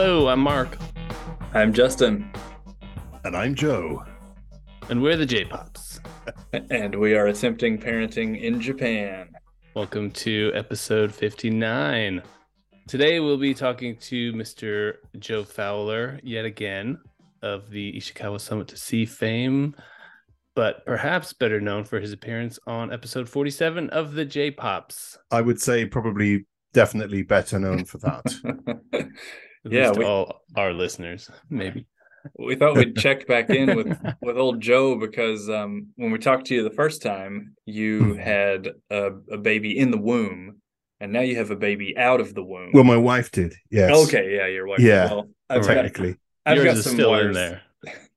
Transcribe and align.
Hello, 0.00 0.28
I'm 0.28 0.38
Mark, 0.38 0.78
I'm 1.54 1.72
Justin, 1.72 2.30
And 3.24 3.36
I'm 3.36 3.52
Joe. 3.52 4.04
and 4.88 5.02
we're 5.02 5.16
the 5.16 5.26
J 5.26 5.44
Pops. 5.44 5.98
and 6.70 6.94
we 6.94 7.16
are 7.16 7.26
attempting 7.26 7.78
parenting 7.78 8.40
in 8.40 8.60
Japan. 8.60 9.30
Welcome 9.74 10.12
to 10.12 10.52
episode 10.54 11.12
59. 11.12 12.22
Today 12.86 13.18
we'll 13.18 13.38
be 13.38 13.52
talking 13.52 13.96
to 14.02 14.32
Mr. 14.34 14.98
Joe 15.18 15.42
Fowler 15.42 16.20
yet 16.22 16.44
again 16.44 17.00
of 17.42 17.68
the 17.68 17.92
Ishikawa 17.94 18.40
Summit 18.40 18.68
to 18.68 18.76
Sea 18.76 19.04
fame, 19.04 19.74
but 20.54 20.86
perhaps 20.86 21.32
better 21.32 21.60
known 21.60 21.82
for 21.82 21.98
his 21.98 22.12
appearance 22.12 22.56
on 22.68 22.92
episode 22.92 23.28
47 23.28 23.90
of 23.90 24.12
the 24.12 24.24
J 24.24 24.52
Pops. 24.52 25.18
I 25.32 25.40
would 25.40 25.60
say 25.60 25.86
probably 25.86 26.46
definitely 26.72 27.24
better 27.24 27.58
known 27.58 27.84
for 27.84 27.98
that. 27.98 29.10
At 29.68 29.72
Yeah, 29.72 29.88
least 29.88 29.98
we- 29.98 30.04
all 30.04 30.40
our 30.56 30.72
listeners, 30.72 31.30
maybe. 31.50 31.86
we 32.38 32.56
thought 32.56 32.76
we'd 32.76 32.96
check 33.06 33.26
back 33.26 33.48
in 33.50 33.76
with 33.76 33.96
with 34.22 34.36
old 34.36 34.60
Joe 34.60 34.96
because 34.96 35.48
um, 35.48 35.88
when 35.96 36.10
we 36.10 36.18
talked 36.18 36.46
to 36.48 36.54
you 36.54 36.62
the 36.62 36.70
first 36.82 37.02
time, 37.02 37.54
you 37.64 38.00
Mhm. 38.00 38.18
had 38.18 38.68
a, 38.90 39.10
a 39.30 39.38
baby 39.38 39.78
in 39.78 39.90
the 39.90 39.98
womb, 39.98 40.60
and 41.00 41.12
now 41.12 41.20
you 41.20 41.36
have 41.36 41.50
a 41.50 41.56
baby 41.56 41.96
out 41.96 42.20
of 42.20 42.34
the 42.34 42.42
womb. 42.42 42.70
well, 42.74 42.84
my 42.84 42.96
wife 42.96 43.30
did. 43.30 43.54
Yes. 43.70 43.94
okay, 44.08 44.34
yeah, 44.36 44.46
your 44.46 44.66
wife. 44.66 44.80
Yeah, 44.80 45.06
well, 45.06 45.28
I've 45.48 45.62
got, 45.62 45.74
Technically, 45.74 46.16
I've 46.44 46.56
Yours 46.56 46.66
got 46.66 46.76
is 46.78 46.84
some 46.84 46.94
still 46.94 47.10
wires. 47.10 47.26
in 47.36 47.42
there. 47.42 47.62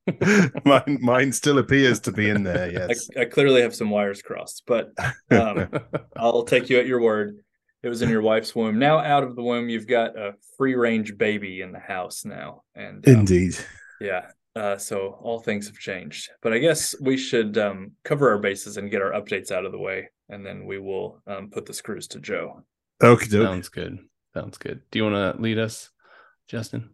mine, 0.64 0.98
mine 1.00 1.30
still 1.32 1.58
appears 1.58 2.00
to 2.00 2.10
be 2.12 2.28
in 2.28 2.42
there. 2.42 2.64
I, 2.64 2.70
Yes. 2.88 3.08
I 3.16 3.24
clearly 3.24 3.62
have 3.62 3.72
some 3.74 3.88
wires 3.88 4.20
crossed, 4.20 4.64
but 4.66 4.90
um, 5.30 5.68
I'll 6.16 6.42
take 6.44 6.68
you 6.68 6.78
at 6.80 6.86
your 6.86 7.00
word. 7.00 7.38
It 7.82 7.88
was 7.88 8.02
in 8.02 8.08
your 8.08 8.22
wife's 8.22 8.54
womb. 8.54 8.78
Now 8.78 8.98
out 8.98 9.24
of 9.24 9.34
the 9.34 9.42
womb, 9.42 9.68
you've 9.68 9.88
got 9.88 10.16
a 10.16 10.34
free 10.56 10.74
range 10.74 11.16
baby 11.18 11.62
in 11.62 11.72
the 11.72 11.80
house 11.80 12.24
now, 12.24 12.62
and 12.74 13.06
um, 13.08 13.14
Indeed. 13.14 13.56
Yeah. 14.00 14.26
Uh, 14.54 14.76
so 14.76 15.18
all 15.22 15.40
things 15.40 15.66
have 15.66 15.78
changed. 15.78 16.30
But 16.42 16.52
I 16.52 16.58
guess 16.58 16.94
we 17.00 17.16
should 17.16 17.56
um, 17.56 17.92
cover 18.04 18.30
our 18.30 18.38
bases 18.38 18.76
and 18.76 18.90
get 18.90 19.00
our 19.00 19.12
updates 19.12 19.50
out 19.50 19.64
of 19.64 19.72
the 19.72 19.78
way, 19.78 20.10
and 20.28 20.44
then 20.44 20.66
we 20.66 20.78
will 20.78 21.22
um, 21.26 21.50
put 21.50 21.66
the 21.66 21.72
screws 21.72 22.06
to 22.08 22.20
Joe. 22.20 22.62
Okay. 23.02 23.26
Sounds 23.26 23.68
good. 23.68 23.98
Sounds 24.34 24.58
good. 24.58 24.82
Do 24.90 24.98
you 24.98 25.04
want 25.04 25.36
to 25.36 25.42
lead 25.42 25.58
us, 25.58 25.90
Justin? 26.48 26.90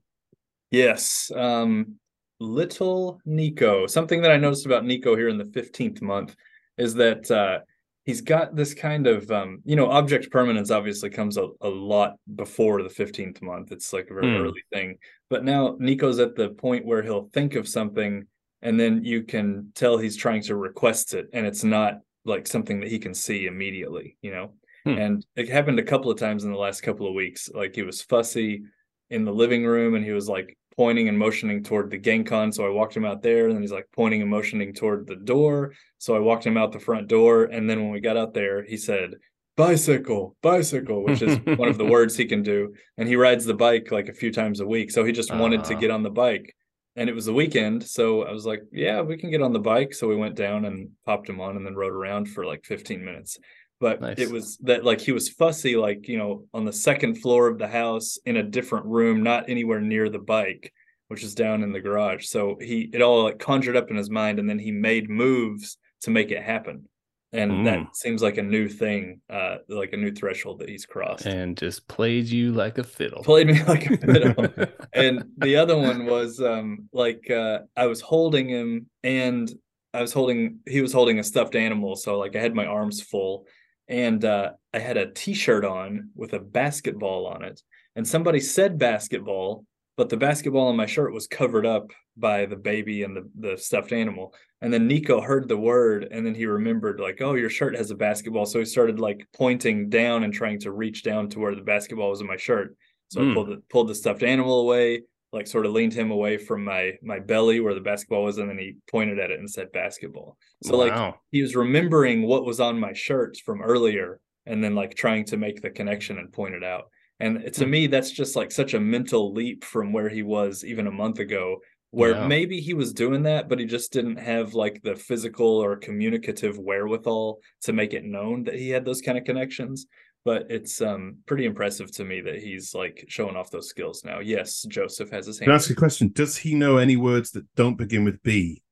Yes. 0.70 1.30
Um, 1.34 1.96
little 2.40 3.20
Nico. 3.24 3.86
Something 3.86 4.22
that 4.22 4.30
I 4.30 4.36
noticed 4.36 4.66
about 4.66 4.84
Nico 4.84 5.16
here 5.16 5.28
in 5.28 5.38
the 5.38 5.44
15th 5.44 6.00
month 6.00 6.36
is 6.76 6.94
that 6.94 7.30
uh, 7.30 7.60
he's 8.08 8.22
got 8.22 8.56
this 8.56 8.72
kind 8.72 9.06
of, 9.06 9.30
um, 9.30 9.60
you 9.66 9.76
know, 9.76 9.90
object 9.90 10.30
permanence 10.30 10.70
obviously 10.70 11.10
comes 11.10 11.36
a, 11.36 11.46
a 11.60 11.68
lot 11.68 12.14
before 12.36 12.82
the 12.82 12.88
15th 12.88 13.42
month. 13.42 13.70
It's 13.70 13.92
like 13.92 14.08
a 14.10 14.14
very 14.14 14.34
Hmm. 14.34 14.44
early 14.44 14.62
thing. 14.72 14.96
But 15.28 15.44
now 15.44 15.76
Nico's 15.78 16.18
at 16.18 16.34
the 16.34 16.48
point 16.48 16.86
where 16.86 17.02
he'll 17.02 17.28
think 17.34 17.54
of 17.54 17.68
something 17.68 18.26
and 18.62 18.80
then 18.80 19.04
you 19.04 19.24
can 19.24 19.72
tell 19.74 19.98
he's 19.98 20.16
trying 20.16 20.40
to 20.44 20.56
request 20.56 21.12
it 21.12 21.28
and 21.34 21.46
it's 21.46 21.64
not 21.64 22.00
like 22.24 22.46
something 22.46 22.80
that 22.80 22.88
he 22.88 22.98
can 22.98 23.12
see 23.12 23.44
immediately, 23.44 24.16
you 24.22 24.30
know? 24.30 24.54
Hmm. 24.86 24.98
And 24.98 25.26
it 25.36 25.50
happened 25.50 25.78
a 25.78 25.82
couple 25.82 26.10
of 26.10 26.18
times 26.18 26.44
in 26.44 26.50
the 26.50 26.56
last 26.56 26.80
couple 26.80 27.06
of 27.06 27.12
weeks. 27.12 27.50
Like 27.54 27.74
he 27.74 27.82
was 27.82 28.00
fussy 28.00 28.62
in 29.10 29.26
the 29.26 29.34
living 29.34 29.66
room 29.66 29.96
and 29.96 30.04
he 30.04 30.12
was 30.12 30.30
like 30.30 30.56
pointing 30.78 31.08
and 31.08 31.18
motioning 31.18 31.62
toward 31.64 31.90
the 31.90 31.98
Genkan. 31.98 32.54
So 32.54 32.64
I 32.64 32.70
walked 32.70 32.96
him 32.96 33.04
out 33.04 33.20
there 33.20 33.46
and 33.46 33.54
then 33.54 33.62
he's 33.62 33.72
like 33.72 33.88
pointing 33.92 34.22
and 34.22 34.30
motioning 34.30 34.72
toward 34.72 35.06
the 35.08 35.16
door. 35.16 35.74
So 35.98 36.14
I 36.16 36.20
walked 36.20 36.46
him 36.46 36.56
out 36.56 36.70
the 36.72 36.78
front 36.78 37.08
door. 37.08 37.44
And 37.44 37.68
then 37.68 37.82
when 37.82 37.90
we 37.90 38.00
got 38.00 38.16
out 38.16 38.32
there, 38.32 38.62
he 38.64 38.76
said, 38.76 39.10
bicycle, 39.56 40.36
bicycle, 40.40 41.04
which 41.04 41.20
is 41.20 41.36
one 41.58 41.68
of 41.68 41.78
the 41.78 41.84
words 41.84 42.16
he 42.16 42.26
can 42.26 42.42
do. 42.44 42.72
And 42.96 43.08
he 43.08 43.16
rides 43.16 43.44
the 43.44 43.54
bike 43.54 43.90
like 43.90 44.08
a 44.08 44.12
few 44.14 44.32
times 44.32 44.60
a 44.60 44.66
week. 44.66 44.92
So 44.92 45.04
he 45.04 45.10
just 45.12 45.34
wanted 45.34 45.64
to 45.64 45.74
Ah. 45.74 45.80
get 45.80 45.90
on 45.90 46.04
the 46.04 46.10
bike. 46.10 46.54
And 46.94 47.10
it 47.10 47.14
was 47.14 47.26
the 47.26 47.34
weekend. 47.34 47.82
So 47.82 48.22
I 48.22 48.30
was 48.32 48.46
like, 48.46 48.60
yeah, 48.72 49.00
we 49.00 49.16
can 49.16 49.30
get 49.32 49.42
on 49.42 49.52
the 49.52 49.58
bike. 49.58 49.92
So 49.94 50.06
we 50.08 50.16
went 50.16 50.36
down 50.36 50.64
and 50.64 50.90
popped 51.04 51.28
him 51.28 51.40
on 51.40 51.56
and 51.56 51.66
then 51.66 51.74
rode 51.74 51.92
around 51.92 52.26
for 52.28 52.46
like 52.46 52.64
15 52.64 53.04
minutes. 53.04 53.36
But 53.80 54.00
Nice. 54.00 54.18
it 54.18 54.30
was 54.30 54.56
that 54.58 54.84
like 54.84 55.00
he 55.00 55.12
was 55.12 55.28
fussy, 55.28 55.76
like, 55.76 56.08
you 56.08 56.18
know, 56.18 56.44
on 56.52 56.64
the 56.64 56.72
second 56.72 57.16
floor 57.16 57.46
of 57.46 57.58
the 57.58 57.68
house 57.68 58.18
in 58.26 58.36
a 58.36 58.42
different 58.42 58.86
room, 58.86 59.22
not 59.22 59.48
anywhere 59.48 59.80
near 59.80 60.08
the 60.08 60.18
bike, 60.18 60.72
which 61.08 61.22
is 61.22 61.34
down 61.34 61.62
in 61.62 61.72
the 61.72 61.80
garage. 61.80 62.26
So 62.26 62.56
he, 62.60 62.90
it 62.92 63.02
all 63.02 63.22
like 63.24 63.38
conjured 63.38 63.76
up 63.76 63.90
in 63.90 63.96
his 63.96 64.10
mind 64.10 64.38
and 64.40 64.50
then 64.50 64.58
he 64.58 64.72
made 64.72 65.08
moves 65.08 65.76
to 66.02 66.10
make 66.10 66.30
it 66.32 66.42
happen. 66.42 66.88
And 67.32 67.52
Mm. 67.52 67.64
that 67.66 67.94
seems 67.96 68.20
like 68.22 68.38
a 68.38 68.42
new 68.42 68.68
thing, 68.68 69.20
uh, 69.30 69.58
like 69.68 69.92
a 69.92 69.96
new 69.98 70.10
threshold 70.12 70.60
that 70.60 70.68
he's 70.70 70.86
crossed. 70.86 71.26
and 71.26 71.56
just 71.56 71.86
played 71.86 72.24
you 72.26 72.52
like 72.52 72.78
a 72.78 72.84
fiddle. 72.84 73.22
Played 73.22 73.48
me 73.48 73.62
like 73.64 73.86
a 73.90 73.96
fiddle. 73.98 74.46
and 74.94 75.24
the 75.36 75.54
other 75.56 75.76
one 75.76 76.06
was 76.06 76.40
um 76.40 76.88
like 76.92 77.30
uh 77.30 77.60
I 77.76 77.86
was 77.86 78.00
holding 78.00 78.48
him 78.48 78.86
and 79.04 79.52
I 79.94 80.00
was 80.00 80.12
holding 80.12 80.60
he 80.66 80.80
was 80.80 80.92
holding 80.92 81.18
a 81.18 81.22
stuffed 81.22 81.54
animal 81.54 81.96
so 81.96 82.18
like 82.18 82.34
I 82.34 82.40
had 82.40 82.54
my 82.54 82.64
arms 82.66 83.02
full 83.02 83.46
and 83.88 84.24
uh 84.24 84.50
I 84.74 84.78
had 84.78 84.96
a 84.96 85.10
t-shirt 85.10 85.64
on 85.64 86.10
with 86.14 86.32
a 86.34 86.38
basketball 86.40 87.26
on 87.26 87.42
it 87.44 87.60
and 87.96 88.06
somebody 88.06 88.40
said 88.40 88.78
basketball 88.78 89.64
but 89.96 90.08
the 90.08 90.16
basketball 90.16 90.68
on 90.68 90.76
my 90.76 90.86
shirt 90.86 91.12
was 91.12 91.26
covered 91.26 91.66
up 91.66 91.90
by 92.16 92.46
the 92.46 92.56
baby 92.56 93.02
and 93.02 93.16
the 93.16 93.28
the 93.38 93.56
stuffed 93.56 93.92
animal 93.92 94.34
and 94.60 94.72
then 94.72 94.86
Nico 94.88 95.20
heard 95.20 95.48
the 95.48 95.56
word 95.56 96.08
and 96.10 96.26
then 96.26 96.34
he 96.34 96.46
remembered 96.46 97.00
like 97.00 97.20
oh 97.20 97.34
your 97.34 97.50
shirt 97.50 97.76
has 97.76 97.90
a 97.90 97.94
basketball 97.94 98.44
so 98.46 98.58
he 98.58 98.64
started 98.64 99.00
like 99.00 99.26
pointing 99.34 99.88
down 99.88 100.24
and 100.24 100.32
trying 100.32 100.58
to 100.60 100.72
reach 100.72 101.02
down 101.02 101.28
to 101.30 101.38
where 101.38 101.54
the 101.54 101.62
basketball 101.62 102.10
was 102.10 102.20
in 102.20 102.26
my 102.26 102.36
shirt 102.36 102.76
so 103.08 103.22
I 103.22 103.24
Hmm. 103.24 103.34
pulled 103.34 103.48
the 103.48 103.62
pulled 103.70 103.88
the 103.88 103.94
stuffed 103.94 104.22
animal 104.22 104.60
away, 104.60 105.02
like 105.32 105.46
sort 105.46 105.66
of 105.66 105.72
leaned 105.72 105.92
him 105.92 106.10
away 106.10 106.38
from 106.38 106.64
my 106.64 106.92
my 107.02 107.18
belly 107.18 107.60
where 107.60 107.74
the 107.74 107.80
basketball 107.80 108.24
was, 108.24 108.38
and 108.38 108.48
then 108.48 108.58
he 108.58 108.76
pointed 108.90 109.18
at 109.18 109.30
it 109.30 109.38
and 109.38 109.50
said 109.50 109.70
basketball. 109.72 110.36
So 110.62 110.76
like 110.76 110.94
he 111.30 111.42
was 111.42 111.54
remembering 111.56 112.22
what 112.22 112.44
was 112.46 112.60
on 112.60 112.78
my 112.80 112.92
shirt 112.92 113.36
from 113.44 113.62
earlier, 113.62 114.20
and 114.46 114.62
then 114.62 114.74
like 114.74 114.94
trying 114.94 115.24
to 115.26 115.36
make 115.36 115.60
the 115.62 115.70
connection 115.70 116.18
and 116.18 116.32
point 116.32 116.54
it 116.54 116.64
out. 116.64 116.84
And 117.20 117.52
to 117.54 117.64
Hmm. 117.64 117.70
me, 117.70 117.86
that's 117.88 118.10
just 118.10 118.36
like 118.36 118.50
such 118.52 118.74
a 118.74 118.80
mental 118.80 119.32
leap 119.32 119.64
from 119.64 119.92
where 119.92 120.08
he 120.08 120.22
was 120.22 120.64
even 120.64 120.86
a 120.86 120.92
month 120.92 121.18
ago, 121.18 121.58
where 121.90 122.14
Yeah. 122.14 122.26
maybe 122.26 122.60
he 122.60 122.74
was 122.74 122.92
doing 122.92 123.24
that, 123.24 123.48
but 123.48 123.58
he 123.58 123.66
just 123.66 123.92
didn't 123.92 124.18
have 124.18 124.54
like 124.54 124.80
the 124.82 124.94
physical 124.94 125.46
or 125.62 125.76
communicative 125.76 126.58
wherewithal 126.58 127.40
to 127.62 127.72
make 127.72 127.92
it 127.92 128.04
known 128.04 128.44
that 128.44 128.54
he 128.54 128.70
had 128.70 128.84
those 128.84 129.00
kind 129.02 129.18
of 129.18 129.24
connections 129.24 129.86
but 130.24 130.46
it's 130.50 130.80
um 130.82 131.18
pretty 131.26 131.44
impressive 131.46 131.90
to 131.92 132.04
me 132.04 132.20
that 132.22 132.38
he's 132.42 132.74
like 132.74 133.04
showing 133.08 133.36
off 133.36 133.50
those 133.50 133.68
skills 133.68 134.02
now. 134.04 134.18
Yes, 134.20 134.62
Joseph 134.68 135.10
has 135.10 135.26
his 135.26 135.38
Can 135.38 135.48
I 135.48 135.52
hand. 135.52 135.60
ask 135.60 135.68
you 135.70 135.74
a 135.74 135.76
question? 135.76 136.10
Does 136.12 136.36
he 136.36 136.54
know 136.54 136.76
any 136.76 136.96
words 136.96 137.30
that 137.32 137.44
don't 137.56 137.76
begin 137.76 138.04
with 138.04 138.22
B? 138.22 138.62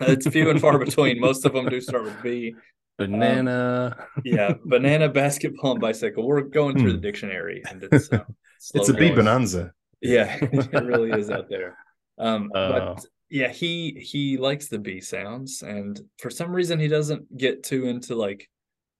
It's 0.00 0.26
few 0.28 0.48
and 0.50 0.60
far 0.60 0.78
between. 0.78 1.20
Most 1.28 1.44
of 1.44 1.52
them 1.52 1.68
do 1.68 1.80
start 1.80 2.04
with 2.04 2.22
B. 2.22 2.54
Banana. 2.98 3.96
Yeah, 4.24 4.54
banana, 4.64 5.08
basketball, 5.22 5.72
and 5.72 5.80
bicycle. 5.80 6.26
We're 6.26 6.42
going 6.42 6.78
through 6.78 6.92
the 6.92 6.96
Hmm. 6.98 7.02
dictionary, 7.02 7.62
and 7.68 7.82
it's 7.90 8.12
uh, 8.12 8.24
It's 8.56 8.74
a 8.74 8.84
slowly 8.84 8.92
B 9.00 9.04
going. 9.06 9.16
bonanza. 9.16 9.72
Yeah, 10.02 10.36
it 10.40 10.84
really 10.84 11.10
is 11.18 11.30
out 11.30 11.48
there. 11.48 11.76
Um, 12.18 12.50
Oh. 12.54 12.72
but 12.94 13.06
yeah, 13.30 13.48
he 13.48 13.92
he 14.00 14.36
likes 14.36 14.68
the 14.68 14.78
B 14.78 15.00
sounds, 15.00 15.62
and 15.62 15.98
for 16.18 16.30
some 16.30 16.52
reason 16.52 16.78
he 16.78 16.88
doesn't 16.88 17.36
get 17.36 17.62
too 17.62 17.86
into 17.86 18.14
like 18.14 18.48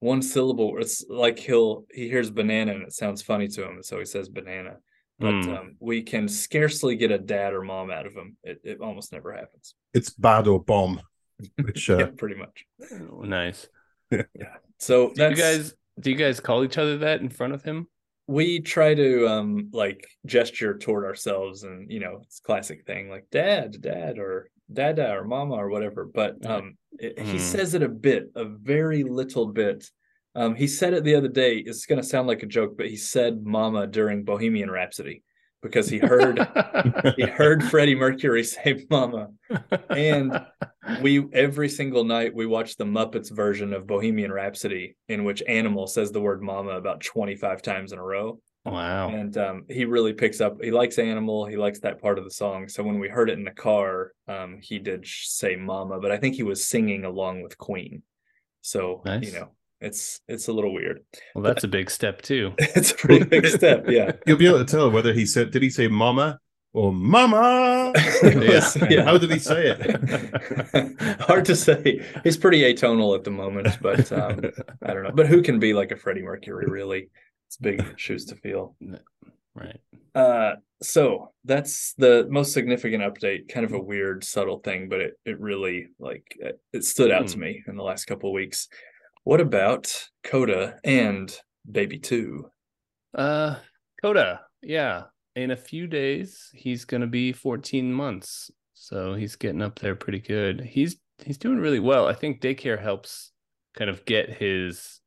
one 0.00 0.22
syllable. 0.22 0.76
It's 0.78 1.04
like 1.08 1.38
he'll 1.38 1.84
he 1.92 2.08
hears 2.08 2.30
banana 2.30 2.72
and 2.72 2.82
it 2.82 2.92
sounds 2.92 3.22
funny 3.22 3.48
to 3.48 3.64
him, 3.64 3.76
and 3.76 3.84
so 3.84 3.98
he 3.98 4.04
says 4.04 4.28
banana. 4.28 4.76
But 5.18 5.30
Hmm. 5.34 5.50
um, 5.50 5.76
we 5.80 6.02
can 6.02 6.28
scarcely 6.28 6.96
get 6.96 7.10
a 7.10 7.18
dad 7.18 7.52
or 7.52 7.62
mom 7.62 7.90
out 7.90 8.06
of 8.06 8.14
him. 8.14 8.36
It 8.42 8.60
it 8.64 8.80
almost 8.80 9.12
never 9.12 9.32
happens. 9.32 9.74
It's 9.94 10.10
bad 10.10 10.48
or 10.48 10.62
bomb, 10.62 11.00
which 11.62 11.90
uh, 11.90 11.98
Yeah, 11.98 12.06
pretty 12.16 12.36
much. 12.36 12.64
nice. 12.90 13.68
yeah. 14.10 14.24
So 14.78 15.08
Do 15.08 15.14
that's 15.16 15.38
you 15.38 15.42
guys 15.44 15.74
do 16.00 16.10
you 16.10 16.16
guys 16.16 16.40
call 16.40 16.64
each 16.64 16.78
other 16.78 16.98
that 16.98 17.20
in 17.20 17.28
front 17.28 17.54
of 17.54 17.62
him? 17.62 17.86
we 18.26 18.60
try 18.60 18.94
to 18.94 19.26
um 19.26 19.68
like 19.72 20.06
gesture 20.24 20.78
toward 20.78 21.04
ourselves 21.04 21.64
and 21.64 21.90
you 21.90 21.98
know 21.98 22.20
it's 22.22 22.38
a 22.38 22.42
classic 22.42 22.86
thing 22.86 23.10
like 23.10 23.26
dad 23.32 23.76
dad 23.80 24.18
or 24.20 24.48
dada 24.72 25.10
or 25.12 25.24
mama 25.24 25.54
or 25.54 25.68
whatever 25.68 26.04
but 26.04 26.44
um 26.46 26.76
it- 26.98 27.18
he 27.18 27.38
Hmm. 27.38 27.44
says 27.44 27.74
it 27.74 27.82
a 27.82 27.88
bit 27.88 28.30
a 28.34 28.44
very 28.44 29.02
little 29.04 29.46
bit. 29.46 29.88
Um 30.34 30.54
he 30.54 30.66
said 30.66 30.94
it 30.94 31.04
the 31.04 31.14
other 31.16 31.28
day 31.28 31.58
it's 31.58 31.86
going 31.86 32.00
to 32.00 32.06
sound 32.06 32.28
like 32.28 32.42
a 32.42 32.46
joke 32.46 32.76
but 32.76 32.88
he 32.88 32.96
said 32.96 33.44
mama 33.44 33.86
during 33.86 34.24
bohemian 34.24 34.70
rhapsody 34.70 35.22
because 35.62 35.88
he 35.88 35.98
heard 35.98 36.38
he 37.16 37.26
heard 37.40 37.64
freddie 37.64 37.94
mercury 37.94 38.44
say 38.44 38.86
mama. 38.90 39.28
And 39.90 40.40
we 41.02 41.24
every 41.32 41.68
single 41.68 42.04
night 42.04 42.34
we 42.34 42.46
watch 42.46 42.76
the 42.76 42.84
muppets 42.84 43.30
version 43.30 43.72
of 43.72 43.86
bohemian 43.86 44.32
rhapsody 44.32 44.96
in 45.08 45.24
which 45.24 45.42
animal 45.46 45.86
says 45.86 46.10
the 46.10 46.20
word 46.20 46.42
mama 46.42 46.70
about 46.72 47.00
25 47.00 47.62
times 47.62 47.92
in 47.92 47.98
a 47.98 48.02
row 48.04 48.40
wow. 48.64 49.08
and 49.08 49.36
um, 49.36 49.64
he 49.68 49.84
really 49.84 50.12
picks 50.12 50.40
up 50.40 50.62
he 50.62 50.70
likes 50.70 50.98
animal 50.98 51.46
he 51.46 51.56
likes 51.56 51.80
that 51.80 52.00
part 52.00 52.18
of 52.18 52.24
the 52.24 52.30
song 52.30 52.68
so 52.68 52.82
when 52.82 52.98
we 52.98 53.08
heard 53.08 53.30
it 53.30 53.38
in 53.38 53.44
the 53.44 53.50
car 53.50 54.12
um, 54.28 54.58
he 54.60 54.78
did 54.78 55.06
sh- 55.06 55.26
say 55.26 55.56
mama 55.56 55.98
but 56.00 56.12
i 56.12 56.16
think 56.16 56.34
he 56.34 56.42
was 56.42 56.64
singing 56.64 57.04
along 57.04 57.42
with 57.42 57.56
queen 57.58 58.02
so 58.60 59.02
Nice. 59.04 59.24
you 59.24 59.32
know 59.32 59.50
it's 59.80 60.20
it's 60.28 60.48
a 60.48 60.52
little 60.52 60.74
weird. 60.74 61.00
Well, 61.34 61.42
that's 61.42 61.64
a 61.64 61.68
big 61.68 61.90
step 61.90 62.22
too. 62.22 62.52
it's 62.58 62.92
a 62.92 62.94
pretty 62.94 63.24
big 63.24 63.46
step. 63.58 63.86
Yeah. 63.88 64.12
You'll 64.26 64.36
be 64.36 64.46
able 64.46 64.58
to 64.58 64.64
tell 64.64 64.90
whether 64.90 65.12
he 65.12 65.24
said, 65.24 65.50
did 65.50 65.62
he 65.62 65.70
say 65.70 65.88
mama 65.88 66.38
or 66.72 66.92
mama? 66.92 67.92
Yes, 68.22 68.76
yeah. 68.90 69.02
How 69.02 69.16
did 69.16 69.30
he 69.30 69.38
say 69.38 69.74
it? 69.76 71.20
Hard 71.22 71.46
to 71.46 71.56
say. 71.56 72.04
He's 72.22 72.36
pretty 72.36 72.60
atonal 72.60 73.16
at 73.16 73.24
the 73.24 73.30
moment, 73.30 73.78
but 73.80 74.12
um, 74.12 74.42
I 74.82 74.92
don't 74.92 75.02
know. 75.02 75.10
But 75.12 75.26
who 75.26 75.42
can 75.42 75.58
be 75.58 75.72
like 75.72 75.90
a 75.90 75.96
Freddie 75.96 76.22
Mercury? 76.22 76.66
Really, 76.68 77.08
it's 77.50 77.56
big 77.56 77.82
shoes 77.98 78.24
to 78.26 78.36
feel. 78.36 78.76
right. 79.56 79.80
Uh, 80.14 80.54
so 80.82 81.32
that's 81.44 81.94
the 81.98 82.26
most 82.30 82.52
significant 82.52 83.02
update. 83.02 83.48
Kind 83.48 83.66
of 83.66 83.72
a 83.72 83.80
weird, 83.80 84.22
subtle 84.24 84.60
thing, 84.60 84.88
but 84.88 85.00
it 85.00 85.14
it 85.24 85.40
really 85.40 85.88
like 85.98 86.24
it, 86.38 86.60
it 86.72 86.84
stood 86.84 87.10
out 87.10 87.26
to 87.28 87.34
Hmm. 87.34 87.40
me 87.40 87.62
in 87.66 87.76
the 87.76 87.82
last 87.82 88.04
couple 88.06 88.30
of 88.30 88.34
weeks. 88.34 88.68
What 89.24 89.40
about 89.40 89.92
Coda 90.22 90.78
and 90.84 91.36
Baby 91.70 91.98
Two? 91.98 92.50
Uh, 93.14 93.56
Coda. 94.00 94.42
Yeah. 94.62 95.04
In 95.36 95.50
a 95.50 95.56
few 95.56 95.86
days, 95.86 96.50
he's 96.54 96.84
gonna 96.84 97.06
be 97.06 97.32
14 97.32 97.92
months. 97.92 98.50
So 98.74 99.14
he's 99.14 99.36
getting 99.36 99.62
up 99.62 99.78
there 99.78 99.94
pretty 99.96 100.20
good. 100.20 100.60
He's 100.60 100.96
he's 101.24 101.38
doing 101.38 101.58
really 101.58 101.80
well. 101.80 102.06
I 102.06 102.14
think 102.14 102.40
daycare 102.40 102.80
helps 102.80 103.32
kind 103.76 103.90
of 103.90 104.04
get 104.06 104.30
his 104.30 105.00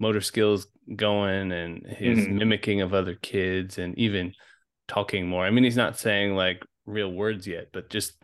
motor 0.00 0.20
skills 0.20 0.66
going 0.96 1.52
and 1.52 1.86
his 1.86 2.26
Mhm. 2.26 2.32
mimicking 2.32 2.80
of 2.80 2.92
other 2.94 3.14
kids 3.14 3.78
and 3.78 3.96
even 3.98 4.34
talking 4.88 5.26
more. 5.26 5.44
I 5.44 5.50
mean, 5.50 5.64
he's 5.64 5.76
not 5.76 5.98
saying 5.98 6.34
like 6.34 6.64
real 6.86 7.12
words 7.12 7.46
yet, 7.46 7.68
but 7.72 7.90
just 7.90 8.20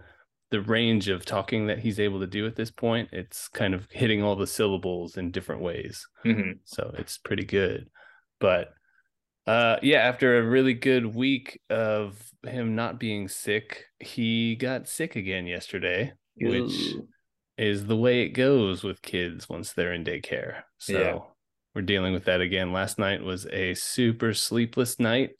the 0.50 0.60
range 0.60 1.08
of 1.08 1.24
talking 1.24 1.66
that 1.66 1.78
he's 1.80 1.98
able 2.00 2.20
to 2.20 2.26
do 2.26 2.46
at 2.46 2.54
this 2.56 2.70
point, 2.70 3.08
it's 3.12 3.48
kind 3.48 3.74
of 3.74 3.88
hitting 3.90 4.22
all 4.22 4.36
the 4.36 4.46
syllables 4.46 5.16
in 5.16 5.30
different 5.32 5.60
ways 5.62 6.06
Mhm. 6.24 6.60
so 6.64 6.94
it's 6.98 7.18
pretty 7.18 7.44
good 7.44 7.88
but 8.38 8.72
uh 9.48 9.76
yeah 9.82 9.98
after 10.00 10.38
a 10.38 10.42
really 10.46 10.74
good 10.74 11.06
week 11.06 11.60
of 11.70 12.30
him 12.44 12.74
not 12.76 13.00
being 13.00 13.28
sick 13.28 13.86
he 13.98 14.54
got 14.56 14.86
sick 14.88 15.16
again 15.16 15.46
yesterday 15.46 16.12
which 16.36 16.94
is 17.58 17.86
the 17.86 17.96
way 17.96 18.22
it 18.22 18.30
goes 18.30 18.84
with 18.84 19.00
kids 19.02 19.48
once 19.48 19.72
they're 19.72 19.92
in 19.94 20.04
daycare 20.04 20.62
so. 20.78 21.34
We're 21.76 21.82
dealing 21.82 22.12
with 22.12 22.24
that 22.24 22.40
again. 22.40 22.72
Last 22.72 22.98
night 22.98 23.22
was 23.22 23.46
a 23.46 23.74
super 23.74 24.34
sleepless 24.34 24.98
night. 24.98 25.30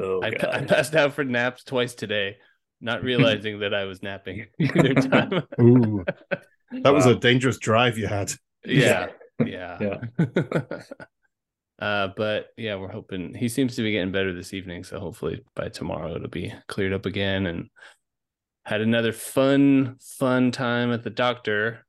Oh 0.00 0.20
I, 0.22 0.28
I 0.28 0.64
passed 0.64 0.96
out 0.96 1.12
for 1.14 1.22
naps 1.22 1.62
twice 1.62 1.94
today 1.94 2.36
not 2.80 3.02
realizing 3.02 3.60
that 3.60 3.74
i 3.74 3.84
was 3.84 4.02
napping 4.02 4.46
either 4.60 4.94
time. 4.94 5.42
Ooh, 5.60 6.04
that 6.70 6.92
was 6.92 7.06
a 7.06 7.14
dangerous 7.14 7.58
drive 7.58 7.98
you 7.98 8.06
had. 8.06 8.32
yeah 8.64 9.08
yeah. 9.44 9.78
Yeah. 9.80 10.60
uh 11.78 12.08
but 12.16 12.48
yeah 12.56 12.76
we're 12.76 12.90
hoping 12.90 13.34
he 13.34 13.48
seems 13.48 13.76
to 13.76 13.82
be 13.82 13.92
getting 13.92 14.12
better 14.12 14.32
this 14.32 14.54
evening 14.54 14.82
so 14.82 14.98
hopefully 14.98 15.44
by 15.54 15.68
tomorrow 15.68 16.16
it'll 16.16 16.28
be 16.28 16.52
cleared 16.68 16.92
up 16.92 17.06
again. 17.06 17.46
And 17.46 17.70
had 18.64 18.80
another 18.80 19.12
fun 19.12 19.96
fun 20.00 20.50
time 20.50 20.92
at 20.92 21.04
the 21.04 21.10
doctor. 21.10 21.86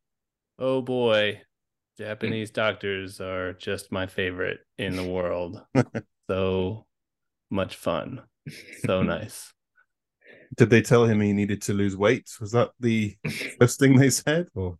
Oh 0.60 0.82
boy 0.82 1.42
japanese 1.98 2.52
doctors 2.52 3.20
are 3.20 3.54
just 3.54 3.92
my 3.92 4.06
favorite 4.08 4.60
in 4.78 4.96
the 4.96 5.04
world 5.04 5.62
so 6.30 6.86
much 7.50 7.76
fun 7.76 8.22
so 8.86 9.02
nice 9.16 9.54
Did 10.56 10.70
they 10.70 10.82
tell 10.82 11.06
him 11.06 11.22
he 11.22 11.34
needed 11.34 11.62
to 11.64 11.74
lose 11.74 11.98
weight? 11.98 12.30
Was 12.40 12.52
that 12.52 12.72
the 12.80 13.18
first 13.60 13.80
thing 13.80 13.98
they 13.98 14.10
said? 14.10 14.48
Or 14.56 14.78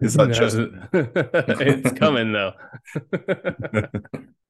is 0.00 0.14
that 0.14 0.32
just 0.32 0.56
it's 0.92 1.92
coming 1.98 2.32
though. 2.32 2.52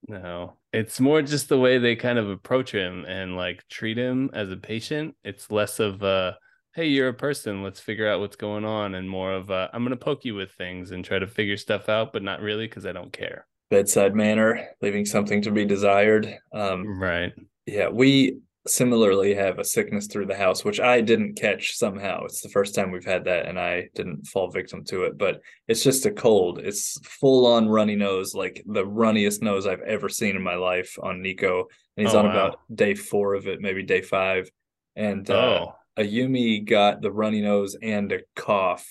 no, 0.08 0.54
it's 0.72 1.00
more 1.00 1.22
just 1.22 1.48
the 1.48 1.58
way 1.58 1.78
they 1.78 1.96
kind 1.96 2.18
of 2.18 2.28
approach 2.30 2.72
him 2.72 3.04
and 3.06 3.36
like 3.36 3.66
treat 3.68 3.96
him 3.98 4.30
as 4.32 4.50
a 4.50 4.56
patient. 4.56 5.16
It's 5.24 5.50
less 5.50 5.80
of 5.80 6.02
uh 6.02 6.34
hey, 6.80 6.86
you're 6.86 7.08
a 7.08 7.14
person, 7.14 7.62
let's 7.62 7.78
figure 7.78 8.08
out 8.08 8.20
what's 8.20 8.36
going 8.36 8.64
on 8.64 8.94
and 8.94 9.06
more 9.08 9.34
of 9.34 9.50
uh 9.50 9.68
I'm 9.74 9.82
going 9.82 9.90
to 9.90 10.02
poke 10.02 10.24
you 10.24 10.34
with 10.34 10.52
things 10.52 10.92
and 10.92 11.04
try 11.04 11.18
to 11.18 11.26
figure 11.26 11.58
stuff 11.58 11.90
out 11.90 12.10
but 12.10 12.22
not 12.22 12.40
really 12.40 12.66
cuz 12.68 12.86
I 12.86 12.92
don't 12.92 13.12
care. 13.12 13.46
Bedside 13.68 14.14
manner, 14.14 14.66
leaving 14.80 15.04
something 15.04 15.42
to 15.42 15.50
be 15.50 15.66
desired. 15.66 16.38
Um, 16.54 16.86
Right. 16.98 17.34
Yeah, 17.66 17.88
we 17.90 18.38
similarly 18.66 19.34
have 19.34 19.58
a 19.58 19.64
sickness 19.64 20.06
through 20.06 20.24
the 20.26 20.36
house, 20.36 20.64
which 20.64 20.80
I 20.80 21.02
didn't 21.02 21.34
catch 21.34 21.76
somehow. 21.76 22.24
It's 22.24 22.40
the 22.40 22.48
first 22.48 22.74
time 22.74 22.90
we've 22.90 23.04
had 23.04 23.24
that, 23.24 23.44
and 23.46 23.60
I 23.60 23.88
didn't 23.94 24.26
fall 24.26 24.50
victim 24.50 24.82
to 24.84 25.04
it. 25.04 25.18
But 25.18 25.42
it's 25.68 25.84
just 25.84 26.06
a 26.06 26.10
cold. 26.10 26.60
It's 26.60 26.98
full 27.04 27.46
on 27.46 27.68
runny 27.68 27.96
nose, 27.96 28.34
like 28.34 28.62
the 28.66 28.86
runniest 28.86 29.42
nose 29.42 29.66
I've 29.66 29.82
ever 29.82 30.08
seen 30.08 30.34
in 30.34 30.42
my 30.42 30.56
life 30.56 30.98
on 31.02 31.20
Nico. 31.22 31.68
And 31.96 32.06
he's 32.06 32.14
Oh, 32.14 32.20
on 32.20 32.24
wow. 32.26 32.30
about 32.30 32.60
day 32.74 32.94
four 32.94 33.34
of 33.34 33.46
it, 33.46 33.60
maybe 33.60 33.82
day 33.82 34.00
five. 34.00 34.50
And 34.96 35.28
uh, 35.30 35.34
Oh. 35.34 35.74
Ayumi 35.98 36.64
got 36.64 37.02
the 37.02 37.10
runny 37.12 37.40
nose 37.40 37.76
and 37.82 38.12
a 38.12 38.20
cough. 38.36 38.86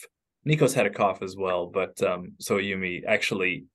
Nico's 0.45 0.73
had 0.73 0.85
a 0.85 0.89
cough 0.89 1.21
as 1.21 1.35
well, 1.37 1.67
but 1.67 2.01
um, 2.03 2.33
so 2.39 2.57
Ayumi 2.57 3.01
actually 3.07 3.65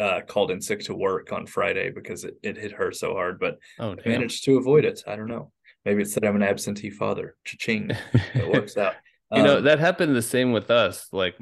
uh, 0.00 0.20
called 0.26 0.50
in 0.50 0.60
sick 0.60 0.80
to 0.84 0.94
work 0.94 1.32
on 1.32 1.46
Friday 1.46 1.90
because 1.90 2.24
it, 2.24 2.34
it 2.42 2.56
hit 2.56 2.72
her 2.72 2.92
so 2.92 3.12
hard. 3.14 3.38
But 3.40 3.58
Oh, 3.78 3.96
managed 4.06 4.44
to 4.44 4.56
avoid 4.56 4.84
it. 4.84 5.02
I 5.06 5.16
don't 5.16 5.28
know. 5.28 5.52
Maybe 5.84 6.02
it's 6.02 6.14
that 6.14 6.24
I'm 6.24 6.36
an 6.36 6.42
absentee 6.42 6.90
father. 6.90 7.36
Cha-ching. 7.44 7.90
It 8.34 8.48
works 8.48 8.76
out. 8.76 8.94
You 9.32 9.42
know, 9.42 9.58
Um, 9.58 9.64
that 9.64 9.78
happened 9.80 10.14
the 10.14 10.22
same 10.22 10.52
with 10.52 10.70
us. 10.70 11.08
Like 11.12 11.36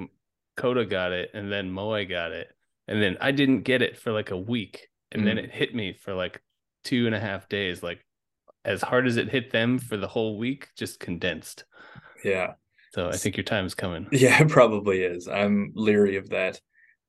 Coda 0.56 0.84
got 0.86 1.12
it 1.12 1.30
and 1.34 1.52
then 1.52 1.70
Moe 1.70 2.04
got 2.06 2.32
it. 2.32 2.48
And 2.88 3.02
then 3.02 3.16
I 3.20 3.30
didn't 3.32 3.62
get 3.62 3.82
it 3.82 3.98
for 3.98 4.12
like 4.12 4.30
a 4.30 4.36
week. 4.38 4.88
And 5.12 5.26
then 5.26 5.36
Mm. 5.36 5.44
it 5.44 5.50
hit 5.50 5.74
me 5.74 5.92
for 5.92 6.14
like 6.14 6.40
two 6.84 7.06
and 7.06 7.14
a 7.14 7.20
half 7.20 7.48
days. 7.48 7.82
Like 7.82 8.04
as 8.64 8.82
hard 8.82 9.06
as 9.06 9.16
it 9.16 9.28
hit 9.30 9.50
them 9.50 9.78
for 9.78 9.96
the 9.96 10.08
whole 10.08 10.38
week, 10.38 10.68
just 10.76 11.00
condensed. 11.00 11.64
yeah. 12.24 12.52
So 12.92 13.08
I 13.08 13.16
think 13.16 13.36
your 13.36 13.44
time 13.44 13.66
is 13.66 13.74
coming. 13.74 14.08
Yeah, 14.12 14.42
it 14.42 14.48
probably 14.48 15.02
is. 15.02 15.28
I'm 15.28 15.70
leery 15.74 16.16
of 16.16 16.30
that. 16.30 16.60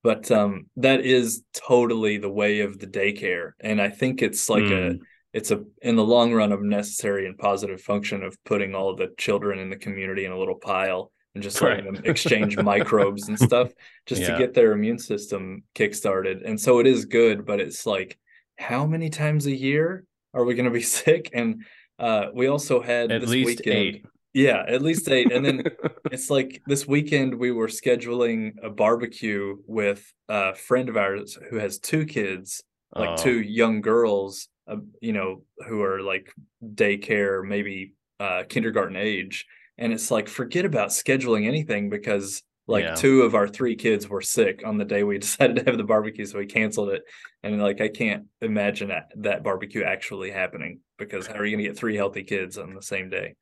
But 0.04 0.30
um 0.32 0.68
that 0.78 1.02
is 1.02 1.44
totally 1.54 2.18
the 2.18 2.30
way 2.30 2.60
of 2.62 2.78
the 2.80 2.88
daycare. 2.88 3.52
And 3.60 3.82
I 3.82 3.90
think 3.90 4.22
it's 4.22 4.50
like 4.50 4.64
a 4.64 4.66
Mm. 4.94 5.00
it's 5.34 5.50
a 5.52 5.64
in 5.82 5.96
the 5.96 6.04
long 6.04 6.34
run 6.34 6.52
a 6.52 6.58
necessary 6.58 7.26
and 7.26 7.38
positive 7.38 7.82
function 7.82 8.22
of 8.24 8.38
putting 8.46 8.76
all 8.76 8.96
the 8.96 9.10
children 9.18 9.58
in 9.60 9.70
the 9.70 9.76
community 9.76 10.26
in 10.26 10.32
a 10.32 10.38
little 10.38 10.56
pile 10.60 11.12
and 11.34 11.42
just 11.44 11.62
letting 11.62 11.86
Right. 11.86 11.96
them 11.96 12.04
exchange 12.06 12.58
microbes 12.74 13.28
and 13.30 13.40
stuff 13.40 13.72
just 14.06 14.22
to 14.24 14.38
get 14.38 14.54
their 14.54 14.74
immune 14.74 15.00
system 15.00 15.64
kickstarted. 15.74 16.46
And 16.46 16.60
so 16.60 16.80
it 16.80 16.86
is 16.88 17.06
good, 17.06 17.46
but 17.46 17.60
it's 17.60 17.86
like 17.86 18.20
how 18.58 18.86
many 18.86 19.10
times 19.10 19.46
a 19.48 19.56
year 19.56 20.04
are 20.34 20.44
we 20.46 20.56
going 20.56 20.66
to 20.66 20.72
be 20.72 20.82
sick? 21.02 21.30
And 21.34 21.64
uh 22.00 22.28
we 22.34 22.48
also 22.48 22.82
had 22.82 23.12
At 23.12 23.22
this 23.22 23.30
least 23.30 23.48
weekend 23.48 23.76
eight. 23.78 24.06
yeah, 24.34 24.64
at 24.68 24.82
least 24.82 25.08
eight. 25.10 25.32
And 25.32 25.46
then 25.46 25.64
it's 26.12 26.30
like 26.30 26.62
this 26.66 26.88
weekend 26.88 27.36
we 27.36 27.52
were 27.52 27.68
scheduling 27.68 28.54
a 28.64 28.70
barbecue 28.70 29.58
with 29.68 30.02
a 30.30 30.56
friend 30.56 30.90
of 30.90 30.98
ours 30.98 31.38
who 31.50 31.58
has 31.58 31.78
two 31.80 32.06
kids, 32.06 32.64
like 32.96 33.18
two 33.18 33.40
young 33.42 33.82
girls, 33.82 34.48
uh, 34.68 34.78
you 35.02 35.14
know, 35.14 35.44
who 35.68 35.82
are 35.84 36.02
like 36.02 36.34
daycare, 36.64 37.46
maybe 37.46 37.94
uh, 38.20 38.44
kindergarten 38.48 38.96
age. 38.96 39.46
And 39.78 39.92
it's 39.94 40.12
like, 40.12 40.28
forget 40.28 40.66
about 40.66 40.90
scheduling 40.90 41.48
anything 41.48 41.90
because 41.90 42.44
like 42.68 42.84
Yeah. 42.84 42.96
two 42.96 43.24
of 43.24 43.36
our 43.36 43.48
three 43.48 43.76
kids 43.76 44.08
were 44.08 44.22
sick 44.22 44.62
on 44.66 44.78
the 44.78 44.86
day 44.86 45.04
we 45.04 45.18
decided 45.20 45.58
to 45.58 45.64
have 45.66 45.78
the 45.78 45.84
barbecue. 45.84 46.26
So 46.26 46.38
we 46.40 46.46
canceled 46.46 46.90
it. 46.90 47.04
And 47.44 47.62
like, 47.62 47.82
I 47.82 47.88
can't 47.90 48.26
imagine 48.42 48.90
that, 48.90 49.12
that 49.18 49.44
barbecue 49.44 49.84
actually 49.84 50.32
happening 50.32 50.80
because 50.98 51.28
how 51.28 51.36
are 51.36 51.46
you 51.46 51.56
going 51.56 51.64
to 51.64 51.70
get 51.70 51.78
three 51.78 51.96
healthy 51.96 52.24
kids 52.24 52.58
on 52.58 52.74
the 52.74 52.82
same 52.82 53.10
day? 53.10 53.36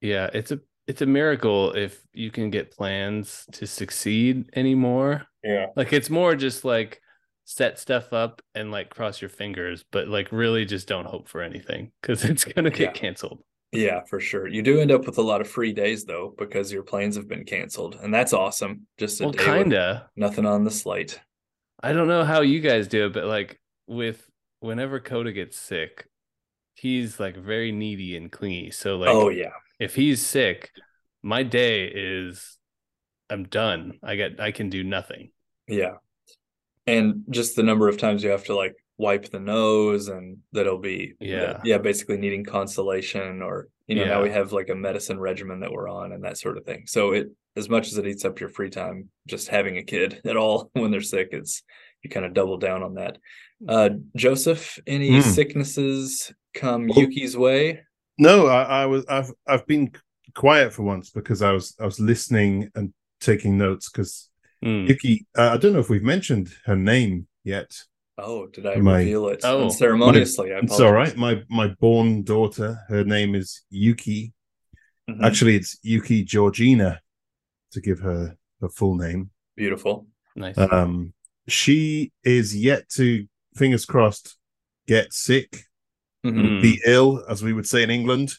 Yeah, 0.00 0.28
it's 0.32 0.52
a 0.52 0.60
it's 0.86 1.02
a 1.02 1.06
miracle 1.06 1.72
if 1.72 2.00
you 2.12 2.30
can 2.30 2.48
get 2.50 2.70
plans 2.70 3.44
to 3.52 3.66
succeed 3.66 4.50
anymore. 4.54 5.26
Yeah. 5.42 5.66
Like 5.74 5.92
it's 5.92 6.10
more 6.10 6.36
just 6.36 6.64
like 6.64 7.00
set 7.44 7.78
stuff 7.80 8.12
up 8.12 8.40
and 8.54 8.70
like 8.70 8.90
cross 8.90 9.20
your 9.20 9.30
fingers, 9.30 9.84
but 9.90 10.06
like 10.06 10.30
really 10.30 10.64
just 10.64 10.86
don't 10.86 11.06
hope 11.06 11.28
for 11.28 11.42
anything 11.42 11.90
because 12.02 12.24
it's 12.24 12.44
gonna 12.44 12.70
get 12.70 12.80
Yeah. 12.80 12.92
canceled. 12.92 13.42
Yeah, 13.72 14.02
for 14.04 14.20
sure. 14.20 14.46
You 14.48 14.62
do 14.62 14.80
end 14.80 14.90
up 14.90 15.06
with 15.06 15.18
a 15.18 15.22
lot 15.22 15.40
of 15.40 15.48
free 15.48 15.72
days 15.72 16.04
though, 16.04 16.34
because 16.38 16.72
your 16.72 16.82
planes 16.82 17.16
have 17.16 17.28
been 17.28 17.44
canceled, 17.44 17.96
and 17.96 18.12
that's 18.14 18.32
awesome. 18.32 18.86
Just 18.96 19.20
a 19.20 19.24
Well, 19.24 19.32
day 19.32 19.38
kinda. 19.44 20.10
nothing 20.16 20.46
on 20.46 20.64
the 20.64 20.70
slate. 20.70 21.20
I 21.82 21.92
don't 21.92 22.08
know 22.08 22.24
how 22.24 22.40
you 22.40 22.60
guys 22.60 22.88
do 22.88 23.06
it, 23.06 23.12
but 23.12 23.24
like 23.24 23.60
with 23.86 24.28
whenever 24.60 25.00
Coda 25.00 25.32
gets 25.32 25.56
sick, 25.56 26.08
he's 26.74 27.20
like 27.20 27.36
very 27.36 27.72
needy 27.72 28.16
and 28.16 28.30
clingy. 28.32 28.70
So 28.70 28.98
oh, 29.06 29.20
like 29.20 29.22
oh 29.22 29.28
yeah, 29.30 29.52
if 29.78 29.94
he's 29.94 30.24
sick, 30.26 30.72
my 31.22 31.42
day 31.42 31.86
is 31.88 32.58
I'm 33.30 33.44
done. 33.44 33.98
I 34.02 34.16
got 34.16 34.40
I 34.40 34.52
can 34.52 34.70
do 34.70 34.84
nothing. 34.84 35.32
yeah. 35.68 35.96
And 36.86 37.24
just 37.30 37.56
the 37.56 37.62
number 37.62 37.88
of 37.88 37.98
times 37.98 38.22
you 38.22 38.30
have 38.30 38.44
to 38.44 38.54
like 38.56 38.76
wipe 38.98 39.30
the 39.30 39.40
nose, 39.40 40.08
and 40.08 40.38
that'll 40.52 40.78
be 40.78 41.14
Yeah. 41.20 41.60
yeah, 41.64 41.78
basically 41.78 42.16
needing 42.16 42.44
consolation, 42.44 43.42
or 43.42 43.68
you 43.86 43.96
know 43.96 44.04
now 44.06 44.22
we 44.22 44.30
have 44.30 44.52
like 44.52 44.68
a 44.70 44.74
medicine 44.74 45.18
regimen 45.20 45.60
that 45.60 45.72
we're 45.72 45.88
on, 45.88 46.12
and 46.12 46.24
that 46.24 46.38
sort 46.38 46.56
of 46.56 46.64
thing. 46.64 46.84
So 46.86 47.12
it 47.12 47.28
as 47.56 47.68
much 47.68 47.88
as 47.88 47.96
it 47.98 48.06
eats 48.06 48.24
up 48.24 48.38
your 48.40 48.48
free 48.50 48.68
time, 48.70 49.08
just 49.26 49.48
having 49.48 49.76
a 49.78 49.82
kid 49.82 50.20
at 50.26 50.36
all 50.36 50.70
when 50.74 50.90
they're 50.90 51.00
sick, 51.00 51.28
it's 51.32 51.62
you 52.02 52.10
kind 52.10 52.26
of 52.26 52.34
double 52.34 52.58
down 52.58 52.82
on 52.82 52.94
that. 52.94 53.18
Uh, 53.66 53.90
Joseph, 54.16 54.78
any 54.86 55.10
Mm. 55.10 55.22
sicknesses 55.22 56.32
come 56.54 56.86
Well- 56.88 57.00
Yuki's 57.00 57.36
way? 57.36 57.80
No, 58.18 58.46
I, 58.46 58.62
I 58.82 58.86
was 58.86 59.04
I've 59.08 59.30
I've 59.46 59.66
been 59.66 59.90
quiet 60.34 60.72
for 60.72 60.82
once 60.82 61.10
because 61.10 61.42
I 61.42 61.52
was 61.52 61.74
I 61.80 61.84
was 61.84 61.98
listening 62.00 62.70
and 62.74 62.92
taking 63.20 63.58
notes 63.58 63.90
because 63.90 64.30
Mm. 64.64 64.88
Yuki. 64.88 65.26
Uh, 65.36 65.50
I 65.52 65.58
don't 65.58 65.74
know 65.74 65.80
if 65.80 65.90
we've 65.90 66.02
mentioned 66.02 66.48
her 66.64 66.74
name 66.76 67.26
yet. 67.44 67.76
Oh, 68.18 68.46
did 68.46 68.64
I 68.66 68.76
My- 68.76 68.98
reveal 69.00 69.28
it 69.28 69.40
Oh. 69.44 69.64
unceremoniously? 69.64 70.52
I 70.54 70.58
It's 70.60 70.72
all 70.80 70.88
apologize. 70.88 71.14
right. 71.14 71.16
My 71.18 71.42
my 71.50 71.74
born 71.74 72.22
daughter. 72.22 72.80
Her 72.88 73.04
name 73.04 73.34
is 73.34 73.62
Yuki. 73.70 74.32
Mhm. 75.08 75.22
Actually, 75.22 75.56
it's 75.56 75.78
Yuki 75.82 76.24
Georgina, 76.24 77.00
to 77.72 77.80
give 77.80 78.00
her 78.00 78.36
her 78.60 78.68
full 78.70 78.96
name. 78.96 79.30
Beautiful. 79.54 80.06
Nice. 80.34 80.56
Um, 80.58 81.12
she 81.46 82.12
is 82.24 82.56
yet 82.56 82.88
to, 82.90 83.26
fingers 83.54 83.84
crossed, 83.84 84.36
get 84.86 85.12
sick, 85.12 85.64
Mhm. 86.24 86.58
Mm. 86.58 86.62
be 86.62 86.80
ill, 86.86 87.24
as 87.28 87.42
we 87.42 87.52
would 87.52 87.66
say 87.68 87.82
in 87.82 87.90
England. 87.90 88.34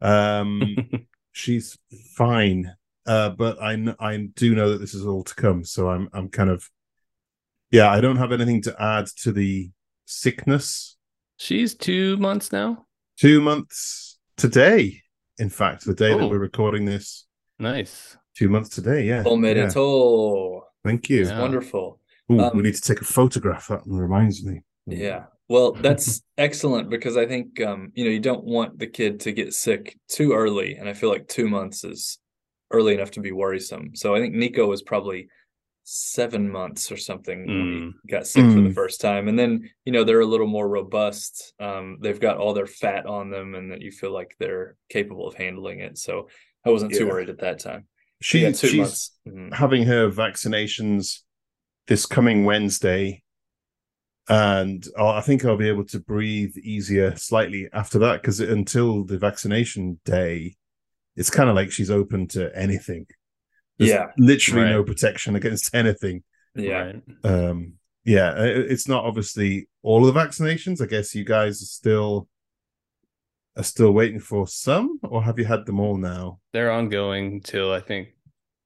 Um, 0.00 0.60
she's 1.32 1.76
fine, 2.14 2.74
uh, 3.06 3.30
but 3.30 3.60
I 3.62 3.94
I 3.98 4.16
do 4.34 4.54
know 4.54 4.70
that 4.72 4.78
this 4.78 4.94
is 4.94 5.06
all 5.06 5.24
to 5.24 5.34
come. 5.34 5.64
So 5.64 5.88
I'm 5.88 6.08
I'm 6.12 6.28
kind 6.28 6.50
of, 6.50 6.70
yeah, 7.70 7.90
I 7.90 8.00
don't 8.00 8.16
have 8.16 8.32
anything 8.32 8.62
to 8.62 8.74
add 8.82 9.06
to 9.22 9.32
the 9.32 9.70
sickness. 10.04 10.96
She's 11.36 11.74
two 11.74 12.16
months 12.16 12.52
now. 12.52 12.86
Two 13.18 13.40
months 13.40 14.18
today, 14.36 15.02
in 15.38 15.48
fact, 15.50 15.84
the 15.84 15.94
day 15.94 16.10
that 16.14 16.20
Oh. 16.20 16.28
we're 16.28 16.38
recording 16.38 16.84
this. 16.84 17.26
Nice. 17.58 18.16
Two 18.36 18.48
months 18.48 18.68
today, 18.70 19.04
yeah. 19.06 19.22
Oh, 19.26 19.36
yeah. 19.36 19.54
merito. 19.54 20.60
Thank 20.84 21.08
you. 21.10 21.24
Yeah. 21.24 21.40
Wonderful. 21.40 22.00
Ooh, 22.30 22.40
Um, 22.40 22.56
we 22.56 22.62
need 22.62 22.74
to 22.74 22.80
take 22.82 23.00
a 23.00 23.04
photograph. 23.04 23.68
That 23.68 23.82
reminds 23.86 24.44
me. 24.44 24.62
Yeah. 24.86 25.24
Well, 25.48 25.72
that's 25.80 26.22
excellent 26.36 26.90
because 26.90 27.16
I 27.16 27.26
think 27.26 27.60
um, 27.60 27.92
you 27.94 28.04
know, 28.04 28.10
you 28.10 28.20
don't 28.20 28.44
want 28.44 28.78
the 28.78 28.86
kid 28.86 29.20
to 29.20 29.32
get 29.32 29.54
sick 29.54 29.96
too 30.08 30.32
early. 30.32 30.74
And 30.76 30.88
I 30.88 30.92
feel 30.92 31.08
like 31.10 31.28
two 31.28 31.48
months 31.48 31.84
is 31.84 32.18
early 32.72 32.94
enough 32.94 33.12
to 33.12 33.20
be 33.20 33.32
worrisome. 33.32 33.94
So 33.94 34.14
I 34.14 34.20
think 34.20 34.34
Nico 34.34 34.70
is 34.72 34.82
probably 34.82 35.28
seven 35.88 36.50
months 36.50 36.90
or 36.90 36.96
something 36.96 37.46
when 37.46 37.56
Mm. 37.56 37.92
he 38.02 38.08
got 38.10 38.26
sick 38.26 38.42
for 38.44 38.60
the 38.60 38.70
Mm. 38.70 38.74
first 38.74 39.00
time. 39.00 39.28
And 39.28 39.38
then, 39.38 39.70
you 39.84 39.92
know, 39.92 40.02
they're 40.02 40.18
a 40.20 40.26
little 40.26 40.48
more 40.48 40.68
robust. 40.68 41.54
Um, 41.60 41.98
they've 42.00 42.18
got 42.18 42.38
all 42.38 42.54
their 42.54 42.66
fat 42.66 43.06
on 43.06 43.30
them 43.30 43.54
and 43.54 43.70
that 43.70 43.82
you 43.82 43.92
feel 43.92 44.10
like 44.12 44.34
they're 44.40 44.76
capable 44.88 45.28
of 45.28 45.34
handling 45.36 45.78
it. 45.78 45.96
So 45.96 46.28
I 46.64 46.70
wasn't 46.70 46.92
too 46.92 47.06
worried 47.06 47.30
at 47.30 47.38
that 47.38 47.60
time. 47.60 47.86
She, 48.20 48.40
yeah, 48.40 48.50
two 48.50 48.66
she's 48.66 48.76
months. 48.78 49.18
Mhm. 49.28 49.54
having 49.54 49.84
her 49.84 50.10
vaccinations 50.10 51.20
this 51.86 52.04
coming 52.04 52.44
Wednesday, 52.44 53.22
and 54.28 54.88
I 54.98 55.20
think 55.20 55.44
I'll 55.44 55.56
be 55.56 55.68
able 55.68 55.84
to 55.86 56.00
breathe 56.00 56.56
easier 56.58 57.14
slightly 57.14 57.68
after 57.72 58.00
that 58.00 58.22
because 58.22 58.40
until 58.40 59.04
the 59.04 59.18
vaccination 59.18 60.00
day, 60.04 60.56
it's 61.14 61.30
kind 61.30 61.48
of 61.48 61.54
like 61.54 61.70
she's 61.70 61.92
open 61.92 62.26
to 62.28 62.50
anything. 62.58 63.06
There's 63.78 63.90
Yeah. 63.90 64.06
literally 64.18 64.70
no 64.70 64.82
protection 64.84 65.36
against 65.36 65.74
anything. 65.74 66.22
Yeah. 66.54 66.92
Right. 66.92 67.02
Um, 67.24 67.74
yeah, 68.04 68.34
it's 68.40 68.88
not 68.88 69.04
obviously 69.04 69.68
all 69.82 70.06
of 70.06 70.14
the 70.14 70.18
vaccinations. 70.20 70.80
I 70.80 70.86
guess 70.86 71.14
you 71.14 71.24
guys 71.24 71.60
are 71.62 71.66
still 71.66 72.28
are 73.56 73.62
still 73.62 73.90
waiting 73.92 74.20
for 74.20 74.46
some, 74.46 74.98
or 75.02 75.22
have 75.22 75.38
you 75.38 75.44
had 75.46 75.64
them 75.66 75.80
all 75.80 75.96
now? 75.96 76.40
They're 76.52 76.70
ongoing 76.70 77.40
till 77.40 77.72
I 77.72 77.80
think 77.80 78.08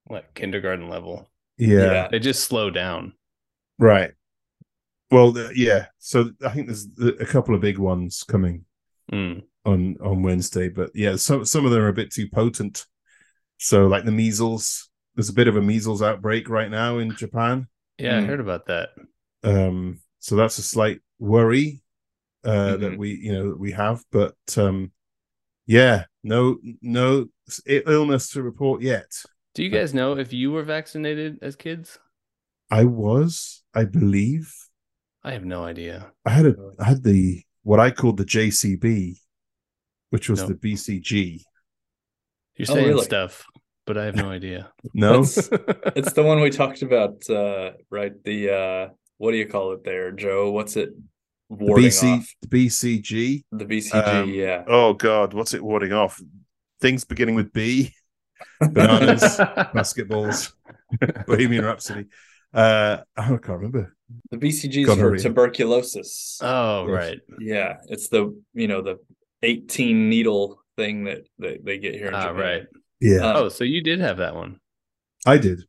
like 0.09 0.33
kindergarten 0.33 0.89
level. 0.89 1.29
Yeah, 1.57 1.91
Yeah. 1.91 2.07
They 2.09 2.19
just 2.19 2.43
slow 2.43 2.69
down. 2.69 3.13
right. 3.79 4.11
Well, 5.09 5.33
th- 5.33 5.57
yeah. 5.57 5.87
So 5.99 6.31
I 6.41 6.49
think 6.49 6.67
there's 6.67 6.87
a 7.19 7.25
couple 7.25 7.53
of 7.53 7.59
big 7.61 7.77
ones 7.77 8.23
coming 8.23 8.63
Mm. 9.11 9.43
on 9.65 9.97
on 10.01 10.23
Wednesday, 10.23 10.69
but 10.69 10.91
yeah, 10.93 11.17
some 11.17 11.43
some 11.45 11.65
of 11.65 11.71
them 11.71 11.81
are 11.81 11.89
a 11.89 11.93
bit 11.93 12.11
too 12.13 12.29
potent. 12.29 12.85
So 13.57 13.87
like 13.87 14.05
the 14.05 14.11
measles, 14.11 14.89
there's 15.15 15.29
a 15.29 15.33
bit 15.33 15.47
of 15.47 15.55
a 15.57 15.61
measles 15.61 16.01
outbreak 16.01 16.49
right 16.49 16.69
now 16.71 16.97
in 16.99 17.15
Japan. 17.15 17.67
Yeah, 17.97 18.17
I 18.17 18.21
Mm. 18.21 18.27
heard 18.27 18.39
about 18.39 18.65
that. 18.67 18.89
um 19.43 19.99
so 20.19 20.35
that's 20.35 20.59
a 20.59 20.61
slight 20.63 20.99
worry 21.17 21.81
uh 22.43 22.77
that 22.77 22.91
Mhm. 22.93 22.97
we 22.97 23.09
you 23.15 23.33
know 23.33 23.49
that 23.49 23.59
we 23.59 23.71
have 23.71 24.03
but 24.11 24.35
um 24.57 24.91
yeah 25.65 26.05
no 26.23 26.59
no 26.81 27.27
illness 27.65 28.29
to 28.29 28.43
report 28.43 28.83
yet 28.83 29.09
Do 29.55 29.63
you 29.63 29.69
guys 29.69 29.93
know 29.95 30.15
if 30.17 30.31
you 30.31 30.51
were 30.51 30.61
vaccinated 30.63 31.39
as 31.41 31.55
kids? 31.55 31.97
i 32.69 32.83
was 32.83 33.63
i 33.73 33.83
believe 33.83 34.53
I 35.23 35.31
have 35.33 35.43
no 35.45 35.63
idea. 35.63 36.11
i 36.23 36.29
had 36.29 36.45
a 36.45 36.55
i 36.79 36.83
had 36.85 37.01
the 37.03 37.43
what 37.63 37.79
i 37.79 37.89
called 37.89 38.17
the 38.17 38.25
jcb 38.25 39.17
which 40.11 40.29
was 40.29 40.41
No. 40.41 40.47
the 40.49 40.55
bcg 40.55 41.41
You're 42.57 42.67
Oh, 42.69 42.73
saying 42.75 42.87
really? 42.89 43.03
stuff, 43.05 43.45
but 43.93 44.01
I 44.01 44.05
have 44.05 44.15
no 44.15 44.29
idea. 44.29 44.71
no 44.93 45.23
That's- 45.23 45.49
It's 45.99 46.13
the 46.13 46.23
one 46.23 46.39
we 46.41 46.49
talked 46.49 46.81
about, 46.81 47.29
uh, 47.29 47.71
right? 47.89 48.13
The 48.23 48.39
uh, 48.49 48.89
what 49.17 49.31
do 49.31 49.37
you 49.37 49.47
call 49.47 49.73
it 49.73 49.83
there, 49.83 50.11
Joe? 50.11 50.51
What's 50.51 50.75
it 50.77 50.89
the 51.49 51.55
warding 51.65 51.89
bc 51.89 52.17
off? 52.19 52.33
the 52.41 52.47
bcg 52.47 53.43
The 53.51 53.65
BCG, 53.65 54.07
Um, 54.23 54.29
yeah. 54.29 54.63
oh 54.67 54.93
god 54.93 55.33
what's 55.33 55.53
it 55.53 55.61
warding 55.61 55.91
off 55.91 56.21
things 56.79 57.03
beginning 57.03 57.35
with 57.35 57.51
b 57.51 57.93
bananas 58.61 59.35
basketballs 59.75 60.53
bohemian 61.27 61.65
rhapsody 61.65 62.05
uh 62.53 62.97
i 63.17 63.27
can't 63.27 63.47
remember 63.49 63.93
The 64.31 64.37
BCG 64.37 64.87
is 64.87 64.95
for 64.95 65.17
tuberculosis. 65.17 66.39
oh, 66.41 66.87
Yes. 66.87 66.95
right. 66.99 67.19
yeah, 67.39 67.77
it's 67.93 68.07
the 68.07 68.21
you 68.53 68.67
know 68.71 68.81
the 68.81 68.95
18 69.43 70.09
needle 70.09 70.63
thing 70.77 71.03
that, 71.03 71.21
that 71.39 71.65
they 71.65 71.77
get 71.79 71.95
here 71.95 72.07
in 72.07 72.15
Ah, 72.15 72.27
Japan. 72.31 72.35
right. 72.47 72.63
Yeah 73.01 73.33
Oh, 73.35 73.49
so 73.49 73.63
you 73.63 73.81
did 73.81 73.99
have 73.99 74.17
that 74.17 74.35
one. 74.35 74.59
i 75.25 75.37
did 75.37 75.61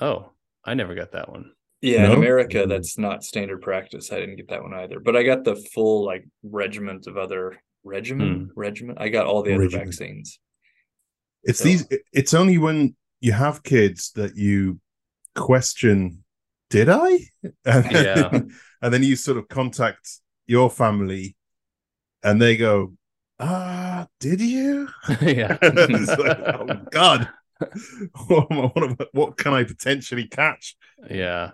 Oh, 0.00 0.32
I 0.64 0.74
never 0.74 0.94
got 0.94 1.12
that 1.12 1.28
one. 1.30 1.52
Yeah, 1.82 2.06
in 2.06 2.12
America, 2.12 2.58
Mm. 2.64 2.68
that's 2.68 2.96
not 2.98 3.22
standard 3.24 3.60
practice. 3.62 4.10
I 4.12 4.20
didn't 4.20 4.36
get 4.36 4.48
that 4.48 4.62
one 4.62 4.74
either, 4.74 4.98
but 5.00 5.14
I 5.16 5.22
got 5.22 5.44
the 5.44 5.56
full 5.56 6.04
like 6.04 6.24
regiment 6.42 7.06
of 7.06 7.16
other 7.18 7.60
regimen. 7.84 8.50
Regiment. 8.56 8.98
I 9.00 9.08
got 9.10 9.26
all 9.26 9.42
the 9.42 9.54
other 9.54 9.68
vaccines. 9.68 10.38
It's 11.44 11.58
So- 11.60 11.64
these. 11.64 11.86
It's 12.12 12.34
only 12.34 12.58
when 12.58 12.96
you 13.20 13.32
have 13.32 13.62
kids 13.62 14.12
that 14.12 14.36
you 14.36 14.80
question, 15.34 16.24
"Did 16.70 16.88
I?" 16.90 17.10
And, 17.64 17.90
Yeah. 17.90 18.40
and 18.82 18.92
then 18.94 19.02
you 19.02 19.16
sort 19.16 19.38
of 19.38 19.48
contact 19.48 20.20
your 20.46 20.68
family, 20.70 21.36
and 22.22 22.40
they 22.40 22.56
go, 22.56 22.94
"Ah, 23.40 24.06
did 24.20 24.40
you?" 24.40 24.88
yeah. 25.20 25.56
It's 25.62 26.08
like, 26.18 26.38
oh 26.40 26.66
God, 26.90 27.28
what, 28.26 28.46
am 28.50 28.58
I- 28.58 28.66
what, 28.66 28.84
am 28.84 28.96
I- 29.00 29.06
what 29.12 29.36
can 29.36 29.54
I 29.54 29.64
potentially 29.64 30.28
catch? 30.28 30.76
Yeah. 31.10 31.52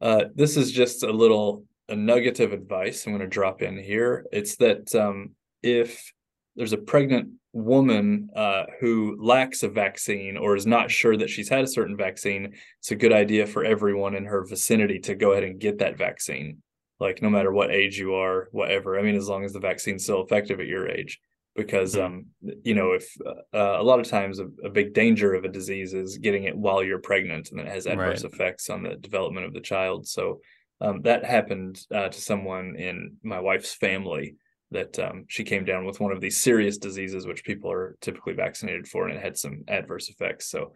Uh, 0.00 0.24
this 0.34 0.56
is 0.56 0.72
just 0.72 1.02
a 1.02 1.10
little 1.12 1.64
a 1.88 1.96
nugget 1.96 2.38
of 2.40 2.52
advice 2.52 3.06
I'm 3.06 3.12
going 3.12 3.20
to 3.22 3.26
drop 3.28 3.62
in 3.62 3.78
here. 3.78 4.26
It's 4.30 4.56
that 4.56 4.94
um, 4.94 5.30
if 5.62 6.12
there's 6.54 6.74
a 6.74 6.78
pregnant 6.78 7.30
woman 7.54 8.28
uh, 8.36 8.64
who 8.80 9.16
lacks 9.18 9.62
a 9.62 9.68
vaccine 9.68 10.36
or 10.36 10.54
is 10.54 10.66
not 10.66 10.90
sure 10.90 11.16
that 11.16 11.30
she's 11.30 11.48
had 11.48 11.64
a 11.64 11.68
certain 11.68 11.96
vaccine, 11.96 12.52
it's 12.80 12.90
a 12.90 12.96
good 12.96 13.12
idea 13.12 13.46
for 13.46 13.64
everyone 13.64 14.14
in 14.14 14.26
her 14.26 14.44
vicinity 14.44 14.98
to 15.00 15.14
go 15.14 15.32
ahead 15.32 15.44
and 15.44 15.58
get 15.58 15.78
that 15.78 15.96
vaccine. 15.96 16.62
Like 17.00 17.22
no 17.22 17.30
matter 17.30 17.52
what 17.52 17.70
age 17.70 17.98
you 17.98 18.14
are, 18.14 18.48
whatever. 18.52 18.98
I 18.98 19.02
mean, 19.02 19.14
as 19.14 19.28
long 19.28 19.44
as 19.44 19.52
the 19.52 19.60
vaccine's 19.60 20.04
still 20.04 20.22
effective 20.22 20.58
at 20.60 20.66
your 20.66 20.88
age, 20.88 21.20
because 21.54 21.94
Mhm. 21.94 22.04
um, 22.04 22.26
you 22.64 22.74
know, 22.74 22.92
if 22.92 23.08
uh, 23.26 23.76
a 23.78 23.82
lot 23.82 24.00
of 24.00 24.06
times 24.06 24.38
a, 24.38 24.46
a 24.64 24.70
big 24.70 24.94
danger 24.94 25.34
of 25.34 25.44
a 25.44 25.48
disease 25.48 25.94
is 25.94 26.18
getting 26.18 26.44
it 26.44 26.56
while 26.56 26.82
you're 26.82 27.00
pregnant, 27.00 27.50
and 27.50 27.58
then 27.58 27.66
it 27.66 27.72
has 27.72 27.86
adverse 27.86 28.24
Right. 28.24 28.32
effects 28.32 28.68
on 28.70 28.82
the 28.82 28.96
development 28.96 29.46
of 29.46 29.54
the 29.54 29.60
child. 29.60 30.06
So 30.06 30.40
um, 30.80 31.02
that 31.02 31.24
happened 31.24 31.80
uh, 31.92 32.08
to 32.08 32.20
someone 32.20 32.76
in 32.76 33.16
my 33.22 33.40
wife's 33.40 33.74
family 33.74 34.36
that 34.70 34.98
um, 34.98 35.24
she 35.28 35.44
came 35.44 35.64
down 35.64 35.84
with 35.84 35.98
one 35.98 36.12
of 36.12 36.20
these 36.20 36.36
serious 36.36 36.78
diseases 36.78 37.26
which 37.26 37.42
people 37.42 37.72
are 37.72 37.96
typically 38.00 38.34
vaccinated 38.34 38.86
for 38.86 39.08
and 39.08 39.16
it 39.16 39.22
had 39.22 39.36
some 39.36 39.64
adverse 39.66 40.08
effects 40.10 40.46
so 40.50 40.72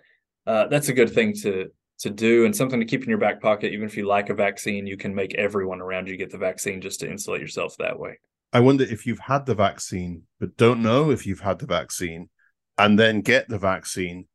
uh, 0.47 0.67
that's 0.69 0.89
a 0.89 0.95
good 0.95 1.11
thing 1.13 1.35
to 1.35 1.69
to 2.03 2.11
do 2.11 2.45
and 2.45 2.55
something 2.55 2.79
to 2.81 2.87
keep 2.87 3.03
in 3.03 3.09
your 3.09 3.19
back 3.19 3.41
pocket 3.41 3.73
even 3.73 3.87
if 3.87 3.97
you 3.97 4.07
like 4.07 4.29
a 4.31 4.35
vaccine 4.35 4.87
you 4.87 4.97
can 4.97 5.15
make 5.15 5.35
everyone 5.35 5.81
around 5.81 6.07
you 6.09 6.17
get 6.17 6.31
the 6.31 6.39
vaccine 6.39 6.81
just 6.81 7.01
to 7.01 7.11
insulate 7.11 7.41
yourself 7.41 7.75
that 7.79 7.99
way 7.99 8.19
I 8.53 8.61
wonder 8.61 8.85
if 8.85 9.07
you've 9.07 9.19
had 9.33 9.47
the 9.47 9.55
vaccine 9.55 10.23
but 10.39 10.57
don't 10.57 10.83
know 10.83 11.11
if 11.11 11.27
you've 11.27 11.41
had 11.41 11.59
the 11.59 11.67
vaccine, 11.67 12.29
and 12.77 12.99
then 12.99 13.21
get 13.23 13.49
the 13.49 13.59
vaccine. 13.59 14.27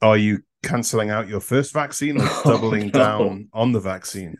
Are 0.00 0.16
you 0.16 0.42
canceling 0.62 1.10
out 1.10 1.26
your 1.28 1.40
first 1.40 1.72
vaccine 1.72 2.20
or 2.20 2.24
Oh, 2.44 2.52
doubling 2.52 2.86
no. 2.88 2.90
down 2.92 3.48
on 3.52 3.72
the 3.72 3.80
vaccine? 3.80 4.36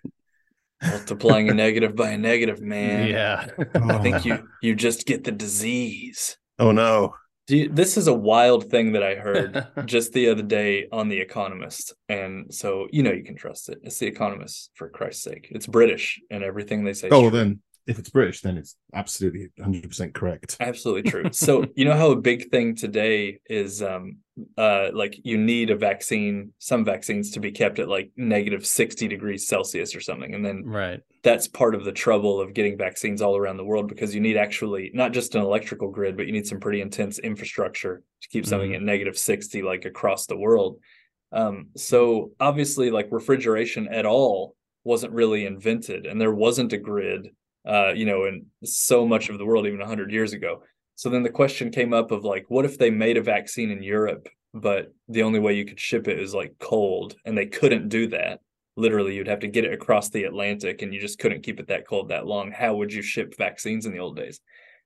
multiplying 0.82 1.48
a 1.48 1.54
negative 1.64 1.96
by 1.96 2.10
a 2.10 2.18
negative 2.18 2.60
man 2.60 3.08
Yeah. 3.08 3.46
Oh, 3.74 3.90
i 3.90 3.98
think 3.98 4.16
Oh. 4.16 4.20
you 4.24 4.48
you 4.62 4.74
just 4.76 5.06
get 5.06 5.24
the 5.24 5.32
disease 5.32 6.36
Oh 6.58 6.70
no. 6.72 7.14
Do 7.46 7.56
you, 7.56 7.68
this 7.68 7.96
is 7.96 8.08
a 8.08 8.14
wild 8.14 8.70
thing 8.70 8.92
that 8.92 9.04
I 9.04 9.14
heard 9.14 9.68
just 9.86 10.12
the 10.12 10.28
other 10.28 10.42
day 10.42 10.88
on 10.90 11.08
The 11.08 11.20
Economist. 11.20 11.94
And 12.08 12.52
so, 12.52 12.88
you 12.90 13.04
know, 13.04 13.12
you 13.12 13.22
can 13.22 13.36
trust 13.36 13.68
it. 13.68 13.78
It's 13.82 13.98
The 13.98 14.06
Economist, 14.06 14.70
for 14.74 14.88
Christ's 14.88 15.22
sake. 15.22 15.48
It's 15.50 15.66
British 15.66 16.20
and 16.30 16.42
everything 16.42 16.84
they 16.84 16.92
say. 16.92 17.08
Oh, 17.10 17.22
well, 17.22 17.30
then 17.30 17.60
if 17.86 17.98
it's 17.98 18.10
British, 18.10 18.40
then 18.40 18.58
it's 18.58 18.76
absolutely 18.94 19.48
100% 19.60 20.12
correct. 20.12 20.56
Absolutely 20.60 21.10
true. 21.10 21.24
So, 21.32 21.66
you 21.76 21.84
know 21.84 21.96
how 21.96 22.10
a 22.10 22.16
big 22.16 22.50
thing 22.50 22.74
today 22.74 23.40
is 23.48 23.82
um 23.82 24.18
uh 24.58 24.88
like 24.92 25.18
you 25.24 25.38
need 25.38 25.70
a 25.70 25.76
vaccine, 25.76 26.52
some 26.58 26.84
vaccines 26.84 27.30
to 27.32 27.40
be 27.40 27.52
kept 27.52 27.78
at 27.78 27.88
like 27.88 28.10
negative 28.16 28.66
60 28.66 29.08
degrees 29.08 29.46
Celsius 29.46 29.94
or 29.94 30.00
something. 30.00 30.34
And 30.34 30.44
then 30.44 30.64
right. 30.66 31.00
that's 31.22 31.48
part 31.48 31.74
of 31.74 31.84
the 31.84 31.92
trouble 31.92 32.40
of 32.40 32.52
getting 32.54 32.76
vaccines 32.76 33.22
all 33.22 33.36
around 33.36 33.56
the 33.56 33.64
world 33.64 33.88
because 33.88 34.14
you 34.14 34.20
need 34.20 34.36
actually 34.36 34.90
not 34.92 35.12
just 35.12 35.34
an 35.34 35.42
electrical 35.42 35.90
grid, 35.90 36.16
but 36.16 36.26
you 36.26 36.32
need 36.32 36.46
some 36.46 36.60
pretty 36.60 36.80
intense 36.80 37.18
infrastructure 37.18 38.02
to 38.22 38.28
keep 38.28 38.44
something 38.46 38.72
Mhm. 38.72 38.76
at 38.76 38.82
negative 38.82 39.16
60 39.16 39.62
like 39.62 39.84
across 39.84 40.26
the 40.26 40.36
world. 40.36 40.80
Um, 41.32 41.68
so 41.76 42.32
obviously 42.40 42.90
like 42.90 43.08
refrigeration 43.10 43.88
at 43.88 44.06
all 44.06 44.54
wasn't 44.84 45.12
really 45.12 45.44
invented 45.46 46.06
and 46.06 46.20
there 46.20 46.32
wasn't 46.34 46.72
a 46.72 46.78
grid 46.78 47.28
uh, 47.66 47.92
you 47.94 48.04
know, 48.06 48.25
in 48.25 48.46
so 48.64 49.06
much 49.06 49.28
of 49.28 49.38
the 49.38 49.44
world 49.46 49.66
even 49.66 49.80
100 49.80 50.11
years 50.12 50.32
ago. 50.32 50.62
So 50.94 51.11
then 51.11 51.23
the 51.23 51.30
question 51.30 51.70
came 51.70 51.92
up 51.92 52.11
of 52.11 52.25
like, 52.25 52.46
what 52.49 52.64
if 52.64 52.78
they 52.78 52.90
made 52.90 53.16
a 53.16 53.23
vaccine 53.23 53.70
in 53.70 53.82
Europe, 53.82 54.28
but 54.54 54.92
the 55.08 55.23
only 55.23 55.38
way 55.40 55.54
you 55.54 55.66
could 55.66 55.80
ship 55.80 56.08
it 56.08 56.18
is 56.18 56.35
like 56.35 56.54
cold, 56.58 57.16
and 57.25 57.37
they 57.37 57.46
couldn't 57.46 57.88
do 57.88 58.06
that. 58.08 58.40
Literally, 58.76 59.14
you'd 59.14 59.26
have 59.28 59.40
to 59.40 59.46
get 59.49 59.64
it 59.64 59.73
across 59.73 60.08
the 60.11 60.25
Atlantic, 60.25 60.82
and 60.82 60.94
you 60.94 61.00
just 61.00 61.18
couldn't 61.18 61.42
keep 61.42 61.61
it 61.61 61.68
that 61.68 61.87
cold 61.87 62.08
that 62.08 62.26
long. 62.26 62.50
How 62.52 62.76
would 62.76 62.92
you 62.92 63.02
ship 63.02 63.35
vaccines 63.37 63.85
in 63.87 63.92
the 63.92 63.99
old 63.99 64.16
days? 64.16 64.40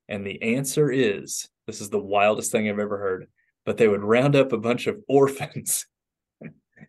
And 0.08 0.26
the 0.26 0.42
answer 0.42 0.90
is 0.90 1.48
this 1.66 1.80
is 1.80 1.90
the 1.90 1.98
wildest 2.00 2.50
thing 2.50 2.68
I've 2.68 2.78
ever 2.80 2.98
heard, 2.98 3.28
but 3.64 3.76
they 3.76 3.86
would 3.86 4.02
round 4.02 4.34
up 4.34 4.52
a 4.52 4.58
bunch 4.58 4.88
of 4.88 4.98
orphans. 5.08 5.86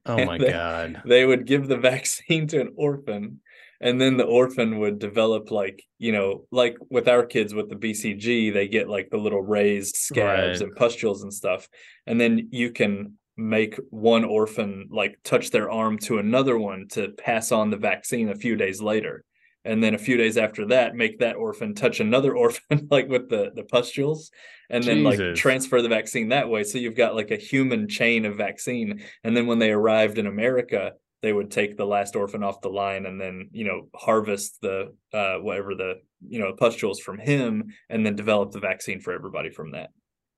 Oh 0.05 0.25
my 0.25 0.37
they- 0.39 0.49
god. 0.51 1.01
They 1.05 1.25
would 1.25 1.45
give 1.45 1.67
the 1.67 1.77
vaccine 1.91 2.47
to 2.47 2.61
an 2.61 2.73
orphan, 2.75 3.41
and 3.81 3.99
then 3.99 4.15
the 4.15 4.23
orphan 4.25 4.79
would 4.79 4.99
develop 4.99 5.51
like, 5.51 5.83
you 5.97 6.11
know, 6.11 6.45
like 6.51 6.77
with 6.89 7.07
our 7.07 7.25
kids 7.25 7.53
with 7.53 7.69
the 7.69 7.75
BCG, 7.75 8.53
they 8.53 8.67
get 8.67 8.87
like 8.87 9.09
the 9.09 9.17
little 9.17 9.41
raised 9.41 9.95
scabs 9.95 10.61
Right. 10.61 10.61
and 10.61 10.75
pustules 10.75 11.23
and 11.23 11.33
stuff. 11.33 11.67
And 12.07 12.21
then 12.21 12.47
you 12.51 12.71
can 12.71 13.17
make 13.37 13.75
one 13.89 14.23
orphan 14.23 14.87
like 14.91 15.17
touch 15.23 15.49
their 15.49 15.71
arm 15.71 15.97
to 15.97 16.19
another 16.19 16.57
one 16.57 16.87
to 16.89 17.09
pass 17.17 17.51
on 17.51 17.71
the 17.71 17.77
vaccine 17.77 18.29
a 18.29 18.35
few 18.35 18.55
days 18.55 18.81
later. 18.81 19.23
And 19.63 19.83
then 19.83 19.93
a 19.93 19.99
few 19.99 20.17
days 20.17 20.37
after 20.37 20.65
that, 20.67 20.95
make 20.95 21.19
that 21.19 21.35
orphan 21.35 21.75
touch 21.75 21.99
another 21.99 22.35
orphan, 22.43 22.87
like 22.91 23.07
with 23.07 23.29
the 23.29 23.51
the 23.55 23.63
pustules, 23.63 24.31
and 24.69 24.83
then 24.83 25.03
like 25.03 25.19
transfer 25.35 25.81
the 25.81 25.89
vaccine 25.89 26.29
that 26.29 26.49
way. 26.49 26.63
So 26.63 26.77
you've 26.79 26.95
got 26.95 27.15
like 27.15 27.29
a 27.31 27.35
human 27.37 27.87
chain 27.87 28.25
of 28.25 28.37
vaccine. 28.37 29.03
And 29.23 29.35
then 29.37 29.45
when 29.47 29.59
they 29.59 29.71
arrived 29.71 30.17
in 30.17 30.25
America, 30.25 30.93
they 31.21 31.33
would 31.33 31.51
take 31.51 31.77
the 31.77 31.85
last 31.85 32.15
orphan 32.15 32.43
off 32.43 32.61
the 32.61 32.69
line 32.69 33.05
and 33.05 33.19
then 33.19 33.49
you 33.51 33.65
know 33.65 33.87
harvest 33.95 34.59
the 34.61 34.93
uh 35.13 35.35
whatever 35.35 35.75
the 35.75 35.95
you 36.27 36.39
know 36.39 36.53
pustules 36.57 36.99
from 36.99 37.19
him 37.19 37.65
and 37.89 38.05
then 38.05 38.15
develop 38.15 38.51
the 38.51 38.59
vaccine 38.59 38.99
for 38.99 39.13
everybody 39.13 39.49
from 39.49 39.71
that. 39.71 39.89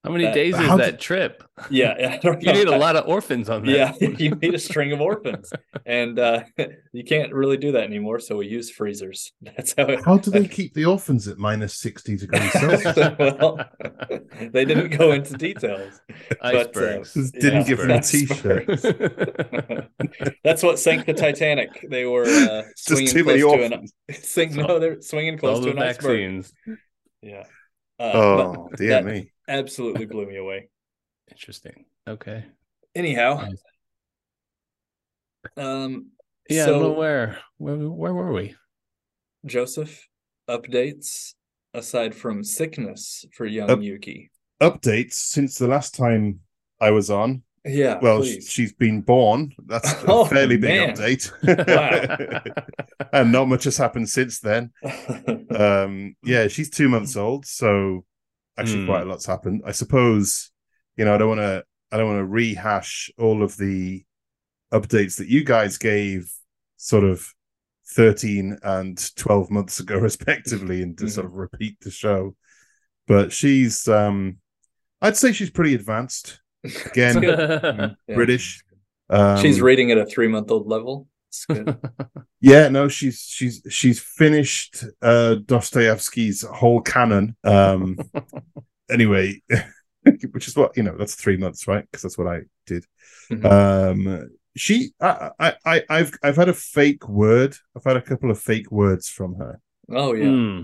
How 0.04 0.10
many 0.10 0.24
that- 0.24 0.34
days 0.34 0.54
is 0.54 0.60
How 0.66 0.76
that 0.76 1.00
trip? 1.00 1.42
Yeah, 1.70 1.94
I 2.12 2.18
don't 2.18 2.42
You 2.46 2.52
need 2.52 2.66
a 2.68 2.76
lot 2.76 2.94
of 2.96 3.08
orphans 3.08 3.48
on 3.48 3.64
that. 3.64 3.72
Yeah, 4.00 4.08
you 4.18 4.30
need 4.34 4.52
a 4.54 4.58
string 4.58 4.92
of 4.92 5.00
orphans, 5.00 5.50
and 5.86 6.18
uh, 6.18 6.42
you 6.92 7.04
can't 7.04 7.32
really 7.32 7.56
do 7.56 7.72
that 7.72 7.84
anymore. 7.84 8.18
So 8.20 8.36
we 8.36 8.46
use 8.46 8.70
freezers. 8.70 9.32
That's 9.40 9.72
how 9.78 9.84
it. 9.86 10.04
How 10.04 10.18
do 10.18 10.30
they 10.30 10.46
keep 10.46 10.74
the 10.74 10.84
orphans 10.84 11.26
at 11.28 11.38
minus 11.38 11.78
60 11.78 12.16
degrees 12.16 12.52
Celsius? 12.52 12.96
well, 13.18 13.64
they 14.52 14.64
didn't 14.66 14.90
go 14.98 15.12
into 15.12 15.34
details. 15.38 16.00
but, 16.42 16.76
uh, 16.76 16.98
Just 17.04 17.32
didn't 17.34 17.66
give 17.66 17.78
them 17.78 17.90
a 17.92 17.94
icebergs. 17.98 18.82
t-shirt. 18.82 19.88
That's 20.44 20.62
what 20.62 20.78
sank 20.78 21.06
the 21.06 21.14
Titanic. 21.14 21.86
They 21.88 22.04
were 22.04 22.24
uh, 22.26 22.62
swinging 22.76 23.06
too 23.08 23.24
close 23.24 23.26
many 23.26 23.40
to 23.40 23.52
an 23.64 23.72
orphans. 23.72 23.92
sing, 24.10 24.54
no, 24.56 24.78
they're 24.78 25.00
swinging 25.00 25.38
close 25.38 25.58
All 25.58 25.64
to 25.64 25.70
the 25.72 25.76
an 25.76 25.82
iceberg. 25.82 26.20
vaccines. 26.20 26.52
Yeah. 27.22 27.44
Uh, 27.98 28.10
Oh, 28.12 28.68
but 28.70 28.78
dear 28.78 28.88
that 28.90 29.04
me. 29.04 29.30
Absolutely 29.48 30.06
blew 30.06 30.26
me 30.26 30.36
away. 30.36 30.68
Interesting. 31.30 31.84
Okay. 32.08 32.44
Anyhow, 32.94 33.48
um, 35.56 36.06
Yeah, 36.48 36.64
I 36.64 36.66
don't 36.66 36.80
so 36.82 36.92
where. 36.92 37.38
Where 37.58 37.76
where 37.76 38.14
were 38.14 38.32
we? 38.32 38.54
Joseph 39.46 40.08
updates 40.48 41.34
aside 41.72 42.14
from 42.14 42.44
sickness 42.44 43.24
for 43.36 43.46
young 43.46 43.70
Up- 43.70 43.82
Yuki. 43.82 44.30
Updates 44.62 45.14
since 45.14 45.58
the 45.58 45.66
last 45.66 45.94
time 45.94 46.40
I 46.80 46.90
was 46.92 47.10
on. 47.10 47.42
Yeah, 47.66 47.98
Well, 48.00 48.18
please. 48.20 48.48
she's 48.50 48.72
been 48.74 49.00
born. 49.00 49.52
That's 49.66 49.90
a 50.04 50.06
Oh, 50.06 50.24
fairly 50.26 50.56
big 50.58 50.94
man. 50.94 50.94
update. 50.94 51.30
And 53.12 53.32
not 53.32 53.46
much 53.48 53.64
has 53.64 53.76
happened 53.76 54.08
since 54.08 54.40
then. 54.40 54.72
Um, 55.50 56.16
yeah, 56.24 56.48
she's 56.48 56.68
two 56.70 56.88
months 56.88 57.16
old, 57.16 57.46
so 57.46 58.04
actually 58.58 58.80
Hmm. 58.82 58.86
quite 58.86 59.02
a 59.02 59.04
lot's 59.06 59.26
happened. 59.26 59.62
I 59.66 59.72
suppose, 59.72 60.50
you 60.96 61.04
know, 61.04 61.14
I 61.14 61.18
don't 61.18 61.28
want 61.28 61.40
to, 61.40 61.64
I 61.92 61.96
don't 61.96 62.06
want 62.08 62.18
to 62.20 62.24
rehash 62.26 63.10
all 63.18 63.42
of 63.42 63.56
the 63.56 64.04
updates 64.72 65.18
that 65.18 65.28
you 65.28 65.44
guys 65.44 65.78
gave, 65.78 66.32
sort 66.76 67.04
of 67.04 67.26
thirteen 67.86 68.58
and 68.62 68.98
twelve 69.16 69.50
months 69.50 69.80
ago, 69.80 69.96
respectively, 70.10 70.82
and 70.82 70.96
to 70.98 71.08
sort 71.08 71.26
of 71.26 71.32
repeat 71.34 71.78
the 71.80 71.90
show. 71.90 72.34
But 73.06 73.32
she's, 73.32 73.86
um, 73.88 74.38
I'd 75.02 75.16
say 75.16 75.32
she's 75.32 75.50
pretty 75.50 75.74
advanced. 75.74 76.40
Again, 76.86 77.96
British. 78.08 78.62
Um, 79.10 79.36
She's 79.42 79.60
reading 79.60 79.90
at 79.90 79.98
a 79.98 80.06
three 80.06 80.28
month 80.28 80.50
old 80.50 80.66
level. 80.66 81.06
It's 81.34 81.46
good. 81.46 81.78
Yeah, 82.40 82.68
no, 82.68 82.88
she's 82.88 83.20
she's 83.22 83.62
she's 83.70 83.98
finished 83.98 84.84
uh 85.00 85.36
Dostoevsky's 85.36 86.42
whole 86.42 86.82
canon. 86.82 87.36
Um 87.42 87.96
anyway, 88.90 89.40
which 90.32 90.46
is 90.46 90.54
what 90.54 90.76
you 90.76 90.82
know, 90.82 90.94
that's 90.98 91.14
three 91.14 91.38
months, 91.38 91.66
right? 91.66 91.82
Because 91.90 92.02
that's 92.02 92.18
what 92.18 92.26
I 92.26 92.40
did. 92.66 92.84
Mhm. 93.30 93.44
Um 93.50 94.30
she 94.56 94.92
I, 95.00 95.30
I 95.40 95.54
I 95.64 95.82
I've 95.88 96.12
I've 96.22 96.36
had 96.36 96.50
a 96.50 96.54
fake 96.54 97.08
word. 97.08 97.56
I've 97.74 97.84
had 97.84 97.96
a 97.96 98.02
couple 98.02 98.30
of 98.30 98.38
fake 98.38 98.70
words 98.70 99.08
from 99.08 99.36
her. 99.36 99.58
oh 99.90 100.12
yeah. 100.14 100.26
Hmm. 100.28 100.60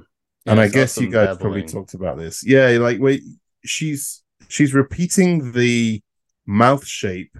and 0.47 0.59
Yeah, 0.59 0.61
I 0.61 0.69
guess 0.69 0.99
you 0.99 1.05
some 1.05 1.13
guys 1.13 1.39
probably 1.39 1.63
talked 1.65 1.95
about 1.95 2.19
this. 2.19 2.47
Yeah, 2.47 2.69
like 2.79 3.01
wait, 3.01 3.23
she's 3.65 4.23
she's 4.49 4.75
repeating 4.75 5.53
the 5.53 6.03
mouth 6.47 6.87
shape 6.87 7.37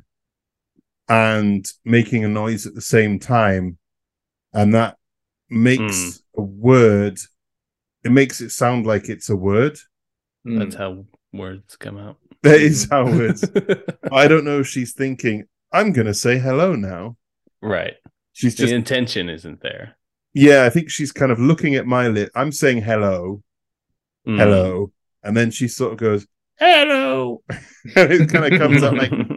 and 1.11 1.67
making 1.85 2.25
a 2.25 2.29
noise 2.29 2.67
at 2.67 2.75
the 2.75 2.81
same 2.81 3.19
time, 3.19 3.77
and 4.55 4.73
that 4.75 4.97
makes 5.51 6.23
Hmm. 6.35 6.41
a 6.41 6.43
word. 6.43 7.19
It 8.05 8.13
makes 8.13 8.41
it 8.41 8.51
sound 8.51 8.87
like 8.87 9.09
it's 9.11 9.29
a 9.29 9.37
word. 9.37 9.77
Mm. 10.47 10.59
That's 10.61 10.77
how 10.77 11.05
words 11.33 11.77
come 11.77 11.99
out. 11.99 12.17
That 12.43 12.61
is 12.61 12.89
how 12.91 13.05
words. 13.05 13.45
I 14.13 14.27
don't 14.27 14.47
know 14.47 14.61
if 14.61 14.67
she's 14.67 14.95
thinking. 14.95 15.45
I'm 15.73 15.93
gonna 15.93 16.15
say 16.15 16.39
hello 16.39 16.75
now. 16.75 17.17
right. 17.61 17.97
She's 18.33 18.53
just 18.55 18.59
The 18.59 18.65
just 18.67 18.75
intention 18.75 19.29
isn't 19.29 19.61
there. 19.61 19.97
yeah. 20.33 20.65
I 20.65 20.71
think 20.71 20.89
she's 20.89 21.13
kind 21.13 21.31
of 21.33 21.39
looking 21.39 21.75
at 21.75 21.85
my 21.87 22.09
lip. 22.09 22.31
I'm 22.35 22.53
saying 22.53 22.81
hello, 22.83 23.43
Hmm. 24.25 24.39
hello, 24.39 24.93
and 25.23 25.37
then 25.37 25.51
she 25.51 25.69
sort 25.69 25.93
of 25.93 25.99
goes 25.99 26.27
hello, 26.59 27.43
and 27.97 28.13
it 28.13 28.29
kind 28.31 28.51
of 28.51 28.59
comes 28.59 28.83
up 28.83 28.95
like 28.95 29.11
hello. 29.11 29.30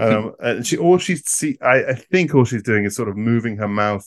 Um, 0.00 0.32
and 0.40 0.66
she 0.66 0.76
all 0.76 0.98
she's 0.98 1.26
see 1.28 1.56
I, 1.62 1.84
I 1.84 1.94
think 1.94 2.34
all 2.34 2.44
she's 2.44 2.62
doing 2.62 2.84
is 2.84 2.96
sort 2.96 3.08
of 3.08 3.16
moving 3.16 3.56
her 3.58 3.68
mouth 3.68 4.06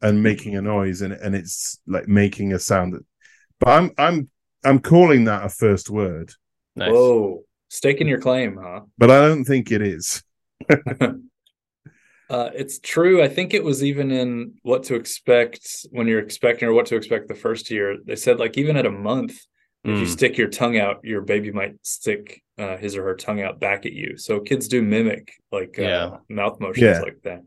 and 0.00 0.22
making 0.22 0.56
a 0.56 0.62
noise 0.62 1.02
and 1.02 1.12
and 1.12 1.34
it's 1.34 1.80
like 1.86 2.08
making 2.08 2.52
a 2.52 2.58
sound 2.58 2.94
that, 2.94 3.04
but 3.58 3.68
i'm 3.68 3.90
i'm 3.98 4.30
i'm 4.64 4.78
calling 4.78 5.24
that 5.24 5.44
a 5.44 5.48
first 5.48 5.90
word 5.90 6.32
nice. 6.76 6.92
Whoa. 6.92 7.44
Staking 7.70 8.08
your 8.08 8.20
claim, 8.20 8.58
huh? 8.62 8.80
but 8.96 9.10
i 9.10 9.20
don't 9.20 9.44
think 9.44 9.70
it 9.70 9.82
is 9.82 10.22
Uh, 12.30 12.50
it's 12.54 12.78
true. 12.78 13.22
I 13.22 13.28
think 13.28 13.54
it 13.54 13.64
was 13.64 13.82
even 13.82 14.10
in 14.10 14.54
what 14.62 14.84
to 14.84 14.96
expect 14.96 15.86
when 15.90 16.06
you're 16.06 16.18
expecting 16.18 16.68
or 16.68 16.74
what 16.74 16.86
to 16.86 16.96
expect 16.96 17.28
the 17.28 17.34
first 17.34 17.70
year. 17.70 17.96
They 18.04 18.16
said 18.16 18.38
like 18.38 18.58
even 18.58 18.76
at 18.76 18.86
a 18.86 18.90
month, 18.90 19.38
if 19.84 19.90
you 19.98 20.04
Hmm. 20.06 20.10
stick 20.12 20.36
your 20.36 20.48
tongue 20.48 20.78
out, 20.78 21.00
your 21.04 21.22
baby 21.22 21.50
might 21.52 21.74
stick 21.82 22.42
uh, 22.58 22.76
his 22.76 22.96
or 22.96 23.04
her 23.04 23.14
tongue 23.14 23.40
out 23.40 23.60
back 23.60 23.86
at 23.86 23.92
you. 23.92 24.16
So 24.16 24.40
kids 24.40 24.66
do 24.68 24.82
mimic 24.82 25.32
like 25.52 25.76
uh, 25.78 25.82
Yeah. 25.82 26.16
mouth 26.28 26.58
motions 26.60 26.82
Yeah. 26.82 27.00
like 27.00 27.20
that. 27.22 27.42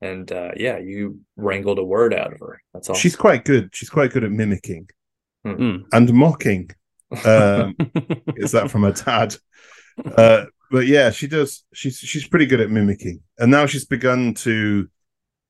And 0.00 0.30
uh, 0.30 0.52
yeah, 0.56 0.78
you 0.78 1.20
wrangled 1.36 1.78
a 1.78 1.84
word 1.84 2.14
out 2.14 2.32
of 2.32 2.38
her. 2.40 2.60
That's 2.72 2.88
all. 2.88 2.94
she's 2.94 3.16
quite 3.16 3.44
good 3.44 3.70
she's 3.72 3.90
quite 3.90 4.12
good 4.12 4.24
at 4.24 4.30
mimicking 4.32 4.88
Hmm. 5.44 5.78
and 5.92 6.12
mocking 6.12 6.70
um 7.24 7.74
is 8.36 8.52
that 8.52 8.70
from 8.70 8.84
her 8.84 8.92
dad 8.92 9.34
uh 10.16 10.44
but 10.70 10.86
yeah 10.86 11.10
she 11.10 11.26
does 11.26 11.64
she's 11.74 11.98
she's 11.98 12.26
pretty 12.26 12.46
good 12.46 12.60
at 12.60 12.70
mimicking 12.70 13.20
and 13.38 13.50
now 13.50 13.66
she's 13.66 13.84
begun 13.84 14.32
to 14.34 14.88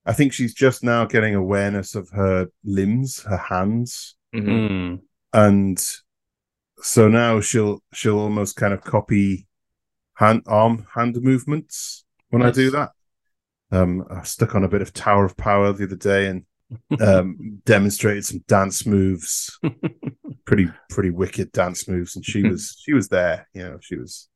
i 0.07 0.13
think 0.15 0.33
she's 0.33 0.55
just 0.55 0.83
now 0.83 1.05
getting 1.05 1.35
awareness 1.35 1.95
of 1.95 2.09
her 2.11 2.49
limbs 2.65 3.23
her 3.23 3.37
hands 3.37 4.17
Mhm. 4.35 4.69
Hmm. 4.89 4.95
and 5.35 5.87
so 6.83 7.09
now 7.09 7.41
she'll 7.41 7.83
she'll 7.93 8.19
almost 8.19 8.57
kind 8.57 8.75
of 8.75 8.83
copy 8.83 9.47
hand 10.15 10.43
arm 10.47 10.87
hand 10.95 11.17
movements 11.23 12.05
when 12.31 12.43
Nice. 12.43 12.51
I 12.51 12.53
do 12.55 12.71
that. 12.73 12.91
Um, 13.71 14.05
I 14.11 14.23
stuck 14.25 14.55
on 14.55 14.65
a 14.65 14.69
bit 14.69 14.83
of 14.83 14.93
Tower 14.93 15.25
of 15.25 15.37
Power 15.37 15.73
the 15.73 15.85
other 15.85 15.97
day 15.97 16.27
and 16.27 16.45
um, 17.01 17.61
demonstrated 17.65 18.25
some 18.25 18.45
dance 18.47 18.85
moves, 18.87 19.59
pretty 20.45 20.69
pretty 20.91 21.11
wicked 21.11 21.53
dance 21.53 21.89
moves, 21.89 22.15
and 22.17 22.25
she 22.25 22.43
was 22.43 22.77
she 22.85 22.93
was 22.93 23.09
there. 23.09 23.49
You 23.55 23.63
know, 23.65 23.79
she 23.81 23.97
was 23.97 24.29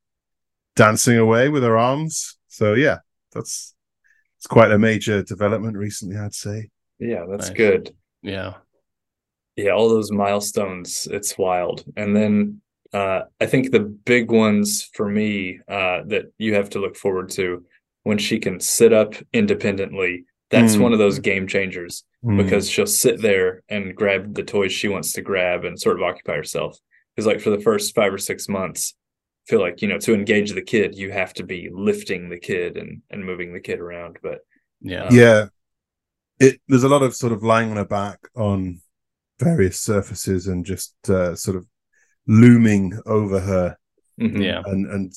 dancing 0.75 1.19
away 1.19 1.49
with 1.49 1.63
her 1.65 1.77
arms. 1.77 2.39
So 2.49 2.73
yeah, 2.75 2.99
that's 3.33 3.75
it's 4.39 4.47
quite 4.47 4.71
a 4.71 4.79
major 4.79 5.23
development 5.23 5.77
recently, 5.77 6.17
I'd 6.17 6.35
say. 6.35 6.71
Yeah, 6.99 7.25
that's 7.31 7.49
Nice. 7.49 7.57
good. 7.57 7.95
yeah. 8.23 8.55
Yeah, 9.57 9.71
all 9.71 9.89
those 9.89 10.13
milestones, 10.13 11.09
it's 11.11 11.37
wild. 11.39 11.85
And 11.97 12.15
then 12.15 12.61
uh 12.93 13.23
I 13.41 13.47
think 13.47 13.71
the 13.71 13.81
big 13.81 14.31
ones 14.31 14.89
for 14.95 15.09
me 15.09 15.59
uh 15.69 16.03
that 16.07 16.27
you 16.39 16.55
have 16.55 16.71
to 16.71 16.79
look 16.79 16.97
forward 16.97 17.31
to 17.31 17.65
when 18.05 18.19
she 18.19 18.39
can 18.39 18.61
sit 18.61 18.93
up 18.93 19.15
independently. 19.33 20.25
That's 20.51 20.77
Mm. 20.77 20.81
one 20.83 20.93
of 20.93 20.99
those 21.01 21.19
game 21.19 21.47
changers 21.49 22.05
Hmm. 22.23 22.37
because 22.37 22.71
she'll 22.71 22.87
sit 22.87 23.21
there 23.21 23.63
and 23.69 23.95
grab 23.97 24.35
the 24.35 24.43
toys 24.45 24.73
she 24.73 24.89
wants 24.89 25.13
to 25.15 25.23
grab 25.23 25.65
and 25.65 25.79
sort 25.81 25.97
of 25.97 26.03
occupy 26.03 26.37
herself. 26.37 26.79
Because 27.15 27.27
like 27.27 27.41
for 27.41 27.51
the 27.51 27.61
first 27.69 27.95
five 27.95 28.13
or 28.13 28.19
six 28.19 28.49
months, 28.49 28.95
I 29.47 29.51
feel 29.51 29.61
like 29.61 29.83
you 29.83 29.89
know 29.89 29.99
to 29.99 30.15
engage 30.15 30.53
the 30.53 30.63
kid, 30.63 30.95
you 30.97 31.11
have 31.11 31.33
to 31.35 31.45
be 31.45 31.69
lifting 31.73 32.29
the 32.29 32.39
kid 32.39 32.77
and 32.77 33.03
and 33.11 33.25
moving 33.25 33.53
the 33.53 33.61
kid 33.69 33.81
around. 33.81 34.19
But 34.23 34.39
Yeah. 34.81 35.09
yeah 35.11 35.47
it 36.39 36.61
there's 36.69 36.85
a 36.85 36.89
lot 36.89 37.03
of 37.03 37.15
sort 37.17 37.33
of 37.33 37.43
lying 37.43 37.71
on 37.73 37.77
her 37.79 37.85
back 37.85 38.19
on 38.37 38.81
various 39.39 39.81
surfaces 39.81 40.47
and 40.47 40.65
just 40.65 40.95
uh, 41.09 41.35
sort 41.35 41.57
of 41.57 41.67
looming 42.27 42.99
over 43.07 43.39
her 43.41 43.77
mhm, 44.21 44.43
Yeah. 44.43 44.63
and 44.67 44.87
and 44.91 45.13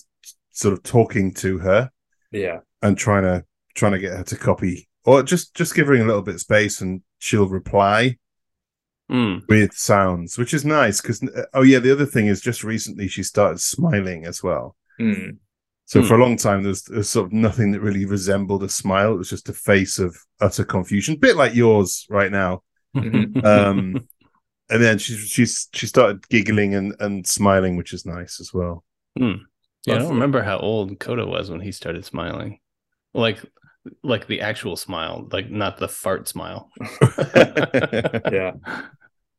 sort 0.51 0.73
of 0.73 0.83
talking 0.83 1.33
to 1.35 1.57
her 1.59 1.89
yeah, 2.31 2.59
and 2.81 2.97
trying 2.97 3.23
to 3.23 3.45
trying 3.75 3.93
to 3.93 3.99
get 3.99 4.13
her 4.17 4.23
to 4.23 4.35
copy 4.37 4.87
or 5.05 5.23
just 5.23 5.55
just 5.55 5.73
give 5.73 5.87
her 5.87 5.93
a 5.93 6.03
little 6.03 6.21
bit 6.21 6.35
of 6.35 6.41
space 6.41 6.81
and 6.81 7.01
she'll 7.19 7.47
reply 7.49 8.17
Mm. 9.09 9.41
with 9.49 9.73
sounds 9.73 10.37
which 10.37 10.53
is 10.53 10.63
nice 10.63 11.01
because 11.01 11.19
oh 11.55 11.63
yeah 11.63 11.79
the 11.79 11.91
other 11.91 12.05
thing 12.05 12.27
is 12.27 12.41
just 12.41 12.63
recently 12.63 13.07
she 13.07 13.23
started 13.23 13.59
smiling 13.59 14.25
as 14.25 14.43
well 14.43 14.75
Mm, 15.01 15.37
so 15.85 16.01
Hmm. 16.01 16.07
for 16.07 16.13
a 16.13 16.19
long 16.19 16.37
time 16.37 16.61
there's, 16.61 16.83
there's 16.83 17.09
sort 17.09 17.25
of 17.25 17.33
nothing 17.33 17.71
that 17.71 17.79
really 17.81 18.05
resembled 18.05 18.61
a 18.61 18.69
smile 18.69 19.13
it 19.13 19.17
was 19.17 19.31
just 19.31 19.49
a 19.49 19.53
face 19.53 19.97
of 19.97 20.15
utter 20.39 20.63
confusion 20.63 21.15
bit 21.15 21.35
like 21.35 21.55
yours 21.55 22.05
right 22.11 22.31
now 22.31 22.61
Mhm. 22.95 23.43
um 23.43 24.07
and 24.69 24.81
then 24.83 24.97
she's 24.97 25.19
she's 25.29 25.67
she 25.73 25.87
started 25.87 26.27
giggling 26.29 26.75
and 26.75 26.95
and 26.99 27.25
smiling 27.27 27.75
which 27.77 27.93
is 27.93 28.05
nice 28.05 28.39
as 28.39 28.53
well 28.53 28.83
Yeah, 29.15 29.95
I 29.95 29.97
don't 29.97 30.09
remember 30.13 30.41
how 30.43 30.57
old 30.59 30.99
Coda 30.99 31.25
was 31.25 31.49
when 31.49 31.61
he 31.61 31.71
started 31.71 32.05
smiling. 32.05 32.59
Like 33.13 33.39
like 34.03 34.27
the 34.27 34.41
actual 34.41 34.75
smile, 34.75 35.27
like 35.31 35.49
not 35.49 35.77
the 35.77 35.87
fart 35.87 36.27
smile. 36.27 36.69
yeah. 38.31 38.51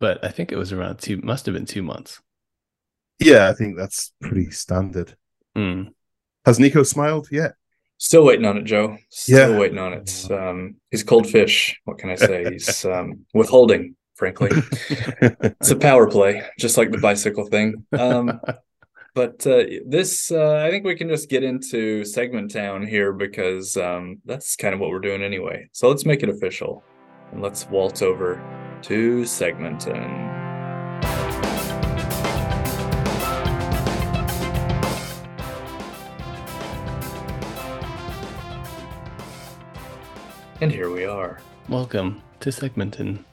But 0.00 0.24
I 0.24 0.28
think 0.28 0.50
it 0.50 0.56
was 0.56 0.72
around 0.72 0.98
two 0.98 1.18
must 1.18 1.46
have 1.46 1.54
been 1.54 1.66
two 1.66 1.82
months. 1.82 2.20
yeah 3.20 3.50
i 3.50 3.54
think 3.54 3.76
that's 3.76 4.12
pretty 4.20 4.50
standard 4.50 5.14
Mm. 5.56 5.92
has 6.46 6.58
nico 6.58 6.82
smiled 6.84 7.28
yet 7.30 7.52
Still 7.98 8.24
waiting 8.24 8.46
on 8.46 8.56
it, 8.56 8.64
Joe. 8.64 8.96
Still 9.10 9.50
Yeah. 9.52 9.58
waiting 9.58 9.76
on 9.78 9.92
it. 9.92 10.10
Um, 10.30 10.76
he's 10.90 11.02
cold 11.04 11.26
fish. 11.28 11.78
What 11.84 11.98
can 11.98 12.08
I 12.08 12.14
say? 12.14 12.50
He's 12.50 12.82
um, 12.86 13.26
withholding, 13.34 13.94
frankly. 14.20 14.50
It's 15.60 15.70
a 15.70 15.76
power 15.76 16.08
play, 16.08 16.42
just 16.58 16.76
like 16.76 16.90
the 16.90 16.98
bicycle 16.98 17.46
thing. 17.46 17.86
Um, 17.98 18.40
but 19.14 19.46
uh, 19.46 19.64
this, 19.86 20.30
uh, 20.30 20.62
I 20.66 20.70
think 20.70 20.84
we 20.84 20.94
can 20.94 21.08
just 21.08 21.28
get 21.28 21.42
into 21.42 22.04
segment 22.04 22.50
town 22.50 22.86
here 22.86 23.12
because 23.12 23.76
um, 23.76 24.20
that's 24.26 24.56
kind 24.56 24.74
of 24.74 24.80
what 24.80 24.90
we're 24.90 25.00
doing 25.00 25.22
anyway. 25.22 25.68
So 25.72 25.88
let's 25.88 26.04
make 26.04 26.22
it 26.22 26.28
official 26.28 26.84
and 27.32 27.42
let's 27.42 27.66
waltz 27.68 28.02
over 28.02 28.40
to 28.82 29.24
segment 29.24 29.80
town. 29.80 30.28
And 40.60 40.70
here 40.70 40.90
we 40.90 41.06
are. 41.06 41.40
Welcome 41.68 42.20
to 42.40 42.50
Segmenton. 42.50 43.24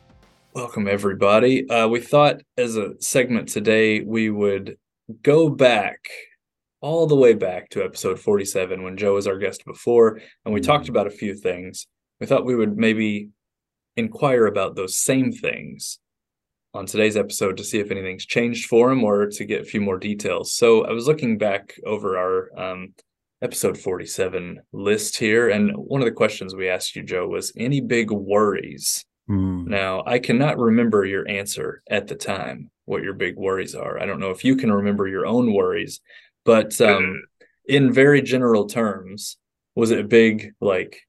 Welcome, 0.57 0.87
everybody. 0.87 1.69
Uh, 1.69 1.87
we 1.87 2.01
thought 2.01 2.41
as 2.57 2.77
a 2.77 2.99
segment 2.99 3.47
today, 3.47 4.01
we 4.01 4.31
would 4.31 4.79
go 5.21 5.51
back 5.51 6.09
all 6.81 7.05
the 7.05 7.15
way 7.15 7.35
back 7.35 7.69
to 7.69 7.83
episode 7.83 8.19
47 8.19 8.81
when 8.81 8.97
Joe 8.97 9.13
was 9.13 9.27
our 9.27 9.37
guest 9.37 9.63
before, 9.65 10.19
and 10.43 10.55
we 10.55 10.59
talked 10.59 10.89
about 10.89 11.05
a 11.05 11.11
few 11.11 11.35
things. 11.35 11.85
We 12.19 12.25
thought 12.25 12.43
we 12.43 12.55
would 12.55 12.75
maybe 12.75 13.29
inquire 13.97 14.47
about 14.47 14.75
those 14.75 14.97
same 14.97 15.31
things 15.31 15.99
on 16.73 16.87
today's 16.87 17.17
episode 17.17 17.57
to 17.57 17.63
see 17.63 17.77
if 17.77 17.91
anything's 17.91 18.25
changed 18.25 18.65
for 18.67 18.91
him 18.91 19.03
or 19.03 19.27
to 19.27 19.45
get 19.45 19.61
a 19.61 19.65
few 19.65 19.79
more 19.79 19.99
details. 19.99 20.55
So 20.55 20.85
I 20.85 20.91
was 20.91 21.05
looking 21.05 21.37
back 21.37 21.75
over 21.85 22.17
our 22.17 22.59
um, 22.59 22.95
episode 23.43 23.77
47 23.77 24.59
list 24.73 25.17
here, 25.17 25.49
and 25.49 25.71
one 25.75 26.01
of 26.01 26.05
the 26.05 26.11
questions 26.11 26.55
we 26.55 26.67
asked 26.67 26.95
you, 26.95 27.03
Joe, 27.03 27.27
was 27.27 27.53
any 27.55 27.79
big 27.79 28.09
worries? 28.09 29.05
Hmm. 29.27 29.65
Now, 29.67 30.03
I 30.05 30.19
cannot 30.19 30.57
remember 30.57 31.05
your 31.05 31.27
answer 31.27 31.83
at 31.89 32.07
the 32.07 32.15
time, 32.15 32.71
what 32.85 33.03
your 33.03 33.13
big 33.13 33.35
worries 33.35 33.75
are. 33.75 33.99
I 33.99 34.05
don't 34.05 34.19
know 34.19 34.31
if 34.31 34.45
you 34.45 34.55
can 34.55 34.71
remember 34.71 35.07
your 35.07 35.25
own 35.25 35.53
worries, 35.53 35.99
but 36.45 36.79
um, 36.81 37.23
in 37.67 37.91
very 37.91 38.21
general 38.21 38.67
terms, 38.67 39.37
was 39.75 39.91
it 39.91 39.99
a 39.99 40.03
big, 40.03 40.53
like, 40.61 41.01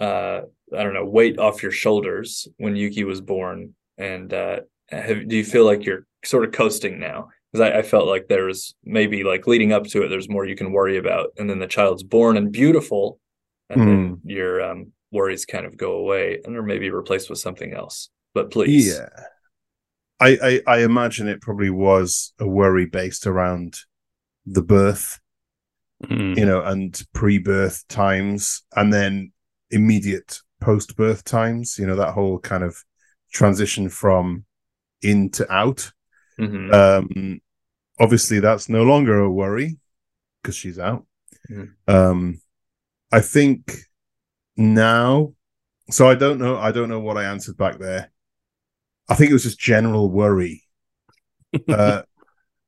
uh, 0.00 0.42
I 0.76 0.82
don't 0.82 0.94
know, 0.94 1.04
weight 1.04 1.38
off 1.38 1.62
your 1.62 1.72
shoulders 1.72 2.48
when 2.58 2.76
Yuki 2.76 3.04
was 3.04 3.20
born? 3.20 3.74
And 3.98 4.32
uh, 4.32 4.60
have, 4.88 5.28
do 5.28 5.36
you 5.36 5.44
feel 5.44 5.64
like 5.64 5.84
you're 5.84 6.06
sort 6.24 6.44
of 6.44 6.52
coasting 6.52 6.98
now? 7.00 7.28
Because 7.52 7.72
I, 7.72 7.78
I 7.78 7.82
felt 7.82 8.06
like 8.06 8.28
there 8.28 8.46
was 8.46 8.74
maybe 8.84 9.24
like 9.24 9.46
leading 9.46 9.72
up 9.72 9.84
to 9.88 10.02
it, 10.02 10.08
there's 10.08 10.28
more 10.28 10.46
you 10.46 10.56
can 10.56 10.72
worry 10.72 10.96
about. 10.96 11.32
And 11.38 11.50
then 11.50 11.58
the 11.58 11.66
child's 11.66 12.02
born 12.02 12.36
and 12.36 12.50
beautiful, 12.50 13.18
and 13.68 13.80
then 13.80 14.20
your 14.24 14.62
um, 14.62 14.92
worries 15.14 15.46
kind 15.46 15.64
of 15.66 15.76
go 15.76 15.92
away 15.92 16.40
and 16.44 16.56
are 16.56 16.62
maybe 16.62 16.90
replaced 16.90 17.30
with 17.30 17.38
something 17.38 17.72
else. 17.72 18.10
But 18.34 18.50
please. 18.50 18.88
Yeah. 18.88 19.08
I, 20.20 20.38
I 20.68 20.74
I 20.76 20.78
imagine 20.84 21.28
it 21.28 21.40
probably 21.40 21.70
was 21.70 22.34
a 22.38 22.46
worry 22.46 22.86
based 22.86 23.26
around 23.26 23.78
the 24.46 24.62
birth, 24.62 25.20
Mm. 26.04 26.36
you 26.36 26.44
know, 26.44 26.60
and 26.62 27.02
pre-birth 27.14 27.86
times 27.88 28.62
and 28.76 28.92
then 28.92 29.32
immediate 29.70 30.40
post-birth 30.60 31.24
times, 31.24 31.78
you 31.78 31.86
know, 31.86 31.96
that 31.96 32.12
whole 32.12 32.38
kind 32.38 32.62
of 32.62 32.76
transition 33.32 33.88
from 33.88 34.44
in 35.00 35.30
to 35.30 35.50
out. 35.52 35.92
Mhm. 36.38 36.72
Um 36.74 37.40
obviously 37.98 38.40
that's 38.40 38.68
no 38.68 38.82
longer 38.82 39.18
a 39.18 39.30
worry 39.30 39.78
because 40.42 40.56
she's 40.56 40.78
out. 40.78 41.06
Mhm. 41.50 41.72
Um 41.86 42.40
I 43.12 43.20
think 43.20 43.60
now 44.56 45.32
so 45.90 46.08
I 46.08 46.14
don't 46.14 46.38
know 46.38 46.56
I 46.56 46.72
don't 46.72 46.88
know 46.88 47.00
what 47.00 47.16
I 47.18 47.24
answered 47.24 47.56
back 47.56 47.78
there. 47.78 48.10
I 49.08 49.14
think 49.14 49.30
it 49.30 49.34
was 49.34 49.42
just 49.42 49.58
general 49.58 50.10
worry. 50.10 50.62
uh 51.68 52.02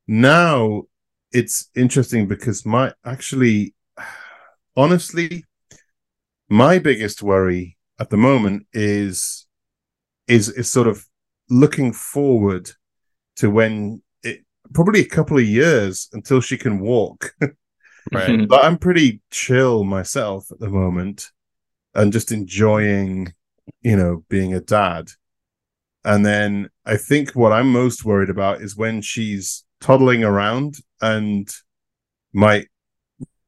now 0.07 0.85
it's 1.33 1.71
interesting 1.75 2.29
because 2.29 2.65
my 2.65 2.93
actually 3.05 3.75
honestly 4.77 5.45
my 6.49 6.79
biggest 6.79 7.23
worry 7.23 7.77
at 7.99 8.11
the 8.11 8.17
moment 8.17 8.67
is 8.73 9.47
is 10.29 10.49
is 10.51 10.71
sort 10.71 10.87
of 10.87 11.05
looking 11.49 11.93
forward 11.93 12.71
to 13.37 13.51
when 13.51 14.03
it 14.23 14.45
probably 14.75 15.01
a 15.01 15.09
couple 15.09 15.39
of 15.39 15.45
years 15.45 16.09
until 16.13 16.41
she 16.41 16.57
can 16.57 16.81
walk 16.81 17.33
Right. 18.13 18.47
but 18.47 18.65
I'm 18.65 18.79
pretty 18.79 19.21
chill 19.33 19.83
myself 19.83 20.51
at 20.53 20.61
the 20.61 20.69
moment 20.69 21.33
and 21.97 22.13
just 22.13 22.31
enjoying, 22.31 23.33
you 23.83 23.97
know, 23.97 24.25
being 24.29 24.55
a 24.55 24.61
dad. 24.61 25.09
And 26.05 26.25
then 26.25 26.69
I 26.85 26.97
think 26.97 27.33
what 27.33 27.51
I'm 27.53 27.73
most 27.73 28.05
worried 28.05 28.31
about 28.31 28.61
is 28.63 28.77
when 28.77 29.03
she's 29.03 29.65
toddling 29.81 30.23
around 30.23 30.77
and 31.01 31.49
might 32.33 32.69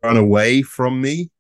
run 0.03 0.17
away 0.17 0.63
from 0.63 1.01
me 1.01 1.31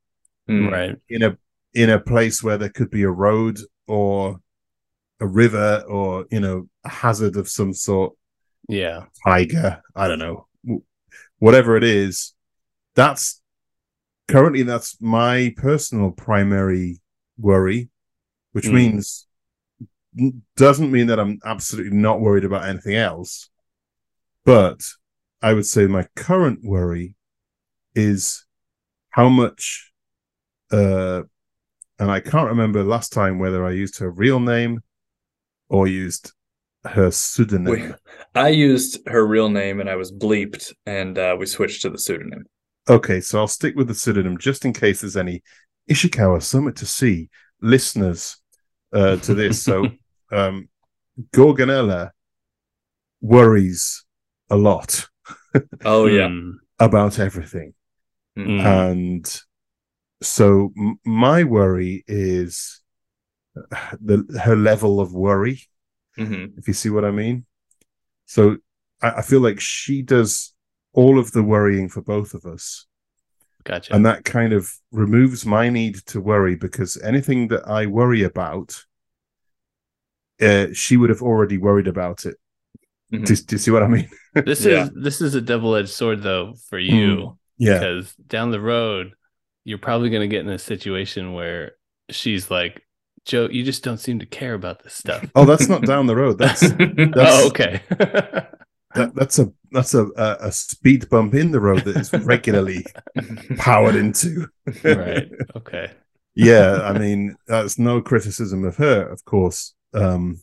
Mm. 0.48 0.70
Right. 0.72 0.96
in 1.10 1.22
a 1.24 1.36
in 1.74 1.90
a 1.90 2.00
place 2.00 2.42
where 2.42 2.56
there 2.56 2.70
could 2.70 2.88
be 2.90 3.02
a 3.02 3.10
road 3.10 3.58
or 3.86 4.40
a 5.20 5.26
river 5.26 5.84
or 5.86 6.24
you 6.30 6.40
know 6.40 6.68
a 6.84 6.88
hazard 6.88 7.36
of 7.36 7.50
some 7.50 7.74
sort 7.74 8.14
Yeah. 8.66 9.04
tiger 9.26 9.82
i 9.94 10.08
don't 10.08 10.18
know 10.20 10.46
whatever 11.38 11.76
it 11.76 11.84
is 11.84 12.32
that's 12.94 13.37
currently 14.28 14.62
that's 14.62 15.00
my 15.00 15.52
personal 15.56 16.10
primary 16.10 17.00
worry 17.38 17.88
which 18.52 18.66
Hmm. 18.66 18.74
means 18.74 19.26
doesn't 20.56 20.90
mean 20.90 21.06
that 21.08 21.20
i'm 21.20 21.38
absolutely 21.44 21.96
not 21.96 22.20
worried 22.20 22.44
about 22.44 22.64
anything 22.64 22.94
else 22.94 23.50
but 24.44 24.80
I 25.40 25.52
would 25.52 25.66
say 25.66 25.86
my 25.86 26.06
current 26.16 26.60
worry 26.64 27.14
is 27.94 28.44
how 29.10 29.28
much 29.28 29.92
uh 30.72 31.22
and 31.98 32.10
I 32.10 32.20
can't 32.20 32.48
remember 32.48 32.82
last 32.82 33.12
time 33.12 33.38
whether 33.38 33.64
I 33.64 33.70
used 33.72 33.98
her 33.98 34.10
real 34.10 34.40
name 34.40 34.80
or 35.68 35.86
used 35.86 36.32
her 36.84 37.10
pseudonym. 37.10 37.94
I 38.34 38.48
used 38.48 39.06
her 39.06 39.26
real 39.26 39.48
name 39.48 39.80
and 39.80 39.90
I 39.90 39.96
was 39.96 40.10
bleeped, 40.12 40.72
and 40.86 41.18
uh, 41.18 41.36
we 41.38 41.46
switched 41.46 41.82
to 41.82 41.90
the 41.90 41.98
pseudonym. 41.98 42.46
Okay, 42.88 43.20
so 43.20 43.38
I'll 43.38 43.48
stick 43.48 43.76
with 43.76 43.88
the 43.88 43.94
pseudonym 43.94 44.38
just 44.38 44.64
in 44.64 44.72
case 44.72 45.00
there's 45.02 45.16
any 45.16 45.42
Ishikawa 45.90 46.42
Summit 46.42 46.76
to 46.76 46.86
Sea 46.86 47.28
listeners 47.60 48.38
uh, 48.92 49.16
to 49.16 49.34
this. 49.34 49.62
so, 49.62 49.88
um, 50.32 50.68
Gorgonella 51.32 52.10
worries 53.20 54.04
a 54.50 54.56
lot 54.56 55.06
Oh 55.84 56.06
yeah, 56.06 56.28
Hmm. 56.28 56.52
about 56.78 57.18
everything. 57.18 57.74
Hmm. 58.36 58.60
And 58.60 59.42
so, 60.22 60.72
m- 60.78 60.98
my 61.04 61.44
worry 61.44 62.04
is 62.06 62.80
uh, 63.56 63.96
the 64.00 64.40
her 64.44 64.56
level 64.56 65.00
of 65.00 65.12
worry, 65.12 65.62
hmm 66.16 66.46
if 66.56 66.68
you 66.68 66.74
see 66.74 66.90
what 66.90 67.04
I 67.04 67.10
mean. 67.10 67.46
So, 68.26 68.58
I, 69.02 69.10
I 69.18 69.22
feel 69.22 69.40
like 69.40 69.60
she 69.60 70.02
does 70.02 70.54
all 70.92 71.18
of 71.18 71.32
the 71.32 71.42
worrying 71.42 71.88
for 71.88 72.00
both 72.02 72.34
of 72.34 72.44
us. 72.46 72.86
Gotcha. 73.64 73.94
and 73.94 74.06
that 74.06 74.24
kind 74.24 74.54
of 74.54 74.72
removes 74.92 75.44
my 75.44 75.68
need 75.68 75.96
to 76.06 76.20
worry 76.22 76.54
because 76.54 76.96
anything 77.02 77.48
that 77.48 77.68
I 77.68 77.84
worry 77.86 78.22
about, 78.22 78.82
uh, 80.40 80.68
she 80.72 80.96
would 80.96 81.10
have 81.10 81.20
already 81.22 81.58
worried 81.58 81.88
about 81.88 82.24
it. 82.24 82.36
Mhm. 83.12 83.26
Do, 83.26 83.36
do 83.36 83.54
you 83.54 83.58
see 83.58 83.70
what 83.70 83.82
I 83.82 83.88
mean? 83.88 84.08
this 84.34 84.64
Yeah. 84.64 84.84
is 84.84 84.90
this 84.94 85.20
is 85.20 85.34
a 85.34 85.40
double 85.40 85.74
edged 85.74 85.90
sword 85.90 86.22
though 86.22 86.54
for 86.68 86.78
you 86.78 87.36
Yeah, 87.58 87.74
because 87.74 88.14
down 88.26 88.50
the 88.52 88.60
road 88.60 89.12
you're 89.64 89.78
probably 89.78 90.08
going 90.08 90.22
to 90.22 90.34
get 90.34 90.46
in 90.46 90.50
a 90.50 90.58
situation 90.58 91.34
where 91.34 91.72
she's 92.08 92.50
like, 92.50 92.82
Joe, 93.26 93.48
you 93.50 93.64
just 93.64 93.82
don't 93.84 93.98
seem 93.98 94.20
to 94.20 94.26
care 94.26 94.54
about 94.54 94.82
this 94.82 94.94
stuff. 94.94 95.26
Oh, 95.34 95.44
that's 95.44 95.68
not 95.68 95.82
down 95.82 96.06
the 96.06 96.16
road. 96.16 96.38
That's 96.38 96.62
oh, 97.16 97.48
okay. 97.48 97.82
that, 98.94 99.12
that's 99.14 99.38
a 99.38 99.52
that's 99.72 99.94
a, 99.94 100.06
a 100.16 100.36
a 100.48 100.52
speed 100.52 101.08
bump 101.08 101.34
in 101.34 101.50
the 101.50 101.60
road 101.60 101.84
that 101.84 101.96
is 101.96 102.12
regularly 102.12 102.84
powered 103.58 103.94
into. 103.96 104.46
right. 104.84 105.28
Okay. 105.56 105.90
yeah, 106.34 106.80
I 106.82 106.98
mean 106.98 107.36
that's 107.46 107.78
no 107.78 108.00
criticism 108.00 108.64
of 108.64 108.76
her, 108.76 109.06
of 109.08 109.24
course, 109.24 109.74
um, 109.94 110.40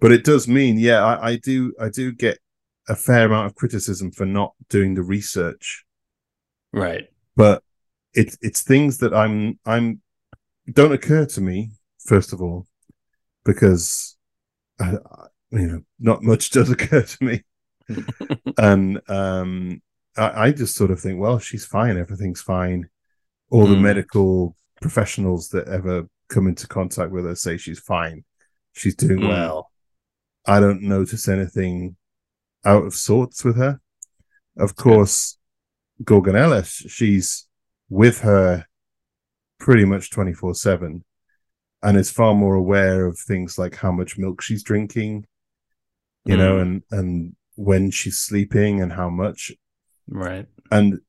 but 0.00 0.12
it 0.12 0.24
does 0.24 0.46
mean, 0.48 0.78
yeah, 0.78 1.04
I, 1.04 1.30
I 1.30 1.36
do 1.36 1.74
I 1.80 1.88
do 1.88 2.12
get 2.12 2.38
a 2.88 2.96
fair 2.96 3.26
amount 3.26 3.46
of 3.46 3.54
criticism 3.54 4.10
for 4.10 4.26
not 4.26 4.54
doing 4.68 4.94
the 4.94 5.02
research 5.04 5.84
Right. 6.72 7.04
but 7.36 7.62
it's 8.14 8.36
it's 8.42 8.62
things 8.62 8.98
that 8.98 9.14
I'm 9.14 9.58
I'm 9.64 10.00
don't 10.72 10.92
occur 10.92 11.24
to 11.26 11.40
me 11.40 11.70
first 12.04 12.32
of 12.32 12.42
all 12.42 12.66
because 13.44 14.16
I, 14.80 14.94
I- 14.94 15.26
you 15.52 15.66
know 15.68 15.82
not 16.00 16.22
much 16.22 16.50
does 16.56 16.70
occur 16.70 17.02
to 17.02 17.24
me 17.24 17.42
and 18.58 19.00
um 19.08 19.80
I, 20.16 20.46
I 20.46 20.52
just 20.52 20.76
sort 20.76 20.90
of 20.90 21.00
think 21.00 21.18
well 21.20 21.38
she's 21.38 21.64
fine 21.64 21.96
everything's 21.96 22.42
fine 22.42 22.88
all 23.50 23.66
the 23.66 23.74
Mm. 23.76 23.82
medical 23.82 24.56
professionals 24.80 25.48
that 25.50 25.68
ever 25.68 26.08
come 26.28 26.46
into 26.46 26.66
contact 26.66 27.10
with 27.12 27.24
her 27.24 27.34
say 27.34 27.56
she's 27.56 27.80
fine 27.80 28.24
she's 28.72 28.94
doing 28.96 29.18
Mm. 29.20 29.28
well 29.28 29.70
I 30.46 30.58
don't 30.60 30.82
notice 30.82 31.28
anything 31.28 31.96
out 32.64 32.84
of 32.84 32.94
sorts 32.94 33.44
with 33.44 33.56
her 33.56 33.80
of 34.58 34.76
course 34.76 35.38
Gorgonella, 36.04 36.64
sh- 36.64 36.90
she's 36.90 37.46
with 37.88 38.20
her 38.20 38.66
pretty 39.60 39.84
much 39.84 40.10
24 40.10 40.54
7 40.54 41.04
and 41.84 41.96
is 41.96 42.10
far 42.10 42.34
more 42.34 42.54
aware 42.54 43.06
of 43.06 43.18
things 43.18 43.58
like 43.58 43.76
how 43.76 43.92
much 43.92 44.18
milk 44.18 44.40
she's 44.40 44.62
drinking, 44.64 45.26
you 46.24 46.36
know, 46.36 46.56
Mm. 46.56 46.62
and, 46.62 46.82
and 46.90 47.36
when 47.62 47.90
she's 47.90 48.18
sleeping 48.18 48.80
and 48.80 48.92
how 48.92 49.08
much. 49.08 49.52
Right. 50.08 50.46
And 50.70 51.00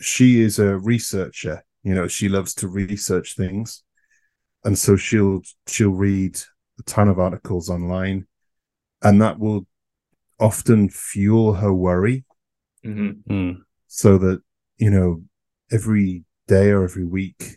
she 0.00 0.40
is 0.40 0.58
a 0.58 0.76
researcher, 0.76 1.64
you 1.82 1.94
know, 1.94 2.06
she 2.08 2.28
loves 2.28 2.54
to 2.54 2.68
research 2.68 3.34
things. 3.34 3.82
And 4.64 4.78
so 4.78 4.96
she'll, 4.96 5.42
she'll 5.66 5.90
read 5.90 6.38
a 6.78 6.82
ton 6.82 7.08
of 7.08 7.18
articles 7.18 7.70
online 7.70 8.26
and 9.02 9.20
that 9.22 9.38
will 9.38 9.66
often 10.38 10.88
fuel 10.88 11.54
her 11.54 11.72
worry 11.72 12.24
hmm 12.84 13.10
Hmm. 13.26 13.52
so 13.86 14.18
that 14.18 14.40
you 14.76 14.90
know 14.90 15.22
every 15.72 16.24
day 16.46 16.70
or 16.70 16.84
every 16.84 17.04
week 17.04 17.56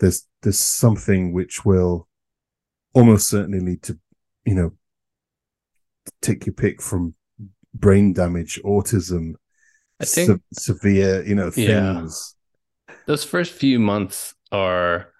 there's 0.00 0.26
there's 0.42 0.58
something 0.58 1.32
which 1.32 1.64
will 1.64 2.08
almost 2.94 3.28
certainly 3.28 3.60
lead 3.60 3.82
to 3.82 3.98
you 4.44 4.54
know 4.54 4.72
take 6.22 6.46
your 6.46 6.54
pick 6.54 6.80
from 6.80 7.14
brain 7.80 8.12
damage 8.12 8.60
autism 8.64 9.34
I 10.00 10.04
think 10.04 10.30
se- 10.30 10.60
severe 10.72 11.24
you 11.26 11.34
know 11.34 11.50
Yeah. 11.56 11.94
things. 11.94 12.34
Those 13.06 13.24
first 13.24 13.52
few 13.52 13.78
months 13.78 14.34
are 14.50 15.12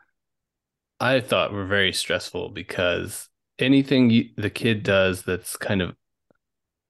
i 1.00 1.20
thought 1.20 1.52
were 1.52 1.66
very 1.66 1.92
stressful 1.92 2.48
because 2.48 3.28
anything 3.58 4.10
you, 4.10 4.30
the 4.36 4.50
kid 4.50 4.82
does 4.82 5.22
that's 5.22 5.56
kind 5.56 5.82
of 5.82 5.94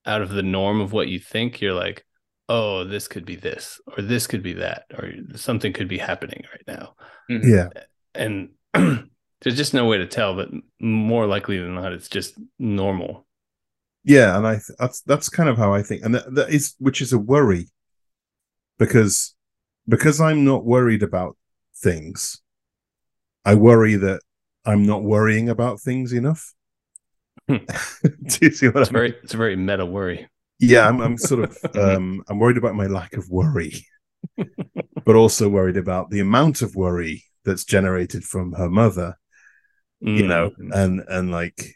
out 0.06 0.22
of 0.22 0.30
the 0.30 0.42
norm 0.42 0.80
of 0.80 0.92
what 0.92 1.08
you 1.08 1.18
think 1.18 1.60
you're 1.60 1.74
like 1.74 2.04
oh 2.48 2.84
this 2.84 3.08
could 3.08 3.26
be 3.26 3.36
this 3.36 3.80
or 3.96 4.02
this 4.02 4.26
could 4.26 4.42
be 4.42 4.54
that 4.54 4.84
or 4.96 5.12
something 5.36 5.72
could 5.72 5.88
be 5.88 5.98
happening 5.98 6.42
right 6.50 6.64
now. 6.66 6.94
Mm-hmm. 7.30 7.52
Yeah. 7.52 7.68
And 8.14 8.50
there's 9.42 9.56
just 9.56 9.74
no 9.74 9.84
way 9.86 9.98
to 9.98 10.06
tell 10.06 10.34
but 10.34 10.48
more 10.80 11.26
likely 11.26 11.58
than 11.58 11.74
not 11.74 11.92
it's 11.92 12.08
just 12.08 12.38
normal 12.58 13.26
yeah 14.04 14.36
and 14.36 14.46
i 14.46 14.54
th- 14.54 14.78
that's 14.78 15.00
that's 15.02 15.28
kind 15.28 15.48
of 15.48 15.56
how 15.56 15.72
i 15.74 15.82
think 15.82 16.02
and 16.04 16.14
that, 16.14 16.34
that 16.34 16.50
is 16.50 16.74
which 16.78 17.00
is 17.02 17.12
a 17.12 17.18
worry 17.18 17.68
because 18.78 19.34
because 19.88 20.20
i'm 20.20 20.44
not 20.44 20.64
worried 20.64 21.02
about 21.02 21.36
things 21.76 22.40
i 23.44 23.54
worry 23.54 23.96
that 23.96 24.20
i'm 24.64 24.84
not 24.84 25.02
worrying 25.02 25.48
about 25.48 25.80
things 25.80 26.12
enough 26.12 26.54
Hmm. 27.48 27.56
do 28.26 28.38
you 28.42 28.50
see 28.50 28.68
what 28.68 28.82
it's 28.82 28.90
i 28.90 28.92
mean 28.92 28.92
very 28.92 29.14
it's 29.22 29.34
a 29.34 29.36
very 29.36 29.56
meta 29.56 29.84
worry 29.86 30.28
yeah 30.58 30.86
i'm, 30.88 31.00
I'm 31.00 31.18
sort 31.18 31.44
of 31.44 31.58
um 31.76 32.22
i'm 32.28 32.38
worried 32.38 32.56
about 32.58 32.74
my 32.74 32.86
lack 32.86 33.14
of 33.16 33.28
worry 33.30 33.86
but 35.04 35.16
also 35.16 35.48
worried 35.48 35.76
about 35.76 36.10
the 36.10 36.20
amount 36.20 36.62
of 36.62 36.74
worry 36.76 37.24
that's 37.44 37.64
generated 37.64 38.24
from 38.24 38.52
her 38.52 38.68
mother 38.68 39.16
you 40.00 40.24
Mm. 40.24 40.28
know 40.28 40.52
and 40.72 41.00
and 41.08 41.30
like 41.30 41.74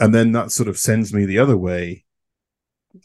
and 0.00 0.14
then 0.14 0.32
that 0.32 0.50
sort 0.50 0.68
of 0.68 0.78
sends 0.78 1.12
me 1.12 1.24
the 1.26 1.38
other 1.38 1.56
way 1.56 2.04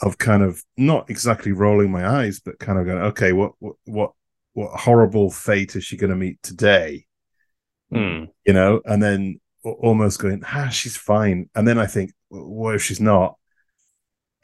of 0.02 0.18
kind 0.18 0.42
of 0.42 0.64
not 0.78 1.10
exactly 1.10 1.52
rolling 1.52 1.92
my 1.92 2.08
eyes 2.08 2.40
but 2.40 2.58
kind 2.58 2.80
of 2.80 2.86
going 2.86 2.98
okay 2.98 3.34
what 3.34 3.52
what 3.60 3.76
what, 3.86 4.12
what 4.54 4.80
horrible 4.80 5.30
fate 5.30 5.76
is 5.76 5.84
she 5.84 5.98
going 5.98 6.10
to 6.10 6.16
meet 6.16 6.42
today? 6.42 7.06
Mm. 7.94 8.30
you 8.46 8.54
know 8.54 8.82
and 8.86 9.02
then 9.04 9.40
almost 9.64 10.20
going 10.20 10.42
ah 10.44 10.70
she's 10.70 10.98
fine. 10.98 11.50
And 11.54 11.68
then 11.68 11.78
i 11.78 11.86
think 11.86 12.12
what 12.30 12.76
if 12.76 12.84
she's 12.84 13.00
not 13.00 13.38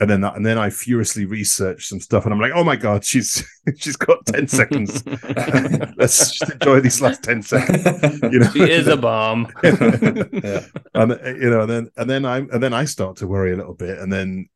and 0.02 0.10
then 0.10 0.20
that, 0.22 0.36
and 0.36 0.46
then 0.46 0.58
i 0.58 0.70
furiously 0.70 1.26
research 1.26 1.88
some 1.88 2.00
stuff 2.02 2.26
and 2.26 2.34
i'm 2.34 2.40
like 2.42 2.52
oh 2.54 2.64
my 2.64 2.76
god 2.76 3.06
she's 3.06 3.42
she's 3.78 3.96
got 3.96 4.26
10 4.26 4.48
seconds 4.48 5.02
let's 5.98 6.38
just 6.38 6.52
enjoy 6.52 6.82
these 6.82 7.02
last 7.02 7.24
10 7.24 7.42
seconds 7.44 8.20
you 8.24 8.40
know 8.40 8.50
she 8.52 8.70
is 8.70 8.88
a 8.88 8.98
bomb 8.98 9.48
yeah. 9.64 10.66
and 10.96 11.20
you 11.42 11.50
know, 11.50 11.62
and 11.62 11.70
then 11.70 11.90
and 11.98 12.10
then 12.10 12.26
I 12.26 12.38
and 12.40 12.62
then 12.62 12.74
I 12.74 12.86
start 12.86 13.18
to 13.18 13.28
worry 13.28 13.54
a 13.54 13.56
little 13.56 13.74
bit, 13.76 13.98
and 14.00 14.12
then 14.12 14.50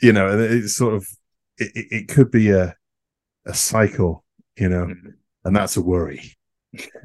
you 0.00 0.12
know, 0.12 0.28
and 0.28 0.40
it's 0.40 0.76
sort 0.76 0.94
of 0.94 1.06
it, 1.58 1.72
it, 1.74 1.86
it 1.90 2.08
could 2.08 2.30
be 2.30 2.50
a 2.50 2.76
a 3.46 3.54
cycle, 3.54 4.24
you 4.56 4.68
know, 4.68 4.86
Mhm. 4.86 5.14
and 5.44 5.56
that's 5.56 5.76
a 5.76 5.82
worry. 5.82 6.36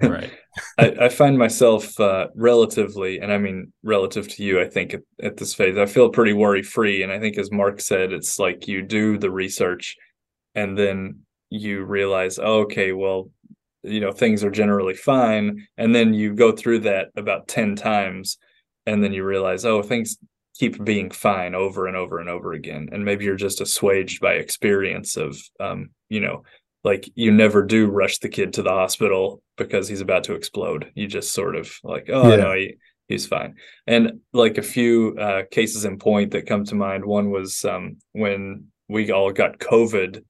right 0.01 0.31
I, 0.77 0.95
I 1.01 1.09
find 1.09 1.37
myself 1.37 1.99
uh, 1.99 2.27
relatively, 2.35 3.19
and 3.19 3.31
I 3.31 3.37
mean 3.37 3.71
relative 3.83 4.27
to 4.29 4.43
you, 4.43 4.59
I 4.59 4.67
think 4.67 4.93
at, 4.93 5.01
at 5.21 5.37
this 5.37 5.53
phase, 5.53 5.77
I 5.77 5.85
feel 5.85 6.09
pretty 6.09 6.33
worry 6.33 6.63
free. 6.63 7.03
And 7.03 7.11
I 7.11 7.19
think, 7.19 7.37
as 7.37 7.51
Mark 7.51 7.79
said, 7.79 8.11
it's 8.11 8.39
like 8.39 8.67
you 8.67 8.81
do 8.81 9.17
the 9.17 9.31
research, 9.31 9.95
and 10.55 10.77
then 10.77 11.21
you 11.49 11.83
realize, 11.83 12.39
oh, 12.39 12.61
okay, 12.61 12.91
well, 12.91 13.29
you 13.83 13.99
know, 13.99 14.11
things 14.11 14.43
are 14.43 14.51
generally 14.51 14.95
fine, 14.95 15.67
and 15.77 15.93
then 15.93 16.13
you 16.13 16.33
go 16.33 16.51
through 16.51 16.79
that 16.79 17.09
about 17.15 17.47
ten 17.47 17.75
times, 17.75 18.37
and 18.85 19.03
then 19.03 19.13
you 19.13 19.23
realize, 19.23 19.65
oh, 19.65 19.81
things 19.81 20.17
keep 20.55 20.83
being 20.83 21.09
fine 21.09 21.55
over 21.55 21.87
and 21.87 21.95
over 21.95 22.19
and 22.19 22.27
over 22.27 22.51
again, 22.51 22.89
and 22.91 23.05
maybe 23.05 23.23
you're 23.23 23.35
just 23.35 23.61
assuaged 23.61 24.19
by 24.19 24.33
experience 24.33 25.15
of, 25.15 25.37
um, 25.59 25.89
you 26.09 26.19
know, 26.19 26.43
like 26.83 27.09
you 27.15 27.31
never 27.31 27.63
do 27.63 27.87
rush 27.87 28.19
the 28.19 28.29
kid 28.29 28.53
to 28.53 28.61
the 28.63 28.69
hospital 28.71 29.41
because 29.57 29.87
he's 29.87 30.01
about 30.01 30.23
to 30.25 30.33
explode. 30.33 30.91
You 30.95 31.07
just 31.07 31.33
sort 31.33 31.55
of 31.55 31.71
like, 31.83 32.09
oh 32.11 32.29
Yeah. 32.29 32.35
no, 32.37 32.53
he, 32.53 32.75
he's 33.07 33.27
fine. 33.27 33.55
And 33.85 34.21
like 34.33 34.57
a 34.57 34.61
few 34.63 35.17
uh, 35.19 35.43
cases 35.51 35.83
in 35.85 35.97
point 35.97 36.31
that 36.31 36.47
come 36.47 36.63
to 36.65 36.75
mind. 36.75 37.03
One 37.03 37.31
was 37.31 37.65
um, 37.65 37.97
when 38.13 38.67
we 38.87 39.11
all 39.11 39.31
got 39.31 39.59
COVID, 39.59 40.23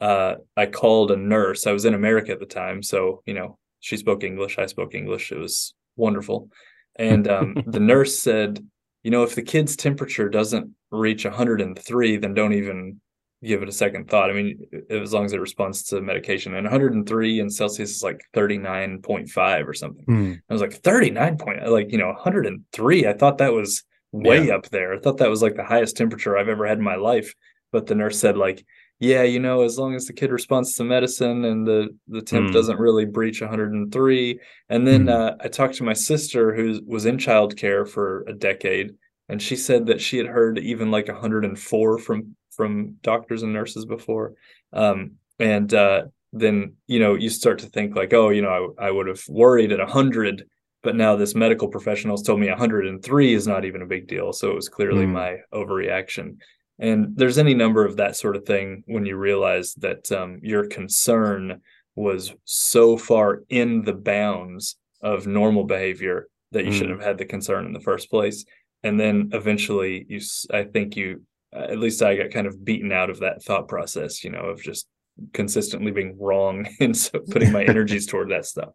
uh, 0.00 0.34
I 0.56 0.66
called 0.66 1.10
a 1.10 1.16
nurse. 1.16 1.66
I 1.66 1.72
was 1.72 1.84
in 1.84 1.94
America 1.94 2.30
at 2.32 2.38
the 2.40 2.46
time, 2.46 2.82
so 2.82 3.22
you 3.26 3.34
know 3.34 3.58
she 3.80 3.96
spoke 3.96 4.22
English. 4.24 4.58
I 4.58 4.66
spoke 4.66 4.94
English. 4.94 5.32
It 5.32 5.38
was 5.38 5.74
wonderful, 5.96 6.50
and 6.96 7.26
um, 7.28 7.54
the 7.66 7.80
nurse 7.80 8.18
said, 8.18 8.64
you 9.02 9.10
know, 9.10 9.22
if 9.22 9.34
the 9.34 9.42
kid's 9.42 9.74
temperature 9.74 10.28
doesn't 10.28 10.70
reach 10.90 11.24
103, 11.24 12.16
then 12.18 12.34
don't 12.34 12.52
even 12.52 13.00
give 13.44 13.62
it 13.62 13.68
a 13.68 13.72
second 13.72 14.08
thought. 14.08 14.30
I 14.30 14.32
mean, 14.32 14.58
as 14.90 15.12
long 15.12 15.24
as 15.24 15.32
it 15.32 15.40
responds 15.40 15.82
to 15.84 16.00
medication. 16.00 16.54
And 16.54 16.64
103 16.64 17.40
in 17.40 17.50
Celsius 17.50 17.96
is 17.96 18.02
like 18.02 18.20
39.5 18.34 19.66
or 19.68 19.74
something. 19.74 20.04
Mm. 20.06 20.40
I 20.48 20.52
was 20.52 20.62
like 20.62 20.72
39 20.72 21.38
point, 21.38 21.68
like 21.70 21.92
you 21.92 21.98
know, 21.98 22.08
103. 22.08 23.06
I 23.06 23.12
thought 23.12 23.38
that 23.38 23.52
was 23.52 23.84
way 24.12 24.46
Yeah. 24.46 24.54
up 24.56 24.68
there. 24.70 24.94
I 24.94 24.98
thought 24.98 25.18
that 25.18 25.30
was 25.30 25.42
like 25.42 25.56
the 25.56 25.64
highest 25.64 25.96
temperature 25.96 26.36
I've 26.36 26.48
ever 26.48 26.66
had 26.66 26.78
in 26.78 26.84
my 26.84 26.96
life. 26.96 27.34
But 27.72 27.86
the 27.86 27.94
nurse 27.94 28.18
said 28.18 28.36
like, 28.36 28.64
yeah, 28.98 29.22
you 29.22 29.38
know, 29.40 29.62
as 29.62 29.78
long 29.78 29.94
as 29.94 30.06
the 30.06 30.14
kid 30.14 30.30
responds 30.30 30.74
to 30.74 30.84
medicine 30.84 31.44
and 31.44 31.66
the 31.66 31.88
the 32.08 32.22
temp 32.22 32.46
Hmm. 32.48 32.52
doesn't 32.52 32.78
really 32.80 33.04
breach 33.04 33.42
103. 33.42 34.40
And 34.70 34.86
then 34.86 35.02
Hmm. 35.02 35.08
uh, 35.08 35.30
I 35.40 35.48
talked 35.48 35.74
to 35.76 35.84
my 35.84 35.92
sister 35.92 36.54
who 36.54 36.80
was 36.86 37.04
in 37.04 37.18
childcare 37.18 37.86
for 37.86 38.24
a 38.26 38.32
decade, 38.32 38.92
and 39.28 39.42
she 39.42 39.56
said 39.56 39.86
that 39.86 40.00
she 40.00 40.16
had 40.16 40.26
heard 40.26 40.58
even 40.58 40.90
like 40.90 41.08
104 41.08 41.98
from 41.98 42.36
from 42.56 42.96
doctors 43.02 43.42
and 43.42 43.52
nurses 43.52 43.84
before. 43.84 44.34
Um, 44.72 45.12
and 45.38 45.72
uh, 45.74 46.02
then 46.32 46.74
you 46.86 46.98
know 46.98 47.14
you 47.14 47.28
start 47.30 47.58
to 47.60 47.66
think 47.66 47.94
like, 47.94 48.12
oh, 48.12 48.30
you 48.30 48.42
know, 48.42 48.74
I, 48.78 48.86
I 48.86 48.90
would 48.90 49.06
have 49.06 49.22
worried 49.28 49.72
at 49.72 49.78
100 49.78 50.44
but 50.82 50.94
now 50.94 51.16
this 51.16 51.34
medical 51.34 51.66
professional's 51.66 52.22
told 52.22 52.38
me 52.38 52.48
103 52.48 53.34
is 53.34 53.46
not 53.48 53.64
even 53.64 53.82
a 53.82 53.86
big 53.86 54.06
deal 54.06 54.32
so 54.32 54.50
it 54.50 54.54
was 54.54 54.68
clearly 54.68 55.04
Mm. 55.06 55.12
my 55.12 55.36
overreaction 55.52 56.36
and 56.78 57.16
there's 57.16 57.38
any 57.38 57.54
number 57.54 57.84
of 57.84 57.96
that 57.96 58.14
sort 58.14 58.36
of 58.36 58.44
thing 58.44 58.84
when 58.86 59.04
you 59.04 59.16
realize 59.16 59.74
that 59.76 60.12
um, 60.12 60.38
your 60.42 60.66
concern 60.68 61.60
was 61.96 62.32
so 62.44 62.96
far 62.96 63.42
in 63.48 63.82
the 63.82 63.94
bounds 63.94 64.76
of 65.02 65.26
normal 65.26 65.64
behavior 65.64 66.28
that 66.52 66.64
you 66.64 66.70
Mm. 66.70 66.74
shouldn't 66.74 67.00
have 67.00 67.08
had 67.08 67.18
the 67.18 67.24
concern 67.24 67.66
in 67.66 67.72
the 67.72 67.80
first 67.80 68.08
place 68.08 68.44
and 68.84 69.00
then 69.00 69.30
eventually 69.32 70.06
you 70.08 70.20
i 70.52 70.62
think 70.62 70.94
you 70.96 71.22
at 71.56 71.78
least 71.78 72.02
i 72.02 72.16
got 72.16 72.30
kind 72.30 72.46
of 72.46 72.64
beaten 72.64 72.92
out 72.92 73.10
of 73.10 73.20
that 73.20 73.42
thought 73.42 73.68
process 73.68 74.22
you 74.24 74.30
know 74.30 74.40
of 74.40 74.62
just 74.62 74.86
consistently 75.32 75.90
being 75.92 76.16
wrong 76.20 76.66
and 76.80 76.96
so 76.96 77.18
putting 77.30 77.52
my 77.52 77.64
energies 77.64 78.06
toward 78.10 78.30
that 78.30 78.44
stuff 78.44 78.70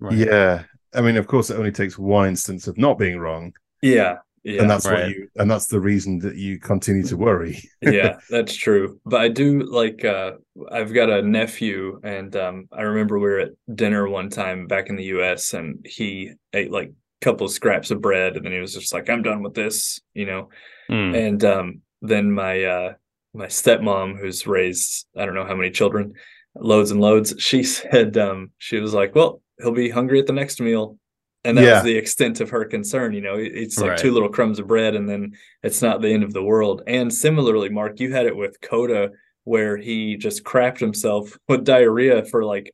Right. 0.00 0.14
Yeah. 0.16 0.62
I 0.94 1.02
mean, 1.02 1.16
of 1.18 1.26
course, 1.26 1.50
it 1.50 1.56
only 1.58 1.70
takes 1.70 1.98
one 1.98 2.28
instance 2.28 2.66
of 2.66 2.78
not 2.78 2.98
being 2.98 3.18
wrong, 3.18 3.52
yeah 3.82 4.16
yeah 4.42 4.62
and 4.62 4.70
that's 4.70 4.84
what 4.86 5.08
you, 5.08 5.28
and 5.36 5.48
that's 5.50 5.66
the 5.66 5.78
reason 5.78 6.18
that 6.20 6.34
you 6.36 6.58
continue 6.58 7.02
to 7.04 7.16
worry. 7.16 7.62
yeah 7.82 8.16
that's 8.30 8.56
true 8.56 8.98
but 9.06 9.20
i 9.20 9.28
do 9.28 9.60
like 9.70 10.04
uh 10.04 10.32
i've 10.72 10.92
got 10.92 11.10
a 11.10 11.22
nephew 11.22 12.00
and 12.02 12.34
um 12.34 12.66
i 12.72 12.80
remember 12.82 13.18
we 13.20 13.28
were 13.30 13.38
at 13.38 13.52
dinner 13.74 14.08
one 14.08 14.28
time 14.30 14.66
back 14.66 14.88
in 14.88 14.96
the 14.96 15.04
us 15.04 15.52
and 15.54 15.86
he 15.88 16.32
ate 16.54 16.72
like 16.72 16.88
a 16.88 17.24
couple 17.24 17.46
of 17.46 17.52
scraps 17.52 17.92
of 17.92 18.00
bread 18.00 18.34
and 18.36 18.44
then 18.44 18.52
he 18.52 18.58
was 18.58 18.74
just 18.74 18.92
like 18.92 19.08
i'm 19.08 19.22
done 19.22 19.42
with 19.42 19.54
this 19.54 20.00
you 20.14 20.24
know 20.26 20.48
Mm. 20.90 21.16
and 21.28 21.44
um 21.44 21.81
then 22.02 22.30
my 22.30 22.62
uh 22.64 22.92
my 23.32 23.46
stepmom 23.46 24.18
who's 24.18 24.46
raised 24.46 25.06
i 25.16 25.24
don't 25.24 25.34
know 25.34 25.46
how 25.46 25.54
many 25.56 25.70
children 25.70 26.12
loads 26.54 26.90
and 26.90 27.00
loads 27.00 27.34
she 27.38 27.62
said 27.62 28.16
um 28.18 28.50
she 28.58 28.78
was 28.78 28.92
like 28.92 29.14
well 29.14 29.40
he'll 29.60 29.72
be 29.72 29.88
hungry 29.88 30.18
at 30.20 30.26
the 30.26 30.32
next 30.32 30.60
meal 30.60 30.98
and 31.44 31.56
that 31.56 31.64
Yeah. 31.64 31.74
was 31.74 31.84
the 31.84 31.96
extent 31.96 32.40
of 32.40 32.50
her 32.50 32.64
concern 32.66 33.12
you 33.14 33.20
know 33.22 33.36
it's 33.36 33.78
like 33.78 33.90
Right. 33.90 33.98
two 33.98 34.12
little 34.12 34.28
crumbs 34.28 34.58
of 34.58 34.66
bread 34.66 34.94
and 34.94 35.08
then 35.08 35.32
it's 35.62 35.80
not 35.80 36.02
the 36.02 36.10
end 36.12 36.24
of 36.24 36.32
the 36.34 36.42
world 36.42 36.82
and 36.86 37.12
similarly 37.12 37.68
mark 37.70 38.00
you 38.00 38.12
had 38.12 38.26
it 38.26 38.36
with 38.36 38.60
coda 38.60 39.10
where 39.44 39.76
he 39.76 40.16
just 40.16 40.44
crapped 40.44 40.78
himself 40.78 41.38
with 41.48 41.64
diarrhea 41.64 42.24
for 42.26 42.44
like 42.44 42.72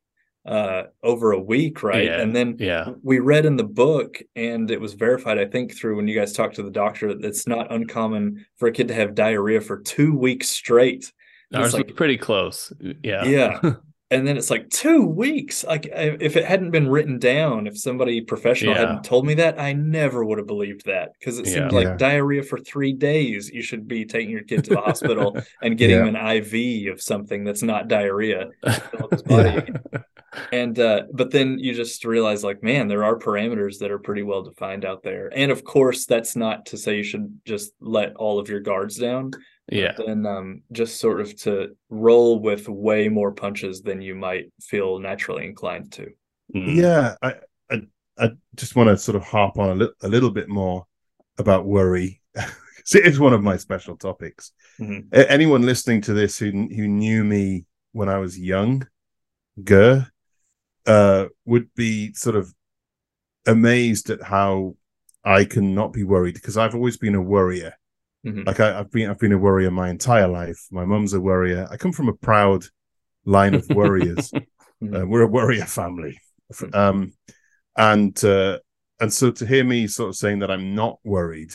uh 0.48 0.84
over 1.02 1.32
a 1.32 1.38
week 1.40 1.82
right 1.82 2.06
Yeah. 2.06 2.20
and 2.22 2.34
then 2.34 2.56
Yeah. 2.58 2.92
we 3.02 3.18
read 3.18 3.44
in 3.44 3.56
the 3.56 3.64
book 3.64 4.20
and 4.34 4.70
it 4.70 4.80
was 4.80 4.94
verified 4.94 5.38
i 5.38 5.44
think 5.44 5.76
through 5.76 5.96
when 5.96 6.08
you 6.08 6.14
guys 6.18 6.32
talked 6.32 6.56
to 6.56 6.62
the 6.62 6.70
doctor 6.70 7.12
that 7.14 7.24
it's 7.24 7.46
not 7.46 7.70
uncommon 7.70 8.46
for 8.56 8.66
a 8.68 8.72
kid 8.72 8.88
to 8.88 8.94
have 8.94 9.14
diarrhea 9.14 9.60
for 9.60 9.78
two 9.80 10.16
weeks 10.16 10.48
straight 10.48 11.12
Ours 11.54 11.66
it's 11.66 11.74
like 11.74 11.86
was 11.86 11.94
pretty 11.96 12.18
close. 12.18 12.72
Yeah. 13.02 13.24
Yeah. 13.24 13.60
and 14.10 14.26
then 14.26 14.36
it's 14.38 14.50
like 14.50 14.68
two 14.70 15.04
weeks 15.04 15.64
like 15.64 15.86
if 15.92 16.34
it 16.36 16.44
hadn't 16.46 16.70
been 16.70 16.88
written 16.88 17.18
down 17.18 17.66
if 17.66 17.76
somebody 17.78 18.22
professional 18.22 18.72
Yeah. 18.74 18.80
hadn't 18.80 19.04
told 19.04 19.26
me 19.26 19.34
that 19.34 19.60
i 19.60 19.74
never 19.74 20.24
would 20.24 20.38
have 20.38 20.46
believed 20.46 20.86
that 20.86 21.12
because 21.18 21.38
it 21.38 21.46
seemed 21.46 21.72
Yeah. 21.72 21.78
like 21.78 21.86
Yeah. 21.88 21.96
diarrhea 21.96 22.42
for 22.42 22.58
three 22.58 22.94
days 22.94 23.50
you 23.50 23.60
should 23.62 23.86
be 23.86 24.06
taking 24.06 24.30
your 24.30 24.44
kid 24.44 24.64
to 24.64 24.70
the 24.70 24.80
hospital 24.88 25.36
and 25.62 25.76
getting 25.76 25.96
Yeah. 25.96 26.06
him 26.06 26.14
an 26.16 26.36
iv 26.36 26.90
of 26.92 27.02
something 27.02 27.44
that's 27.44 27.62
not 27.62 27.88
diarrhea 27.88 28.48
fill 30.38 30.46
up 30.46 30.50
his 30.50 30.56
body 30.58 30.58
Yeah. 30.58 30.60
again. 30.60 30.60
and 30.60 30.78
uh 30.78 31.02
but 31.12 31.30
then 31.30 31.58
you 31.58 31.74
just 31.74 32.04
realize 32.04 32.44
like 32.44 32.62
man 32.62 32.88
there 32.88 33.04
are 33.04 33.18
parameters 33.18 33.78
that 33.78 33.90
are 33.90 33.98
pretty 33.98 34.22
well 34.22 34.42
defined 34.42 34.84
out 34.84 35.02
there 35.02 35.30
and 35.34 35.50
of 35.52 35.64
course 35.64 36.06
that's 36.06 36.36
not 36.36 36.66
to 36.66 36.76
say 36.76 36.96
you 36.96 37.02
should 37.02 37.40
just 37.44 37.72
let 37.80 38.14
all 38.16 38.38
of 38.38 38.48
your 38.48 38.60
guards 38.60 38.96
down 38.96 39.30
yeah. 39.70 39.92
but 39.96 40.06
then 40.06 40.24
um 40.26 40.62
just 40.72 40.98
sort 41.00 41.20
of 41.20 41.34
to 41.36 41.76
roll 41.90 42.40
with 42.40 42.68
way 42.68 43.08
more 43.08 43.32
punches 43.32 43.82
than 43.82 44.00
you 44.00 44.14
might 44.14 44.46
feel 44.60 44.98
naturally 44.98 45.44
inclined 45.46 45.92
to 45.92 46.06
Mm. 46.54 46.76
Yeah, 46.76 47.14
I, 47.20 47.34
I, 47.70 47.82
I 48.18 48.30
just 48.56 48.74
want 48.74 48.88
to 48.88 48.96
sort 48.96 49.16
of 49.16 49.22
harp 49.22 49.58
on 49.58 49.68
a, 49.68 49.74
li- 49.74 49.92
a 50.02 50.08
little 50.08 50.30
bit 50.30 50.48
more 50.48 50.86
about 51.36 51.66
worry. 51.66 52.22
'Cause 52.34 52.94
it 52.94 53.04
is 53.04 53.20
one 53.20 53.34
of 53.34 53.42
my 53.42 53.58
special 53.58 53.98
topics. 53.98 54.52
Mhm. 54.80 55.08
A- 55.12 55.30
Anyone 55.30 55.60
listening 55.60 56.00
to 56.02 56.14
this 56.14 56.38
who 56.38 56.50
who 56.50 56.88
knew 56.88 57.22
me 57.22 57.66
when 57.92 58.08
I 58.08 58.16
was 58.16 58.38
young, 58.38 58.86
Ger, 59.62 60.10
uh, 60.86 61.26
would 61.44 61.68
be 61.74 62.12
sort 62.14 62.36
of 62.36 62.52
amazed 63.46 64.10
at 64.10 64.22
how 64.22 64.74
I 65.24 65.44
can 65.44 65.74
not 65.74 65.92
be 65.92 66.04
worried 66.04 66.34
because 66.34 66.56
I've 66.56 66.74
always 66.74 66.96
been 66.96 67.14
a 67.14 67.22
worrier. 67.22 67.74
Mhm. 68.26 68.46
Like 68.46 68.60
I, 68.60 68.78
I've 68.78 68.90
been, 68.90 69.08
I've 69.10 69.18
been 69.18 69.32
a 69.32 69.38
worrier 69.38 69.70
my 69.70 69.88
entire 69.90 70.28
life. 70.28 70.66
My 70.70 70.84
mum's 70.84 71.12
a 71.14 71.20
worrier. 71.20 71.68
I 71.70 71.76
come 71.76 71.92
from 71.92 72.08
a 72.08 72.12
proud 72.14 72.64
line 73.24 73.54
of 73.54 73.68
worriers. 73.70 74.32
Uh, 74.80 75.04
we're 75.04 75.22
a 75.22 75.26
worrier 75.26 75.64
family, 75.64 76.16
Mhm. 76.52 76.72
um, 76.72 77.12
and 77.76 78.24
uh, 78.24 78.60
and 79.00 79.12
so 79.12 79.32
to 79.32 79.44
hear 79.44 79.64
me 79.64 79.88
sort 79.88 80.10
of 80.10 80.14
saying 80.14 80.38
that 80.38 80.52
I'm 80.52 80.72
not 80.76 81.00
worried, 81.02 81.52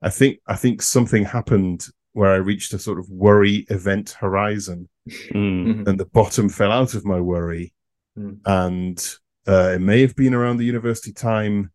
I 0.00 0.10
think 0.10 0.38
I 0.46 0.54
think 0.54 0.80
something 0.80 1.24
happened 1.24 1.84
where 2.12 2.30
I 2.30 2.36
reached 2.36 2.72
a 2.72 2.78
sort 2.78 3.00
of 3.00 3.10
worry 3.10 3.66
event 3.68 4.10
horizon, 4.10 4.88
Mm. 5.34 5.66
Mhm. 5.66 5.88
and 5.88 5.98
the 5.98 6.06
bottom 6.06 6.48
fell 6.48 6.70
out 6.70 6.94
of 6.94 7.04
my 7.04 7.18
worry, 7.20 7.72
Mm. 8.18 8.40
and 8.44 9.14
uh, 9.48 9.72
it 9.74 9.80
may 9.80 10.02
have 10.02 10.14
been 10.14 10.34
around 10.34 10.58
the 10.58 10.64
university 10.64 11.12
time, 11.12 11.72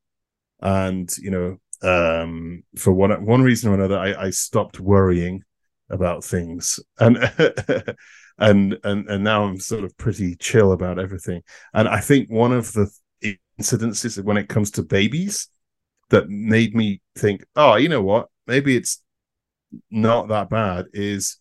and 0.62 1.16
you 1.18 1.32
know, 1.32 1.58
um, 1.82 2.64
for 2.76 2.94
one 2.94 3.26
one 3.26 3.42
reason 3.42 3.72
or 3.72 3.74
another, 3.74 3.98
I, 3.98 4.28
I 4.28 4.30
stopped 4.30 4.80
worrying 4.80 5.44
about 5.90 6.24
things, 6.24 6.80
and 7.00 7.18
and 8.38 8.78
and 8.84 9.10
and 9.10 9.24
now 9.24 9.44
I'm 9.44 9.60
sort 9.60 9.84
of 9.84 9.98
pretty 9.98 10.36
chill 10.36 10.72
about 10.72 11.00
everything. 11.00 11.42
And 11.74 11.88
I 11.88 12.00
think 12.00 12.30
one 12.30 12.54
of 12.54 12.72
the 12.74 12.90
incidences 13.60 14.24
when 14.24 14.38
it 14.38 14.50
comes 14.50 14.72
to 14.72 14.84
babies 14.84 15.50
that 16.10 16.30
made 16.30 16.76
me 16.76 17.02
think, 17.18 17.44
oh, 17.56 17.76
you 17.76 17.90
know 17.90 18.02
what, 18.02 18.28
maybe 18.46 18.78
it's 18.78 19.02
not 19.92 20.30
that 20.30 20.50
bad 20.50 20.86
is, 20.94 21.38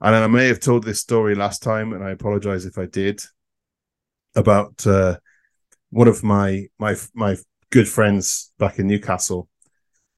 and 0.00 0.14
I 0.14 0.26
may 0.26 0.46
have 0.46 0.60
told 0.60 0.84
this 0.84 1.00
story 1.00 1.34
last 1.34 1.62
time, 1.62 1.92
and 1.92 2.02
I 2.02 2.10
apologize 2.10 2.64
if 2.64 2.78
I 2.78 2.86
did, 2.86 3.22
about 4.36 4.86
uh, 4.86 5.16
one 5.90 6.08
of 6.08 6.22
my 6.22 6.66
my 6.78 6.94
my 7.14 7.36
good 7.70 7.88
friends 7.88 8.52
back 8.58 8.78
in 8.78 8.86
Newcastle, 8.86 9.48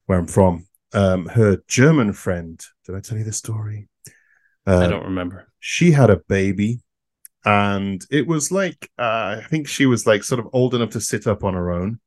where 0.07 0.19
I'm 0.19 0.27
from. 0.27 0.67
Um, 0.93 1.27
her 1.27 1.59
German 1.69 2.13
friend. 2.13 2.63
Did 2.87 2.95
I 2.97 3.01
tell 3.01 3.19
you 3.19 3.25
this 3.25 3.37
story? 3.39 3.89
Uh, 4.67 4.81
I 4.81 4.87
don't 4.89 5.05
remember. 5.05 5.49
she 5.61 5.93
had 5.93 6.11
a 6.11 6.21
baby 6.29 6.81
and 7.45 8.05
it 8.11 8.27
was 8.27 8.51
like 8.53 8.91
uh, 8.99 9.37
i 9.39 9.45
think 9.49 9.67
she 9.69 9.87
was 9.87 10.07
like 10.07 10.23
sort 10.25 10.41
of 10.41 10.49
old 10.53 10.75
enough 10.75 10.91
to 10.91 11.01
sit 11.01 11.27
up 11.27 11.45
on 11.45 11.55
her 11.55 11.71
own 11.71 11.99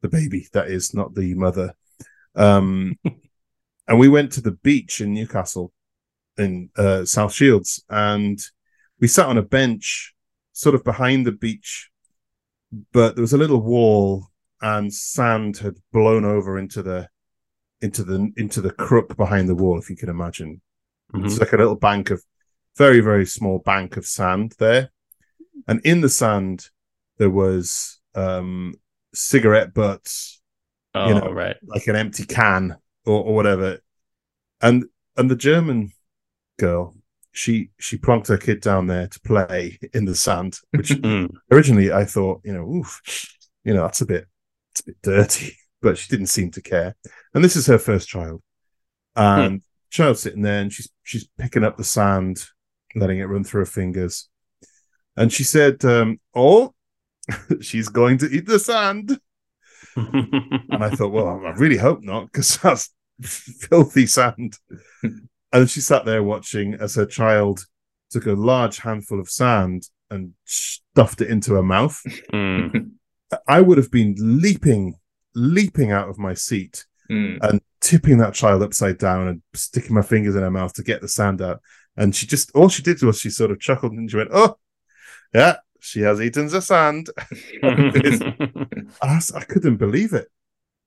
the 0.00 0.08
baby 0.08 0.48
that 0.52 0.68
is 0.68 0.94
not 0.94 1.14
the 1.14 1.34
mother 1.34 1.74
um 2.34 2.98
and 3.88 3.98
we 3.98 4.08
went 4.08 4.32
to 4.32 4.40
the 4.40 4.52
beach 4.52 5.00
in 5.00 5.12
newcastle 5.14 5.72
in 6.38 6.68
uh, 6.76 7.04
south 7.04 7.32
shields 7.32 7.84
and 7.90 8.40
we 8.98 9.06
sat 9.06 9.26
on 9.26 9.38
a 9.38 9.42
bench 9.42 10.14
sort 10.62 10.74
of 10.74 10.82
behind 10.84 11.26
the 11.26 11.32
beach 11.46 11.90
but 12.92 13.14
there 13.14 13.22
was 13.22 13.32
a 13.32 13.38
little 13.38 13.60
wall 13.60 14.26
and 14.62 14.92
sand 14.92 15.58
had 15.58 15.74
blown 15.92 16.24
over 16.24 16.58
into 16.58 16.82
the 16.82 17.08
into 17.80 18.02
the 18.02 18.32
into 18.36 18.60
the 18.60 18.72
crook 18.72 19.16
behind 19.16 19.48
the 19.48 19.54
wall 19.54 19.78
if 19.78 19.90
you 19.90 19.96
can 19.96 20.08
imagine 20.08 20.60
it's 21.14 21.34
Mhm. 21.36 21.40
like 21.40 21.52
a 21.52 21.56
little 21.56 21.76
bank 21.76 22.10
of 22.10 22.22
very, 22.76 23.00
very 23.00 23.24
small 23.24 23.58
bank 23.60 23.96
of 23.96 24.04
sand 24.04 24.54
there. 24.58 24.90
And 25.68 25.80
in 25.84 26.00
the 26.02 26.08
sand, 26.10 26.68
there 27.18 27.30
was 27.30 28.00
um, 28.14 28.74
cigarette 29.14 29.72
butts, 29.72 30.42
Oh, 30.94 31.08
you 31.08 31.14
know, 31.14 31.32
right. 31.32 31.56
like 31.64 31.86
an 31.86 31.96
empty 31.96 32.24
can 32.26 32.76
or, 33.06 33.24
or 33.24 33.34
whatever. 33.34 33.78
And 34.60 34.86
and 35.16 35.30
the 35.30 35.36
German 35.36 35.92
girl 36.58 36.94
she 37.36 37.70
she 37.78 37.98
plonked 37.98 38.28
her 38.28 38.38
kid 38.38 38.60
down 38.60 38.86
there 38.86 39.06
to 39.08 39.20
play 39.20 39.78
in 39.92 40.04
the 40.04 40.14
sand, 40.14 40.58
which 40.70 40.88
Mm. 41.02 41.30
originally 41.50 41.92
I 41.92 42.04
thought, 42.04 42.40
you 42.44 42.52
know, 42.52 42.66
oof, 42.66 43.00
you 43.64 43.74
know, 43.74 43.82
that's 43.82 44.00
a 44.00 44.06
bit, 44.06 44.26
it's 44.72 44.80
a 44.80 44.84
bit 44.86 44.96
dirty, 45.02 45.56
but 45.82 45.98
she 45.98 46.08
didn't 46.08 46.26
seem 46.26 46.50
to 46.52 46.62
care. 46.62 46.96
And 47.34 47.44
this 47.44 47.56
is 47.56 47.66
her 47.66 47.78
first 47.78 48.08
child, 48.08 48.42
and 49.14 49.62
child's 49.90 50.20
sitting 50.20 50.42
there, 50.42 50.60
and 50.62 50.72
she's 50.72 50.90
she's 51.02 51.28
picking 51.38 51.64
up 51.64 51.76
the 51.76 51.84
sand, 51.84 52.44
letting 52.94 53.18
it 53.18 53.24
run 53.24 53.44
through 53.44 53.60
her 53.62 53.66
fingers, 53.66 54.28
and 55.16 55.32
she 55.32 55.44
said, 55.44 55.84
um, 55.84 56.18
"Oh, 56.34 56.74
she's 57.60 57.88
going 57.88 58.18
to 58.18 58.26
eat 58.30 58.46
the 58.46 58.58
sand." 58.58 59.18
And 59.96 60.84
I 60.84 60.90
thought, 60.90 61.12
well, 61.12 61.28
I 61.28 61.50
really 61.52 61.78
hope 61.78 62.02
not, 62.02 62.26
because 62.26 62.58
that's 62.58 62.90
filthy 63.22 64.06
sand. 64.06 64.58
And 65.52 65.68
she 65.70 65.80
sat 65.80 66.04
there 66.04 66.22
watching 66.22 66.74
as 66.74 66.94
her 66.94 67.06
child 67.06 67.64
took 68.10 68.26
a 68.26 68.32
large 68.32 68.78
handful 68.78 69.20
of 69.20 69.28
sand 69.28 69.88
and 70.10 70.32
stuffed 70.44 71.20
it 71.20 71.30
into 71.30 71.54
her 71.54 71.62
mouth. 71.62 72.00
Mm. 72.32 72.92
I 73.48 73.60
would 73.60 73.78
have 73.78 73.90
been 73.90 74.14
leaping, 74.18 74.94
leaping 75.34 75.90
out 75.90 76.08
of 76.08 76.18
my 76.18 76.34
seat 76.34 76.84
Mm. 77.08 77.38
and 77.42 77.60
tipping 77.80 78.18
that 78.18 78.34
child 78.34 78.64
upside 78.64 78.98
down 78.98 79.28
and 79.28 79.42
sticking 79.54 79.94
my 79.94 80.02
fingers 80.02 80.34
in 80.34 80.42
her 80.42 80.50
mouth 80.50 80.72
to 80.74 80.82
get 80.82 81.00
the 81.00 81.06
sand 81.06 81.40
out. 81.40 81.60
And 81.96 82.12
she 82.12 82.26
just, 82.26 82.50
all 82.52 82.68
she 82.68 82.82
did 82.82 83.00
was 83.00 83.20
she 83.20 83.30
sort 83.30 83.52
of 83.52 83.60
chuckled 83.60 83.92
and 83.92 84.10
she 84.10 84.16
went, 84.16 84.30
oh, 84.32 84.58
yeah, 85.32 85.58
she 85.78 86.00
has 86.00 86.20
eaten 86.20 86.48
the 86.48 86.60
sand. 86.60 87.10
I 87.62 89.44
couldn't 89.44 89.76
believe 89.76 90.12
it. 90.14 90.26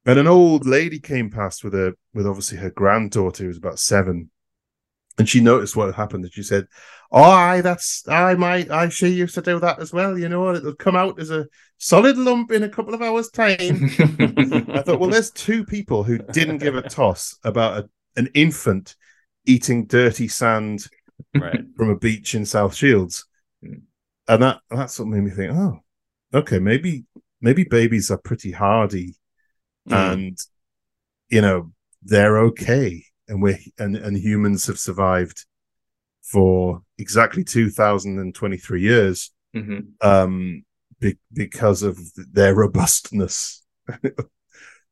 And 0.05 0.19
an 0.19 0.27
old 0.27 0.65
lady 0.65 0.99
came 0.99 1.29
past 1.29 1.63
with 1.63 1.73
a 1.73 1.95
with 2.13 2.27
obviously 2.27 2.57
her 2.57 2.69
granddaughter 2.69 3.43
who 3.43 3.47
was 3.47 3.57
about 3.57 3.79
seven, 3.79 4.29
and 5.19 5.29
she 5.29 5.41
noticed 5.41 5.75
what 5.75 5.87
had 5.87 5.95
happened. 5.95 6.25
And 6.25 6.33
she 6.33 6.43
said, 6.43 6.67
"Oh, 7.11 7.21
I 7.23 7.61
that's 7.61 8.07
I 8.07 8.35
might 8.35 8.71
I 8.71 8.89
she 8.89 9.09
used 9.09 9.35
to 9.35 9.41
do 9.41 9.59
that 9.59 9.79
as 9.79 9.93
well. 9.93 10.17
You 10.17 10.29
know, 10.29 10.55
it'll 10.55 10.75
come 10.75 10.95
out 10.95 11.19
as 11.19 11.29
a 11.31 11.47
solid 11.77 12.17
lump 12.17 12.51
in 12.51 12.63
a 12.63 12.69
couple 12.69 12.93
of 12.95 13.01
hours' 13.03 13.29
time." 13.29 13.59
I 14.73 14.81
thought, 14.83 14.99
well, 14.99 15.11
there's 15.11 15.31
two 15.31 15.65
people 15.65 16.03
who 16.03 16.17
didn't 16.19 16.59
give 16.59 16.75
a 16.75 16.81
toss 16.83 17.37
about 17.43 17.83
a, 17.85 17.89
an 18.19 18.29
infant 18.33 18.95
eating 19.45 19.85
dirty 19.87 20.27
sand 20.27 20.87
right. 21.35 21.61
from 21.75 21.89
a 21.89 21.97
beach 21.97 22.35
in 22.35 22.45
South 22.45 22.75
Shields, 22.75 23.25
and 23.61 24.43
that 24.43 24.59
that 24.71 24.91
sort 24.91 25.07
of 25.09 25.13
made 25.13 25.23
me 25.23 25.31
think, 25.31 25.53
oh, 25.53 25.79
okay, 26.33 26.59
maybe 26.59 27.05
maybe 27.41 27.63
babies 27.63 28.11
are 28.11 28.17
pretty 28.17 28.51
hardy, 28.51 29.15
Mm. 29.87 30.13
and 30.13 30.37
you 31.29 31.41
know 31.41 31.71
they're 32.03 32.39
okay, 32.39 33.03
and 33.29 33.41
we 33.41 33.71
and 33.77 33.95
and 33.95 34.17
humans 34.17 34.67
have 34.67 34.77
survived 34.79 35.45
for 36.21 36.81
exactly 36.97 37.43
two 37.43 37.69
thousand 37.69 38.19
and 38.19 38.35
twenty 38.35 38.57
three 38.57 38.81
years, 38.81 39.31
Mhm. 39.55 39.93
um, 40.01 40.63
be, 40.99 41.17
because 41.33 41.81
of 41.83 41.97
their 42.33 42.53
robustness. 42.55 43.63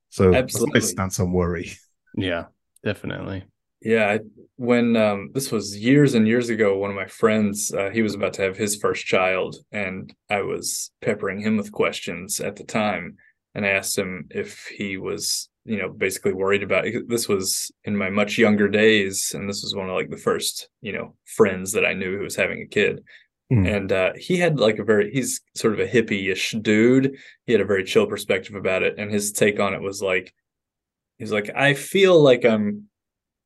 so 0.10 0.32
that's 0.32 0.44
Absolutely. 0.56 0.80
my 0.80 0.86
stance 0.86 1.20
on 1.20 1.32
worry. 1.32 1.72
Yeah, 2.16 2.46
definitely. 2.84 3.44
Yeah, 3.82 4.08
I, 4.10 4.20
when 4.56 4.96
um, 4.96 5.30
this 5.34 5.52
was 5.52 5.78
years 5.78 6.16
and 6.16 6.28
years 6.28 6.50
ago, 6.50 6.78
one 6.78 6.90
of 6.90 6.96
my 6.96 7.06
friends, 7.06 7.72
uh, 7.72 7.92
he 7.92 8.02
was 8.02 8.16
about 8.16 8.34
to 8.34 8.42
have 8.42 8.58
his 8.58 8.76
first 8.78 9.06
child, 9.06 9.58
and 9.72 10.12
I 10.30 10.42
was 10.42 10.92
peppering 11.02 11.40
him 11.42 11.58
with 11.58 11.72
questions 11.72 12.40
at 12.40 12.56
the 12.56 12.64
time, 12.64 13.18
and 13.54 13.66
I 13.66 13.70
asked 13.70 13.96
him 13.98 14.28
if 14.32 14.66
he 14.68 14.98
was, 14.98 15.50
you 15.68 15.78
know, 15.78 15.90
basically 15.90 16.34
worried 16.34 16.64
about. 16.64 16.86
This 17.08 17.28
was 17.28 17.72
in 17.84 17.96
my 17.96 18.10
much 18.10 18.38
younger 18.38 18.68
days, 18.68 19.34
and 19.36 19.48
this 19.48 19.62
was 19.64 19.76
one 19.76 19.90
of 19.90 19.96
like 19.96 20.10
the 20.10 20.18
first, 20.18 20.70
you 20.82 20.94
know, 20.94 21.16
friends 21.26 21.74
that 21.74 21.86
I 21.86 21.94
knew 21.94 22.18
who 22.18 22.24
was 22.24 22.36
having 22.36 22.62
a 22.62 22.68
kid, 22.68 23.04
Mm. 23.50 23.78
and 23.78 23.92
uh, 23.94 24.12
he 24.18 24.36
had 24.36 24.60
like 24.60 24.78
a 24.78 24.84
very, 24.84 25.10
he's 25.10 25.40
sort 25.56 25.74
of 25.74 25.80
a 25.80 25.88
hippie-ish 25.88 26.52
dude. 26.62 27.16
He 27.46 27.54
had 27.54 27.62
a 27.62 27.66
very 27.66 27.86
chill 27.86 28.06
perspective 28.06 28.56
about 28.56 28.84
it, 28.84 28.96
and 28.98 29.10
his 29.10 29.32
take 29.32 29.58
on 29.58 29.74
it 29.74 29.82
was 29.82 30.02
like, 30.02 30.34
he's 31.18 31.32
like, 31.32 31.50
I 31.56 31.74
feel 31.74 32.22
like 32.22 32.44
I'm 32.44 32.90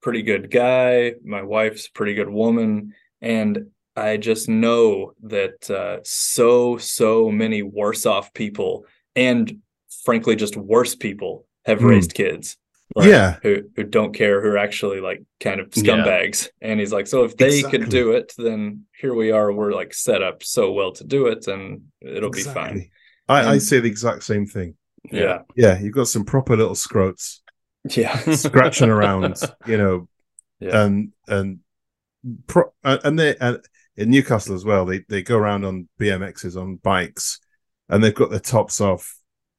pretty 0.01 0.24
good 0.24 0.49
guy. 0.49 1.13
My 1.24 1.43
wife's 1.43 1.86
a 1.88 1.91
pretty 1.91 2.15
good 2.15 2.30
woman. 2.30 2.95
And 3.22 3.67
I 3.95 4.17
just 4.17 4.49
know 4.49 5.13
that 5.24 5.69
uh, 5.69 5.99
so, 6.03 6.78
so 6.78 7.30
many 7.30 7.61
worse 7.61 8.07
off 8.07 8.34
people 8.34 8.86
and 9.15 9.59
frankly, 10.03 10.36
just 10.36 10.57
worse 10.57 10.95
people 10.95 11.45
have 11.66 11.80
Hmm. 11.80 11.88
raised 11.88 12.14
kids. 12.14 12.57
Yeah. 12.97 13.38
Who, 13.41 13.64
who 13.78 13.84
don't 13.84 14.14
care, 14.14 14.41
who 14.41 14.49
are 14.49 14.57
actually 14.57 14.99
like 14.99 15.24
kind 15.39 15.62
of 15.62 15.70
Yeah. 15.76 15.84
scumbags. 15.84 16.49
And 16.62 16.80
he's 16.80 16.91
like, 16.91 17.07
so 17.07 17.24
if 17.24 17.38
they 17.38 17.59
Exactly. 17.59 17.80
could 17.80 17.89
do 17.89 18.12
it, 18.12 18.34
then 18.38 18.86
here 18.99 19.14
we 19.14 19.32
are. 19.32 19.51
We're 19.53 19.72
like 19.74 19.93
set 19.93 20.22
up 20.22 20.43
so 20.43 20.74
well 20.74 20.91
to 20.93 21.05
do 21.05 21.28
it 21.28 21.47
and 21.47 21.84
it'll 22.01 22.32
be 22.32 22.43
fine. 22.43 22.55
Exactly. 22.72 22.91
I, 23.30 23.51
I 23.53 23.57
say 23.59 23.80
the 23.80 23.88
exact 23.88 24.24
same 24.24 24.45
thing. 24.45 24.76
Yeah. 25.09 25.43
Yeah, 25.55 25.80
you've 25.80 25.93
got 25.95 26.09
some 26.09 26.26
proper 26.26 26.57
little 26.57 26.76
scroats 26.76 27.39
Yeah. 27.89 28.18
scratching 28.34 28.89
around, 28.89 29.38
you 29.66 29.78
know, 29.78 30.07
Yeah. 30.59 30.84
and 30.84 31.14
and 31.28 31.59
pro- 32.47 32.74
uh, 32.84 32.97
and 33.05 33.18
they 33.18 33.36
and 33.38 33.59
in 33.95 34.09
Newcastle 34.09 34.53
as 34.53 34.66
well. 34.66 34.86
They 34.86 34.99
they 35.07 35.22
go 35.24 35.38
around 35.38 35.64
on 35.66 35.88
BMXs 35.99 36.55
on 36.62 36.76
bikes, 36.76 37.39
and 37.89 38.03
they've 38.03 38.14
got 38.14 38.32
their 38.32 38.39
tops 38.39 38.82
off 38.82 39.18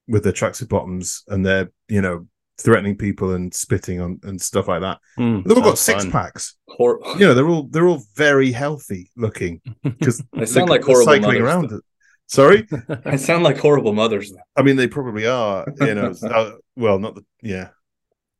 with 0.08 0.24
their 0.24 0.32
tracksuit 0.32 0.68
bottoms, 0.68 1.22
and 1.28 1.44
they're 1.44 1.70
you 1.88 2.00
know 2.02 2.26
threatening 2.58 2.96
people 2.96 3.32
and 3.32 3.52
spitting 3.52 4.00
on 4.00 4.20
and 4.24 4.40
stuff 4.40 4.68
like 4.68 4.82
that. 4.82 4.98
Mm, 5.18 5.44
They've 5.44 5.56
all 5.56 5.62
got 5.64 5.78
six 5.78 6.04
fun. 6.04 6.12
packs. 6.12 6.56
Hor- 6.68 7.00
You 7.18 7.26
know, 7.26 7.34
they're 7.34 7.48
all 7.48 7.64
they're 7.64 7.86
all 7.88 8.02
very 8.14 8.52
healthy 8.52 9.10
looking 9.16 9.60
because 9.82 10.22
They 10.32 10.46
sound 10.46 10.68
like 10.70 10.82
horrible 10.84 11.04
cycling 11.06 11.22
mothers, 11.42 11.42
around. 11.42 11.70
though. 11.70 11.76
It. 11.76 11.84
Sorry, 12.28 12.66
I 13.04 13.16
sound 13.16 13.42
like 13.44 13.58
horrible 13.58 13.92
mothers. 13.92 14.30
though. 14.30 14.38
I 14.56 14.62
mean 14.62 14.76
they 14.76 14.86
probably 14.88 15.26
are. 15.26 15.66
You 15.80 15.94
know, 15.94 16.14
uh, 16.22 16.52
well, 16.76 16.98
not 16.98 17.14
the 17.14 17.24
yeah, 17.42 17.68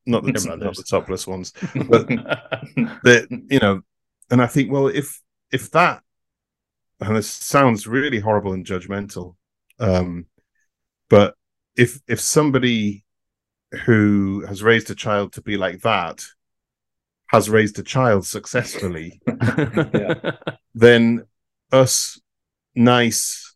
not 0.06 0.24
the 0.24 0.32
not 0.32 0.74
the 0.76 0.84
topless 0.88 1.26
ones. 1.26 1.52
that 1.52 3.26
you 3.50 3.58
know 3.58 3.82
and 4.30 4.40
i 4.42 4.46
think 4.46 4.70
well 4.72 4.86
if 4.88 5.20
if 5.52 5.70
that 5.72 6.02
and 7.00 7.16
this 7.16 7.28
sounds 7.28 7.86
really 7.86 8.20
horrible 8.20 8.52
and 8.52 8.64
judgmental 8.66 9.34
um 9.78 10.26
but 11.10 11.34
if 11.76 12.00
if 12.08 12.20
somebody 12.20 13.04
who 13.86 14.44
has 14.46 14.62
raised 14.62 14.90
a 14.90 14.94
child 14.94 15.32
to 15.32 15.42
be 15.42 15.56
like 15.56 15.80
that 15.82 16.22
has 17.28 17.48
raised 17.48 17.78
a 17.78 17.82
child 17.82 18.26
successfully 18.26 19.20
then 20.74 21.24
us 21.72 22.20
nice 22.74 23.54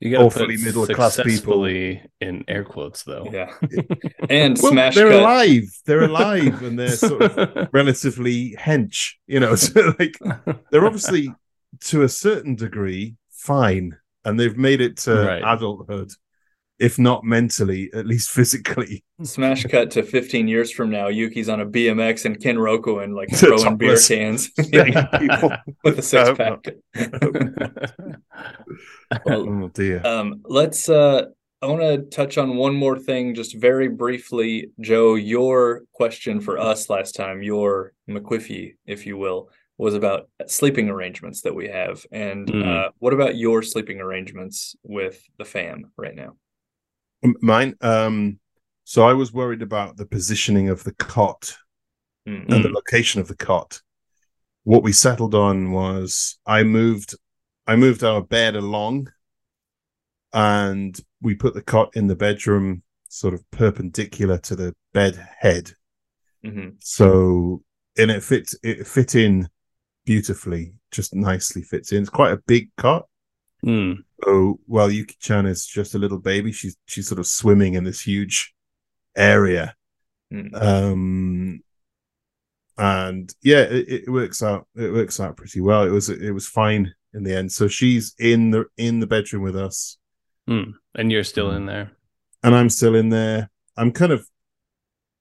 You 0.00 0.10
gotta 0.12 0.24
Awfully 0.24 0.56
put 0.56 0.64
middle-class 0.64 1.20
people. 1.22 1.64
in 1.66 2.44
air 2.48 2.64
quotes 2.64 3.02
though. 3.04 3.26
Yeah. 3.30 3.52
And 4.28 4.58
well 4.62 4.72
smash 4.72 4.94
they're 4.94 5.10
cut. 5.10 5.20
alive 5.20 5.64
they're 5.86 6.04
alive 6.04 6.62
and 6.62 6.78
they're 6.78 6.90
sort 6.96 7.22
of 7.22 7.68
relatively 7.72 8.54
hench 8.58 9.14
you 9.26 9.40
know 9.40 9.54
so 9.56 9.94
like 9.98 10.16
they're 10.70 10.86
obviously 10.86 11.32
to 11.80 12.02
a 12.02 12.08
certain 12.08 12.54
degree 12.54 13.16
fine 13.30 13.96
and 14.24 14.38
they've 14.38 14.56
made 14.58 14.80
it 14.82 14.98
to 14.98 15.14
Right. 15.14 15.42
adulthood 15.44 16.12
if 16.80 16.98
not 16.98 17.22
mentally 17.24 17.90
at 17.94 18.06
least 18.06 18.30
physically 18.38 19.04
Smash 19.22 19.64
cut 19.64 19.90
to 19.92 20.02
15 20.02 20.48
years 20.48 20.72
from 20.72 20.90
now. 20.90 21.08
Yuki's 21.08 21.48
on 21.50 21.60
a 21.60 21.66
BMX 21.66 22.24
and 22.24 22.40
Ken 22.40 22.58
Roku 22.58 22.98
and 22.98 23.14
like 23.14 23.28
throwing 23.34 23.76
beer 23.76 23.98
cans 23.98 24.50
with 25.84 25.98
a 25.98 26.02
six 26.02 26.30
pack. 26.38 26.66
Well, 29.26 29.48
oh 29.48 29.68
dear 29.68 30.00
um, 30.06 30.40
let's. 30.44 30.88
Uh, 30.88 31.26
I 31.62 31.66
want 31.66 31.82
to 31.82 31.98
touch 32.16 32.38
on 32.38 32.56
one 32.56 32.74
more 32.74 32.98
thing, 32.98 33.34
just 33.34 33.54
very 33.54 33.88
briefly, 33.88 34.70
Joe. 34.80 35.14
Your 35.16 35.82
question 35.92 36.40
for 36.40 36.58
us 36.58 36.88
last 36.88 37.12
time, 37.14 37.42
your 37.42 37.92
McQuiffy, 38.08 38.76
if 38.86 39.04
you 39.04 39.18
will, 39.18 39.50
was 39.76 39.94
about 39.94 40.30
sleeping 40.46 40.88
arrangements 40.88 41.42
that 41.42 41.54
we 41.54 41.68
have. 41.68 42.06
And 42.12 42.48
Mm. 42.48 42.66
uh, 42.66 42.90
what 42.98 43.12
about 43.12 43.36
your 43.36 43.62
sleeping 43.62 44.00
arrangements 44.00 44.74
with 44.82 45.22
the 45.36 45.44
fam 45.44 45.92
right 45.98 46.14
now? 46.14 46.36
Mine 47.22 47.74
um 47.80 48.38
so 48.84 49.06
i 49.06 49.12
was 49.12 49.32
worried 49.32 49.62
about 49.62 49.96
the 49.96 50.06
positioning 50.06 50.68
of 50.68 50.82
the 50.84 50.94
cot 50.94 51.56
Mm. 52.28 52.52
and 52.52 52.64
the 52.64 52.68
location 52.68 53.20
of 53.20 53.28
the 53.28 53.36
cot 53.36 53.80
what 54.64 54.82
we 54.82 54.92
settled 54.92 55.34
on 55.34 55.72
was 55.72 56.38
i 56.46 56.62
moved 56.62 57.14
i 57.66 57.76
moved 57.76 58.04
our 58.04 58.20
bed 58.22 58.56
along 58.56 59.08
and 60.32 61.00
we 61.22 61.34
put 61.34 61.54
the 61.54 61.62
cot 61.62 61.96
in 61.96 62.06
the 62.06 62.16
bedroom 62.16 62.82
sort 63.08 63.34
of 63.34 63.48
perpendicular 63.50 64.38
to 64.38 64.54
the 64.54 64.74
bed 64.92 65.16
head 65.38 65.72
Mhm. 66.44 66.76
so 66.78 67.62
and 67.98 68.10
it 68.10 68.22
fits 68.22 68.54
it 68.62 68.86
fit 68.86 69.14
in 69.14 69.48
beautifully 70.04 70.74
just 70.90 71.14
nicely 71.14 71.62
fits 71.62 71.92
in 71.92 72.02
it's 72.02 72.10
quite 72.10 72.32
a 72.32 72.42
big 72.46 72.70
cot 72.76 73.06
Mm. 73.64 74.04
So 74.24 74.58
while 74.66 74.90
yuki 74.90 75.16
chan 75.20 75.46
is 75.46 75.66
just 75.66 75.94
a 75.94 75.98
little 75.98 76.18
baby 76.18 76.52
she's 76.52 76.76
she's 76.86 77.08
sort 77.08 77.18
of 77.18 77.26
swimming 77.26 77.74
in 77.74 77.84
this 77.84 78.00
huge 78.00 78.54
area 79.16 79.74
Mm. 80.32 80.54
um 80.62 81.60
and 82.78 83.34
yeah, 83.42 83.62
it, 83.62 84.04
it 84.06 84.08
works 84.10 84.42
out. 84.42 84.66
It 84.74 84.92
works 84.92 85.20
out 85.20 85.36
pretty 85.36 85.60
well. 85.60 85.82
It 85.82 85.90
was 85.90 86.08
it 86.08 86.30
was 86.30 86.46
fine 86.46 86.94
in 87.12 87.24
the 87.24 87.36
end. 87.36 87.52
So 87.52 87.68
she's 87.68 88.14
in 88.18 88.50
the 88.52 88.64
in 88.76 89.00
the 89.00 89.06
bedroom 89.06 89.42
with 89.42 89.56
us, 89.56 89.98
Hmm. 90.46 90.70
And 90.94 91.12
you're 91.12 91.24
still 91.24 91.50
in 91.50 91.66
there. 91.66 91.92
and 92.42 92.54
I'm 92.54 92.70
still 92.70 92.94
in 92.94 93.10
there. 93.10 93.50
I'm 93.76 93.92
kind 93.92 94.12
of 94.12 94.26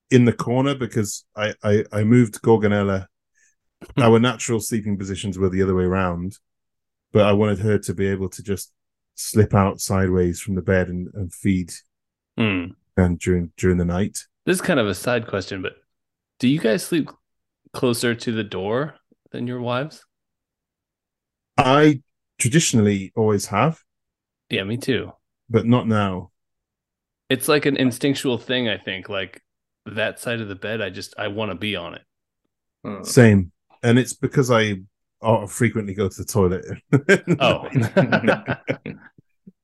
in 0.10 0.26
the 0.26 0.32
corner 0.34 0.76
because 0.76 1.26
I 1.36 1.54
I, 1.64 1.84
I 1.92 2.04
moved 2.04 2.42
Gorgonella. 2.42 3.08
Our 3.98 4.20
natural 4.20 4.60
sleeping 4.60 4.98
positions 4.98 5.38
were 5.38 5.50
the 5.50 5.62
other 5.64 5.76
way 5.76 5.84
around, 5.86 6.38
but 7.12 7.26
I 7.26 7.34
wanted 7.34 7.60
her 7.60 7.78
to 7.80 7.94
be 7.94 8.08
able 8.08 8.30
to 8.30 8.44
just 8.44 8.72
slip 9.20 9.54
out 9.54 9.82
sideways 9.82 10.40
from 10.40 10.56
the 10.56 10.62
bed 10.62 10.88
and, 10.88 11.10
and 11.14 11.34
feed 11.34 11.74
Hmm. 12.38 12.68
and 12.96 13.20
during 13.20 13.52
during 13.58 13.78
the 13.78 13.86
night. 13.86 14.20
This 14.46 14.56
is 14.56 14.62
kind 14.62 14.80
of 14.80 14.88
a 14.88 14.96
side 14.96 15.28
question, 15.28 15.62
but 15.62 15.74
do 16.40 16.48
you 16.48 16.60
guys 16.60 16.84
sleep 16.86 17.10
closer 17.74 18.16
to 18.16 18.32
the 18.32 18.44
door 18.46 18.96
than 19.32 19.46
your 19.46 19.60
wives? 19.60 20.06
I 21.58 22.02
traditionally 22.38 23.12
always 23.16 23.48
have, 23.48 23.82
Yeah, 24.50 24.64
me 24.64 24.78
too. 24.78 25.12
but 25.50 25.66
not 25.66 25.88
now. 25.88 26.32
It's 27.30 27.48
like 27.50 27.66
an 27.66 27.76
instinctual 27.76 28.38
thing, 28.38 28.70
I 28.70 28.78
think. 28.78 29.10
Like 29.10 29.44
that 29.86 30.20
side 30.20 30.40
of 30.40 30.48
the 30.48 30.56
bed, 30.56 30.82
I 30.82 30.90
just 30.90 31.14
I 31.18 31.28
want 31.28 31.52
to 31.52 31.56
be 31.56 31.76
on 31.76 31.96
it. 31.96 32.02
Uh, 32.86 33.04
Same, 33.04 33.52
and 33.84 34.00
it's 34.00 34.14
because 34.14 34.50
I 34.50 34.76
uh, 35.22 35.46
frequently 35.48 35.94
go 35.94 36.10
to 36.10 36.18
the 36.18 36.26
toilet. 36.26 36.66
Oh. 37.40 37.68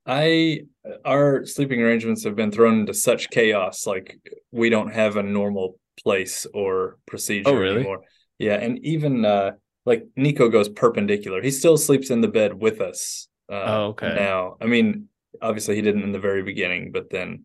I 0.07 0.61
our 1.03 1.45
sleeping 1.45 1.81
arrangements 1.81 2.23
have 2.25 2.35
been 2.35 2.51
thrown 2.51 2.81
into 2.81 2.93
such 2.93 3.29
chaos. 3.31 3.87
Like 3.87 4.17
we 4.51 4.69
don't 4.69 4.93
have 4.93 5.17
a 5.17 5.23
normal 5.23 5.79
place 6.03 6.45
or 6.53 6.97
procedure 7.07 7.49
Oh, 7.49 7.55
really? 7.55 7.77
anymore. 7.77 8.01
Yeah, 8.37 8.55
and 8.55 8.77
even 8.85 9.25
uh 9.25 9.51
like 9.85 10.05
Nico 10.15 10.49
goes 10.49 10.69
perpendicular. 10.69 11.41
He 11.41 11.51
still 11.51 11.77
sleeps 11.77 12.09
in 12.09 12.21
the 12.21 12.27
bed 12.27 12.53
with 12.53 12.81
us. 12.81 13.27
Uh, 13.51 13.63
Oh, 13.65 13.83
okay. 13.89 14.13
Now, 14.15 14.57
I 14.61 14.65
mean, 14.65 15.09
obviously 15.41 15.75
he 15.75 15.81
didn't 15.81 16.03
in 16.03 16.11
the 16.11 16.19
very 16.19 16.43
beginning, 16.43 16.91
but 16.91 17.09
then 17.09 17.43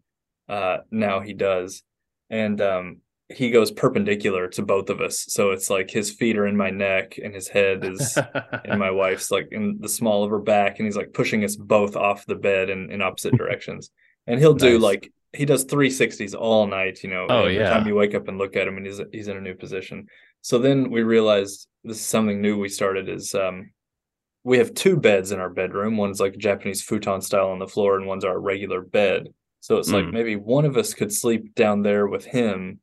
uh 0.49 0.79
now 0.91 1.21
he 1.21 1.33
does, 1.33 1.83
and 2.29 2.61
um 2.61 2.99
he 3.31 3.51
goes 3.51 3.71
perpendicular 3.71 4.49
to 4.49 4.63
both 4.63 4.91
of 4.91 5.01
us. 5.01 5.25
So 5.29 5.51
it's 5.53 5.71
like 5.71 5.91
his 5.91 6.11
feet 6.11 6.37
are 6.37 6.47
in 6.47 6.57
my 6.57 6.71
neck 6.71 7.19
and 7.23 7.35
his 7.35 7.49
head 7.49 7.85
is 7.85 8.19
in 8.65 8.79
my 8.79 8.91
wife's 9.03 9.31
like 9.31 9.49
in 9.53 9.79
the 9.81 9.89
small 9.89 10.25
of 10.25 10.31
her 10.31 10.39
back 10.39 10.79
and 10.79 10.87
he's 10.87 10.97
like 10.97 11.13
pushing 11.13 11.45
us 11.45 11.55
both 11.57 11.97
off 11.97 12.27
the 12.27 12.35
bed 12.35 12.71
in, 12.71 12.91
in 12.91 13.01
opposite 13.03 13.37
directions 13.37 13.91
and 14.27 14.39
he'll 14.41 14.55
do 14.55 14.79
like 14.79 15.13
he 15.33 15.45
does 15.45 15.65
360s 15.65 16.35
all 16.35 16.67
night 16.67 17.05
you 17.05 17.11
know 17.11 17.27
Oh, 17.31 17.41
every 17.43 17.57
yeah. 17.57 17.71
time 17.71 17.87
you 17.87 17.95
wake 17.95 18.17
up 18.17 18.27
and 18.27 18.37
look 18.37 18.57
at 18.57 18.67
him 18.67 18.77
and 18.79 18.85
he's 18.87 19.01
he's 19.13 19.29
in 19.29 19.37
a 19.37 19.41
new 19.41 19.55
position 19.55 20.07
so 20.43 20.59
then 20.59 20.91
we 20.91 21.03
realized 21.03 21.69
this 21.85 21.99
is 21.99 22.05
something 22.07 22.41
new 22.43 22.59
we 22.59 22.69
started 22.69 23.09
is 23.09 23.33
um 23.35 23.71
we 24.43 24.59
have 24.59 24.75
two 24.75 24.97
beds 24.97 25.31
in 25.31 25.39
our 25.39 25.51
bedroom 25.51 25.97
one's 25.97 26.19
like 26.19 26.37
japanese 26.37 26.83
futon 26.83 27.21
style 27.21 27.51
on 27.51 27.61
the 27.61 27.69
floor 27.69 27.97
and 27.97 28.07
one's 28.09 28.25
our 28.25 28.41
regular 28.41 28.81
bed 28.83 29.29
so 29.61 29.77
it's 29.77 29.91
like 29.91 30.07
Mm. 30.07 30.13
maybe 30.13 30.35
one 30.37 30.65
of 30.65 30.77
us 30.77 30.95
could 30.95 31.13
sleep 31.13 31.55
down 31.55 31.83
there 31.83 32.09
with 32.09 32.25
him 32.25 32.81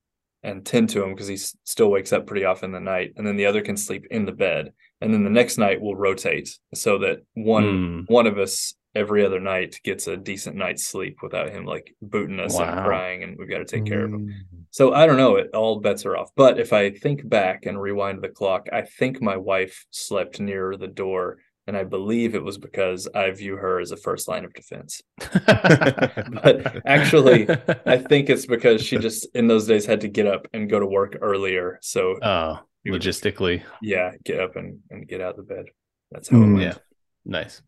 and 0.47 0.65
tend 0.65 0.89
to 0.89 1.03
him 1.03 1.13
because 1.13 1.27
he 1.27 1.35
s- 1.35 1.55
still 1.63 1.91
wakes 1.91 2.11
up 2.13 2.25
pretty 2.25 2.45
often 2.45 2.69
in 2.69 2.71
the 2.83 2.91
night 2.91 3.13
and 3.17 3.25
then 3.27 3.35
the 3.37 3.45
other 3.45 3.61
can 3.61 3.77
sleep 3.77 4.05
in 4.09 4.25
the 4.25 4.31
bed 4.31 4.71
and 5.01 5.13
then 5.13 5.23
the 5.23 5.29
next 5.29 5.57
night 5.57 5.79
we'll 5.81 5.95
rotate 5.95 6.49
so 6.73 6.97
that 6.97 7.17
one 7.33 7.63
Hmm. 8.07 8.13
one 8.13 8.27
of 8.27 8.37
us 8.37 8.73
every 8.95 9.23
other 9.23 9.39
night 9.39 9.79
gets 9.83 10.07
a 10.07 10.17
decent 10.17 10.55
night's 10.55 10.83
sleep 10.87 11.17
without 11.21 11.51
him 11.51 11.65
like 11.65 11.93
booting 12.01 12.39
us 12.39 12.57
and 12.57 12.85
crying 12.85 13.23
and 13.23 13.37
we've 13.37 13.49
got 13.49 13.59
to 13.59 13.65
take 13.65 13.85
care 13.85 14.03
of 14.05 14.11
him 14.11 14.27
Mm. 14.27 14.63
so 14.71 14.93
i 14.93 15.05
don't 15.05 15.17
know 15.17 15.35
it 15.35 15.49
all 15.53 15.79
bets 15.79 16.05
are 16.05 16.17
off 16.17 16.31
but 16.35 16.59
if 16.59 16.73
i 16.73 16.89
think 16.89 17.27
back 17.29 17.65
and 17.67 17.79
rewind 17.79 18.23
the 18.23 18.29
clock 18.29 18.67
i 18.73 18.81
think 18.81 19.21
my 19.21 19.37
wife 19.37 19.85
slept 19.91 20.39
near 20.39 20.75
the 20.77 20.87
door 20.87 21.37
and 21.67 21.77
i 21.77 21.83
believe 21.83 22.33
it 22.35 22.43
was 22.43 22.57
because 22.57 23.07
i 23.13 23.29
view 23.31 23.55
her 23.55 23.79
as 23.79 23.91
a 23.91 23.97
first 23.97 24.27
line 24.27 24.45
of 24.45 24.53
defense 24.53 25.01
but 25.45 26.81
actually 26.85 27.47
i 27.85 27.97
think 28.09 28.29
it's 28.29 28.45
because 28.45 28.81
she 28.83 28.97
just 28.97 29.27
in 29.35 29.47
those 29.47 29.67
days 29.67 29.85
had 29.85 30.01
to 30.01 30.07
get 30.07 30.27
up 30.27 30.47
and 30.53 30.69
go 30.69 30.79
to 30.79 30.85
work 30.85 31.17
earlier 31.21 31.77
so 31.81 32.15
oh, 32.21 32.59
We 32.85 32.91
would 32.91 33.01
logistically. 33.01 33.63
yeah 33.81 34.11
get 34.23 34.39
up 34.39 34.55
and, 34.55 34.79
and 34.89 35.07
get 35.07 35.21
out 35.21 35.37
of 35.37 35.47
the 35.47 35.53
bed 35.53 35.65
that's 36.11 36.29
how 36.29 36.37
it 36.37 36.41
Mm. 36.41 36.53
went. 36.53 36.61
Yeah. 36.61 36.77
Nice. 37.25 37.61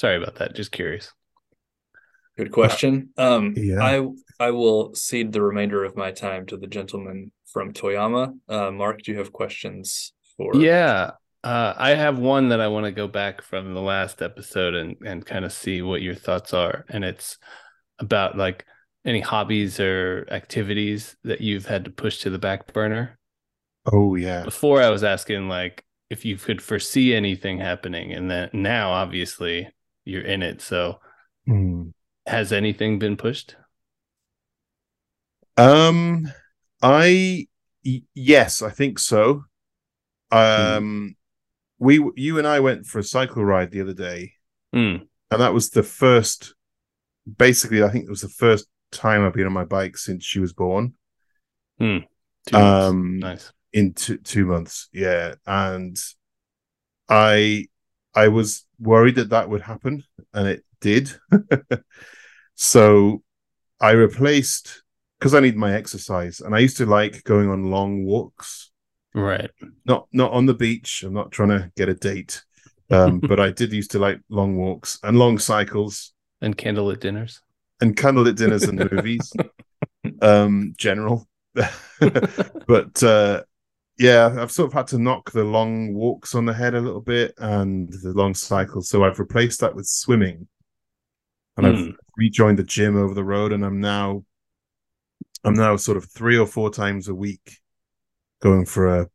Sorry 0.00 0.16
about 0.16 0.36
that. 0.36 0.54
Just 0.54 0.70
curious. 0.70 1.12
Good 2.38 2.52
question. 2.52 3.08
Um, 3.18 3.54
yeah. 3.56 3.82
I 3.82 4.06
I 4.38 4.50
will 4.52 4.94
cede 4.94 5.32
the 5.32 5.42
remainder 5.42 5.82
of 5.84 5.96
my 5.96 6.12
time 6.12 6.46
to 6.46 6.56
the 6.56 6.68
gentleman 6.68 7.32
from 7.52 7.72
Toyama. 7.72 8.32
Uh, 8.48 8.70
Mark, 8.70 9.02
do 9.02 9.10
you 9.10 9.18
have 9.18 9.32
questions 9.32 10.12
for? 10.36 10.54
Yeah. 10.54 11.10
Uh, 11.42 11.72
I 11.76 11.90
have 11.90 12.18
one 12.18 12.50
that 12.50 12.60
I 12.60 12.68
want 12.68 12.84
to 12.84 12.92
go 12.92 13.08
back 13.08 13.40
from 13.42 13.72
the 13.72 13.80
last 13.80 14.20
episode 14.20 14.74
and, 14.74 14.96
and 15.04 15.24
kind 15.24 15.44
of 15.44 15.52
see 15.52 15.80
what 15.80 16.02
your 16.02 16.14
thoughts 16.14 16.52
are. 16.52 16.84
And 16.88 17.04
it's 17.04 17.38
about 17.98 18.36
like 18.36 18.66
any 19.06 19.20
hobbies 19.20 19.80
or 19.80 20.26
activities 20.30 21.16
that 21.24 21.40
you've 21.40 21.66
had 21.66 21.86
to 21.86 21.90
push 21.90 22.18
to 22.20 22.30
the 22.30 22.38
back 22.38 22.72
burner. 22.72 23.18
Oh 23.90 24.14
yeah. 24.14 24.44
Before 24.44 24.82
I 24.82 24.90
was 24.90 25.02
asking 25.02 25.48
like 25.48 25.84
if 26.10 26.24
you 26.24 26.36
could 26.36 26.60
foresee 26.60 27.14
anything 27.14 27.58
happening, 27.58 28.12
and 28.12 28.30
then 28.30 28.50
now 28.52 28.90
obviously 28.92 29.68
you're 30.04 30.22
in 30.22 30.42
it. 30.42 30.60
So 30.60 31.00
Mm. 31.48 31.92
has 32.26 32.52
anything 32.52 32.98
been 32.98 33.16
pushed? 33.16 33.56
Um, 35.56 36.32
I 36.82 37.46
y- 37.84 38.02
yes, 38.14 38.62
I 38.62 38.70
think 38.70 38.98
so. 38.98 39.44
Um, 40.30 41.16
we 41.80 42.00
you 42.16 42.38
and 42.38 42.46
I 42.46 42.60
went 42.60 42.86
for 42.86 43.00
a 43.00 43.04
cycle 43.04 43.44
ride 43.44 43.72
the 43.72 43.80
other 43.80 43.94
day, 43.94 44.34
Hmm. 44.72 44.96
and 45.32 45.40
that 45.40 45.52
was 45.52 45.70
the 45.70 45.82
first. 45.82 46.54
Basically, 47.36 47.82
I 47.82 47.88
think 47.90 48.04
it 48.04 48.10
was 48.10 48.20
the 48.22 48.28
first 48.28 48.66
time 48.92 49.24
I've 49.24 49.34
been 49.34 49.46
on 49.46 49.52
my 49.52 49.64
bike 49.64 49.96
since 49.96 50.24
she 50.24 50.38
was 50.40 50.52
born. 50.52 50.94
Two 52.46 52.56
months. 52.56 52.86
Um, 52.88 53.18
nice. 53.18 53.52
in 53.72 53.92
two, 53.94 54.16
two 54.18 54.46
months 54.46 54.88
yeah 54.92 55.34
and 55.46 55.96
i 57.08 57.66
i 58.14 58.28
was 58.28 58.66
worried 58.78 59.14
that 59.16 59.30
that 59.30 59.48
would 59.48 59.60
happen 59.62 60.02
and 60.34 60.48
it 60.48 60.64
did 60.80 61.10
so 62.54 63.22
i 63.80 63.90
replaced 63.92 64.82
because 65.18 65.34
i 65.34 65.40
need 65.40 65.56
my 65.56 65.74
exercise 65.74 66.40
and 66.40 66.54
i 66.54 66.58
used 66.58 66.76
to 66.78 66.86
like 66.86 67.22
going 67.24 67.48
on 67.48 67.70
long 67.70 68.04
walks 68.04 68.69
Right. 69.14 69.50
not 69.86 70.06
not 70.12 70.32
on 70.32 70.46
the 70.46 70.54
beach. 70.54 71.02
I'm 71.04 71.14
not 71.14 71.32
trying 71.32 71.48
to 71.50 71.70
get 71.76 71.88
a 71.88 71.94
date. 71.94 72.42
Um 72.90 73.20
but 73.28 73.40
i 73.40 73.50
did 73.50 73.72
used 73.72 73.90
to 73.92 73.98
like 73.98 74.20
long 74.28 74.56
walks 74.56 74.98
and 75.02 75.18
long 75.18 75.38
cycles. 75.38 76.12
And 76.40 76.56
candlelit 76.56 77.00
dinners. 77.00 77.40
and 77.80 77.96
candlelit 77.96 78.36
dinners 78.36 78.64
and 78.64 78.78
movies. 78.92 79.32
Um 80.22 80.74
general. 80.76 81.28
But 82.66 83.02
uh 83.02 83.42
yeah 83.98 84.34
i've 84.40 84.50
sort 84.52 84.68
of 84.68 84.72
had 84.72 84.86
to 84.86 84.98
knock 84.98 85.30
the 85.32 85.44
long 85.44 85.92
walks 85.92 86.34
on 86.34 86.46
the 86.46 86.54
head 86.54 86.74
a 86.74 86.80
little 86.80 87.02
bit 87.02 87.34
and 87.38 87.92
the 88.02 88.12
long 88.14 88.34
cycles. 88.34 88.88
So 88.88 89.04
i've 89.04 89.18
replaced 89.18 89.60
that 89.60 89.74
with 89.74 89.86
swimming. 89.86 90.48
And 91.56 91.66
Hmm. 91.66 91.72
i've 91.90 91.96
rejoined 92.16 92.58
the 92.58 92.64
gym 92.64 92.96
over 92.96 93.14
the 93.14 93.24
road 93.24 93.52
and 93.52 93.64
i'm 93.64 93.80
now 93.80 94.24
i'm 95.44 95.54
now 95.54 95.76
sort 95.76 95.96
of 95.96 96.04
three 96.10 96.38
or 96.38 96.46
four 96.46 96.70
times 96.70 97.08
a 97.08 97.14
week 97.14 97.59
going 98.40 98.64
for 98.66 99.00
a 99.00 99.08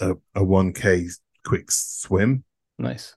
a, 0.00 0.12
a 0.34 0.40
1k 0.40 1.10
quick 1.44 1.70
swim 1.70 2.44
Nice. 2.78 3.14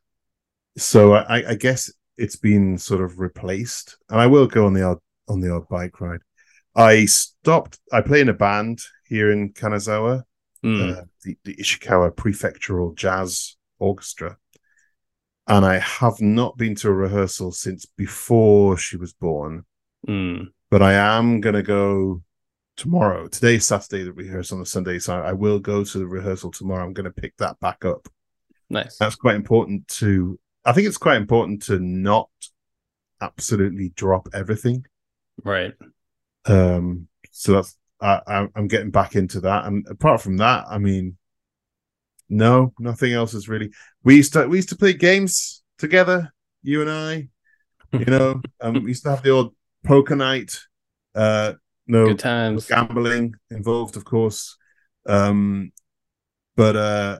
so 0.77 1.13
I, 1.13 1.51
I 1.51 1.55
guess 1.55 1.91
it's 2.17 2.35
been 2.35 2.77
sort 2.77 3.01
of 3.01 3.19
replaced, 3.19 3.97
and 4.09 4.19
I 4.19 4.27
will 4.27 4.45
go 4.47 4.65
on 4.65 4.73
the 4.73 4.83
odd 4.83 4.99
on 5.27 5.39
the 5.41 5.53
odd 5.53 5.67
bike 5.69 5.99
ride. 6.01 6.19
I 6.75 7.05
stopped. 7.05 7.79
I 7.91 8.01
play 8.01 8.21
in 8.21 8.29
a 8.29 8.33
band 8.33 8.79
here 9.07 9.31
in 9.31 9.53
Kanazawa, 9.53 10.23
Hmm. 10.61 10.81
uh, 10.81 11.01
the, 11.23 11.37
the 11.43 11.55
Ishikawa 11.55 12.15
Prefectural 12.15 12.95
Jazz 12.95 13.55
Orchestra, 13.79 14.37
and 15.47 15.65
I 15.65 15.79
have 15.79 16.19
not 16.21 16.57
been 16.57 16.75
to 16.75 16.89
a 16.89 16.93
rehearsal 16.93 17.51
since 17.51 17.85
before 17.85 18.77
she 18.77 18.97
was 18.97 19.13
born. 19.13 19.65
Hmm. 20.05 20.43
But 20.69 20.81
I 20.81 20.93
am 20.93 21.41
gonna 21.41 21.63
go 21.63 22.21
tomorrow. 22.75 23.27
Today's 23.27 23.65
Saturday. 23.67 24.03
The 24.03 24.13
rehearsal 24.13 24.55
on 24.57 24.61
the 24.61 24.65
Sunday, 24.65 24.99
so 24.99 25.15
I 25.21 25.33
will 25.33 25.59
go 25.59 25.83
to 25.83 25.97
the 25.97 26.07
rehearsal 26.07 26.51
tomorrow. 26.51 26.83
I'm 26.85 26.93
gonna 26.93 27.11
pick 27.11 27.35
that 27.37 27.59
back 27.59 27.85
up 27.85 28.07
Nice. 28.69 28.97
that's 28.97 29.15
quite 29.15 29.35
important 29.35 29.87
to 29.99 30.39
i 30.65 30.71
think 30.71 30.87
it's 30.87 30.97
quite 30.97 31.17
important 31.17 31.61
to 31.63 31.77
not 31.79 32.29
absolutely 33.21 33.89
drop 33.89 34.27
everything 34.33 34.83
Right. 35.43 35.73
um 36.45 37.07
so 37.31 37.53
that's 37.53 37.77
I, 38.01 38.21
I 38.25 38.47
i'm 38.55 38.67
getting 38.67 38.89
back 38.89 39.15
into 39.15 39.41
that 39.41 39.65
and 39.65 39.85
apart 39.89 40.21
from 40.21 40.37
that 40.37 40.65
i 40.69 40.77
mean 40.79 41.17
no 42.29 42.73
nothing 42.79 43.13
else 43.13 43.33
is 43.33 43.47
really 43.49 43.71
we 44.03 44.15
used 44.15 44.33
to 44.33 44.47
we 44.47 44.57
used 44.57 44.69
to 44.69 44.77
play 44.77 44.93
games 44.93 45.61
together 45.77 46.33
you 46.63 46.81
and 46.81 46.89
i 46.89 47.27
you 47.91 48.05
know 48.05 48.41
um 48.61 48.73
we 48.81 48.89
used 48.91 49.03
to 49.03 49.09
have 49.09 49.21
the 49.21 49.29
old 49.29 49.53
poker 49.83 50.15
night 50.15 50.57
uh 51.15 51.53
no 51.87 52.07
Good 52.07 52.19
times. 52.19 52.67
gambling 52.67 53.35
involved 53.51 53.97
of 53.97 54.05
course 54.05 54.57
um 55.07 55.71
but 56.55 56.75
uh 56.75 57.19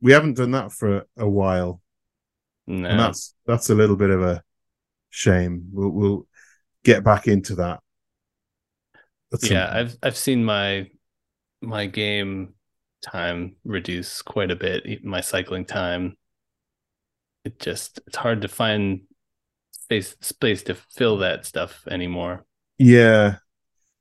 we 0.00 0.12
haven't 0.12 0.34
done 0.36 0.52
that 0.52 0.72
for 0.72 1.06
a 1.18 1.28
while, 1.28 1.82
No. 2.66 2.88
and 2.88 2.98
that's 2.98 3.34
that's 3.46 3.70
a 3.70 3.74
little 3.74 3.96
bit 3.96 4.10
of 4.10 4.22
a 4.22 4.42
shame. 5.10 5.68
We'll 5.72 5.90
we'll 5.90 6.28
get 6.84 7.04
back 7.04 7.28
into 7.28 7.56
that. 7.56 7.80
at 9.32 9.40
some 9.40 9.50
yeah, 9.56 9.66
point. 9.66 9.76
I've 9.76 9.96
I've 10.02 10.16
seen 10.16 10.44
my 10.44 10.88
my 11.60 11.86
game 11.86 12.54
time 13.02 13.56
reduce 13.64 14.22
quite 14.22 14.50
a 14.50 14.56
bit. 14.56 15.04
My 15.04 15.20
cycling 15.20 15.64
time. 15.66 16.16
It 17.44 17.58
just 17.58 18.00
it's 18.06 18.16
hard 18.16 18.42
to 18.42 18.48
find 18.48 19.02
space 19.72 20.16
space 20.20 20.62
to 20.64 20.74
fill 20.74 21.18
that 21.18 21.46
stuff 21.46 21.86
anymore. 21.90 22.44
Yeah. 22.78 23.38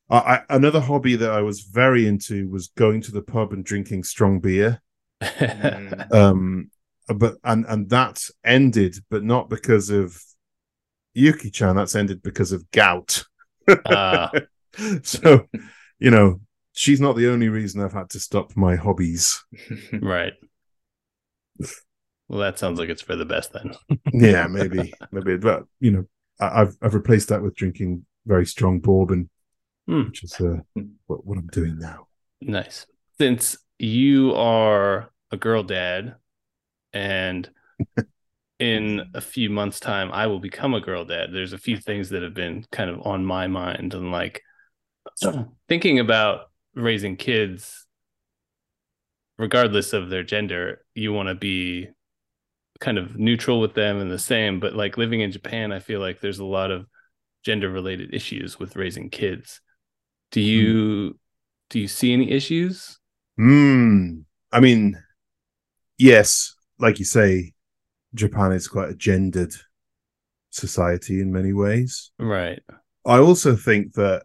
I, 0.09 0.17
I, 0.17 0.41
another 0.49 0.79
hobby 0.79 1.15
that 1.15 1.31
I 1.31 1.41
was 1.41 1.61
very 1.61 2.07
into 2.07 2.49
was 2.49 2.69
going 2.77 3.01
to 3.01 3.11
the 3.11 3.21
pub 3.21 3.53
and 3.53 3.63
drinking 3.63 4.03
strong 4.03 4.39
beer. 4.39 4.81
Mm. 5.21 6.11
Um, 6.11 6.71
but 7.07 7.35
and 7.43 7.65
and 7.67 7.89
that 7.89 8.23
ended, 8.43 8.97
but 9.09 9.23
not 9.23 9.49
because 9.49 9.89
of 9.89 10.21
Yuki 11.13 11.49
Chan. 11.49 11.75
That's 11.75 11.95
ended 11.95 12.21
because 12.21 12.51
of 12.51 12.69
gout. 12.71 13.23
Ah. 13.85 14.31
so, 15.03 15.47
you 15.99 16.11
know, 16.11 16.41
she's 16.73 17.01
not 17.01 17.15
the 17.15 17.29
only 17.29 17.49
reason 17.49 17.81
I've 17.81 17.93
had 17.93 18.09
to 18.11 18.19
stop 18.19 18.55
my 18.55 18.75
hobbies. 18.75 19.43
right. 19.93 20.33
Well, 22.27 22.39
that 22.39 22.59
sounds 22.59 22.79
like 22.79 22.89
it's 22.89 23.01
for 23.01 23.15
the 23.15 23.25
best 23.25 23.53
then. 23.53 23.73
Yeah, 24.13 24.47
maybe, 24.47 24.93
maybe, 25.11 25.37
but 25.37 25.63
you 25.79 25.91
know, 25.91 26.05
I, 26.39 26.61
I've 26.61 26.77
I've 26.81 26.93
replaced 26.93 27.29
that 27.29 27.41
with 27.41 27.55
drinking 27.55 28.05
very 28.25 28.45
strong 28.45 28.79
bourbon, 28.79 29.29
Hmm. 29.89 30.03
which 30.03 30.23
is 30.23 30.39
uh, 30.39 30.57
what 31.07 31.25
what 31.25 31.39
I'm 31.39 31.47
doing 31.47 31.79
now. 31.79 32.05
Nice. 32.41 32.85
Since 33.17 33.57
you 33.79 34.35
are 34.35 35.09
a 35.31 35.37
girl 35.37 35.63
dad 35.63 36.15
and 36.93 37.49
in 38.59 39.09
a 39.15 39.21
few 39.21 39.49
months 39.49 39.79
time 39.79 40.11
I 40.11 40.27
will 40.27 40.39
become 40.39 40.75
a 40.75 40.79
girl 40.79 41.05
dad, 41.05 41.29
there's 41.33 41.53
a 41.53 41.57
few 41.57 41.77
things 41.77 42.09
that 42.09 42.21
have 42.21 42.35
been 42.35 42.65
kind 42.71 42.91
of 42.91 43.01
on 43.01 43.25
my 43.25 43.47
mind 43.47 43.95
and 43.95 44.11
like 44.11 44.43
thinking 45.67 45.97
about 45.97 46.51
raising 46.75 47.15
kids 47.15 47.87
regardless 49.39 49.93
of 49.93 50.09
their 50.09 50.21
gender, 50.21 50.85
you 50.93 51.13
want 51.13 51.29
to 51.29 51.35
be 51.35 51.87
kind 52.79 52.99
of 52.99 53.17
neutral 53.17 53.59
with 53.59 53.73
them 53.73 53.99
and 53.99 54.11
the 54.11 54.19
same, 54.19 54.59
but 54.59 54.75
like 54.75 54.97
living 54.97 55.21
in 55.21 55.31
Japan, 55.31 55.71
I 55.71 55.79
feel 55.79 55.99
like 55.99 56.19
there's 56.19 56.39
a 56.39 56.45
lot 56.45 56.69
of 56.69 56.85
gender 57.43 57.69
related 57.71 58.13
issues 58.13 58.59
with 58.59 58.75
raising 58.75 59.09
kids. 59.09 59.61
Do 60.31 60.41
you 60.41 61.19
do 61.69 61.79
you 61.79 61.87
see 61.87 62.13
any 62.13 62.31
issues? 62.31 62.99
Hmm. 63.37 64.19
I 64.51 64.59
mean, 64.59 65.01
yes, 65.97 66.55
like 66.79 66.99
you 66.99 67.05
say, 67.05 67.53
Japan 68.13 68.51
is 68.51 68.67
quite 68.67 68.89
a 68.89 68.95
gendered 68.95 69.53
society 70.49 71.21
in 71.21 71.31
many 71.31 71.53
ways. 71.53 72.11
Right. 72.19 72.61
I 73.05 73.19
also 73.19 73.55
think 73.55 73.93
that 73.93 74.23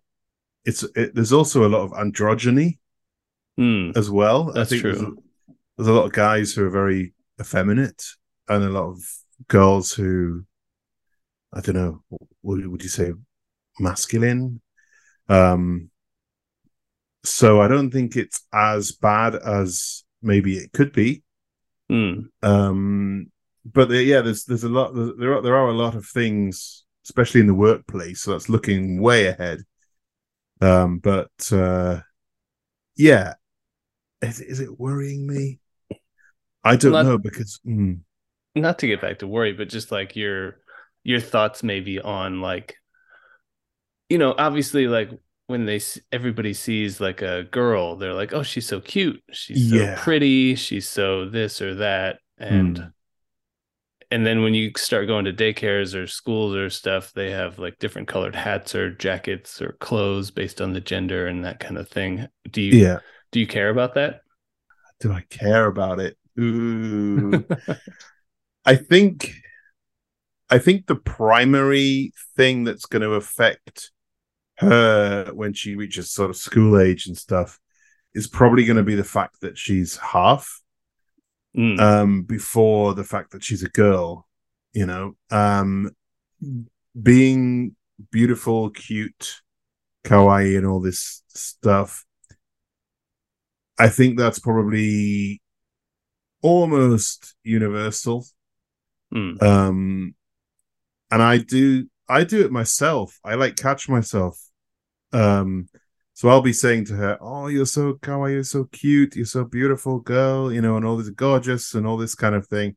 it's 0.64 0.82
it, 0.96 1.14
there's 1.14 1.32
also 1.32 1.66
a 1.66 1.68
lot 1.70 1.82
of 1.82 1.92
androgyny 1.92 2.78
Hmm. 3.57 3.92
as 3.94 4.11
well. 4.11 4.52
That's 4.52 4.70
think 4.70 4.82
There's 4.82 5.00
a, 5.00 5.05
true. 5.05 5.22
there's 5.76 5.88
a 5.88 5.92
lot 5.92 6.07
of 6.07 6.12
guys 6.12 6.52
who 6.52 6.64
are 6.64 6.70
very 6.70 7.14
effeminate, 7.40 8.02
and 8.48 8.64
a 8.64 8.68
lot 8.70 8.88
of 8.90 8.98
girls 9.48 9.92
who, 9.92 10.44
I 11.52 11.61
don't 11.61 11.76
know, 11.76 12.02
what 12.09 12.59
would 12.66 12.82
you 12.82 12.88
say, 12.88 13.12
masculine? 13.78 14.61
Um. 15.28 15.90
So 17.25 17.61
I 17.61 17.68
don't 17.68 17.91
think 17.91 18.16
it's 18.16 18.43
as 18.53 18.93
bad 18.93 19.35
as 19.35 20.05
maybe 20.22 20.57
it 20.59 20.72
could 20.72 20.93
be. 20.93 21.22
Hmm. 21.89 22.20
Um, 22.43 23.31
but 23.64 23.89
there, 23.89 24.03
yeah, 24.03 24.20
there's 24.20 24.45
there's 24.45 24.64
a 24.64 24.68
lot 24.68 24.93
there 24.95 25.35
are 25.35 25.43
there 25.43 25.57
are 25.57 25.68
a 25.68 25.72
lot 25.75 25.95
of 25.95 26.07
things, 26.07 26.85
especially 27.05 27.41
in 27.41 27.47
the 27.47 27.55
workplace, 27.55 28.22
so 28.22 28.33
that's 28.33 28.49
looking 28.49 29.01
way 29.01 29.27
ahead. 29.27 29.62
Um, 30.61 30.99
but 30.99 31.31
uh, 31.53 32.01
yeah, 32.97 33.35
is, 34.22 34.41
is 34.41 34.61
it 34.61 34.79
worrying 34.79 35.27
me? 35.27 35.61
I 36.62 36.77
don't 36.77 36.93
Not- 36.93 37.07
know 37.07 37.18
because 37.18 37.61
mm, 37.66 38.01
Not 38.55 38.79
to 38.81 38.87
get 38.87 39.01
back 39.01 39.18
to 39.18 39.27
worry, 39.27 39.53
but 39.53 39.68
just 39.68 39.91
like 39.93 40.16
your 40.16 40.61
your 41.03 41.20
thoughts 41.20 41.62
maybe 41.62 42.01
on 42.01 42.41
like, 42.41 42.77
you 44.09 44.18
know, 44.18 44.35
obviously 44.37 44.87
like 44.89 45.11
when 45.47 45.66
they 45.66 45.80
everybody 46.12 46.55
sees 46.55 47.01
like 47.01 47.22
a 47.22 47.45
girl, 47.45 47.97
they're 47.97 48.14
like, 48.14 48.32
oh, 48.32 48.42
she's 48.42 48.66
so 48.66 48.80
cute, 48.80 49.22
she's 49.32 49.62
so 49.64 49.88
Yeah. 49.88 49.95
pretty, 49.95 50.55
she's 50.57 50.88
so 50.88 51.28
this 51.28 51.61
or 51.62 51.74
that, 51.76 52.20
and 52.38 52.80
Hmm. 52.80 52.95
and 54.11 54.24
then 54.26 54.42
when 54.42 54.55
you 54.55 54.70
start 54.76 55.07
going 55.09 55.24
to 55.24 55.32
daycares 55.32 55.95
or 55.95 56.07
schools 56.07 56.55
or 56.55 56.70
stuff, 56.70 57.12
they 57.12 57.30
have 57.30 57.59
like 57.59 57.78
different 57.78 58.07
colored 58.09 58.34
hats 58.36 58.74
or 58.74 58.90
jackets 58.90 59.61
or 59.61 59.72
clothes 59.80 60.30
based 60.30 60.61
on 60.61 60.72
the 60.72 60.80
gender 60.80 61.26
and 61.26 61.45
that 61.45 61.59
kind 61.61 61.78
of 61.78 61.88
thing. 61.88 62.28
Do 62.51 62.61
you 62.62 62.80
yeah, 62.80 63.01
do 63.32 63.40
you 63.40 63.47
care 63.47 63.70
about 63.70 63.95
that? 63.95 64.20
do 65.01 65.12
I 65.12 65.22
care 65.30 65.66
about 65.66 66.01
it? 66.01 66.16
Ooh. 66.38 67.45
I 68.66 68.76
think 68.76 69.32
I 70.51 70.59
think 70.59 70.86
the 70.86 70.95
primary 70.97 72.12
thing 72.36 72.64
that's 72.64 72.86
going 72.86 73.03
to 73.03 73.12
affect 73.12 73.90
her 74.59 75.30
when 75.34 75.52
she 75.52 75.74
reaches 75.74 76.11
sort 76.11 76.30
of 76.30 76.36
school 76.36 76.78
age 76.80 77.07
and 77.07 77.16
stuff 77.16 77.59
is 78.14 78.26
probably 78.26 78.64
going 78.64 78.76
to 78.76 78.82
be 78.82 78.94
the 78.94 79.05
fact 79.05 79.40
that 79.40 79.59
she's 79.59 79.96
half 79.96 80.61
Mm, 81.57 81.78
um 81.78 82.22
before 82.22 82.94
the 82.94 83.05
fact 83.05 83.30
that 83.30 83.44
she's 83.44 83.62
a 83.62 83.68
girl 83.68 84.26
you 84.72 84.86
know? 84.86 85.14
Um 85.30 85.92
being 87.00 87.76
beautiful 88.11 88.70
cute 88.70 89.40
kawaii 90.05 90.59
and 90.59 90.66
all 90.66 90.80
this 90.80 91.22
stuff 91.28 92.05
i 93.78 93.88
think 93.88 94.18
that's 94.18 94.38
probably 94.38 95.40
almost 96.42 97.34
universal. 97.42 98.26
Mm, 99.14 99.42
um 99.42 100.14
and 101.11 101.22
i 101.22 101.38
do 101.38 101.86
i 102.09 102.24
do 102.24 102.44
it 102.44 102.52
myself. 102.52 103.18
I 103.24 103.34
like 103.34 103.57
catch 103.57 103.88
myself. 103.88 104.38
Um 105.12 105.68
so 106.16 106.28
i'll 106.28 106.40
be 106.42 106.52
saying 106.52 106.84
to 106.86 106.94
her 106.94 107.18
oh 107.20 107.48
you're 107.48 107.66
so 107.66 107.94
kawaii 107.94 108.34
you're 108.34 108.44
so 108.44 108.64
cute 108.70 109.16
you're 109.16 109.24
so 109.24 109.42
beautiful 109.44 109.98
girl 109.98 110.52
you 110.52 110.61
know 110.61 110.76
and 110.76 110.84
all 110.86 110.96
this 110.96 111.11
gorgeous 111.11 111.74
and 111.74 111.86
all 111.86 111.96
this 111.96 112.14
kind 112.14 112.34
of 112.36 112.46
thing. 112.46 112.76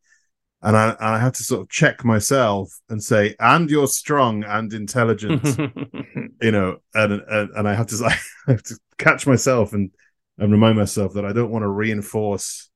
And 0.63 0.75
i 0.75 0.95
i 0.99 1.19
have 1.19 1.34
to 1.34 1.43
sort 1.43 1.61
of 1.61 1.69
check 1.69 2.03
myself 2.03 2.71
and 2.89 3.01
say 3.03 3.36
and 3.39 3.69
you're 3.69 3.88
strong 3.88 4.43
and 4.43 4.73
intelligent 4.73 5.43
you 6.41 6.51
know 6.51 6.78
and 6.95 7.13
and, 7.13 7.49
and 7.51 7.67
i 7.69 7.73
have 7.75 7.88
to 7.88 8.03
i 8.47 8.51
have 8.51 8.63
to 8.63 8.75
catch 8.97 9.28
myself 9.28 9.73
and 9.73 9.91
and 10.39 10.51
remind 10.51 10.75
myself 10.78 11.13
that 11.13 11.25
i 11.25 11.32
don't 11.34 11.51
want 11.51 11.61
to 11.63 11.67
reinforce 11.69 12.69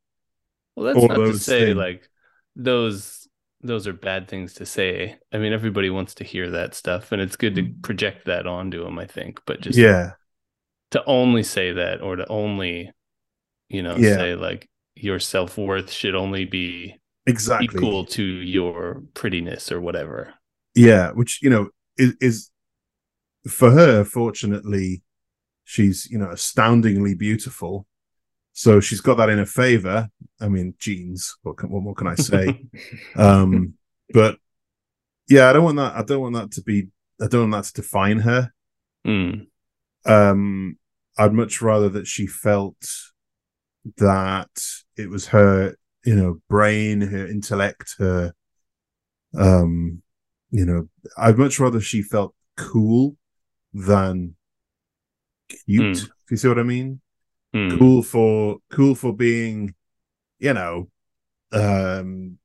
Well, 0.76 0.86
that's 0.86 0.98
all 1.00 1.08
not 1.08 1.18
to 1.18 1.40
say 1.40 1.66
things. 1.66 1.78
like 1.78 2.10
those 2.56 3.21
those 3.64 3.88
are 3.88 3.94
bad 3.94 4.28
things 4.28 4.54
to 4.56 4.66
say. 4.66 5.18
I 5.32 5.38
mean, 5.38 5.54
everybody 5.54 5.90
wants 5.90 6.16
to 6.16 6.24
hear 6.24 6.50
that 6.52 6.76
stuff, 6.76 7.12
and 7.12 7.22
it's 7.22 7.36
good 7.36 7.56
to 7.56 7.64
mm. 7.64 7.82
project 7.84 8.26
that 8.26 8.48
onto 8.48 8.84
them. 8.84 9.00
I 9.00 9.06
think, 9.06 9.42
but 9.46 9.62
just 9.62 9.78
yeah 9.78 10.12
to 10.92 11.04
only 11.06 11.42
say 11.44 11.72
that 11.72 12.02
or 12.02 12.18
to 12.18 12.28
only, 12.28 12.92
you 13.70 13.82
know, 13.82 13.96
Yeah. 13.96 14.16
say 14.16 14.36
like 14.36 14.70
your 14.96 15.20
self 15.20 15.58
worth 15.58 15.90
should 15.92 16.16
only 16.16 16.46
be 16.46 17.00
exactly 17.26 17.66
equal 17.66 18.06
to 18.06 18.24
your 18.24 19.04
prettiness 19.14 19.72
or 19.72 19.80
whatever. 19.80 20.34
yeah 20.76 21.12
which 21.12 21.40
you 21.42 21.50
know 21.50 21.70
is, 21.98 22.16
is 22.22 22.50
for 23.48 23.72
her 23.72 24.04
fortunately 24.04 25.04
she's 25.66 26.10
you 26.10 26.18
know 26.18 26.30
astoundingly 26.30 27.14
beautiful 27.16 27.86
so 28.54 28.80
she's 28.80 29.02
got 29.02 29.16
that 29.16 29.30
in 29.30 29.38
her 29.38 29.46
favor. 29.46 30.10
I 30.40 30.48
mean 30.48 30.74
genes 30.80 31.36
what 31.44 31.58
can, 31.58 31.70
what 31.70 31.84
more 31.84 31.96
can 31.96 32.08
i 32.08 32.16
say? 32.16 32.64
Um 33.16 33.74
but 34.14 34.38
yeah 35.30 35.50
i 35.50 35.54
don't 35.54 35.64
want 35.64 35.78
that 35.78 35.96
i 35.96 36.04
don't 36.04 36.20
want 36.22 36.36
that 36.36 36.52
to 36.52 36.62
be 36.62 36.88
i 37.22 37.28
don't 37.28 37.50
want 37.52 37.64
that 37.64 37.74
to 37.74 37.82
define 37.82 38.20
her. 38.20 38.52
Mm, 39.08 39.48
um 40.06 40.78
i'd 41.18 41.34
much 41.34 41.62
rather 41.62 41.90
that 41.90 42.08
she 42.08 42.28
felt 42.28 42.76
that 43.98 44.50
it 44.98 45.10
was 45.10 45.28
her 45.28 45.76
you 46.06 46.16
know 46.16 46.40
brain 46.50 47.02
her 47.02 47.26
intellect 47.28 47.96
her 48.00 48.34
um 49.38 50.02
you 50.52 50.66
know 50.66 50.90
i'd 51.18 51.38
much 51.38 51.60
rather 51.60 51.80
she 51.82 52.02
felt 52.02 52.36
cool 52.58 53.16
than 53.74 54.36
cute 55.66 55.98
Mm. 55.98 56.04
if 56.26 56.32
you 56.32 56.38
see 56.38 56.48
what 56.48 56.60
i 56.60 56.64
mean 56.64 57.02
mm, 57.54 57.80
cool 57.80 58.04
for 58.04 58.58
cool 58.72 58.96
for 58.96 59.14
being 59.16 59.74
you 60.40 60.54
know 60.54 60.90
um 61.52 62.38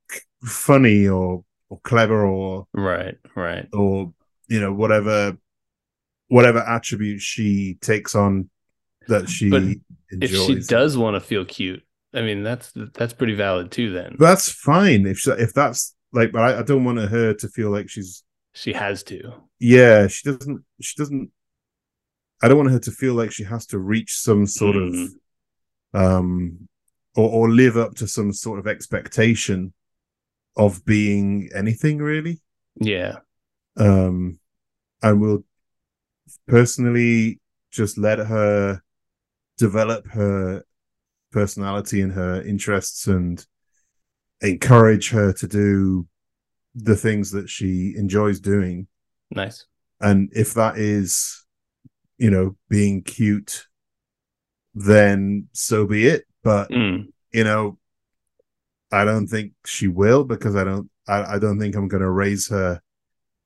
funny 0.45 1.09
or 1.09 1.45
or 1.69 1.81
clever 1.85 2.27
or 2.27 2.67
Right, 2.75 3.19
right. 3.35 3.69
or 3.73 4.13
you 4.49 4.61
know 4.61 4.73
whatever 4.73 5.37
whatever 6.29 6.59
attribute 6.61 7.21
she 7.21 7.79
takes 7.81 8.15
on 8.15 8.51
that 9.09 9.29
she 9.29 9.51
But 9.51 9.63
enjoys. 9.63 9.81
If 10.11 10.31
she 10.31 10.55
does 10.61 10.97
want 10.97 11.15
to 11.15 11.21
feel 11.21 11.45
cute, 11.45 11.83
I 12.15 12.23
mean, 12.23 12.43
that's 12.43 12.73
that's 12.95 13.13
pretty 13.13 13.35
valid 13.35 13.71
too. 13.71 13.93
Then 13.93 14.17
That's 14.19 14.51
fine 14.51 15.07
if 15.07 15.19
she, 15.19 15.31
if 15.33 15.53
that's 15.53 15.95
like, 16.13 16.33
but 16.33 16.43
I, 16.43 16.61
I 16.61 16.63
don't 16.63 16.85
want 16.85 16.99
her 16.99 17.35
to 17.35 17.49
feel 17.49 17.71
like 17.71 17.89
she's 17.91 18.23
she 18.55 18.73
has 18.73 19.03
to. 19.05 19.35
yeah 19.61 20.07
she 20.07 20.31
doesn't 20.31 20.65
she 20.81 20.95
doesn't. 20.97 21.31
I 22.43 22.49
don't 22.49 22.59
want 22.59 22.71
her 22.71 22.79
to 22.81 22.91
feel 22.91 23.15
like 23.15 23.33
she 23.33 23.45
has 23.45 23.67
to 23.67 23.79
reach 23.79 24.19
some 24.19 24.47
sort 24.47 24.77
Mhm. 24.77 25.05
of 25.95 26.01
um 26.01 26.69
or 27.15 27.31
or 27.31 27.51
live 27.51 27.77
up 27.77 27.95
to 27.97 28.07
some 28.07 28.33
sort 28.33 28.59
of 28.59 28.67
expectation 28.67 29.73
of 30.57 30.85
being 30.85 31.49
anything 31.55 31.99
really. 31.99 32.41
Yeah, 32.75 33.21
um 33.77 34.39
and 35.03 35.21
will 35.21 35.45
personally 36.47 37.41
just 37.71 37.99
let 37.99 38.19
her 38.19 38.83
develop 39.59 40.07
her 40.09 40.65
personality 41.33 42.01
and 42.01 42.13
her 42.13 42.43
interests 42.43 43.07
and 43.07 43.47
encourage 44.41 45.11
her 45.11 45.33
to 45.33 45.47
do 45.47 46.07
the 46.75 46.97
things 46.97 47.31
that 47.31 47.49
she 47.49 47.95
enjoys 47.97 48.39
doing 48.39 48.87
nice. 49.31 49.67
and 50.01 50.31
if 50.35 50.53
that 50.55 50.77
is 50.77 51.46
you 52.19 52.31
know 52.31 52.57
being 52.69 53.03
cute 53.03 53.67
then 54.75 55.49
so 55.53 55.87
be 55.87 56.07
it 56.07 56.25
but 56.43 56.71
Mm, 56.71 57.09
you 57.33 57.45
know 57.45 57.79
i 58.93 59.05
don't 59.05 59.27
think 59.27 59.53
she 59.65 59.89
will 59.89 60.25
because 60.25 60.55
i 60.55 60.65
don't 60.65 60.91
i, 61.09 61.35
I 61.35 61.39
don't 61.39 61.59
think 61.59 61.75
i'm 61.75 61.89
going 61.89 62.03
to 62.03 62.11
raise 62.11 62.49
her 62.49 62.81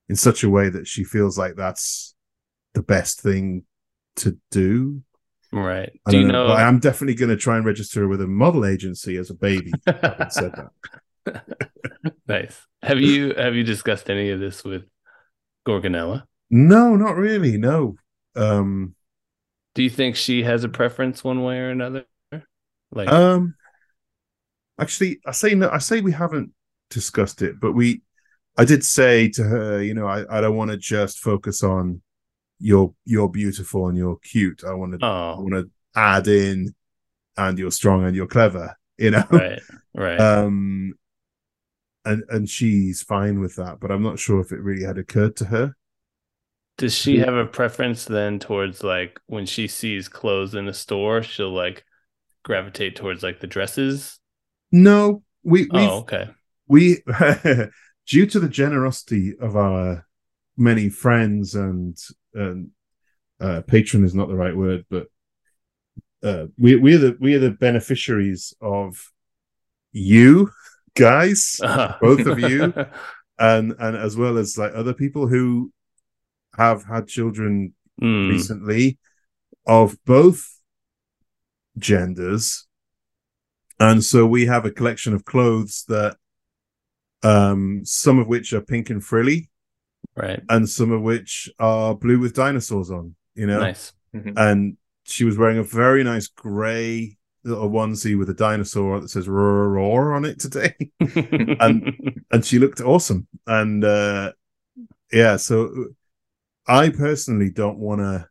in 0.09 0.17
such 0.17 0.43
a 0.43 0.51
way 0.51 0.69
that 0.69 0.87
she 0.87 1.05
feels 1.05 1.39
like 1.39 1.55
that's 1.57 2.15
the 2.75 2.83
best 2.83 3.21
thing 3.21 3.65
to 4.17 4.37
do 4.51 5.03
right. 5.53 5.91
I 6.07 6.11
Do 6.11 6.21
you 6.21 6.27
know? 6.27 6.49
but 6.49 6.59
i'm 6.59 6.79
definitely 6.79 7.15
going 7.15 7.31
to 7.31 7.37
try 7.37 7.57
and 7.57 7.65
register 7.65 8.01
her 8.01 8.09
with 8.09 8.21
a 8.21 8.27
model 8.27 8.65
agency 8.67 9.17
as 9.17 9.31
a 9.31 9.35
baby 9.35 9.73
said 10.31 10.53
that 10.57 10.71
nice. 12.27 12.67
Have 12.83 12.99
you 13.01 13.35
have 13.35 13.55
you 13.55 13.63
discussed 13.63 14.09
any 14.11 14.31
of 14.31 14.41
this 14.41 14.65
with 14.65 14.85
Gorgonella? 15.67 16.25
no 16.51 16.97
not 16.97 17.17
really 17.17 17.57
no 17.57 17.97
um 18.37 18.95
Do 19.75 19.83
you 19.83 19.91
think 19.91 20.17
she 20.17 20.43
has 20.43 20.65
a 20.65 20.69
preference 20.69 21.25
one 21.25 21.43
way 21.43 21.59
or 21.59 21.71
another? 21.71 22.05
Like, 22.93 23.09
Um, 23.09 23.55
actually, 24.79 25.21
I 25.25 25.33
say 25.33 25.55
no. 25.55 25.69
I 25.71 25.79
say 25.79 26.01
we 26.01 26.13
haven't 26.13 26.53
discussed 26.91 27.43
it, 27.43 27.61
but 27.61 27.73
we. 27.73 28.03
I 28.59 28.65
did 28.65 28.85
say 28.85 29.29
to 29.31 29.45
her, 29.45 29.83
you 29.83 29.95
know, 29.95 30.07
I, 30.07 30.25
I 30.29 30.41
don't 30.41 30.57
want 30.57 30.71
to 30.73 30.77
just 30.77 31.21
focus 31.21 31.63
on 31.63 32.03
you're 32.59 32.93
you're 33.05 33.29
beautiful 33.29 33.89
and 33.89 33.97
you're 33.97 34.17
cute. 34.17 34.63
I 34.65 34.75
want 34.75 35.01
to 35.01 35.07
I 35.07 35.33
oh, 35.33 35.43
want 35.43 35.55
to 35.55 35.71
add 35.95 36.29
in 36.29 36.75
and 37.37 37.59
you're 37.59 37.71
strong 37.71 38.05
and 38.05 38.15
you're 38.15 38.27
clever. 38.27 38.77
You 38.99 39.13
know, 39.13 39.25
right, 39.31 39.63
right. 39.95 40.21
um, 40.21 40.95
and 42.05 42.23
and 42.29 42.49
she's 42.49 43.03
fine 43.03 43.41
with 43.41 43.57
that, 43.57 43.81
but 43.81 43.91
I'm 43.91 44.03
not 44.03 44.19
sure 44.19 44.41
if 44.41 44.53
it 44.53 44.61
really 44.61 44.85
had 44.85 44.99
occurred 44.99 45.37
to 45.37 45.47
her. 45.47 45.75
Does 46.81 46.95
she 46.97 47.19
have 47.19 47.35
a 47.35 47.45
preference 47.45 48.07
then 48.07 48.39
towards 48.39 48.83
like 48.83 49.21
when 49.27 49.45
she 49.45 49.69
sees 49.69 50.09
clothes 50.09 50.55
in 50.55 50.67
a 50.67 50.73
store, 50.73 51.23
she'll 51.23 51.53
like 51.53 51.85
gravitate 52.43 52.97
towards 52.97 53.23
like 53.23 53.41
the 53.41 53.47
dresses? 53.47 54.19
No, 54.73 55.23
we 55.45 55.69
we 55.71 55.87
Oh, 55.87 55.99
okay. 55.99 56.31
we 56.67 57.03
due 58.07 58.25
to 58.25 58.41
the 58.41 58.49
generosity 58.49 59.35
of 59.39 59.57
our 59.57 60.07
many 60.57 60.89
friends 60.89 61.55
and 61.55 61.99
and 62.33 62.71
uh, 63.41 63.61
patron 63.67 64.03
is 64.03 64.15
not 64.15 64.29
the 64.29 64.35
right 64.35 64.57
word, 64.57 64.87
but 64.89 65.09
uh, 66.23 66.47
we 66.57 66.77
we're 66.77 66.97
the 66.97 67.17
we 67.21 67.35
are 67.35 67.41
the 67.41 67.51
beneficiaries 67.51 68.55
of 68.63 69.13
you 69.93 70.51
guys 70.97 71.61
Both 72.01 72.27
of 72.27 72.39
you? 72.39 72.73
and 73.39 73.75
and 73.79 73.97
as 73.99 74.17
well 74.17 74.39
as 74.39 74.57
like 74.57 74.73
other 74.75 74.95
people 74.95 75.27
who 75.27 75.71
have 76.63 76.85
had 76.85 77.09
children 77.09 77.75
Mm, 78.01 78.31
recently 78.31 78.99
of 79.67 79.97
both 80.07 80.59
genders. 81.77 82.67
And 83.79 84.03
so 84.03 84.27
we 84.27 84.47
have 84.47 84.65
a 84.65 84.71
collection 84.71 85.13
of 85.13 85.25
clothes 85.25 85.85
that 85.89 86.17
um 87.23 87.83
some 87.85 88.19
of 88.19 88.27
which 88.27 88.55
are 88.55 88.63
pink 88.63 88.89
and 88.89 89.05
frilly 89.05 89.51
right. 90.17 90.41
and 90.49 90.67
some 90.67 90.91
of 90.91 91.03
which 91.03 91.51
are 91.59 91.95
blue 91.95 92.19
with 92.19 92.35
dinosaurs 92.35 92.91
on 92.91 93.15
you 93.35 93.47
know? 93.47 93.61
Nice. 93.61 93.93
and 94.15 94.79
she 95.05 95.25
was 95.25 95.37
wearing 95.37 95.59
a 95.59 95.63
very 95.63 96.03
nice 96.03 96.27
gray 96.29 97.19
little 97.45 97.69
onesie 97.69 98.19
with 98.19 98.31
a 98.31 98.35
dinosaur 98.35 99.01
that 99.01 99.11
says 99.11 99.29
roar 99.29 99.69
roar 99.69 100.15
on 100.15 100.25
it 100.25 100.39
today. 100.39 100.75
And 102.31 102.45
she 102.45 102.59
looked 102.59 102.81
awesome. 102.81 103.27
And 103.47 103.85
uh 103.85 104.33
yeah 105.13 105.37
so 105.37 105.89
i 106.71 106.89
personally 106.89 107.51
don't 107.51 107.79
want 107.79 108.01
to 108.01 108.27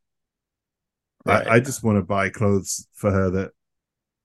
Right. 1.25 1.45
I, 1.47 1.55
I 1.55 1.59
just 1.59 1.83
want 1.83 1.97
to 1.97 2.01
buy 2.01 2.29
clothes 2.29 2.87
for 2.93 3.11
her 3.11 3.29
that 3.31 3.51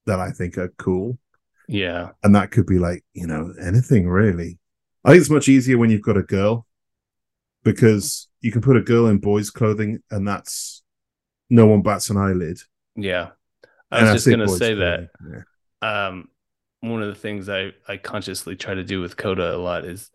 that 0.06 0.20
i 0.20 0.30
think 0.30 0.56
are 0.58 0.72
cool 0.78 1.18
yeah. 1.66 2.10
and 2.22 2.34
that 2.36 2.50
could 2.50 2.66
be 2.66 2.78
like 2.78 3.04
you 3.14 3.26
know 3.26 3.52
anything 3.60 4.08
really 4.08 4.58
i 5.04 5.10
think 5.10 5.20
it's 5.20 5.30
much 5.30 5.48
easier 5.48 5.76
when 5.78 5.90
you've 5.90 6.02
got 6.02 6.16
a 6.16 6.22
girl 6.22 6.66
because 7.64 8.28
you 8.42 8.52
can 8.52 8.60
put 8.62 8.76
a 8.76 8.80
girl 8.82 9.06
in 9.08 9.18
boys 9.18 9.50
clothing 9.50 10.02
and 10.10 10.26
that's 10.28 10.82
no 11.50 11.66
one 11.66 11.82
bats 11.82 12.10
an 12.10 12.16
eyelid 12.16 12.58
Yeah. 12.96 13.30
I 13.90 13.98
And 13.98 14.06
was 14.06 14.14
just 14.16 14.24
say 14.26 14.30
gonna 14.30 14.48
say 14.48 14.74
that. 14.74 15.08
yeah. 15.82 16.06
um 16.08 16.28
one 16.80 17.02
of 17.02 17.08
the 17.08 17.14
things 17.20 17.48
I 17.48 17.72
I 17.88 17.96
consciously 17.96 18.56
try 18.56 18.74
to 18.74 18.84
do 18.84 19.00
with 19.00 19.16
Coda 19.16 19.54
a 19.54 19.58
lot 19.58 19.84
is 19.84 20.10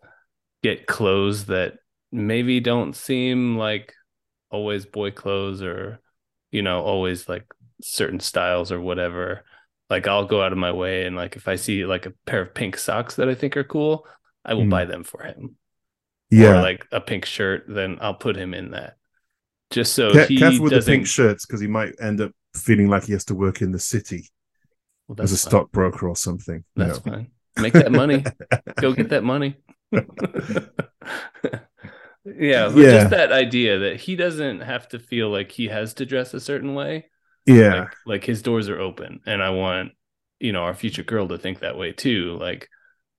get 0.62 0.86
clothes 0.86 1.46
that 1.46 1.78
maybe 2.12 2.60
don't 2.60 2.94
seem 2.96 3.56
like 3.56 3.94
always 4.50 4.86
boy 4.86 5.10
clothes 5.10 5.62
or 5.62 6.00
you 6.50 6.62
know 6.62 6.82
always 6.82 7.28
like 7.28 7.46
certain 7.82 8.20
styles 8.20 8.72
or 8.72 8.80
whatever. 8.80 9.44
Like 9.90 10.06
I'll 10.08 10.26
go 10.26 10.42
out 10.42 10.52
of 10.52 10.58
my 10.58 10.72
way 10.72 11.06
and 11.06 11.16
like 11.16 11.36
if 11.36 11.48
I 11.48 11.56
see 11.56 11.84
like 11.86 12.06
a 12.06 12.12
pair 12.26 12.42
of 12.42 12.54
pink 12.54 12.76
socks 12.78 13.16
that 13.16 13.28
I 13.28 13.34
think 13.34 13.56
are 13.56 13.64
cool, 13.64 14.06
I 14.44 14.54
will 14.54 14.64
Hmm. 14.64 14.68
buy 14.68 14.84
them 14.86 15.04
for 15.04 15.22
him. 15.24 15.56
yeah 16.30 16.46
Or 16.46 16.58
like 16.60 16.86
a 16.92 17.00
pink 17.00 17.26
shirt, 17.26 17.64
then 17.68 17.98
I'll 18.00 18.14
put 18.14 18.36
him 18.36 18.54
in 18.54 18.72
that. 18.72 18.96
Just 19.70 19.94
so 19.94 20.16
Ca- 20.16 20.18
he 20.18 20.36
careful 20.36 20.64
with 20.64 20.74
the 20.74 20.80
doesn't 20.80 20.82
pink 20.82 21.06
shirts 21.06 21.46
because 21.46 21.60
he 21.60 21.66
might 21.66 21.94
end 22.00 22.20
up 22.20 22.32
feeling 22.54 22.88
like 22.88 23.04
he 23.04 23.12
has 23.12 23.24
to 23.26 23.34
work 23.34 23.62
in 23.62 23.70
the 23.72 23.78
city 23.78 24.28
Well, 25.08 25.16
as 25.20 25.32
a 25.32 25.38
fine. 25.38 25.38
stockbroker 25.38 26.08
or 26.08 26.16
something 26.16 26.64
you 26.76 26.84
That's 26.84 26.86
know. 26.86 27.04
fine. 27.04 27.30
Make 27.56 27.76
that 27.78 27.92
money. 27.92 28.32
Go 28.80 28.92
get 28.92 29.10
that 29.10 29.24
money. 29.24 29.56
yeah, 32.24 32.68
Yeah. 32.74 32.84
just 32.84 33.10
that 33.10 33.32
idea 33.32 33.78
that 33.80 33.96
he 34.00 34.16
doesn't 34.16 34.60
have 34.60 34.88
to 34.88 34.98
feel 34.98 35.30
like 35.30 35.52
he 35.52 35.68
has 35.68 35.94
to 35.94 36.06
dress 36.06 36.34
a 36.34 36.40
certain 36.40 36.74
way. 36.74 37.10
yeah 37.46 37.86
Like, 37.86 37.96
like 38.06 38.24
his 38.24 38.42
doors 38.42 38.68
are 38.68 38.80
open, 38.80 39.20
and 39.26 39.42
I 39.42 39.50
want 39.50 39.92
you 40.40 40.52
know 40.52 40.62
our 40.64 40.74
future 40.74 41.02
girl 41.04 41.28
to 41.28 41.38
think 41.38 41.60
that 41.60 41.78
way 41.78 41.92
too. 41.92 42.36
Like 42.38 42.68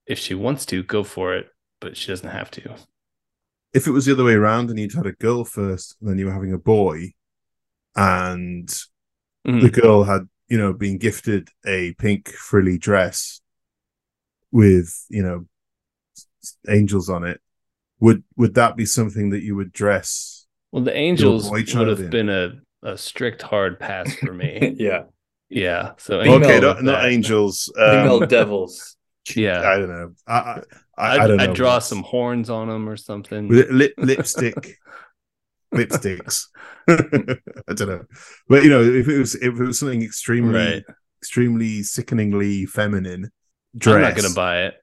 if 0.07 0.19
she 0.19 0.35
wants 0.35 0.65
to, 0.67 0.83
go 0.83 1.03
for 1.03 1.35
it, 1.35 1.49
but 1.81 1.97
she 1.97 2.07
doesn't 2.09 2.29
have 2.29 2.51
to. 2.53 2.75
if 3.73 3.87
it 3.87 3.91
was 3.91 4.05
the 4.05 4.11
other 4.13 4.23
way 4.23 4.33
around 4.33 4.69
and 4.69 4.79
you'd 4.79 4.93
had 4.93 5.05
a 5.05 5.13
girl 5.13 5.43
first 5.45 5.95
and 6.01 6.09
then 6.09 6.17
you 6.17 6.25
were 6.25 6.33
having 6.33 6.53
a 6.53 6.57
boy 6.57 7.11
and 7.95 8.73
Mhm. 9.47 9.61
the 9.61 9.71
girl 9.71 10.03
had 10.03 10.29
you 10.49 10.57
know 10.57 10.73
been 10.73 10.97
gifted 10.99 11.49
a 11.65 11.93
pink 11.95 12.29
frilly 12.29 12.77
dress 12.77 13.41
with 14.51 15.05
you 15.09 15.23
know 15.23 15.45
angels 16.67 17.09
on 17.09 17.23
it 17.23 17.39
would 18.01 18.23
would 18.35 18.55
that 18.55 18.75
be 18.75 18.85
something 18.85 19.29
that 19.29 19.43
you 19.43 19.55
would 19.55 19.71
dress 19.71 20.45
Well, 20.73 20.83
the 20.83 20.95
Angels 20.95 21.49
boy 21.49 21.57
would 21.59 21.67
child 21.67 21.87
have 21.87 21.99
in. 22.01 22.09
been 22.09 22.29
a, 22.29 22.53
a 22.83 22.97
strict 22.97 23.41
hard 23.41 23.79
pass 23.79 24.13
for 24.15 24.33
me. 24.33 24.75
yeah. 24.79 25.03
yeah. 25.49 25.93
So 25.97 26.21
Female 26.21 26.35
okay 26.43 26.59
not, 26.59 26.83
not 26.83 27.05
angels 27.05 27.71
Female 27.77 28.23
um, 28.23 28.27
devils. 28.27 28.97
Yeah. 29.35 29.61
i 29.61 29.77
don't 29.77 29.87
know 29.89 30.13
i 30.27 30.33
i, 30.33 30.61
I, 30.97 31.17
I'd, 31.23 31.27
don't 31.27 31.37
know 31.37 31.43
I'd 31.43 31.53
draw 31.53 31.77
some 31.79 32.01
horns 32.01 32.49
on 32.49 32.67
them 32.67 32.89
or 32.89 32.97
something. 32.97 33.47
lip 33.49 33.93
lipstick 33.97 34.77
lipsticks 35.73 36.47
i 36.87 37.73
don't 37.73 37.87
know 37.87 38.03
but 38.49 38.63
you 38.63 38.69
know 38.71 38.81
if 38.81 39.07
it 39.07 39.17
was 39.19 39.35
if 39.35 39.43
it 39.59 39.63
was 39.63 39.79
something 39.79 40.01
extremely 40.01 40.53
Right. 40.59 40.83
extremely 41.21 41.83
sickeningly 41.83 42.65
feminine 42.65 43.31
dress 43.77 43.95
I'm 43.97 44.01
not 44.01 44.15
gonna 44.15 44.33
buy 44.33 44.63
it. 44.63 44.73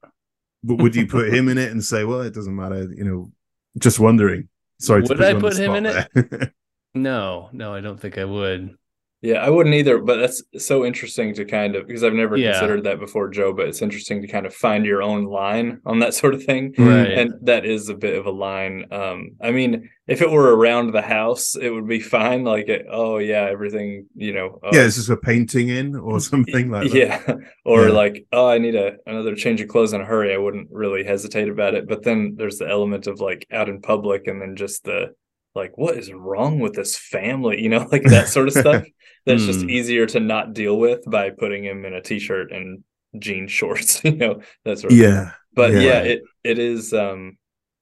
But 0.63 0.77
would 0.77 0.97
you 0.97 1.07
put 1.07 1.33
him 1.33 1.49
in 1.49 1.59
it 1.59 1.71
and 1.71 1.83
say 1.85 2.05
well 2.05 2.21
it 2.21 2.35
doesn't 2.35 2.57
matter 2.57 2.89
you 2.91 3.05
know 3.05 3.31
just 3.79 4.01
wondering 4.01 4.49
sorry 4.81 5.03
to 5.03 5.09
Would 5.09 5.19
put 5.19 5.27
I 5.27 5.31
you 5.31 5.37
on 5.37 5.43
the 5.43 5.49
put 5.49 5.59
him 5.59 5.75
in 5.75 5.83
there. 5.85 6.53
No, 6.95 7.51
no, 7.53 7.75
I 7.75 7.81
don't 7.81 8.01
think 8.01 8.17
I 8.17 8.25
would. 8.25 8.77
Yeah, 9.21 9.39
I 9.45 9.51
wouldn't 9.51 9.75
either, 9.75 9.99
but 9.99 10.19
that's 10.19 10.43
so 10.59 10.85
interesting 10.85 11.35
to 11.35 11.45
kind 11.45 11.75
of 11.75 11.89
because 11.89 12.05
I've 12.05 12.13
never 12.13 12.37
Yeah. 12.37 12.53
considered 12.53 12.85
that 12.85 13.01
before, 13.01 13.29
Joe. 13.29 13.53
But 13.53 13.67
it's 13.67 13.83
interesting 13.83 14.23
to 14.23 14.29
kind 14.29 14.47
of 14.47 14.55
find 14.55 14.87
your 14.87 15.03
own 15.03 15.25
line 15.25 15.81
on 15.85 15.99
that 15.99 16.15
sort 16.21 16.35
of 16.35 16.45
thing. 16.45 16.73
Right. 16.79 17.11
And 17.11 17.33
that 17.43 17.65
is 17.67 17.89
a 17.89 17.95
bit 17.95 18.15
of 18.17 18.27
a 18.27 18.31
line. 18.31 18.85
Um, 18.93 19.31
I 19.41 19.51
mean, 19.51 19.91
if 20.07 20.23
it 20.23 20.31
were 20.31 20.55
around 20.57 20.93
the 20.93 21.03
house, 21.03 21.57
it 21.57 21.71
would 21.71 21.89
be 21.89 21.99
fine. 22.17 22.45
Like, 22.45 22.69
it, 22.69 22.87
oh 22.89 23.19
yeah, 23.19 23.49
everything, 23.51 24.07
you 24.15 24.33
know. 24.33 24.61
oh, 24.63 24.71
Yeah, 24.73 24.83
is 24.83 24.97
this 24.97 25.09
a 25.09 25.17
painting 25.17 25.69
in 25.69 25.97
or 25.97 26.21
something 26.21 26.71
like 26.71 26.93
that? 26.93 26.97
yeah 26.97 27.21
or 27.65 27.87
Yeah. 27.89 27.93
like 27.93 28.27
oh 28.33 28.49
i 28.49 28.59
need 28.59 28.75
a 28.77 28.93
another 29.07 29.35
change 29.35 29.61
of 29.61 29.69
clothes 29.69 29.93
in 29.93 30.01
a 30.01 30.05
hurry 30.05 30.33
i 30.33 30.37
wouldn't 30.39 30.69
really 30.71 31.03
hesitate 31.05 31.49
about 31.49 31.75
it 31.75 31.89
but 31.89 32.03
then 32.05 32.35
there's 32.37 32.59
the 32.59 32.69
element 32.69 33.07
of 33.07 33.21
like 33.21 33.47
out 33.53 33.69
in 33.69 33.81
public 33.81 34.27
and 34.29 34.41
then 34.41 34.55
just 34.57 34.85
the 34.85 35.13
like 35.59 35.77
what 35.79 35.97
is 35.99 36.13
wrong 36.13 36.61
with 36.61 36.75
this 36.75 36.97
family 36.99 37.63
you 37.63 37.69
know 37.71 37.87
like 37.93 38.09
that 38.11 38.29
sort 38.29 38.49
of 38.49 38.55
stuff 38.55 38.85
that's 39.27 39.45
just 39.47 39.63
Hmm. 39.63 39.71
easier 39.71 40.07
to 40.07 40.21
not 40.21 40.55
deal 40.55 40.79
with 40.79 41.01
by 41.11 41.31
putting 41.31 41.65
him 41.65 41.85
in 41.85 41.95
a 41.95 42.03
t-shirt 42.03 42.53
and 42.53 42.85
jean 43.19 43.49
shorts 43.59 44.03
you 44.05 44.17
know 44.17 44.41
that 44.65 44.79
sort 44.79 44.95
of 44.95 45.01
thing. 45.01 45.17
Yeah. 45.17 45.33
but 45.55 45.75
Yeah. 45.75 45.81
yeah 45.89 46.01
it 46.13 46.21
it 46.45 46.59
is 46.59 46.93
um 46.95 47.39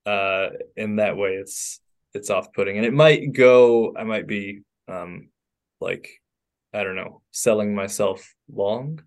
uh 0.06 0.48
in 0.76 0.96
that 0.96 1.16
way 1.16 1.32
it's 1.34 1.80
it's 2.14 2.30
off-putting 2.30 2.76
and 2.78 2.86
it 2.86 2.94
might 2.94 3.32
go 3.32 3.94
i 3.96 4.04
might 4.04 4.26
be 4.26 4.62
um 4.88 5.28
like 5.80 6.08
i 6.72 6.84
don't 6.84 6.96
know 6.96 7.22
selling 7.32 7.74
myself 7.74 8.34
long 8.52 9.02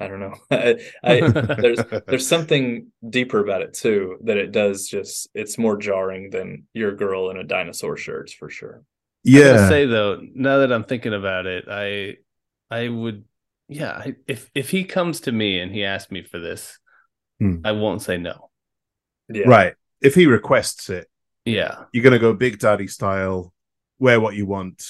i 0.00 0.06
don't 0.08 0.20
know 0.20 0.34
i, 0.50 0.76
I 1.02 1.20
there's 1.20 1.80
there's 2.06 2.26
something 2.28 2.88
deeper 3.08 3.40
about 3.40 3.62
it 3.62 3.74
too 3.74 4.18
that 4.24 4.36
it 4.36 4.52
does 4.52 4.86
just 4.88 5.28
it's 5.34 5.58
more 5.58 5.76
jarring 5.76 6.30
than 6.30 6.66
your 6.72 6.94
girl 6.94 7.30
in 7.30 7.36
a 7.36 7.44
dinosaur 7.44 7.96
shirts 7.96 8.32
for 8.32 8.48
sure 8.50 8.82
I 9.26 9.30
Yeah. 9.30 9.68
say 9.68 9.84
though, 9.84 10.20
now 10.34 10.58
that 10.58 10.72
I'm 10.72 10.84
thinking 10.84 11.12
about 11.12 11.44
it, 11.46 11.64
I 11.68 12.16
I 12.70 12.88
would 12.88 13.24
yeah, 13.68 13.92
I, 13.92 14.14
if 14.26 14.48
if 14.54 14.70
he 14.70 14.84
comes 14.84 15.20
to 15.22 15.32
me 15.32 15.58
and 15.60 15.70
he 15.72 15.84
asks 15.84 16.10
me 16.12 16.22
for 16.22 16.38
this, 16.38 16.78
Hmm. 17.40 17.56
I 17.64 17.72
won't 17.72 18.00
say 18.00 18.16
no. 18.16 18.48
yeah 19.28 19.48
Right. 19.48 19.74
If 20.00 20.14
he 20.14 20.26
requests 20.26 20.88
it, 20.88 21.08
Yeah. 21.44 21.84
you're 21.92 22.04
gonna 22.04 22.20
go 22.20 22.32
Big 22.32 22.58
Daddy 22.60 22.86
style, 22.86 23.52
wear 23.98 24.20
what 24.20 24.36
you 24.36 24.46
want. 24.46 24.86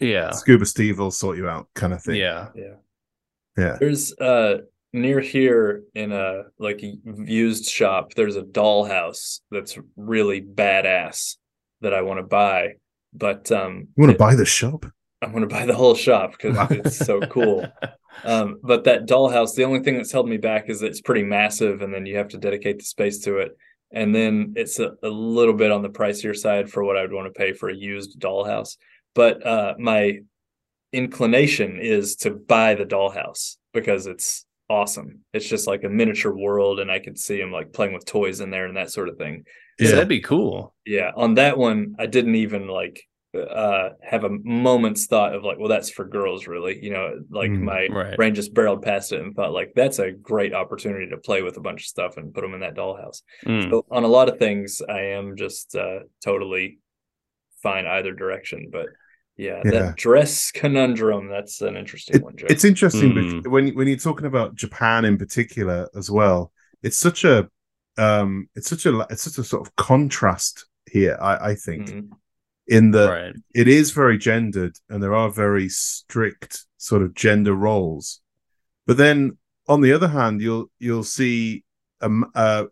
Yeah. 0.00 0.30
Scuba 0.30 0.64
Steve 0.64 0.98
will 1.00 1.10
sort 1.10 1.36
you 1.36 1.48
out, 1.48 1.68
kind 1.74 1.92
of 1.92 2.02
thing. 2.02 2.14
Yeah. 2.16 2.50
yeah 2.54 2.76
Yeah. 3.58 3.76
There's 3.78 4.16
uh 4.18 4.58
near 4.92 5.20
here 5.20 5.82
in 5.94 6.12
a 6.12 6.44
like 6.58 6.82
a 6.82 6.94
used 7.04 7.66
shop, 7.66 8.14
there's 8.14 8.36
a 8.36 8.42
dollhouse 8.42 9.40
that's 9.50 9.78
really 9.96 10.40
badass 10.40 11.36
that 11.80 11.92
I 11.92 12.02
want 12.02 12.18
to 12.20 12.24
buy. 12.24 12.74
But 13.12 13.50
um 13.52 13.88
You 13.96 14.02
want 14.04 14.12
to 14.12 14.18
buy 14.18 14.34
the 14.34 14.46
shop? 14.46 14.86
I'm 15.20 15.32
gonna 15.32 15.46
buy 15.46 15.66
the 15.66 15.74
whole 15.74 15.96
shop 15.96 16.32
because 16.32 16.56
it's 16.70 16.96
so 16.96 17.20
cool. 17.20 17.66
Um, 18.24 18.58
but 18.62 18.84
that 18.84 19.06
dollhouse, 19.06 19.54
the 19.54 19.64
only 19.64 19.80
thing 19.80 19.96
that's 19.96 20.12
held 20.12 20.28
me 20.28 20.38
back 20.38 20.68
is 20.68 20.80
that 20.80 20.88
it's 20.88 21.00
pretty 21.00 21.22
massive, 21.22 21.82
and 21.82 21.92
then 21.92 22.06
you 22.06 22.16
have 22.16 22.28
to 22.28 22.38
dedicate 22.38 22.78
the 22.78 22.84
space 22.84 23.20
to 23.20 23.38
it. 23.38 23.56
And 23.92 24.14
then 24.14 24.54
it's 24.56 24.78
a, 24.78 24.92
a 25.02 25.08
little 25.08 25.54
bit 25.54 25.70
on 25.70 25.82
the 25.82 25.88
pricier 25.88 26.36
side 26.36 26.70
for 26.70 26.84
what 26.84 26.96
I 26.96 27.02
would 27.02 27.12
want 27.12 27.32
to 27.32 27.38
pay 27.38 27.52
for 27.52 27.68
a 27.68 27.76
used 27.76 28.20
dollhouse. 28.20 28.76
But 29.14 29.46
uh, 29.46 29.74
my 29.78 30.18
inclination 30.92 31.78
is 31.80 32.16
to 32.16 32.30
buy 32.30 32.74
the 32.74 32.84
dollhouse 32.84 33.56
because 33.72 34.06
it's 34.06 34.44
awesome. 34.70 35.20
It's 35.32 35.48
just 35.48 35.66
like 35.66 35.84
a 35.84 35.88
miniature 35.88 36.34
world, 36.34 36.80
and 36.80 36.90
I 36.90 36.98
could 36.98 37.18
see 37.18 37.40
him 37.40 37.52
like 37.52 37.72
playing 37.72 37.94
with 37.94 38.04
toys 38.04 38.40
in 38.40 38.50
there 38.50 38.66
and 38.66 38.76
that 38.76 38.90
sort 38.90 39.08
of 39.08 39.16
thing. 39.18 39.44
Yeah, 39.78 39.88
Yeah. 39.88 39.94
that'd 39.94 40.08
be 40.08 40.20
cool. 40.20 40.74
Yeah, 40.84 41.10
on 41.16 41.34
that 41.34 41.56
one, 41.58 41.94
I 41.98 42.06
didn't 42.06 42.34
even 42.36 42.66
like 42.68 43.02
uh 43.34 43.90
have 44.02 44.24
a 44.24 44.30
moment's 44.30 45.06
thought 45.06 45.34
of 45.34 45.44
like, 45.44 45.58
well, 45.58 45.68
that's 45.68 45.90
for 45.90 46.06
girls, 46.06 46.46
really. 46.46 46.82
You 46.82 46.90
know, 46.90 47.20
like 47.30 47.50
Mm, 47.50 47.60
my 47.62 47.86
right. 47.90 48.16
brain 48.16 48.34
just 48.34 48.54
barreled 48.54 48.82
past 48.82 49.12
it 49.12 49.20
and 49.20 49.34
thought 49.36 49.52
like 49.52 49.72
that's 49.76 49.98
a 49.98 50.10
great 50.10 50.54
opportunity 50.54 51.08
to 51.10 51.18
play 51.18 51.42
with 51.42 51.58
a 51.58 51.60
bunch 51.60 51.82
of 51.82 51.86
stuff 51.86 52.16
and 52.16 52.32
put 52.34 52.40
them 52.40 52.54
in 52.54 52.60
that 52.60 52.74
dollhouse. 52.74 53.20
Mm. 53.44 53.70
So 53.70 53.84
on 53.90 54.04
a 54.04 54.08
lot 54.08 54.30
of 54.30 54.38
things, 54.38 54.80
I 54.88 55.00
am 55.18 55.36
just 55.36 55.76
uh 55.76 56.00
totally 56.24 56.78
fine 57.62 57.86
either 57.86 58.12
direction. 58.14 58.70
But 58.72 58.86
yeah, 59.38 59.62
Yeah. 59.64 59.70
that 59.70 59.96
dress 59.96 60.50
conundrum, 60.52 61.28
that's 61.28 61.62
an 61.62 61.76
interesting 61.76 62.16
It- 62.16 62.22
one, 62.22 62.36
Joe. 62.36 62.46
it's 62.50 62.64
interesting 62.64 63.12
Mm. 63.14 63.42
bec- 63.44 63.50
when 63.52 63.74
when 63.74 63.88
you're 63.88 63.96
talking 63.96 64.26
about 64.26 64.54
Japan 64.56 65.04
in 65.06 65.16
particular 65.16 65.88
as 65.96 66.10
well. 66.10 66.52
It's 66.82 66.98
such 66.98 67.24
a 67.24 67.48
um, 67.96 68.48
it's 68.54 68.68
such 68.68 68.84
a 68.86 69.06
it's 69.10 69.22
such 69.22 69.38
a 69.38 69.44
sort 69.44 69.66
of 69.66 69.74
contrast 69.76 70.66
here. 70.90 71.16
I 71.20 71.50
I 71.50 71.54
think 71.54 71.88
Mhm. 71.88 72.10
in 72.68 72.90
the 72.90 73.08
right. 73.08 73.34
it 73.54 73.66
is 73.68 73.90
very 73.92 74.18
gendered 74.18 74.76
and 74.90 75.02
there 75.02 75.14
are 75.14 75.30
very 75.30 75.68
strict 75.70 76.66
sort 76.76 77.02
of 77.02 77.14
gender 77.14 77.54
roles 77.54 78.20
but 78.86 78.96
then 78.98 79.36
on 79.68 79.80
the 79.80 79.92
other 79.92 80.08
hand 80.08 80.40
you'll 80.40 80.70
you'll 80.78 81.02
see 81.18 81.64
a 82.02 82.08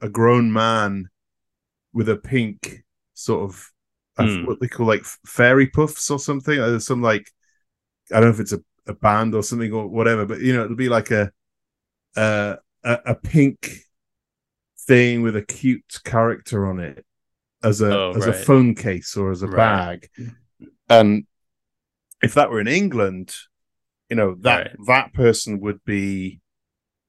a 0.01 0.09
grown 0.09 0.53
man 0.53 1.09
with 1.93 2.09
a 2.09 2.17
pink 2.17 2.85
sort 3.15 3.43
of 3.51 3.73
I 4.19 4.25
f- 4.25 4.31
Hmm. 4.31 4.47
what 4.47 4.61
they 4.61 4.69
call 4.69 4.87
like 4.87 5.05
fairy 5.27 5.67
puffs 5.67 6.11
or 6.11 6.19
something 6.19 6.59
uh, 6.59 6.79
some 6.79 7.03
like 7.03 7.31
i 8.11 8.15
don't 8.15 8.25
know 8.25 8.31
if 8.35 8.41
it's 8.41 8.53
a, 8.53 8.61
a 8.87 8.95
band 8.95 9.35
or 9.35 9.43
something 9.43 9.73
or 9.73 9.87
whatever 9.89 10.25
but 10.27 10.41
you 10.41 10.55
know 10.55 10.65
it'll 10.65 10.77
be 10.77 10.89
like 10.89 11.11
a 11.11 11.31
a, 12.17 12.57
a, 12.85 12.99
a 13.07 13.15
pink 13.15 13.73
thing 14.87 15.23
with 15.23 15.37
a 15.37 15.43
cute 15.43 16.01
character 16.05 16.67
on 16.67 16.79
it 16.81 17.05
as 17.63 17.81
a 17.81 17.93
Oh, 17.93 18.13
as 18.13 18.27
a 18.27 18.33
phone 18.33 18.75
case 18.75 19.17
or 19.17 19.31
as 19.31 19.43
a 19.43 19.49
Right. 19.49 20.01
bag 20.17 20.29
and 20.89 21.27
if 22.23 22.35
that 22.35 22.51
were 22.51 22.61
in 22.61 22.69
england 22.69 23.35
you 24.09 24.17
know 24.17 24.37
that 24.41 24.59
Right. 24.59 24.77
that 24.87 25.13
person 25.13 25.61
would 25.61 25.85
be 25.85 26.41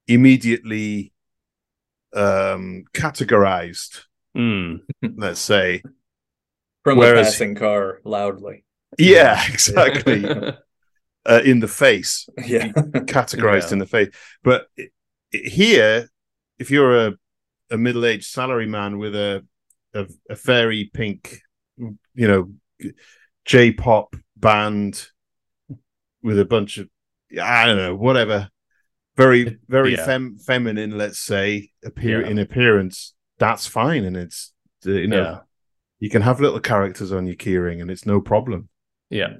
immediately 0.06 1.12
um 2.14 2.84
categorized 2.92 4.04
Mm. 4.36 4.80
let's 5.16 5.40
say 5.40 5.82
From 6.92 6.98
whereas- 6.98 7.28
a 7.28 7.30
passing 7.30 7.54
car 7.54 8.00
loudly. 8.04 8.64
yeah 8.98 9.40
exactly 9.52 10.24
uh, 11.26 11.40
in 11.44 11.60
the 11.60 11.68
face 11.68 12.28
Yeah. 12.46 12.68
categorized 12.72 13.68
Yeah. 13.68 13.72
in 13.74 13.78
the 13.78 13.86
face. 13.86 14.08
But 14.42 14.66
i- 14.78 14.88
i- 15.34 15.48
here, 15.48 16.08
if 16.58 16.70
you're 16.70 17.06
a, 17.08 17.12
a 17.70 17.76
middle 17.76 18.04
aged 18.06 18.34
salaryman 18.34 18.98
with 18.98 19.14
a, 19.14 19.44
a 19.94 20.06
a 20.30 20.36
fairy 20.36 20.90
pink, 20.92 21.40
you 21.76 22.28
know, 22.28 22.50
J 23.44 23.72
pop 23.72 24.16
band 24.36 25.06
with 26.22 26.38
a 26.38 26.44
bunch 26.44 26.78
of 26.78 26.88
I 27.40 27.66
don't 27.66 27.76
know 27.76 27.94
whatever, 27.94 28.48
very 29.16 29.58
very 29.68 29.92
Yeah. 29.96 30.06
fem- 30.06 30.38
feminine, 30.38 30.96
let's 30.96 31.18
say, 31.18 31.70
appear 31.84 32.22
Yeah. 32.22 32.28
in 32.28 32.38
appearance. 32.38 33.14
That's 33.38 33.66
fine, 33.66 34.04
and 34.04 34.16
it's 34.16 34.52
you 34.84 35.06
know 35.08 35.22
yeah. 35.22 35.38
You 36.00 36.10
can 36.10 36.22
have 36.22 36.40
little 36.40 36.60
characters 36.60 37.12
on 37.12 37.26
your 37.26 37.36
keyring, 37.36 37.80
and 37.80 37.90
it's 37.90 38.06
no 38.06 38.20
problem. 38.20 38.68
Yeah. 39.10 39.34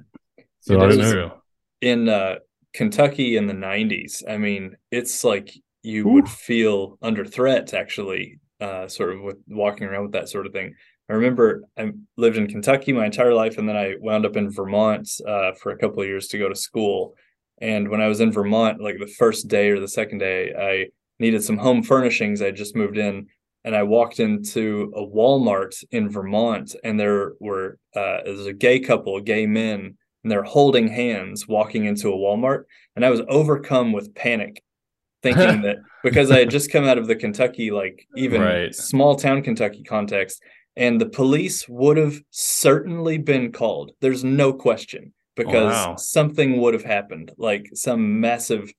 So 0.61 0.73
It 0.73 0.77
I 0.83 0.87
don't 0.89 0.97
know. 0.99 1.41
in 1.81 2.09
uh 2.09 2.35
Kentucky 2.73 3.37
in 3.37 3.47
the 3.47 3.53
90s. 3.53 4.23
I 4.29 4.37
mean, 4.37 4.75
it's 4.91 5.23
like 5.23 5.51
you 5.83 6.07
would 6.07 6.27
feel 6.29 6.97
under 7.01 7.25
threat 7.25 7.73
actually 7.73 8.39
uh 8.59 8.87
sort 8.87 9.13
of 9.13 9.21
with 9.21 9.37
walking 9.47 9.87
around 9.87 10.03
with 10.03 10.11
that 10.13 10.29
sort 10.29 10.45
of 10.45 10.53
thing. 10.53 10.73
I 11.09 11.13
remember 11.13 11.63
I 11.77 11.91
lived 12.17 12.37
in 12.37 12.47
Kentucky 12.47 12.91
my 12.93 13.05
entire 13.05 13.33
life 13.33 13.57
and 13.57 13.67
then 13.67 13.77
I 13.77 13.95
wound 13.99 14.25
up 14.25 14.35
in 14.35 14.51
Vermont 14.51 15.09
uh 15.27 15.53
for 15.53 15.71
a 15.71 15.77
couple 15.77 16.01
of 16.01 16.07
years 16.07 16.27
to 16.29 16.37
go 16.37 16.49
to 16.49 16.55
school. 16.55 17.15
And 17.61 17.89
when 17.89 18.01
I 18.01 18.07
was 18.07 18.19
in 18.19 18.31
Vermont 18.31 18.81
like 18.81 18.97
the 18.99 19.07
first 19.17 19.47
day 19.47 19.69
or 19.69 19.79
the 19.79 19.87
second 19.87 20.19
day, 20.19 20.53
I 20.57 20.87
needed 21.19 21.43
some 21.43 21.57
home 21.57 21.83
furnishings. 21.83 22.41
I 22.41 22.51
just 22.51 22.75
moved 22.75 22.97
in 22.97 23.27
and 23.69 23.75
I 23.75 23.83
walked 23.83 24.19
into 24.19 24.91
a 24.95 25.01
Walmart 25.05 25.83
in 25.91 26.09
Vermont 26.09 26.75
and 26.83 26.99
there 26.99 27.33
were 27.39 27.77
uh 27.95 28.23
there 28.23 28.33
was 28.33 28.47
a 28.47 28.53
gay 28.53 28.79
couple, 28.79 29.21
gay 29.21 29.45
men 29.45 29.95
and 30.23 30.31
they're 30.31 30.41
holding 30.41 30.87
hands 30.87 31.47
walking 31.47 31.85
into 31.85 32.09
a 32.09 32.17
Walmart. 32.17 32.63
And 32.95 33.05
I 33.05 33.11
was 33.11 33.21
overcome 33.29 33.91
with 33.91 34.15
panic, 34.15 34.63
thinking 35.21 35.61
that 35.61 35.77
because 36.01 36.31
I 36.31 36.39
had 36.39 36.49
just 36.49 36.71
come 36.71 36.85
out 36.85 36.97
of 36.97 37.05
the 37.05 37.15
Kentucky, 37.15 37.69
like 37.69 38.07
even 38.15 38.41
Right. 38.41 38.73
small 38.73 39.15
town 39.15 39.43
Kentucky 39.43 39.83
context, 39.83 40.41
and 40.75 40.99
the 40.99 41.09
police 41.09 41.69
would 41.69 41.97
have 41.97 42.19
certainly 42.31 43.19
been 43.19 43.51
called. 43.51 43.91
There's 44.01 44.23
no 44.23 44.51
question 44.51 45.13
because 45.35 45.73
Wow. 45.75 45.95
something 45.97 46.59
would 46.59 46.73
have 46.73 46.83
happened, 46.85 47.33
like 47.37 47.69
some 47.75 48.19
massive 48.19 48.73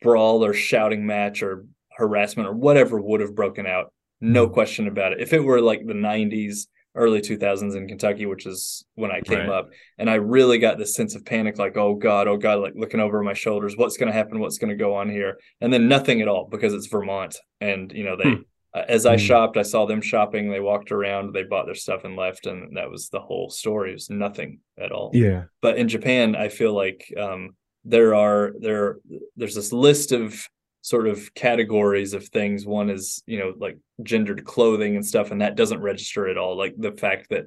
brawl 0.00 0.42
or 0.42 0.54
shouting 0.54 1.04
match 1.04 1.42
or 1.42 1.66
harassment 1.98 2.48
or 2.48 2.54
whatever 2.54 2.98
would 2.98 3.20
have 3.20 3.34
broken 3.34 3.66
out. 3.66 3.92
No 4.20 4.48
question 4.48 4.86
about 4.88 5.12
it. 5.12 5.20
If 5.20 5.32
it 5.32 5.40
were 5.44 5.60
like 5.60 5.86
the 5.86 5.92
90s, 5.94 6.66
early 6.94 7.20
2000s 7.20 7.76
in 7.76 7.86
Kentucky, 7.88 8.24
which 8.24 8.46
is 8.46 8.84
when 8.94 9.10
I 9.10 9.20
came 9.20 9.40
Right. 9.40 9.48
up, 9.50 9.68
and 9.98 10.08
I 10.08 10.14
really 10.14 10.56
got 10.58 10.78
this 10.78 10.94
sense 10.94 11.14
of 11.14 11.26
panic 11.26 11.58
like, 11.58 11.76
oh 11.76 11.94
God, 11.94 12.26
oh 12.26 12.38
God, 12.38 12.60
like 12.60 12.72
looking 12.74 13.00
over 13.00 13.22
my 13.22 13.34
shoulders, 13.34 13.76
what's 13.76 13.98
going 13.98 14.06
to 14.06 14.14
happen? 14.16 14.40
What's 14.40 14.56
going 14.58 14.70
to 14.70 14.82
go 14.82 14.94
on 14.94 15.10
here? 15.10 15.38
And 15.60 15.70
then 15.72 15.88
nothing 15.88 16.22
at 16.22 16.28
all 16.28 16.48
because 16.50 16.72
it's 16.72 16.86
Vermont. 16.86 17.36
And, 17.60 17.92
you 17.92 18.04
know, 18.04 18.16
they, 18.16 18.30
Hmm. 18.30 18.42
Uh, 18.74 18.84
as 18.88 19.06
I 19.06 19.16
Mm. 19.16 19.20
shopped, 19.20 19.56
I 19.56 19.62
saw 19.62 19.86
them 19.86 20.02
shopping. 20.02 20.50
They 20.50 20.60
walked 20.60 20.92
around, 20.92 21.32
they 21.32 21.44
bought 21.44 21.64
their 21.64 21.74
stuff 21.74 22.04
and 22.04 22.14
left, 22.14 22.46
and 22.46 22.76
that 22.76 22.90
was 22.90 23.08
the 23.08 23.20
whole 23.20 23.48
story. 23.48 23.90
It 23.90 23.94
was 23.94 24.10
nothing 24.10 24.60
at 24.78 24.92
all 24.92 25.10
Yeah. 25.14 25.44
but 25.62 25.78
in 25.78 25.88
Japan, 25.88 26.36
I 26.36 26.48
feel 26.48 26.74
like 26.74 27.10
um, 27.18 27.56
there 27.84 28.14
are 28.14 28.52
there 28.60 28.98
there's 29.36 29.54
this 29.54 29.72
list 29.72 30.12
of 30.12 30.46
sort 30.86 31.08
of 31.08 31.34
categories 31.34 32.14
of 32.14 32.28
things. 32.28 32.64
One 32.64 32.90
is 32.90 33.20
you 33.26 33.40
know 33.40 33.52
like 33.58 33.76
gendered 34.04 34.44
clothing 34.44 34.94
and 34.94 35.04
stuff, 35.04 35.32
and 35.32 35.40
that 35.40 35.56
doesn't 35.56 35.80
register 35.80 36.28
at 36.28 36.38
all. 36.38 36.56
Like 36.56 36.74
the 36.78 36.92
fact 36.92 37.30
that 37.30 37.46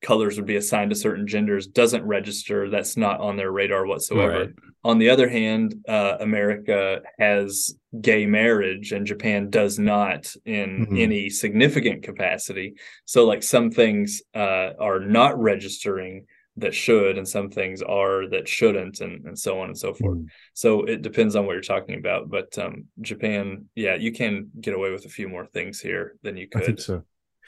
colors 0.00 0.36
would 0.36 0.46
be 0.46 0.56
assigned 0.56 0.88
to 0.90 0.96
certain 0.96 1.26
genders 1.26 1.66
doesn't 1.66 2.02
register. 2.04 2.70
That's 2.70 2.96
not 2.96 3.20
on 3.20 3.36
their 3.36 3.50
radar 3.52 3.84
whatsoever. 3.84 4.38
Right. 4.38 4.50
On 4.84 4.98
the 4.98 5.10
other 5.10 5.28
hand, 5.28 5.74
uh, 5.86 6.16
America 6.20 7.02
has 7.18 7.74
gay 8.00 8.24
marriage 8.24 8.92
and 8.92 9.04
Japan 9.04 9.50
does 9.50 9.78
not 9.78 10.32
in 10.46 10.86
Mhm. 10.86 11.00
any 11.00 11.28
significant 11.28 12.04
capacity. 12.04 12.74
So, 13.04 13.26
like, 13.26 13.42
some 13.42 13.70
things 13.70 14.22
uh, 14.34 14.70
are 14.78 15.00
not 15.00 15.38
registering 15.38 16.24
that 16.60 16.74
should, 16.74 17.18
and 17.18 17.28
some 17.28 17.50
things 17.50 17.82
are 17.82 18.28
that 18.30 18.48
shouldn't, 18.48 19.00
and, 19.00 19.24
and 19.26 19.38
so 19.38 19.60
on 19.60 19.68
and 19.68 19.78
so 19.78 19.94
forth. 19.94 20.18
Mm. 20.18 20.26
So, 20.54 20.84
it 20.84 21.02
depends 21.02 21.36
on 21.36 21.46
what 21.46 21.52
you're 21.52 21.62
talking 21.62 21.98
about. 21.98 22.28
But 22.28 22.56
um, 22.58 22.86
Japan, 23.00 23.66
yeah, 23.74 23.94
you 23.94 24.12
can 24.12 24.50
get 24.60 24.74
away 24.74 24.90
with 24.90 25.04
a 25.04 25.10
few 25.10 25.28
more 25.28 25.46
things 25.46 25.80
here 25.80 26.16
than 26.22 26.36
you 26.36 26.48
could. 26.48 26.62
I 26.62 26.66
think 26.66 26.80
so. 26.80 27.02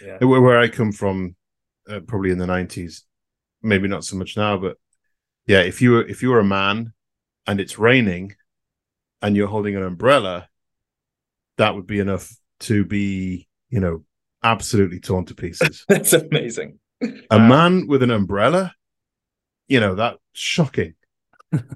Yeah. 0.05 0.19
Where, 0.25 0.41
where 0.41 0.59
I 0.59 0.69
come 0.69 0.93
from, 0.93 1.37
uh, 1.89 2.01
probably 2.01 2.31
in 2.31 2.39
the 2.39 2.47
nineties, 2.47 3.05
maybe 3.63 3.89
not 3.89 4.05
so 4.05 4.17
much 4.17 4.37
now, 4.37 4.57
but 4.57 4.77
yeah, 5.47 5.61
if 5.61 5.83
you 5.83 5.93
were 5.93 6.07
if 6.07 6.23
you 6.23 6.31
were 6.31 6.41
a 6.41 6.45
man 6.45 6.93
and 7.47 7.61
it's 7.61 7.79
raining 7.79 8.35
and 9.23 9.37
you're 9.37 9.49
holding 9.49 9.77
an 9.77 9.83
umbrella, 9.83 10.49
that 11.59 11.75
would 11.75 11.87
be 11.87 11.99
enough 11.99 12.33
to 12.61 12.85
be, 12.85 13.49
you 13.69 13.81
know, 13.81 14.05
absolutely 14.43 15.01
torn 15.01 15.25
to 15.27 15.35
pieces. 15.35 15.85
That's 15.89 16.13
amazing. 16.13 16.79
a 17.31 17.39
man 17.39 17.87
with 17.87 18.03
an 18.03 18.11
umbrella, 18.11 18.75
you 19.71 19.81
know, 19.81 19.95
that 19.95 20.19
shocking. 20.33 20.95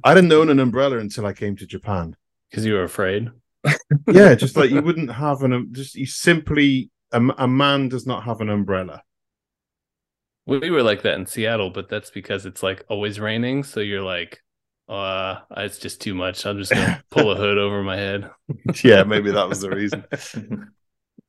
I 0.03 0.14
didn't 0.14 0.32
own 0.32 0.51
an 0.51 0.61
umbrella 0.61 0.99
until 0.99 1.24
I 1.24 1.32
came 1.32 1.57
to 1.57 1.66
Japan. 1.66 2.16
Because 2.51 2.66
you 2.66 2.74
were 2.74 2.84
afraid. 2.84 3.30
Yeah, 4.11 4.34
just 4.34 4.57
like 4.57 4.70
you 4.70 4.82
wouldn't 4.82 5.11
have 5.11 5.42
an 5.42 5.53
um, 5.55 5.68
just 5.72 5.95
you 5.95 6.05
simply 6.05 6.90
a, 7.12 7.20
a 7.38 7.49
man 7.49 7.88
does 7.88 8.07
not 8.07 8.24
have 8.24 8.42
an 8.42 8.51
umbrella. 8.51 9.03
We 10.45 10.70
were 10.70 10.82
like 10.82 11.03
that 11.03 11.14
in 11.14 11.24
Seattle, 11.24 11.70
but 11.70 11.88
that's 11.88 12.11
because 12.11 12.45
it's 12.45 12.62
like 12.62 12.84
always 12.88 13.18
raining. 13.18 13.62
So 13.62 13.80
you're 13.80 14.03
like, 14.03 14.40
uh, 14.88 15.36
it's 15.57 15.78
just 15.78 16.03
too 16.03 16.14
much. 16.14 16.45
I'm 16.45 16.59
just 16.59 16.72
gonna 16.72 17.03
pull 17.11 17.30
a 17.30 17.36
hood 17.36 17.57
over 17.57 17.82
my 17.82 17.97
head. 17.97 18.30
yeah, 18.84 19.05
maybe 19.05 19.30
that 19.30 19.49
was 19.49 19.61
the 19.61 19.70
reason. 19.70 20.05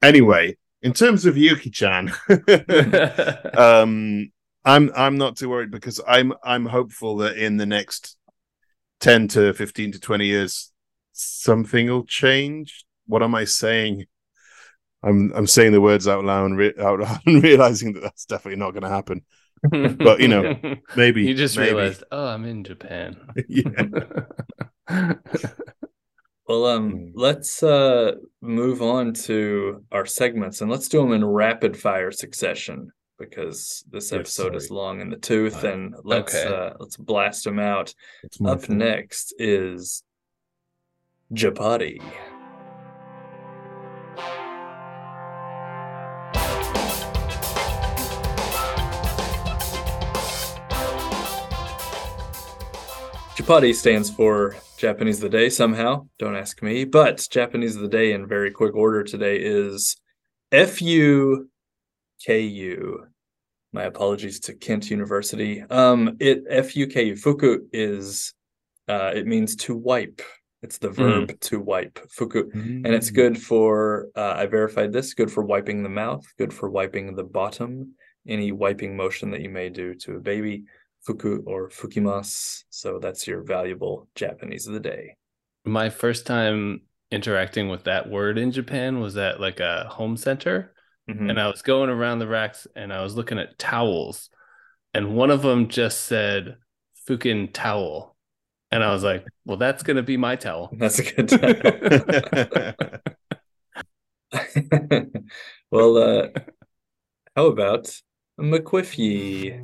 Anyway, 0.02 0.58
in 0.82 0.92
terms 0.92 1.26
of 1.26 1.38
Yuki-chan, 1.38 2.12
um, 3.58 4.30
I'm 4.66 4.92
I'm 4.96 5.18
not 5.18 5.38
too 5.38 5.50
worried 5.50 5.72
because 5.72 6.02
I'm 6.08 6.34
I'm 6.44 6.66
hopeful 6.66 7.18
that 7.18 7.38
in 7.38 7.58
the 7.58 7.66
next 7.66 8.18
ten 9.00 9.28
to 9.30 9.54
fifteen 9.54 9.92
to 9.92 10.00
twenty 10.00 10.26
years, 10.26 10.72
something 11.14 11.88
will 11.88 12.06
change. 12.06 12.86
What 13.08 13.22
am 13.24 13.36
I 13.36 13.46
saying? 13.46 14.06
I'm 15.04 15.32
I'm 15.36 15.48
saying 15.48 15.72
the 15.72 15.82
words 15.82 16.08
out 16.08 16.26
loud 16.26 16.46
and, 16.48 16.58
re- 16.58 16.74
out 16.80 17.00
loud 17.00 17.20
and 17.28 17.44
realizing 17.50 17.94
that 17.94 18.02
that's 18.02 18.26
definitely 18.26 18.60
not 18.60 18.72
going 18.72 18.84
to 18.84 18.90
happen. 18.90 19.22
But, 19.72 20.20
you 20.20 20.28
know, 20.28 20.56
Maybe 20.96 21.24
you 21.26 21.34
just 21.34 21.58
maybe. 21.58 21.74
realized, 21.74 22.04
oh, 22.12 22.28
I'm 22.28 22.46
in 22.46 22.64
Japan. 22.64 23.16
yeah. 23.48 25.14
Well, 26.48 26.66
um, 26.66 26.92
Mm. 26.92 27.12
let's 27.16 27.64
uh 27.64 28.12
move 28.42 28.82
on 28.84 29.14
to 29.26 29.84
our 29.92 30.06
segments 30.06 30.62
and 30.62 30.70
let's 30.70 30.88
do 30.88 31.00
them 31.02 31.14
in 31.14 31.26
rapid 31.26 31.76
fire 31.78 32.12
succession 32.12 32.92
because 33.18 33.84
this 33.90 34.12
episode 34.12 34.56
is 34.56 34.70
long 34.70 35.02
in 35.02 35.10
the 35.10 35.18
tooth, 35.18 35.64
Uh, 35.64 35.70
and 35.70 35.96
let's 36.04 36.36
okay. 36.36 36.54
uh 36.54 36.74
let's 36.80 36.98
blast 36.98 37.44
them 37.44 37.60
out. 37.60 37.94
Up 38.46 38.68
next 38.70 39.34
is 39.40 40.04
Japati. 41.34 42.02
Japati 53.36 53.76
stands 53.76 54.10
for 54.10 54.56
Japanese 54.78 55.18
of 55.18 55.30
the 55.30 55.38
Day 55.38 55.50
somehow. 55.50 56.08
Don't 56.18 56.36
ask 56.36 56.64
me. 56.64 56.86
But 56.86 57.28
Japanese 57.30 57.76
of 57.76 57.82
the 57.82 57.90
Day 57.90 58.14
in 58.14 58.28
very 58.28 58.50
quick 58.50 58.74
order 58.74 59.04
today 59.04 59.38
is 59.38 59.98
F 60.52 60.82
U 60.82 61.50
K 62.24 62.42
U. 62.42 63.08
My 63.74 63.84
apologies 63.84 64.40
to 64.42 64.54
Kent 64.54 64.90
University. 64.90 65.62
Um, 65.70 66.16
it 66.20 66.44
F 66.50 66.76
U 66.76 66.88
K 66.88 67.06
U. 67.08 67.16
Fuku 67.16 67.60
is 67.74 68.34
uh, 68.88 69.12
it 69.16 69.26
means 69.28 69.56
to 69.58 69.76
wipe. 69.76 70.22
It's 70.62 70.78
the 70.80 70.90
verb 70.90 71.40
to 71.42 71.60
wipe. 71.60 72.00
Fuku 72.10 72.50
and 72.54 72.88
it's 72.88 73.12
Mm. 73.12 73.16
good 73.16 73.42
for 73.42 74.08
uh, 74.16 74.34
i 74.38 74.46
verified 74.48 74.92
this 74.94 75.14
good 75.14 75.32
for 75.32 75.44
wiping 75.44 75.84
the 75.84 75.90
mouth 75.90 76.26
good 76.40 76.52
for 76.54 76.70
wiping 76.72 77.16
the 77.16 77.24
bottom 77.24 77.94
any 78.28 78.52
wiping 78.52 78.96
motion 78.98 79.30
that 79.32 79.42
you 79.42 79.50
may 79.50 79.70
do 79.70 79.94
to 79.94 80.16
a 80.16 80.20
baby 80.20 80.64
fuku 81.06 81.44
or 81.46 81.70
fukimas 81.70 82.64
so 82.72 82.98
that's 82.98 83.28
your 83.28 83.44
valuable 83.44 84.08
japanese 84.16 84.66
of 84.66 84.74
the 84.74 84.80
day 84.80 85.16
My 85.66 85.90
first 85.90 86.26
time 86.26 86.82
interacting 87.12 87.70
with 87.70 87.84
that 87.84 88.10
word 88.10 88.40
in 88.40 88.52
Japan 88.52 89.00
was 89.00 89.16
at 89.18 89.40
like 89.40 89.60
a 89.60 89.86
home 89.90 90.18
center. 90.18 90.74
Mhm. 91.10 91.30
and 91.30 91.40
I 91.40 91.48
was 91.48 91.62
going 91.62 91.90
around 91.90 92.20
the 92.20 92.28
racks 92.28 92.66
and 92.76 92.92
I 92.92 93.02
was 93.04 93.16
looking 93.16 93.38
at 93.40 93.60
towels, 93.60 94.30
and 94.94 95.16
one 95.16 95.30
of 95.32 95.42
them 95.44 95.68
just 95.70 96.02
said 96.06 96.58
"fucking 97.08 97.52
towel," 97.54 98.16
and 98.72 98.84
I 98.84 98.92
was 98.92 99.04
like, 99.04 99.26
"Well, 99.46 99.58
that's 99.58 99.84
gonna 99.84 100.02
be 100.04 100.18
my 100.18 100.36
towel." 100.36 100.70
that's 100.78 101.00
a 101.00 101.04
good 101.04 101.30
towel. 101.30 101.56
well 105.72 105.98
uh 105.98 106.28
how 107.36 107.46
about 107.46 108.02
mcquiffy 108.40 109.62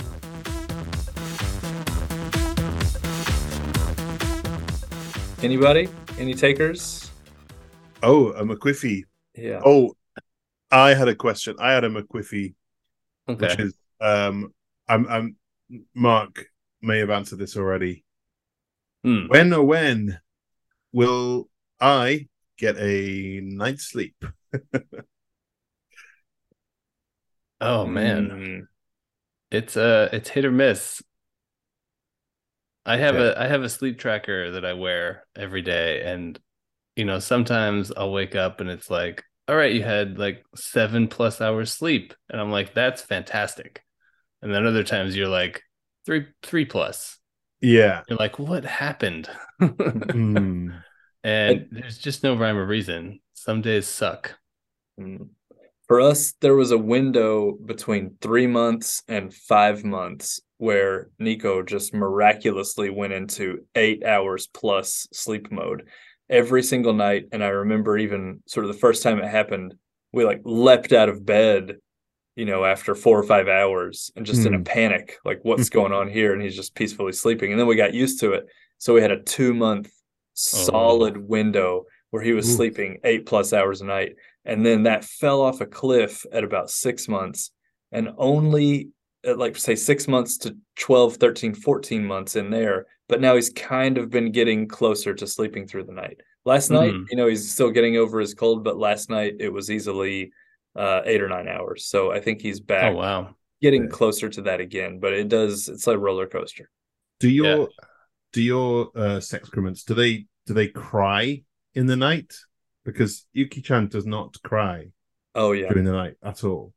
anybody 5.44 5.88
any 6.18 6.34
takers 6.34 7.08
Oh, 8.04 8.30
a 8.30 8.44
McQuiffy. 8.44 9.04
yeah 9.36 9.62
Oh, 9.64 9.94
I 10.72 10.94
had 10.94 11.08
a 11.08 11.16
question. 11.16 11.56
I 11.60 11.72
had 11.74 11.84
a 11.84 11.90
McQuiffy, 11.90 12.54
Okay, 13.28 13.40
which 13.40 13.60
is 13.60 13.74
um, 14.02 14.54
I'm 14.88 15.08
I'm 15.10 15.36
Mark 15.96 16.46
may 16.82 17.00
have 17.00 17.10
answered 17.10 17.40
this 17.40 17.58
already. 17.58 18.04
Hmm. 19.04 19.28
When 19.28 19.54
or 19.54 19.64
when 19.64 20.20
will 20.94 21.50
I 21.80 22.30
get 22.58 22.78
a 22.80 23.42
night's 23.44 23.86
sleep? 23.86 24.16
oh 27.62 27.86
man, 27.86 28.32
Mm. 28.34 28.68
it's 29.52 29.78
uh 29.78 30.10
it's 30.14 30.30
hit 30.30 30.46
or 30.46 30.52
miss. 30.52 31.02
I 32.86 32.98
have 32.98 33.16
Okay. 33.16 33.20
a 33.20 33.40
I 33.40 33.48
have 33.48 33.64
a 33.64 33.70
sleep 33.70 34.00
tracker 34.00 34.52
that 34.52 34.66
I 34.66 34.74
wear 34.74 35.26
every 35.36 35.62
day, 35.62 36.02
and 36.04 36.40
you 36.96 37.06
know 37.06 37.20
sometimes 37.20 37.92
I'll 37.98 38.12
wake 38.14 38.36
up 38.36 38.62
and 38.62 38.70
it's 38.70 38.90
like, 38.90 39.24
all 39.48 39.56
right, 39.56 39.74
you 39.74 39.84
had 39.84 40.18
like 40.18 40.44
seven 40.56 41.08
plus 41.08 41.42
hours 41.42 41.72
sleep, 41.72 42.14
and 42.30 42.40
I'm 42.40 42.52
like, 42.52 42.74
that's 42.74 43.02
fantastic. 43.02 43.84
And 44.42 44.54
then 44.54 44.66
other 44.66 44.84
times 44.84 45.16
you're 45.16 45.28
like 45.28 45.62
three 46.06 46.28
three 46.42 46.66
plus. 46.66 47.18
Yeah. 47.62 48.02
You're 48.10 48.18
like, 48.18 48.40
what 48.40 48.66
happened? 48.66 49.30
Hmm. 49.60 50.70
and 51.24 51.68
there's 51.72 52.00
just 52.00 52.24
no 52.24 52.36
rhyme 52.36 52.58
or 52.58 52.66
reason. 52.66 53.20
Some 53.34 53.62
days 53.62 53.88
suck. 53.88 54.38
Mm. 55.00 55.30
For 55.88 56.02
us, 56.02 56.34
there 56.42 56.56
was 56.56 56.72
a 56.72 56.78
window 56.78 57.52
between 57.52 58.16
three 58.22 58.48
months 58.48 59.04
and 59.08 59.34
five 59.34 59.84
months 59.84 60.40
where 60.58 61.10
Nico 61.20 61.62
just 61.64 61.94
miraculously 61.94 62.90
went 62.90 63.14
into 63.14 63.66
eight 63.76 64.04
hours 64.04 64.48
plus 64.48 65.08
sleep 65.12 65.52
mode 65.52 65.88
every 66.32 66.64
single 66.64 66.94
night. 66.94 67.26
And 67.32 67.44
I 67.44 67.50
remember 67.50 67.98
even 67.98 68.42
sort 68.48 68.66
of 68.66 68.72
the 68.74 68.80
first 68.80 69.04
time 69.04 69.20
it 69.20 69.28
happened, 69.28 69.76
we 70.14 70.26
like 70.26 70.42
leapt 70.46 70.94
out 70.94 71.10
of 71.10 71.26
bed, 71.26 71.78
you 72.36 72.46
know, 72.46 72.66
after 72.66 72.96
four 72.96 73.20
or 73.20 73.24
five 73.24 73.48
hours 73.48 74.12
and 74.16 74.26
just 74.26 74.46
in 74.46 74.54
a 74.56 74.58
Hmm. 74.58 74.64
panic, 74.64 75.18
like 75.26 75.40
what's 75.44 75.70
going 75.78 75.92
on 75.92 76.10
here? 76.10 76.34
And 76.34 76.42
he's 76.42 76.56
just 76.56 76.74
peacefully 76.74 77.12
sleeping. 77.14 77.52
And 77.52 77.60
then 77.60 77.68
we 77.68 77.76
got 77.76 77.94
used 77.94 78.20
to 78.22 78.32
it. 78.32 78.46
So 78.78 78.94
we 78.94 79.02
had 79.02 79.12
a 79.12 79.22
two 79.22 79.54
month 79.54 79.92
solid 80.34 81.18
window 81.18 81.86
where 82.10 82.24
he 82.24 82.34
was 82.34 82.50
Ooh. 82.50 82.56
sleeping 82.56 82.98
eight 83.04 83.26
plus 83.26 83.54
hours 83.54 83.82
a 83.82 83.86
night. 83.86 84.16
And 84.46 84.66
then 84.66 84.84
that 84.84 85.06
fell 85.06 85.42
off 85.42 85.62
a 85.62 85.66
cliff 85.66 86.26
at 86.32 86.44
about 86.44 86.72
six 86.72 87.08
months. 87.08 87.52
And 87.92 88.10
only 88.18 88.90
at 89.24 89.38
like 89.38 89.56
say 89.56 89.76
six 89.76 90.08
months 90.08 90.38
to 90.40 90.58
12, 90.80 91.18
13, 91.18 91.54
14 91.54 92.06
months 92.06 92.36
in 92.36 92.50
there. 92.50 92.88
But 93.12 93.20
now 93.20 93.36
he's 93.36 93.50
kind 93.50 93.98
of 93.98 94.10
been 94.10 94.32
getting 94.32 94.70
closer 94.70 95.14
to 95.14 95.28
sleeping 95.28 95.68
through 95.68 95.84
the 95.84 95.92
night. 95.92 96.22
Last 96.46 96.70
night, 96.72 96.94
Mhm. 96.94 97.06
you 97.12 97.18
know, 97.18 97.28
he's 97.28 97.52
still 97.52 97.70
getting 97.70 97.98
over 97.98 98.22
his 98.22 98.34
cold, 98.34 98.64
but 98.64 98.78
last 98.78 99.10
night 99.10 99.36
it 99.40 99.50
was 99.50 99.70
easily 99.70 100.32
uh, 100.74 101.02
eight 101.04 101.22
or 101.22 101.28
nine 101.28 101.50
hours. 101.50 101.84
So 101.88 102.14
I 102.14 102.22
think 102.22 102.40
he's 102.42 102.62
back 102.62 102.94
Oh 102.94 102.98
wow. 102.98 103.36
getting 103.62 103.84
Yeah. 103.84 103.90
closer 103.90 104.30
to 104.30 104.42
that 104.44 104.62
again. 104.62 105.00
But 105.02 105.12
it 105.12 105.28
does 105.28 105.68
it's 105.68 105.86
a 105.88 105.98
roller 105.98 106.26
coaster. 106.26 106.70
Do 107.20 107.30
your 107.30 107.68
do 108.32 108.42
your 108.42 108.90
uh, 108.96 109.20
sex 109.20 109.44
excrements 109.44 109.84
do 109.84 109.94
they 109.94 110.28
do 110.48 110.54
they 110.54 110.70
cry 110.70 111.44
in 111.76 111.88
the 111.88 111.98
night? 111.98 112.34
Because 112.86 113.28
Yuki-chan 113.34 113.90
does 113.90 114.06
not 114.06 114.42
cry 114.42 114.92
Oh 115.36 115.52
yeah. 115.52 115.68
during 115.68 115.84
the 115.84 115.92
night 115.92 116.16
at 116.24 116.46
all. 116.46 116.74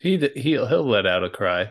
He 0.00 0.16
he'll 0.34 0.66
he'll 0.66 0.84
let 0.84 1.06
out 1.06 1.22
a 1.22 1.30
cry. 1.30 1.70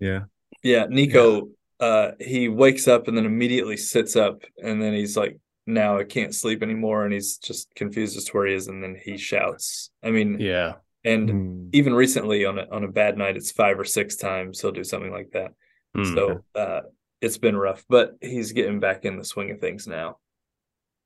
Yeah. 0.00 0.24
Yeah, 0.64 0.86
Nico 0.90 1.50
uh 1.80 2.12
he 2.20 2.48
wakes 2.48 2.88
up 2.88 3.08
and 3.08 3.16
then 3.16 3.26
immediately 3.26 3.76
sits 3.76 4.16
up 4.16 4.42
and 4.62 4.82
then 4.82 4.92
he's 4.92 5.16
like 5.16 5.38
now 5.66 5.98
I 5.98 6.04
can't 6.04 6.34
sleep 6.34 6.62
anymore 6.62 7.04
and 7.04 7.12
he's 7.12 7.38
just 7.38 7.74
confused 7.74 8.16
as 8.16 8.24
to 8.26 8.32
where 8.32 8.46
he 8.46 8.54
is 8.54 8.68
and 8.68 8.82
then 8.82 8.96
he 9.02 9.16
shouts. 9.18 9.90
I 10.02 10.10
mean 10.10 10.40
Yeah. 10.40 10.74
and 11.04 11.30
Hmm. 11.30 11.68
even 11.72 11.94
recently 11.94 12.44
on 12.44 12.58
a 12.58 12.66
on 12.70 12.84
a 12.84 12.88
bad 12.88 13.16
night 13.18 13.36
it's 13.36 13.52
five 13.52 13.78
or 13.78 13.84
six 13.84 14.16
times 14.16 14.60
he'll 14.60 14.72
do 14.72 14.84
something 14.84 15.12
like 15.12 15.30
that. 15.32 15.52
Hmm. 15.94 16.04
So 16.14 16.44
uh 16.54 16.80
it's 17.20 17.38
been 17.38 17.56
rough, 17.56 17.84
but 17.88 18.16
he's 18.22 18.52
getting 18.52 18.80
back 18.80 19.04
in 19.04 19.18
the 19.18 19.24
swing 19.24 19.50
of 19.50 19.60
things 19.60 19.86
now. 19.86 20.18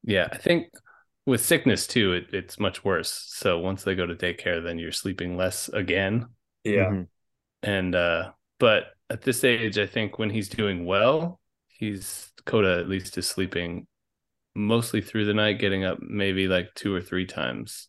Yeah, 0.03 0.29
I 0.31 0.37
think 0.39 0.69
with 1.27 1.45
sickness 1.45 1.87
too, 1.87 2.13
it, 2.13 2.27
it's 2.33 2.59
much 2.59 2.85
worse. 2.85 3.11
So 3.11 3.59
once 3.59 3.83
they 3.85 3.95
go 3.95 4.07
to 4.07 4.15
daycare, 4.15 4.63
then 4.63 4.79
you're 4.79 4.93
sleeping 4.93 5.37
less 5.37 5.69
again. 5.69 6.27
Yeah. 6.65 6.91
Mhm. 6.91 7.09
And 7.63 7.95
uh 7.95 8.33
but 8.59 8.94
at 9.11 9.23
this 9.23 9.45
age, 9.45 9.79
I 9.79 9.87
think 9.87 10.19
when 10.19 10.31
he's 10.31 10.49
doing 10.49 10.85
well, 10.85 11.41
he's 11.69 12.33
Coda 12.47 12.79
at 12.79 12.89
least 12.89 13.17
is 13.19 13.27
sleeping 13.27 13.87
mostly 14.55 15.01
through 15.01 15.27
the 15.27 15.35
night, 15.35 15.59
getting 15.59 15.85
up 15.85 15.99
maybe 16.01 16.47
like 16.49 16.75
two 16.75 16.95
or 16.95 17.01
three 17.01 17.27
times. 17.27 17.89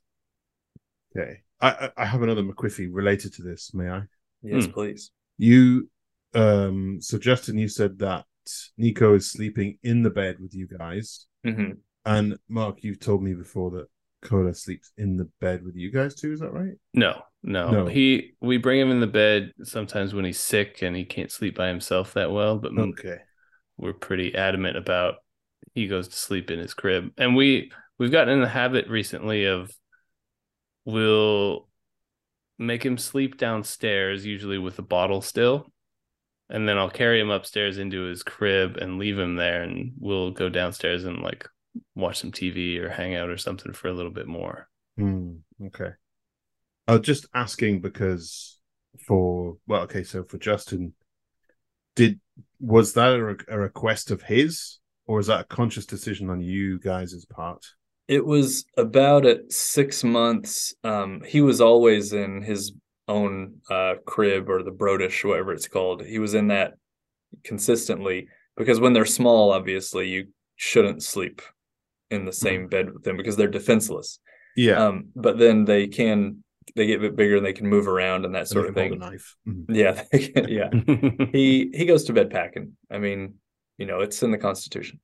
Okay. 1.16 1.42
I, 1.62 1.70
I 1.70 1.92
I 1.98 2.06
have 2.06 2.22
another 2.22 2.44
McQuiffy 2.44 2.90
related 2.92 3.34
to 3.36 3.44
this, 3.44 3.74
may 3.74 3.90
I? 3.90 4.02
Yes, 4.42 4.66
Hmm. 4.66 4.72
please. 4.72 5.12
You 5.38 5.90
um 6.34 7.00
so 7.02 7.18
Justin, 7.18 7.58
you 7.58 7.68
said 7.68 8.00
that 8.00 8.26
Nico 8.78 9.16
is 9.16 9.32
sleeping 9.32 9.78
in 9.84 10.02
the 10.04 10.10
bed 10.10 10.38
with 10.40 10.54
you 10.54 10.68
guys. 10.68 11.28
hmm 11.44 11.72
And 12.06 12.38
Mark, 12.50 12.84
you've 12.84 13.00
told 13.00 13.24
me 13.24 13.34
before 13.34 13.72
that 13.72 13.88
Coda 14.22 14.54
sleeps 14.54 14.92
in 14.98 15.18
the 15.18 15.30
bed 15.40 15.64
with 15.64 15.76
you 15.76 15.92
guys 15.92 16.16
too, 16.16 16.34
is 16.34 16.40
that 16.42 16.52
right? 16.52 16.76
No, 16.94 17.22
no, 17.48 17.72
No. 17.72 17.86
He 17.86 18.34
we 18.42 18.58
bring 18.58 18.80
him 18.80 18.92
in 18.92 19.00
the 19.00 19.08
bed 19.08 19.54
sometimes 19.64 20.14
when 20.14 20.26
he's 20.26 20.40
sick 20.40 20.82
and 20.82 20.96
he 20.96 21.06
can't 21.06 21.32
sleep 21.32 21.56
by 21.56 21.68
himself 21.70 22.14
that 22.16 22.32
well, 22.32 22.58
but 22.58 22.78
Okay. 22.78 23.20
we're 23.78 23.94
pretty 23.94 24.36
adamant 24.36 24.76
about 24.78 25.16
he 25.74 25.88
goes 25.88 26.08
to 26.08 26.16
sleep 26.16 26.50
in 26.52 26.60
his 26.60 26.74
crib 26.74 27.12
and 27.18 27.36
we 27.36 27.72
we've 28.00 28.12
gotten 28.12 28.34
in 28.34 28.42
the 28.42 28.48
habit 28.48 28.88
recently 28.90 29.46
of 29.46 29.72
we'll 30.86 31.68
make 32.58 32.86
him 32.86 32.98
sleep 32.98 33.38
downstairs 33.38 34.26
usually 34.26 34.58
with 34.58 34.80
a 34.80 34.84
bottle 34.84 35.22
still 35.22 35.68
and 36.50 36.70
then 36.70 36.78
i'll 36.78 36.90
carry 36.90 37.20
him 37.20 37.30
upstairs 37.30 37.78
into 37.78 38.04
his 38.04 38.24
crib 38.24 38.78
and 38.78 38.98
leave 38.98 39.20
him 39.20 39.36
there 39.36 39.64
and 39.64 39.92
we'll 40.00 40.32
go 40.32 40.48
downstairs 40.48 41.04
and 41.04 41.22
like 41.22 41.50
watch 41.96 42.20
some 42.20 42.32
tv 42.32 42.80
or 42.80 42.90
hang 42.90 43.16
out 43.16 43.30
or 43.30 43.38
something 43.38 43.74
for 43.74 43.90
a 43.90 43.94
little 43.94 44.12
bit 44.12 44.28
more 44.28 44.70
Hmm, 44.98 45.34
okay. 45.66 45.90
I 46.88 46.94
was 46.94 47.02
just 47.02 47.28
asking 47.34 47.82
because 47.82 48.60
for 49.08 49.58
well, 49.68 49.82
okay, 49.84 50.04
so 50.04 50.24
for 50.24 50.38
Justin, 50.38 50.94
did 51.96 52.20
was 52.60 52.94
that 52.94 53.14
a, 53.14 53.24
re- 53.24 53.46
a 53.48 53.60
request 53.60 54.12
of 54.12 54.24
his, 54.24 54.80
or 55.08 55.20
is 55.20 55.28
that 55.28 55.42
a 55.42 55.46
conscious 55.46 55.86
decision 55.86 56.30
on 56.30 56.42
you 56.42 56.80
guys' 56.80 57.26
part? 57.26 57.66
It 58.08 58.26
was 58.26 58.66
about 58.78 59.26
at 59.26 59.52
six 59.52 60.04
months. 60.04 60.74
Um, 60.84 61.22
he 61.26 61.42
was 61.42 61.60
always 61.60 62.14
in 62.14 62.44
his 62.44 62.74
own 63.08 63.56
uh, 63.70 63.96
crib 64.06 64.50
or 64.50 64.64
the 64.64 64.72
Brodish, 64.72 65.24
whatever 65.28 65.52
it's 65.54 65.68
called. 65.68 66.04
He 66.04 66.20
was 66.20 66.34
in 66.34 66.48
that 66.48 66.74
consistently 67.44 68.28
because 68.58 68.80
when 68.80 68.94
they're 68.94 69.06
small, 69.06 69.52
obviously 69.52 70.08
you 70.08 70.28
shouldn't 70.56 71.04
sleep 71.04 71.42
in 72.12 72.26
the 72.26 72.32
same 72.32 72.68
bed 72.68 72.94
with 72.94 73.04
them 73.04 73.18
because 73.18 73.36
they're 73.36 73.48
defenseless. 73.48 74.20
Yeah, 74.56 74.86
Um, 74.86 75.10
but 75.16 75.38
then 75.38 75.66
they 75.66 75.88
can 75.88 76.44
they 76.76 76.86
get 76.88 76.98
a 76.98 77.02
bit 77.02 77.16
bigger 77.16 77.38
and 77.38 77.46
they 77.46 77.54
can 77.54 77.68
move 77.68 77.88
around 77.88 78.26
and 78.26 78.36
that 78.36 78.48
sort 78.48 78.68
of 78.68 78.76
And 78.78 78.92
you 78.94 79.00
can 79.00 79.00
thing. 79.00 79.02
hold 79.02 79.12
a 79.12 79.16
knife. 79.16 79.36
Mhm. 79.48 79.66
Yeah, 79.70 80.04
can- 80.34 80.50
yeah. 81.20 81.26
he 81.32 81.72
he 81.74 81.86
goes 81.86 82.04
to 82.06 82.14
bed 82.14 82.30
packing. 82.30 82.74
I 82.92 82.98
mean, 83.00 83.36
you 83.78 83.86
know, 83.86 84.02
it's 84.02 84.22
in 84.24 84.32
the 84.32 84.38
Constitution. 84.38 85.00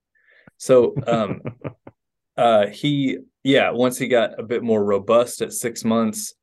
So 0.58 0.96
um 1.08 1.42
uh 2.38 2.68
he 2.68 3.18
yeah, 3.44 3.72
once 3.72 3.98
he 3.98 4.08
got 4.08 4.40
a 4.40 4.44
bit 4.44 4.62
more 4.64 4.84
robust 4.84 5.42
at 5.42 5.52
six 5.54 5.84
months, 5.84 6.34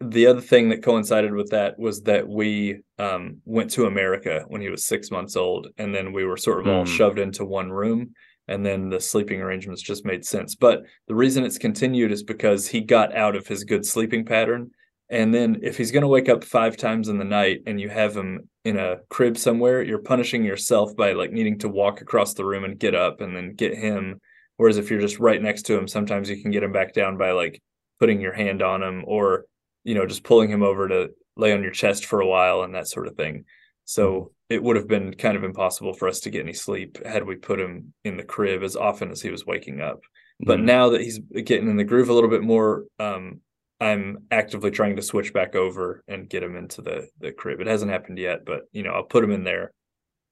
the 0.00 0.26
other 0.26 0.40
thing 0.42 0.68
that 0.68 0.82
coincided 0.82 1.34
with 1.34 1.50
that 1.50 1.78
was 1.78 2.02
that 2.02 2.28
we 2.28 2.82
um 2.98 3.38
went 3.44 3.70
to 3.72 3.86
America 3.86 4.44
when 4.48 4.60
he 4.60 4.68
was 4.68 4.84
six 4.86 5.10
months 5.10 5.36
old, 5.36 5.68
and 5.78 5.94
then 5.94 6.12
we 6.12 6.24
were 6.24 6.36
sort 6.36 6.60
of 6.60 6.66
all 6.68 6.84
Mm. 6.84 6.96
shoved 6.96 7.18
into 7.18 7.44
one 7.44 7.70
room. 7.72 8.12
And 8.50 8.66
then 8.66 8.90
the 8.90 9.00
sleeping 9.00 9.40
arrangements 9.40 9.80
just 9.80 10.04
made 10.04 10.24
sense. 10.24 10.56
But 10.56 10.82
the 11.06 11.14
reason 11.14 11.44
it's 11.44 11.56
continued 11.56 12.10
is 12.10 12.24
because 12.24 12.66
he 12.66 12.80
got 12.80 13.16
out 13.16 13.36
of 13.36 13.46
his 13.46 13.62
good 13.62 13.86
sleeping 13.86 14.24
pattern. 14.24 14.72
And 15.08 15.32
then 15.32 15.60
if 15.62 15.76
he's 15.76 15.92
going 15.92 16.02
to 16.02 16.08
wake 16.08 16.28
up 16.28 16.42
five 16.42 16.76
times 16.76 17.08
in 17.08 17.16
the 17.16 17.24
night 17.24 17.62
and 17.66 17.80
you 17.80 17.88
have 17.88 18.16
him 18.16 18.48
in 18.64 18.76
a 18.76 18.96
crib 19.08 19.38
somewhere, 19.38 19.82
you're 19.82 20.02
punishing 20.02 20.42
yourself 20.42 20.96
by 20.96 21.12
like 21.12 21.30
needing 21.30 21.58
to 21.60 21.68
walk 21.68 22.00
across 22.00 22.34
the 22.34 22.44
room 22.44 22.64
and 22.64 22.78
get 22.78 22.94
up 22.94 23.20
and 23.20 23.36
then 23.36 23.54
get 23.54 23.78
him. 23.78 24.20
Whereas 24.56 24.78
if 24.78 24.90
you're 24.90 25.00
just 25.00 25.20
right 25.20 25.40
next 25.40 25.62
to 25.62 25.78
him, 25.78 25.86
sometimes 25.86 26.28
you 26.28 26.42
can 26.42 26.50
get 26.50 26.64
him 26.64 26.72
back 26.72 26.92
down 26.92 27.16
by 27.16 27.30
like 27.30 27.62
putting 28.00 28.20
your 28.20 28.32
hand 28.32 28.62
on 28.62 28.82
him 28.82 29.04
or, 29.06 29.46
you 29.84 29.94
know, 29.94 30.06
just 30.06 30.24
pulling 30.24 30.50
him 30.50 30.64
over 30.64 30.88
to 30.88 31.10
lay 31.36 31.52
on 31.52 31.62
your 31.62 31.70
chest 31.70 32.04
for 32.04 32.20
a 32.20 32.26
while 32.26 32.62
and 32.62 32.74
that 32.74 32.88
sort 32.88 33.06
of 33.06 33.14
thing. 33.14 33.44
So 33.90 34.30
it 34.48 34.62
would 34.62 34.76
have 34.76 34.86
been 34.86 35.14
kind 35.14 35.36
of 35.36 35.42
impossible 35.42 35.94
for 35.94 36.06
us 36.06 36.20
to 36.20 36.30
get 36.30 36.42
any 36.44 36.52
sleep 36.52 37.04
had 37.04 37.26
we 37.26 37.34
put 37.34 37.58
him 37.58 37.92
in 38.04 38.16
the 38.16 38.22
crib 38.22 38.62
as 38.62 38.76
often 38.76 39.10
as 39.10 39.20
he 39.20 39.30
was 39.30 39.44
waking 39.44 39.80
up 39.80 40.00
but 40.38 40.58
Mm. 40.60 40.64
now 40.64 40.90
that 40.90 41.00
he's 41.00 41.18
getting 41.44 41.68
in 41.68 41.76
the 41.76 41.84
groove 41.84 42.08
a 42.08 42.12
little 42.14 42.30
bit 42.30 42.42
more 42.42 42.84
um 43.00 43.40
i'm 43.80 44.18
actively 44.30 44.70
trying 44.70 44.96
to 44.96 45.02
switch 45.02 45.32
back 45.32 45.54
over 45.56 46.02
and 46.06 46.28
get 46.30 46.42
him 46.42 46.54
into 46.56 46.82
the 46.82 47.08
the 47.18 47.32
crib 47.32 47.60
it 47.60 47.66
hasn't 47.66 47.90
happened 47.90 48.16
yet 48.18 48.44
but 48.46 48.60
you 48.72 48.82
know 48.84 48.92
i'll 48.92 49.02
put 49.14 49.24
him 49.24 49.32
in 49.32 49.42
there 49.44 49.72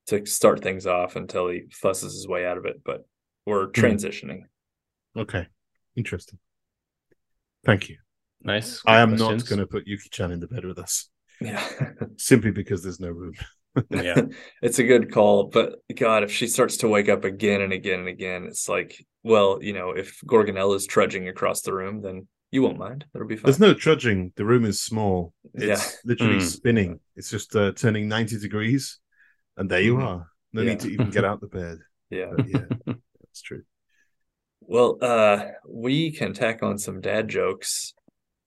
to 0.06 0.24
start 0.24 0.62
things 0.62 0.86
off 0.86 1.16
until 1.16 1.48
he 1.48 1.62
fusses 1.72 2.12
his 2.14 2.28
way 2.28 2.46
out 2.46 2.59
of 2.59 2.64
it 2.64 2.76
but 2.84 3.00
we're 3.44 3.66
transitioning 3.82 4.42
Okay, 5.16 5.46
interesting. 5.96 6.38
Thank 7.66 7.88
you. 7.88 7.96
nice 8.42 8.80
I 8.86 9.00
am 9.00 9.11
questions. 9.16 9.42
not 9.42 9.48
going 9.48 9.61
to 9.61 9.66
put 9.66 9.86
Yuki-chan 9.86 10.30
in 10.30 10.38
the 10.40 10.46
bed 10.46 10.64
with 10.64 10.78
us 10.78 11.09
yeah 11.41 11.66
simply 12.16 12.51
because 12.51 12.82
there's 12.82 13.01
no 13.01 13.11
room. 13.11 13.32
Yeah. 13.91 14.22
it's 14.62 14.78
a 14.80 14.82
good 14.84 15.12
call 15.12 15.45
but 15.45 15.76
god 15.97 16.24
if 16.24 16.32
she 16.32 16.47
starts 16.49 16.78
to 16.78 16.89
wake 16.89 17.09
up 17.09 17.24
again 17.24 17.61
and 17.61 17.72
again 17.72 18.01
and 18.01 18.09
again 18.09 18.47
it's 18.47 18.68
like 18.68 19.05
well 19.22 19.59
you 19.62 19.72
know 19.72 19.91
if 19.93 20.20
gorgonella 20.26 20.74
is 20.74 20.86
trudging 20.86 21.28
across 21.28 21.62
the 21.62 21.72
room 21.72 22.01
then 22.03 22.26
you 22.51 22.62
won't 22.62 22.78
mind 22.78 23.05
it'll 23.14 23.26
be 23.28 23.36
fine 23.36 23.45
There's 23.45 23.61
no 23.61 23.74
trudging. 23.74 24.32
The 24.36 24.45
room 24.47 24.64
is 24.64 24.80
small. 24.80 25.32
It's 25.55 25.64
Yeah. 25.64 25.82
literally 26.05 26.39
Mm. 26.39 26.43
spinning. 26.43 27.01
It's 27.14 27.30
just 27.30 27.55
uh, 27.55 27.72
turning 27.72 28.09
90 28.09 28.39
degrees, 28.41 28.99
and 29.59 29.70
there 29.70 29.82
you 29.82 29.97
Mhm. 29.97 30.02
are. 30.06 30.27
No 30.55 30.62
Yeah. 30.62 30.70
need 30.70 30.81
to 30.81 30.89
even 30.94 31.10
get 31.10 31.27
out 31.27 31.43
the 31.43 31.47
bed. 31.47 31.78
yeah 32.09 32.31
But 32.35 32.48
yeah, 32.48 32.65
that's 32.86 33.43
true. 33.43 33.65
Well, 34.62 34.97
uh, 35.02 35.44
we 35.69 36.10
can 36.10 36.32
tack 36.32 36.62
on 36.62 36.78
some 36.78 37.01
dad 37.02 37.28
jokes. 37.28 37.93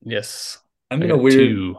yes 0.03 0.57
I'm 0.89 1.01
I 1.01 1.05
in 1.05 1.11
a 1.11 1.13
got 1.15 1.23
weird. 1.23 1.37
two. 1.37 1.75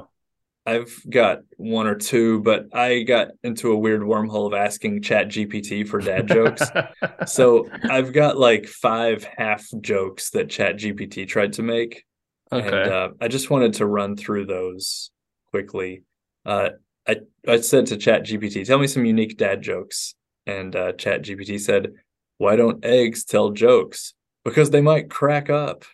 I've 0.65 0.97
got 1.11 1.41
one 1.57 1.87
or 1.89 1.97
two, 1.97 2.41
but 2.41 2.67
I 2.73 3.03
got 3.03 3.29
into 3.43 3.73
a 3.73 3.77
weird 3.77 4.03
wormhole 4.03 4.47
of 4.47 4.55
asking 4.55 5.03
Chat 5.03 5.29
GPT 5.29 5.87
for 5.87 5.99
dad 5.99 6.29
jokes. 6.29 6.63
so 7.27 7.69
I've 7.91 8.13
got 8.13 8.39
like 8.39 8.67
five 8.67 9.25
half 9.25 9.67
jokes 9.81 10.31
that 10.31 10.51
Chat 10.51 10.77
GPT 10.77 11.27
tried 11.27 11.55
to 11.55 11.63
make, 11.63 12.05
okay 12.53 12.67
and 12.67 12.93
uh, 12.93 13.09
I 13.21 13.29
just 13.29 13.51
wanted 13.51 13.75
to 13.75 13.87
run 13.87 14.17
through 14.17 14.47
those 14.47 15.11
quickly. 15.51 16.05
Uh, 16.47 16.71
I 17.09 17.17
I 17.47 17.61
said 17.61 17.87
to 17.87 17.97
Chat 17.97 18.25
GPT, 18.25 18.65
"Tell 18.65 18.79
me 18.79 18.87
some 18.87 19.05
unique 19.05 19.37
dad 19.37 19.63
jokes," 19.63 20.15
and 20.47 20.77
uh, 20.77 20.93
Chat 20.93 21.23
GPT 21.23 21.59
said, 21.59 21.93
"Why 22.39 22.55
don't 22.55 22.85
eggs 22.85 23.25
tell 23.25 23.51
jokes? 23.51 24.15
Because 24.45 24.71
they 24.71 24.81
might 24.81 25.11
crack 25.11 25.51
up." 25.51 25.85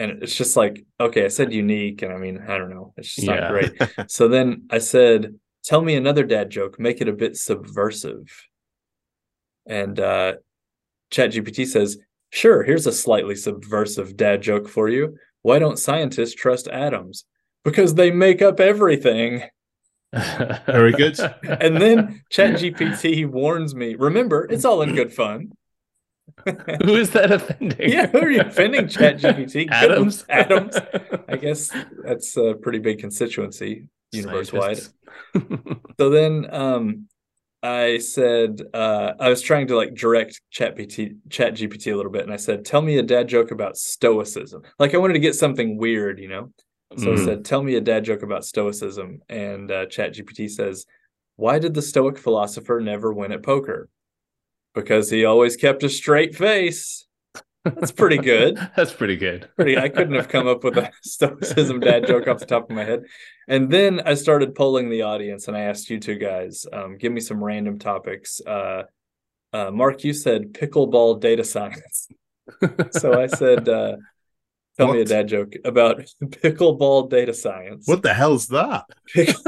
And 0.00 0.22
it's 0.22 0.34
just 0.34 0.56
like, 0.56 0.84
okay, 1.00 1.24
I 1.24 1.28
said 1.28 1.52
unique, 1.52 2.02
and 2.02 2.12
I 2.12 2.16
mean, 2.16 2.42
I 2.48 2.56
don't 2.58 2.70
know, 2.70 2.94
it's 2.96 3.14
just 3.14 3.26
Yeah. 3.26 3.40
not 3.40 3.50
great. 3.50 3.72
So 4.10 4.28
then 4.28 4.66
I 4.70 4.78
said, 4.78 5.38
"Tell 5.64 5.82
me 5.82 5.94
another 5.96 6.24
dad 6.24 6.50
joke. 6.50 6.78
Make 6.78 7.00
it 7.00 7.08
a 7.08 7.12
bit 7.12 7.36
subversive." 7.36 8.30
And 9.66 9.98
uh, 10.00 10.34
ChatGPT 11.10 11.66
says, 11.66 11.98
"Sure. 12.30 12.62
Here's 12.62 12.86
a 12.86 12.92
slightly 12.92 13.34
subversive 13.34 14.16
dad 14.16 14.42
joke 14.42 14.68
for 14.68 14.88
you. 14.88 15.16
Why 15.42 15.58
don't 15.58 15.78
scientists 15.78 16.34
trust 16.34 16.68
atoms? 16.68 17.24
Because 17.64 17.94
they 17.94 18.10
make 18.10 18.42
up 18.42 18.60
everything." 18.60 19.42
Very 20.14 20.92
good. 20.92 21.18
And 21.42 21.76
then 21.82 22.22
ChatGPT 22.32 23.26
warns 23.28 23.74
me. 23.74 23.96
Remember, 23.96 24.46
it's 24.48 24.64
all 24.64 24.82
in 24.82 24.94
good 24.94 25.12
fun. 25.12 25.50
Who 26.84 26.94
is 26.96 27.10
that 27.10 27.30
offending? 27.32 27.90
yeah, 27.90 28.06
who 28.06 28.18
are 28.18 28.30
you 28.30 28.40
offending? 28.42 28.88
Chat 28.88 29.16
GPT? 29.18 29.68
Adams. 29.70 30.24
Adams. 30.28 30.76
I 31.28 31.36
guess 31.36 31.74
that's 32.02 32.36
a 32.36 32.54
pretty 32.54 32.78
big 32.80 32.98
constituency 32.98 33.86
universe 34.12 34.52
wide. 34.52 34.78
So 35.98 36.10
then 36.10 36.46
um 36.52 37.08
I 37.62 37.98
said 37.98 38.60
uh 38.74 39.12
I 39.18 39.28
was 39.28 39.42
trying 39.42 39.68
to 39.68 39.76
like 39.76 39.94
direct 39.94 40.40
chat 40.50 40.76
PT 40.76 41.14
chat 41.30 41.54
GPT 41.54 41.92
a 41.92 41.96
little 41.96 42.10
bit 42.12 42.22
and 42.24 42.32
I 42.32 42.36
said, 42.36 42.64
tell 42.64 42.82
me 42.82 42.98
a 42.98 43.02
dad 43.02 43.28
joke 43.28 43.50
about 43.52 43.76
stoicism. 43.76 44.62
Like 44.78 44.94
I 44.94 44.98
wanted 44.98 45.14
to 45.14 45.20
get 45.20 45.34
something 45.34 45.76
weird, 45.78 46.18
you 46.18 46.28
know. 46.28 46.52
So 46.98 47.10
I 47.12 47.14
Mhm. 47.14 47.24
said, 47.24 47.44
tell 47.44 47.62
me 47.62 47.76
a 47.76 47.80
dad 47.80 48.04
joke 48.04 48.22
about 48.22 48.44
stoicism. 48.44 49.20
And 49.28 49.70
uh 49.70 49.86
chat 49.86 50.14
GPT 50.14 50.50
says, 50.50 50.84
Why 51.36 51.58
did 51.58 51.74
the 51.74 51.82
stoic 51.82 52.18
philosopher 52.18 52.80
never 52.80 53.12
win 53.12 53.32
at 53.32 53.42
poker? 53.42 53.88
Because 54.74 55.10
he 55.10 55.24
always 55.24 55.56
kept 55.56 55.82
a 55.82 55.88
straight 55.88 56.34
face. 56.34 57.06
That's 57.64 57.92
pretty 57.92 58.18
good. 58.18 58.56
That's 58.76 58.92
pretty 58.92 59.16
good. 59.16 59.48
Pretty 59.56 59.78
I 59.78 59.88
couldn't 59.88 60.14
have 60.14 60.28
come 60.28 60.46
up 60.46 60.64
with 60.64 60.76
a 60.76 60.90
stoicism 61.02 61.80
dad 61.80 62.06
joke 62.06 62.28
off 62.28 62.38
the 62.38 62.46
top 62.46 62.68
of 62.68 62.76
my 62.76 62.84
head. 62.84 63.04
And 63.48 63.70
then 63.70 64.02
I 64.04 64.14
started 64.14 64.54
polling 64.54 64.90
the 64.90 65.02
audience 65.02 65.48
and 65.48 65.56
I 65.56 65.60
asked 65.60 65.88
you 65.88 65.98
two 65.98 66.16
guys, 66.16 66.66
um, 66.72 66.98
give 66.98 67.12
me 67.12 67.20
some 67.20 67.42
random 67.42 67.78
topics. 67.78 68.40
Uh, 68.46 68.82
uh, 69.52 69.70
Mark, 69.70 70.04
you 70.04 70.12
said 70.12 70.52
pickleball 70.52 71.20
data 71.20 71.44
science. 71.44 72.08
So 72.90 73.18
I 73.18 73.26
said, 73.26 73.70
uh, 73.70 73.96
tell 74.76 74.88
me 74.92 74.98
a 74.98 75.00
What? 75.00 75.08
dad 75.08 75.28
joke 75.28 75.54
about 75.64 75.98
pickleball 76.24 77.10
data 77.10 77.32
science. 77.34 77.86
What 77.86 78.02
the 78.02 78.14
hell's 78.14 78.48
that? 78.48 78.84
Pick- 79.14 79.28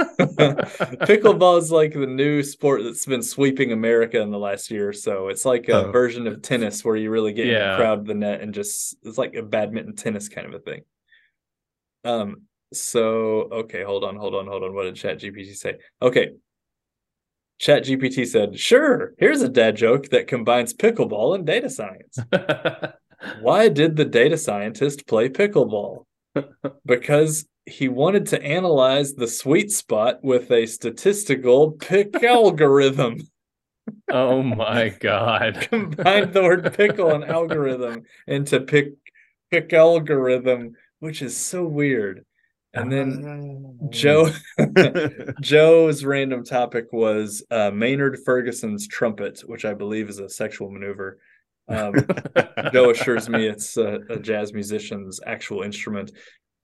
pickleball 1.06 1.58
is 1.58 1.70
like 1.70 1.92
the 1.92 2.06
new 2.06 2.42
sport 2.42 2.82
that's 2.84 3.06
been 3.06 3.22
sweeping 3.22 3.72
America 3.72 4.20
in 4.20 4.30
the 4.30 4.38
last 4.38 4.70
year 4.70 4.88
or 4.88 4.92
so. 4.92 5.28
It's 5.28 5.44
like 5.44 5.68
a 5.68 5.86
Oh. 5.88 5.90
version 5.92 6.26
of 6.26 6.42
tennis 6.42 6.84
where 6.84 6.96
you 6.96 7.10
really 7.10 7.32
get 7.32 7.46
in 7.46 7.52
Yeah. 7.54 7.72
the 7.72 7.76
crowd 7.78 7.98
of 8.00 8.06
the 8.06 8.14
net 8.14 8.40
and 8.40 8.54
just 8.54 8.96
it's 9.02 9.18
like 9.18 9.34
a 9.34 9.42
badminton 9.42 9.96
tennis 9.96 10.28
kind 10.28 10.46
of 10.46 10.54
a 10.54 10.58
thing. 10.60 10.82
Um. 12.04 12.42
So 12.72 13.48
okay, 13.52 13.84
hold 13.84 14.02
on, 14.04 14.16
hold 14.16 14.34
on, 14.34 14.46
hold 14.46 14.64
on. 14.64 14.74
What 14.74 14.84
did 14.84 14.96
Chat 14.96 15.20
GPT 15.20 15.54
say? 15.54 15.76
Okay. 16.02 16.30
Chat 17.58 17.84
GPT 17.84 18.26
said, 18.26 18.58
"Sure. 18.58 19.14
Here's 19.18 19.40
a 19.40 19.48
dad 19.48 19.76
joke 19.76 20.08
that 20.10 20.26
combines 20.26 20.74
pickleball 20.74 21.36
and 21.36 21.46
data 21.46 21.70
science." 21.70 22.18
Why 23.40 23.68
did 23.68 23.96
the 23.96 24.04
data 24.04 24.36
scientist 24.36 25.06
play 25.06 25.28
pickleball? 25.28 26.04
because 26.86 27.46
he 27.66 27.88
wanted 27.88 28.26
to 28.26 28.42
analyze 28.42 29.14
the 29.14 29.26
sweet 29.26 29.70
spot 29.70 30.22
with 30.22 30.50
a 30.50 30.66
statistical 30.66 31.72
pick 31.72 32.14
algorithm. 32.22 33.18
oh 34.10 34.42
my 34.42 34.90
god. 35.00 35.66
Combined 35.68 36.32
the 36.32 36.42
word 36.42 36.72
pickle 36.74 37.12
and 37.12 37.24
algorithm 37.24 38.02
into 38.26 38.60
pick 38.60 38.92
pick 39.50 39.72
algorithm, 39.72 40.74
which 41.00 41.22
is 41.22 41.36
so 41.36 41.64
weird. 41.64 42.24
And 42.74 42.92
then 42.92 43.78
Joe 43.88 44.30
Joe's 45.40 46.04
random 46.04 46.44
topic 46.44 46.92
was 46.92 47.42
uh, 47.50 47.70
Maynard 47.70 48.18
Ferguson's 48.24 48.86
trumpet, 48.86 49.40
which 49.46 49.64
I 49.64 49.72
believe 49.72 50.10
is 50.10 50.18
a 50.18 50.28
sexual 50.28 50.70
maneuver. 50.70 51.18
Um, 51.68 51.94
Joe 52.72 52.90
assures 52.90 53.28
me 53.28 53.46
it's 53.46 53.76
a, 53.76 54.00
a 54.08 54.18
jazz 54.18 54.52
musician's 54.52 55.20
actual 55.26 55.62
instrument. 55.62 56.12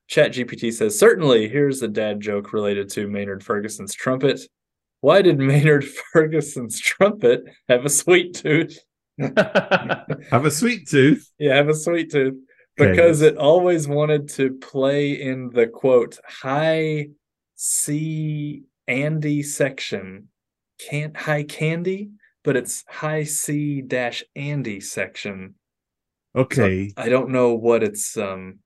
Chat 0.09 0.33
GPT 0.33 0.73
says, 0.73 0.99
certainly, 0.99 1.49
here's 1.49 1.83
a 1.83 1.89
dad 1.89 2.21
joke 2.21 2.53
related 2.53 2.91
to 2.91 3.09
Maynard 3.09 3.43
Ferguson's 3.43 3.95
trumpet. 3.95 4.41
Why 5.01 5.23
did 5.23 5.39
Maynard 5.41 5.85
Ferguson's 6.13 6.79
trumpet 6.81 7.43
have 7.69 7.85
a 7.85 7.89
sweet 7.91 8.35
tooth? 8.35 8.79
Have 9.19 10.47
a 10.47 10.51
sweet 10.51 10.89
tooth. 10.89 11.31
Yeah, 11.39 11.55
have 11.57 11.69
a 11.69 11.75
sweet 11.75 12.11
tooth. 12.11 12.35
Because 12.79 13.21
that's- 13.21 13.35
it 13.35 13.37
always 13.37 13.87
wanted 13.87 14.31
to 14.31 14.55
play 14.55 15.13
in 15.21 15.51
the 15.51 15.67
quote 15.67 16.19
high 16.27 17.09
C 17.55 18.63
Andy 18.89 19.43
section. 19.43 20.29
Can't 20.81 21.15
high 21.15 21.45
candy, 21.45 22.11
but 22.45 22.57
it's 22.57 22.85
high 22.89 23.25
C 23.25 23.81
dash 23.83 24.25
Andy 24.37 24.81
section. 24.81 25.55
So 26.35 26.43
Okay. 26.43 26.93
I 26.97 27.09
don't 27.09 27.31
know 27.31 27.55
what 27.55 27.83
it's 27.83 28.17
um 28.17 28.59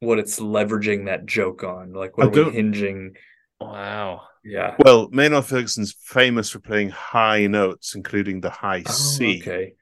what 0.00 0.18
it's 0.18 0.38
leveraging 0.40 1.06
that 1.06 1.26
joke 1.26 1.62
on. 1.64 1.92
Like 1.92 2.12
I 2.18 2.24
what 2.24 2.26
are 2.26 2.30
we 2.30 2.36
don't- 2.36 2.54
hinging? 2.54 3.14
wow. 3.60 4.22
Yeah. 4.42 4.74
Well, 4.78 5.08
Maynard 5.10 5.44
Ferguson's 5.44 5.94
famous 6.00 6.48
for 6.50 6.60
playing 6.60 6.88
high 6.90 7.46
notes, 7.46 7.94
including 7.94 8.40
the 8.40 8.48
high 8.48 8.82
Oh, 8.86 8.90
C. 8.90 9.40
okay. 9.42 9.74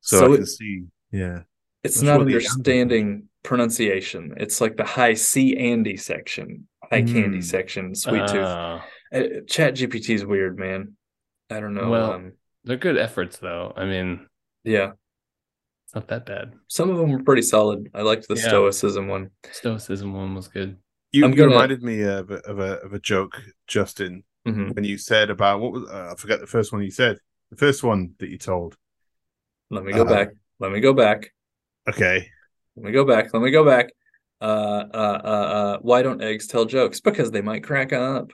So, 0.00 0.18
So 0.20 0.30
I 0.30 0.34
it- 0.34 0.36
can 0.36 0.46
see. 0.46 0.82
Yeah. 1.12 1.40
It's 1.84 1.96
That's 1.96 2.02
not 2.02 2.20
understanding 2.22 3.28
pronunciation. 3.42 4.34
It's 4.38 4.60
like 4.62 4.76
the 4.76 4.84
high 4.84 5.14
C 5.14 5.56
Andy 5.58 5.96
section, 5.98 6.68
high 6.90 7.02
candy 7.02 7.38
Mm. 7.38 7.44
section, 7.44 7.94
sweet 7.94 8.26
tooth. 8.28 8.36
Oh. 8.36 8.80
Uh, 9.12 9.22
Chat 9.46 9.74
GPT 9.74 10.14
is 10.14 10.24
weird, 10.26 10.58
man. 10.58 10.96
I 11.50 11.60
don't 11.60 11.74
know. 11.74 11.90
Well- 11.90 12.12
um, 12.12 12.32
They're 12.64 12.76
good 12.76 12.98
efforts 12.98 13.38
though. 13.38 13.72
I 13.76 13.84
mean, 13.84 14.26
yeah, 14.64 14.92
it's 15.86 15.94
not 15.94 16.08
that 16.08 16.26
bad. 16.26 16.52
some 16.68 16.90
of 16.90 16.98
them 16.98 17.10
were 17.12 17.22
pretty 17.22 17.42
solid. 17.42 17.88
I 17.94 18.02
liked 18.02 18.28
the 18.28 18.34
Yeah. 18.36 18.48
stoicism 18.48 19.08
one. 19.08 19.30
Stoicism 19.52 20.12
one 20.12 20.34
was 20.34 20.48
good. 20.48 20.76
You, 21.12 21.26
you 21.26 21.34
gonna- 21.34 21.48
reminded 21.50 21.82
me 21.82 22.02
of 22.02 22.30
a, 22.30 22.36
of 22.46 22.58
a 22.58 22.72
of 22.80 22.92
a 22.92 22.98
joke, 22.98 23.40
Justin, 23.66 24.24
Mhm. 24.46 24.74
when 24.74 24.84
you 24.84 24.98
said 24.98 25.30
about 25.30 25.60
what 25.60 25.72
was 25.72 25.88
uh, 25.88 26.10
I 26.12 26.14
forget 26.16 26.40
the 26.40 26.46
first 26.46 26.72
one 26.72 26.82
you 26.82 26.90
said. 26.90 27.18
The 27.50 27.56
first 27.56 27.82
one 27.82 28.14
that 28.18 28.28
you 28.28 28.36
told. 28.38 28.76
Let 29.70 29.84
me 29.84 29.92
go 29.92 30.02
Uh-huh. 30.02 30.14
back. 30.14 30.28
Let 30.60 30.70
me 30.72 30.80
go 30.80 30.92
back. 30.92 31.32
Okay. 31.88 32.28
Let 32.76 32.84
me 32.84 32.92
go 32.92 33.04
back. 33.06 33.32
Let 33.32 33.40
me 33.42 33.50
go 33.50 33.64
back. 33.64 33.90
Uh, 34.40 34.84
uh, 34.92 35.20
uh, 35.24 35.28
uh, 35.28 35.78
why 35.80 36.02
don't 36.02 36.20
eggs 36.22 36.46
tell 36.46 36.64
jokes? 36.66 37.00
Because 37.00 37.30
they 37.30 37.40
might 37.40 37.64
crack 37.64 37.92
up. 37.94 38.30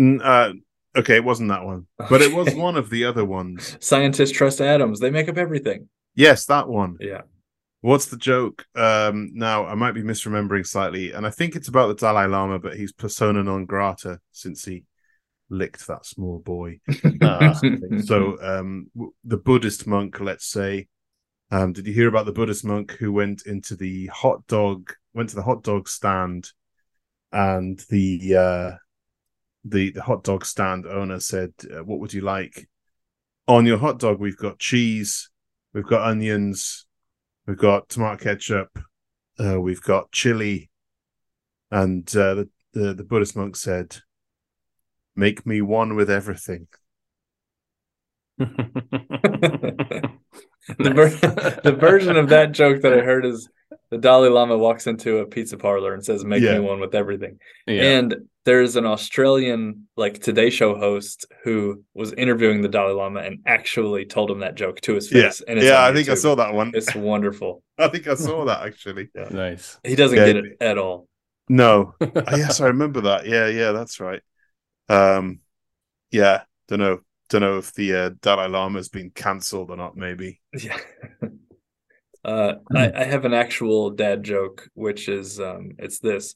Uh, 0.00 0.52
okay, 0.96 1.16
it 1.16 1.24
wasn't 1.24 1.50
that 1.50 1.64
one, 1.64 1.86
but 2.08 2.22
it 2.22 2.32
was 2.32 2.54
one 2.54 2.76
of 2.76 2.90
the 2.90 3.04
other 3.04 3.24
ones. 3.24 3.76
Scientists 3.80 4.32
trust 4.32 4.60
atoms. 4.60 5.00
They 5.00 5.10
make 5.10 5.28
up 5.28 5.38
everything. 5.38 5.88
Yes, 6.14 6.46
that 6.46 6.68
one. 6.68 6.96
Yeah. 7.00 7.22
What's 7.80 8.06
the 8.06 8.16
joke? 8.16 8.66
Um, 8.74 9.30
now 9.34 9.64
I 9.66 9.74
might 9.74 9.92
be 9.92 10.02
misremembering 10.02 10.66
slightly, 10.66 11.12
and 11.12 11.24
I 11.26 11.30
think 11.30 11.54
it's 11.54 11.68
about 11.68 11.88
the 11.88 11.94
Dalai 11.94 12.26
Lama, 12.26 12.58
but 12.58 12.76
he's 12.76 12.92
persona 12.92 13.42
non 13.42 13.66
grata 13.66 14.18
since 14.32 14.64
he 14.64 14.84
licked 15.48 15.86
that 15.86 16.04
small 16.04 16.38
boy. 16.38 16.80
Uh, 17.20 17.54
so, 18.02 18.38
um, 18.42 18.90
w- 18.94 19.12
the 19.24 19.36
Buddhist 19.36 19.86
monk, 19.86 20.18
let's 20.20 20.46
say, 20.46 20.88
um, 21.50 21.72
did 21.72 21.86
you 21.86 21.92
hear 21.92 22.08
about 22.08 22.26
the 22.26 22.32
Buddhist 22.32 22.64
monk 22.64 22.92
who 22.92 23.12
went 23.12 23.42
into 23.46 23.76
the 23.76 24.06
hot 24.06 24.46
dog, 24.46 24.92
went 25.14 25.28
to 25.30 25.36
the 25.36 25.42
hot 25.42 25.62
dog 25.62 25.88
stand, 25.88 26.50
and 27.32 27.78
the 27.90 28.36
uh, 28.36 28.76
the 29.64 29.90
the 29.92 30.02
hot 30.02 30.24
dog 30.24 30.44
stand 30.44 30.86
owner 30.86 31.20
said, 31.20 31.52
uh, 31.72 31.84
"What 31.84 32.00
would 32.00 32.12
you 32.12 32.20
like 32.20 32.68
on 33.46 33.66
your 33.66 33.78
hot 33.78 33.98
dog? 33.98 34.18
We've 34.18 34.36
got 34.36 34.58
cheese, 34.58 35.30
we've 35.72 35.86
got 35.86 36.08
onions, 36.08 36.86
we've 37.46 37.58
got 37.58 37.88
tomato 37.88 38.22
ketchup, 38.22 38.78
uh, 39.38 39.60
we've 39.60 39.82
got 39.82 40.12
chili," 40.12 40.70
and 41.70 42.08
uh, 42.16 42.34
the, 42.34 42.48
the 42.72 42.94
the 42.94 43.04
Buddhist 43.04 43.36
monk 43.36 43.56
said, 43.56 43.98
"Make 45.16 45.46
me 45.46 45.60
one 45.60 45.96
with 45.96 46.10
everything." 46.10 46.68
the, 50.78 50.90
ver- 50.92 51.60
the 51.64 51.72
version 51.72 52.16
of 52.16 52.28
that 52.28 52.52
joke 52.52 52.82
that 52.82 52.92
I 52.92 53.00
heard 53.02 53.24
is 53.24 53.48
the 53.90 53.98
Dalai 53.98 54.28
Lama 54.28 54.56
walks 54.56 54.86
into 54.86 55.18
a 55.18 55.26
pizza 55.26 55.56
parlor 55.56 55.94
and 55.94 56.04
says, 56.04 56.24
"Make 56.24 56.42
Yeah. 56.42 56.54
me 56.54 56.60
one 56.60 56.80
with 56.80 56.94
everything." 56.94 57.38
yeah. 57.66 57.82
And 57.82 58.14
there's 58.44 58.76
an 58.76 58.86
Australian 58.86 59.88
like 59.96 60.22
Today 60.22 60.48
Show 60.50 60.74
host 60.78 61.26
who 61.44 61.84
was 61.94 62.12
interviewing 62.14 62.62
the 62.62 62.68
Dalai 62.68 62.92
Lama 62.94 63.20
and 63.20 63.40
actually 63.46 64.06
told 64.06 64.30
him 64.30 64.40
that 64.40 64.54
joke 64.54 64.80
to 64.82 64.94
his 64.94 65.10
Yeah. 65.12 65.22
face. 65.24 65.42
And 65.46 65.60
yeah, 65.60 65.82
on 65.84 65.90
I 65.90 65.94
think 65.94 66.08
I 66.08 66.14
saw 66.14 66.34
that 66.36 66.54
one. 66.54 66.72
It's 66.74 66.94
wonderful. 66.94 67.62
I 67.78 67.88
think 67.88 68.06
I 68.08 68.14
saw 68.14 68.44
that 68.46 68.62
actually. 68.66 69.08
nice. 69.30 69.78
He 69.84 69.96
doesn't 69.96 70.16
Yeah. 70.18 70.26
get 70.26 70.36
it 70.36 70.56
at 70.60 70.78
all. 70.78 71.08
No, 71.50 71.94
Ah, 72.00 72.36
yes, 72.36 72.60
I 72.60 72.66
remember 72.68 73.00
that. 73.02 73.26
Yeah, 73.26 73.46
yeah, 73.48 73.72
that's 73.72 74.00
right. 74.00 74.20
Um, 74.90 75.40
yeah, 76.10 76.42
don't 76.68 76.78
know, 76.78 77.00
don't 77.28 77.42
know 77.42 77.58
if 77.58 77.74
the 77.74 77.94
uh, 77.94 78.10
Dalai 78.20 78.48
Lama 78.48 78.78
has 78.78 78.88
been 78.88 79.10
cancelled 79.10 79.70
or 79.70 79.76
not. 79.76 79.96
Maybe. 79.96 80.40
Yeah. 80.58 80.78
uh, 82.24 82.54
I, 82.74 82.92
I 82.92 83.04
have 83.04 83.24
an 83.24 83.34
actual 83.34 83.90
dad 83.90 84.22
joke, 84.22 84.68
which 84.74 85.08
is 85.08 85.40
um, 85.40 85.72
it's 85.78 85.98
this. 85.98 86.34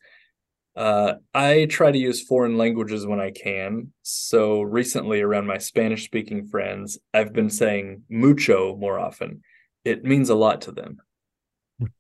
Uh, 0.75 1.15
I 1.35 1.67
try 1.67 1.91
to 1.93 1.99
use 1.99 2.23
foreign 2.23 2.57
languages 2.57 3.07
when 3.07 3.21
I 3.21 3.31
can. 3.31 3.93
So 4.03 4.63
recently, 4.63 5.21
around 5.21 5.47
my 5.47 5.59
Spanish 5.59 6.05
speaking 6.05 6.47
friends, 6.49 6.99
I've 7.13 7.33
been 7.33 7.51
saying 7.51 8.05
mucho 8.09 8.77
more 8.77 8.99
often. 8.99 9.43
It 9.85 10.05
means 10.05 10.31
a 10.31 10.35
lot 10.35 10.63
to 10.63 10.73
them. 10.73 10.99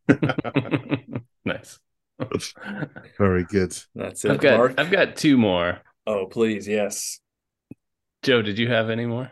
nice. 1.44 1.78
Very 3.18 3.44
good. 3.44 3.76
That's 3.94 4.24
it. 4.24 4.30
I've 4.30 4.40
got 4.40 4.56
Mark? 4.56 4.74
I've 4.78 4.90
got 4.90 5.16
two 5.16 5.36
more. 5.36 5.80
Oh, 6.06 6.26
please, 6.26 6.66
yes. 6.66 7.20
Joe, 8.22 8.42
did 8.42 8.58
you 8.58 8.68
have 8.68 8.90
any 8.90 9.06
more? 9.06 9.30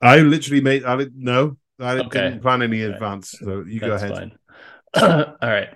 I 0.00 0.18
literally 0.20 0.60
made. 0.60 0.84
I 0.84 0.94
li- 0.94 1.10
no, 1.14 1.56
I 1.78 1.96
Okay. 1.96 2.20
didn't 2.20 2.40
plan 2.42 2.62
any 2.62 2.80
in 2.82 2.86
Okay. 2.86 2.94
advance, 2.94 3.30
so 3.30 3.64
you 3.66 3.80
go 3.80 3.94
ahead. 3.94 4.14
fine. 4.14 4.32
All 5.02 5.36
right. 5.42 5.70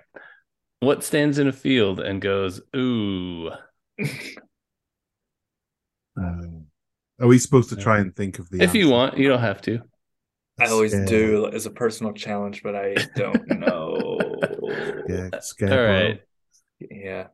What 0.80 1.02
stands 1.02 1.38
in 1.38 1.48
a 1.48 1.52
field 1.52 1.98
and 1.98 2.20
goes, 2.20 2.60
ooh? 2.76 3.50
Um, 6.16 6.66
are 7.20 7.26
we 7.26 7.38
supposed 7.38 7.70
to 7.70 7.76
try 7.76 7.98
and 7.98 8.14
think 8.14 8.38
of 8.38 8.48
the? 8.50 8.62
If 8.62 8.74
you 8.74 8.88
want, 8.88 9.18
you 9.18 9.28
don't 9.28 9.40
have 9.40 9.60
to. 9.62 9.80
I 10.60 10.68
always 10.68 10.92
Yeah. 10.92 11.05
do 11.06 11.46
as 11.52 11.66
a 11.66 11.70
personal 11.70 12.12
challenge, 12.12 12.62
but 12.62 12.76
I 12.76 12.94
don't 13.16 13.48
know. 13.59 14.40
Yeah, 15.09 15.30
scared. 15.40 15.72
All 15.72 15.84
right. 15.84 16.20
Yeah. 16.80 17.28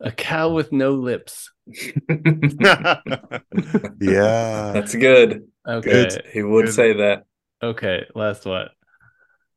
A 0.00 0.10
cow 0.10 0.50
with 0.50 0.72
no 0.72 0.92
lips. 0.92 1.50
yeah. 4.00 4.72
That's 4.72 4.94
good. 4.94 5.48
Okay. 5.66 5.90
Good. 5.90 6.24
He 6.32 6.42
would 6.42 6.66
Good. 6.66 6.74
say 6.74 6.92
that. 6.94 7.24
Okay. 7.62 8.06
Last 8.14 8.46
one. 8.46 8.68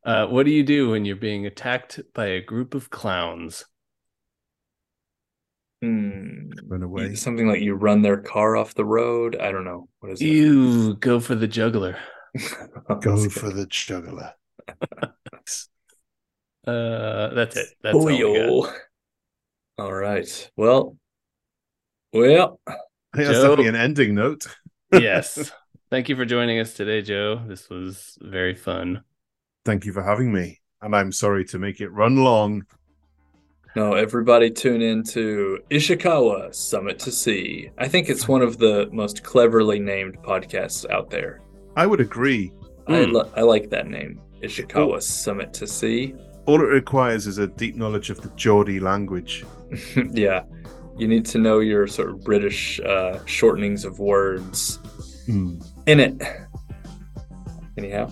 Uh, 0.04 0.26
what 0.26 0.44
do 0.44 0.52
you 0.52 0.62
do 0.62 0.90
when 0.90 1.04
you're 1.04 1.16
being 1.16 1.46
attacked 1.46 2.00
by 2.14 2.26
a 2.26 2.40
group 2.40 2.74
of 2.74 2.90
clowns? 2.90 3.64
Hmm. 5.82 6.50
Run 6.66 6.82
away. 6.82 7.14
Something 7.14 7.48
like 7.48 7.60
you 7.60 7.74
run 7.74 8.02
their 8.02 8.18
car 8.18 8.56
off 8.56 8.74
the 8.74 8.84
road. 8.84 9.36
I 9.36 9.52
don't 9.52 9.64
know. 9.64 9.88
What 10.00 10.12
is 10.12 10.20
it? 10.20 10.26
You 10.26 10.94
go 10.96 11.20
for 11.20 11.34
the 11.34 11.48
juggler. 11.48 11.98
Go 13.00 13.28
for 13.28 13.50
the 13.50 13.66
juggler. 13.66 14.32
Uh, 16.66 17.28
that's 17.34 17.56
it. 17.56 17.68
That's 17.82 17.94
all 17.94 18.06
we 18.06 18.18
got. 18.18 18.74
All 19.76 19.92
right. 19.92 20.50
Well, 20.56 20.96
well, 22.14 22.60
I 22.66 22.72
think 23.16 23.26
that's 23.28 23.28
Joe- 23.30 23.42
definitely 23.42 23.68
an 23.68 23.76
ending 23.76 24.14
note. 24.14 24.46
yes. 24.92 25.52
Thank 25.90 26.08
you 26.08 26.16
for 26.16 26.24
joining 26.24 26.58
us 26.60 26.74
today, 26.74 27.02
Joe. 27.02 27.40
This 27.46 27.68
was 27.68 28.16
very 28.20 28.54
fun. 28.54 29.02
Thank 29.64 29.84
you 29.84 29.92
for 29.92 30.02
having 30.02 30.32
me, 30.32 30.60
and 30.82 30.94
I'm 30.96 31.12
sorry 31.12 31.44
to 31.46 31.58
make 31.58 31.80
it 31.80 31.88
run 31.90 32.16
long. 32.16 32.64
no, 33.76 33.94
everybody 33.94 34.50
tune 34.50 34.82
in 34.82 35.02
to 35.04 35.58
Ishikawa 35.70 36.54
Summit 36.54 36.98
to 37.00 37.10
Sea. 37.12 37.70
I 37.78 37.88
think 37.88 38.08
it's 38.08 38.28
one 38.28 38.42
of 38.42 38.58
the 38.58 38.88
most 38.92 39.22
cleverly 39.24 39.78
named 39.80 40.18
podcasts 40.22 40.88
out 40.90 41.10
there. 41.10 41.40
I 41.76 41.86
would 41.86 42.00
agree. 42.00 42.52
I, 42.86 43.04
Hmm. 43.04 43.12
li- 43.12 43.30
I 43.36 43.40
like 43.42 43.70
that 43.70 43.86
name, 43.88 44.20
Ishikawa 44.42 45.02
Summit 45.02 45.52
to 45.54 45.66
Sea. 45.66 46.14
All 46.46 46.60
it 46.60 46.66
requires 46.66 47.26
is 47.26 47.38
a 47.38 47.46
deep 47.46 47.74
knowledge 47.76 48.10
of 48.10 48.20
the 48.20 48.28
Geordie 48.36 48.78
language. 48.80 49.44
yeah, 50.12 50.42
you 50.98 51.08
need 51.08 51.24
to 51.26 51.38
know 51.38 51.58
your 51.60 51.86
sort 51.86 52.10
of 52.10 52.22
British 52.24 52.80
uh, 52.80 53.18
shortenings 53.26 53.84
of 53.84 53.98
words 53.98 54.78
Hmm. 55.26 55.58
in 55.86 56.00
it. 56.00 56.22
Anyhow, 57.78 58.10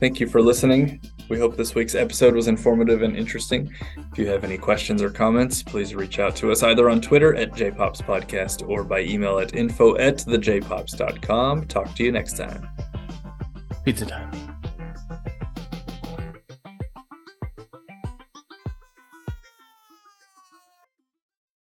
thank 0.00 0.18
you 0.20 0.26
for 0.26 0.40
listening. 0.42 1.00
We 1.30 1.38
hope 1.38 1.56
this 1.56 1.74
week's 1.74 1.94
episode 1.94 2.34
was 2.34 2.48
informative 2.48 3.02
and 3.02 3.16
interesting. 3.16 3.72
If 4.12 4.18
you 4.18 4.26
have 4.28 4.44
any 4.44 4.58
questions 4.58 5.00
or 5.02 5.08
comments, 5.10 5.62
please 5.62 5.94
reach 5.94 6.18
out 6.18 6.36
to 6.36 6.50
us 6.52 6.62
either 6.62 6.90
on 6.90 7.00
Twitter 7.00 7.34
at 7.36 7.52
jpopspodcast 7.52 8.68
or 8.68 8.84
by 8.84 9.00
email 9.00 9.38
at 9.38 9.54
info 9.54 9.96
at 9.96 10.18
thejpops.com. 10.18 11.66
Talk 11.66 11.94
to 11.94 12.04
you 12.04 12.12
next 12.12 12.36
time. 12.36 12.68
Pizza 13.84 14.04
time. 14.06 14.53